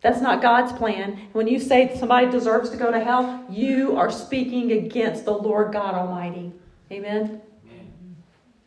That's 0.00 0.20
not 0.20 0.40
God's 0.40 0.72
plan. 0.72 1.28
When 1.32 1.48
you 1.48 1.58
say 1.58 1.96
somebody 1.98 2.30
deserves 2.30 2.70
to 2.70 2.76
go 2.76 2.92
to 2.92 3.00
hell, 3.00 3.44
you 3.50 3.96
are 3.96 4.10
speaking 4.10 4.70
against 4.72 5.24
the 5.24 5.32
Lord 5.32 5.72
God 5.72 5.94
Almighty. 5.94 6.52
Amen. 6.92 7.42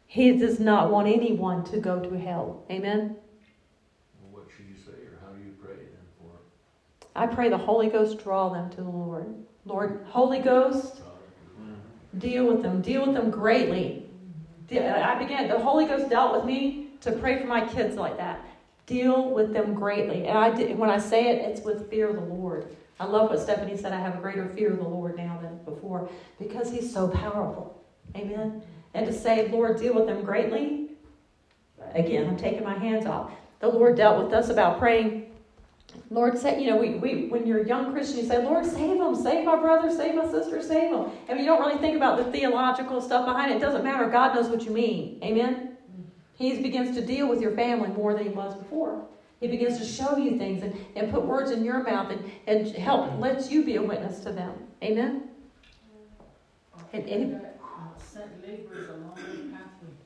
He 0.08 0.38
does 0.38 0.60
not 0.60 0.92
want 0.92 1.08
anyone 1.08 1.64
to 1.66 1.78
go 1.78 2.02
to 2.02 2.20
hell. 2.20 2.66
Amen. 2.70 3.16
Well, 4.22 4.42
what 4.42 4.52
should 4.54 4.66
you 4.66 4.76
say, 4.76 4.92
or 4.92 5.18
how 5.26 5.32
do 5.32 5.42
you 5.42 5.54
pray 5.64 5.76
then 5.76 6.06
for 6.20 6.38
I 7.16 7.28
pray 7.28 7.48
the 7.48 7.58
Holy 7.58 7.88
Ghost 7.88 8.22
draw 8.22 8.50
them 8.50 8.70
to 8.72 8.78
the 8.78 8.90
Lord. 8.90 9.34
Lord, 9.64 10.06
Holy 10.10 10.40
Ghost, 10.40 11.02
deal 12.18 12.46
with 12.46 12.62
them. 12.62 12.82
Deal 12.82 13.06
with 13.06 13.16
them 13.16 13.32
greatly. 13.32 14.06
I 14.70 15.16
began, 15.18 15.48
the 15.48 15.60
Holy 15.60 15.86
Ghost 15.86 16.10
dealt 16.10 16.36
with 16.36 16.46
me 16.46 16.90
to 17.02 17.14
pray 17.14 17.40
for 17.40 17.48
my 17.48 17.66
kids 17.66 17.96
like 17.96 18.18
that. 18.18 18.46
Deal 18.92 19.30
with 19.30 19.54
them 19.54 19.74
greatly. 19.74 20.28
And 20.28 20.38
I 20.38 20.54
did, 20.54 20.78
when 20.78 20.90
I 20.90 21.00
say 21.00 21.30
it, 21.30 21.50
it's 21.50 21.62
with 21.62 21.90
fear 21.90 22.10
of 22.10 22.16
the 22.16 22.34
Lord. 22.34 22.76
I 23.00 23.06
love 23.06 23.30
what 23.30 23.40
Stephanie 23.40 23.78
said. 23.78 23.94
I 23.94 24.00
have 24.02 24.18
a 24.18 24.20
greater 24.20 24.50
fear 24.50 24.74
of 24.74 24.80
the 24.80 24.84
Lord 24.84 25.16
now 25.16 25.40
than 25.42 25.64
before 25.64 26.10
because 26.38 26.70
He's 26.70 26.92
so 26.92 27.08
powerful. 27.08 27.82
Amen. 28.18 28.62
And 28.94 29.06
to 29.06 29.14
say, 29.14 29.48
Lord, 29.48 29.80
deal 29.80 29.94
with 29.94 30.08
them 30.08 30.26
greatly. 30.26 30.90
Again, 31.96 32.28
I'm 32.28 32.36
taking 32.36 32.66
my 32.66 32.78
hands 32.78 33.06
off. 33.06 33.32
The 33.62 33.70
Lord 33.70 33.96
dealt 33.96 34.22
with 34.22 34.34
us 34.34 34.50
about 34.50 34.78
praying. 34.78 35.32
Lord, 36.10 36.38
say, 36.38 36.62
you 36.62 36.70
know, 36.70 36.76
we, 36.76 36.96
we 36.96 37.28
when 37.30 37.48
you're 37.48 37.64
a 37.64 37.68
young 37.68 37.94
Christian, 37.94 38.18
you 38.18 38.26
say, 38.26 38.44
Lord, 38.44 38.66
save 38.66 38.98
them, 38.98 39.16
save 39.16 39.46
my 39.46 39.56
brother, 39.56 39.90
save 39.90 40.16
my 40.16 40.30
sister, 40.30 40.62
save 40.62 40.92
them. 40.92 41.12
And 41.30 41.40
you 41.40 41.46
don't 41.46 41.62
really 41.62 41.78
think 41.78 41.96
about 41.96 42.18
the 42.18 42.26
theological 42.26 43.00
stuff 43.00 43.26
behind 43.26 43.54
it. 43.54 43.56
It 43.56 43.62
doesn't 43.62 43.86
matter. 43.86 44.10
God 44.10 44.36
knows 44.36 44.50
what 44.50 44.64
you 44.64 44.72
mean. 44.72 45.18
Amen. 45.24 45.71
He 46.42 46.60
begins 46.60 46.96
to 46.98 47.06
deal 47.06 47.30
with 47.30 47.40
your 47.40 47.52
family 47.52 47.90
more 47.90 48.16
than 48.16 48.24
he 48.24 48.30
was 48.30 48.56
before. 48.56 49.06
He 49.40 49.48
begins 49.48 49.78
to 49.78 49.86
show 49.86 50.18
you 50.18 50.38
things 50.38 50.64
and, 50.64 50.76
and 50.96 51.12
put 51.12 51.24
words 51.24 51.52
in 51.52 51.64
your 51.64 51.84
mouth 51.84 52.12
and, 52.12 52.32
and 52.48 52.68
help 52.76 53.20
lets 53.20 53.52
you 53.52 53.64
be 53.64 53.76
a 53.76 53.82
witness 53.82 54.20
to 54.22 54.32
them. 54.32 54.54
Amen. 54.84 55.30
And- 56.94 57.08
and-. 57.08 57.42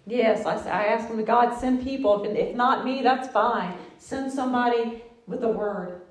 Yes, 0.08 0.46
I, 0.46 0.56
I 0.56 0.86
ask 0.88 1.08
him 1.10 1.18
to 1.18 1.24
God, 1.24 1.58
send 1.58 1.84
people. 1.84 2.24
If, 2.26 2.36
if 2.36 2.56
not 2.56 2.86
me, 2.86 3.02
that's 3.02 3.30
fine. 3.30 3.78
Send 3.98 4.32
somebody 4.32 5.04
with 5.28 5.44
a 5.44 5.48
word. 5.50 6.02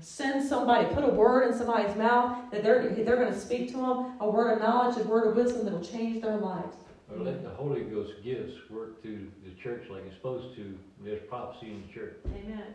Send 0.00 0.46
somebody, 0.46 0.86
put 0.94 1.04
a 1.04 1.08
word 1.08 1.48
in 1.48 1.56
somebody's 1.56 1.94
mouth 1.96 2.50
that 2.50 2.62
they're, 2.62 2.88
they're 2.90 3.16
going 3.16 3.32
to 3.32 3.38
speak 3.38 3.68
to 3.68 3.76
them, 3.76 4.12
a 4.20 4.28
word 4.28 4.52
of 4.52 4.58
knowledge, 4.60 4.98
a 4.98 5.04
word 5.04 5.28
of 5.28 5.36
wisdom 5.36 5.64
that 5.64 5.72
will 5.72 5.84
change 5.84 6.22
their 6.22 6.36
lives. 6.36 6.76
Or 7.14 7.24
let 7.24 7.42
the 7.42 7.50
Holy 7.50 7.82
Ghost 7.82 8.12
gifts 8.24 8.54
work 8.70 9.02
through 9.02 9.30
the 9.44 9.54
church 9.62 9.84
like 9.90 10.04
it's 10.06 10.16
supposed 10.16 10.56
to. 10.56 10.78
There's 11.02 11.22
prophecy 11.28 11.68
in 11.70 11.82
the 11.86 11.92
church. 11.92 12.16
Amen. 12.26 12.74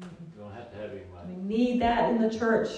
You 0.00 0.06
don't 0.38 0.52
have 0.52 0.70
to 0.70 0.76
have 0.76 0.90
anybody. 0.90 1.28
We 1.28 1.42
need 1.42 1.82
that 1.82 2.10
in 2.10 2.20
the 2.20 2.30
church. 2.30 2.68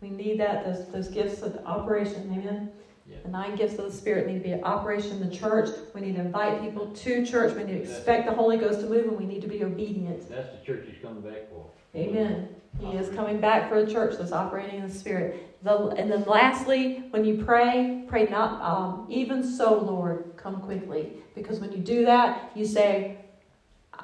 We 0.00 0.10
need 0.10 0.38
that, 0.40 0.64
those, 0.64 0.86
those 0.88 1.08
gifts 1.08 1.42
of 1.42 1.58
operation. 1.66 2.30
Amen. 2.32 2.70
Yeah. 3.08 3.16
The 3.24 3.28
nine 3.28 3.56
gifts 3.56 3.78
of 3.78 3.90
the 3.90 3.92
Spirit 3.92 4.26
need 4.26 4.38
to 4.38 4.44
be 4.44 4.52
in 4.52 4.64
operation 4.64 5.22
in 5.22 5.28
the 5.28 5.34
church. 5.34 5.70
We 5.94 6.00
need 6.00 6.14
to 6.14 6.22
invite 6.22 6.62
people 6.62 6.86
to 6.86 7.26
church. 7.26 7.54
We 7.54 7.64
need 7.64 7.72
to 7.72 7.82
expect 7.82 8.26
the 8.26 8.34
Holy 8.34 8.56
Ghost 8.56 8.80
to 8.80 8.86
move, 8.86 9.08
and 9.08 9.18
we 9.18 9.26
need 9.26 9.42
to 9.42 9.48
be 9.48 9.62
obedient. 9.64 10.28
That's 10.30 10.48
the 10.58 10.64
church 10.64 10.86
he's 10.86 11.02
coming 11.02 11.22
back 11.22 11.50
for. 11.50 11.66
Amen. 11.94 12.53
He 12.80 12.96
is 12.96 13.08
coming 13.10 13.40
back 13.40 13.68
for 13.68 13.78
a 13.78 13.90
church 13.90 14.16
that's 14.18 14.32
operating 14.32 14.80
in 14.80 14.88
the 14.88 14.94
Spirit. 14.94 15.62
The, 15.62 15.88
and 15.90 16.10
then 16.10 16.24
lastly, 16.24 17.04
when 17.10 17.24
you 17.24 17.42
pray, 17.44 18.04
pray 18.08 18.26
not, 18.26 18.60
um, 18.60 19.06
even 19.08 19.42
so, 19.42 19.78
Lord, 19.78 20.32
come 20.36 20.60
quickly. 20.60 21.12
Because 21.34 21.60
when 21.60 21.72
you 21.72 21.78
do 21.78 22.04
that, 22.04 22.50
you 22.54 22.66
say, 22.66 23.18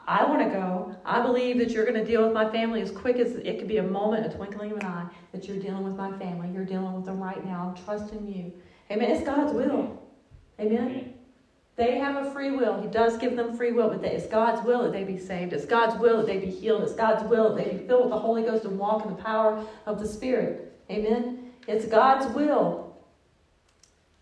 I 0.06 0.24
want 0.24 0.40
to 0.40 0.48
go. 0.48 0.94
I 1.04 1.20
believe 1.20 1.58
that 1.58 1.70
you're 1.70 1.84
going 1.84 1.98
to 1.98 2.04
deal 2.04 2.24
with 2.24 2.32
my 2.32 2.50
family 2.50 2.80
as 2.80 2.90
quick 2.90 3.16
as 3.16 3.34
it 3.36 3.58
could 3.58 3.68
be 3.68 3.78
a 3.78 3.82
moment, 3.82 4.26
a 4.26 4.36
twinkling 4.36 4.72
of 4.72 4.78
an 4.78 4.86
eye, 4.86 5.06
that 5.32 5.46
you're 5.46 5.58
dealing 5.58 5.84
with 5.84 5.96
my 5.96 6.16
family. 6.18 6.48
You're 6.52 6.64
dealing 6.64 6.94
with 6.94 7.04
them 7.04 7.20
right 7.20 7.44
now. 7.44 7.74
I'm 7.76 7.84
trusting 7.84 8.26
you. 8.26 8.52
Amen. 8.90 9.10
It's 9.10 9.24
God's 9.24 9.52
will. 9.52 10.00
Amen. 10.58 11.14
They 11.76 11.98
have 11.98 12.26
a 12.26 12.30
free 12.32 12.50
will. 12.50 12.80
He 12.80 12.88
does 12.88 13.16
give 13.16 13.36
them 13.36 13.56
free 13.56 13.72
will, 13.72 13.88
but 13.88 14.04
it's 14.04 14.26
God's 14.26 14.64
will 14.66 14.82
that 14.82 14.92
they 14.92 15.04
be 15.04 15.18
saved. 15.18 15.52
It's 15.52 15.64
God's 15.64 15.98
will 15.98 16.18
that 16.18 16.26
they 16.26 16.38
be 16.38 16.50
healed. 16.50 16.82
It's 16.82 16.92
God's 16.92 17.28
will 17.28 17.54
that 17.54 17.64
they 17.64 17.76
be 17.76 17.86
filled 17.86 18.02
with 18.02 18.10
the 18.10 18.18
Holy 18.18 18.42
Ghost 18.42 18.64
and 18.64 18.78
walk 18.78 19.04
in 19.04 19.16
the 19.16 19.22
power 19.22 19.64
of 19.86 19.98
the 19.98 20.06
Spirit. 20.06 20.78
Amen. 20.90 21.52
It's 21.66 21.86
God's 21.86 22.34
will. 22.34 22.90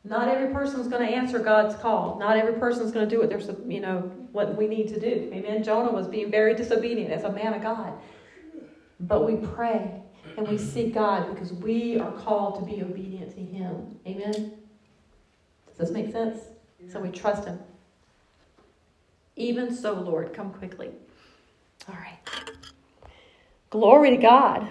Not 0.04 0.28
every 0.28 0.52
person 0.52 0.80
is 0.80 0.88
going 0.88 1.06
to 1.06 1.12
answer 1.12 1.38
God's 1.38 1.74
call. 1.74 2.18
Not 2.18 2.36
every 2.36 2.54
person 2.54 2.84
is 2.84 2.92
going 2.92 3.08
to 3.08 3.14
do 3.14 3.20
what 3.20 3.28
they're, 3.28 3.40
you 3.70 3.80
know, 3.80 4.00
what 4.32 4.56
we 4.56 4.68
need 4.68 4.88
to 4.88 5.00
do. 5.00 5.30
Amen. 5.34 5.62
Jonah 5.62 5.92
was 5.92 6.06
being 6.06 6.30
very 6.30 6.54
disobedient 6.54 7.10
as 7.10 7.24
a 7.24 7.32
man 7.32 7.54
of 7.54 7.62
God. 7.62 7.92
But 9.00 9.26
we 9.26 9.36
pray 9.36 10.02
and 10.36 10.46
we 10.46 10.58
seek 10.58 10.94
God 10.94 11.34
because 11.34 11.52
we 11.52 11.98
are 11.98 12.12
called 12.12 12.60
to 12.60 12.64
be 12.64 12.82
obedient 12.82 13.34
to 13.34 13.40
Him. 13.40 13.98
Amen. 14.06 14.52
Does 15.66 15.76
this 15.78 15.90
make 15.90 16.12
sense? 16.12 16.38
So 16.90 17.00
we 17.00 17.10
trust 17.10 17.46
Him. 17.46 17.58
Even 19.36 19.74
so, 19.74 19.92
Lord, 19.94 20.32
come 20.32 20.52
quickly. 20.52 20.90
All 21.88 21.94
right. 21.94 22.18
Glory 23.70 24.10
to 24.10 24.16
God. 24.16 24.66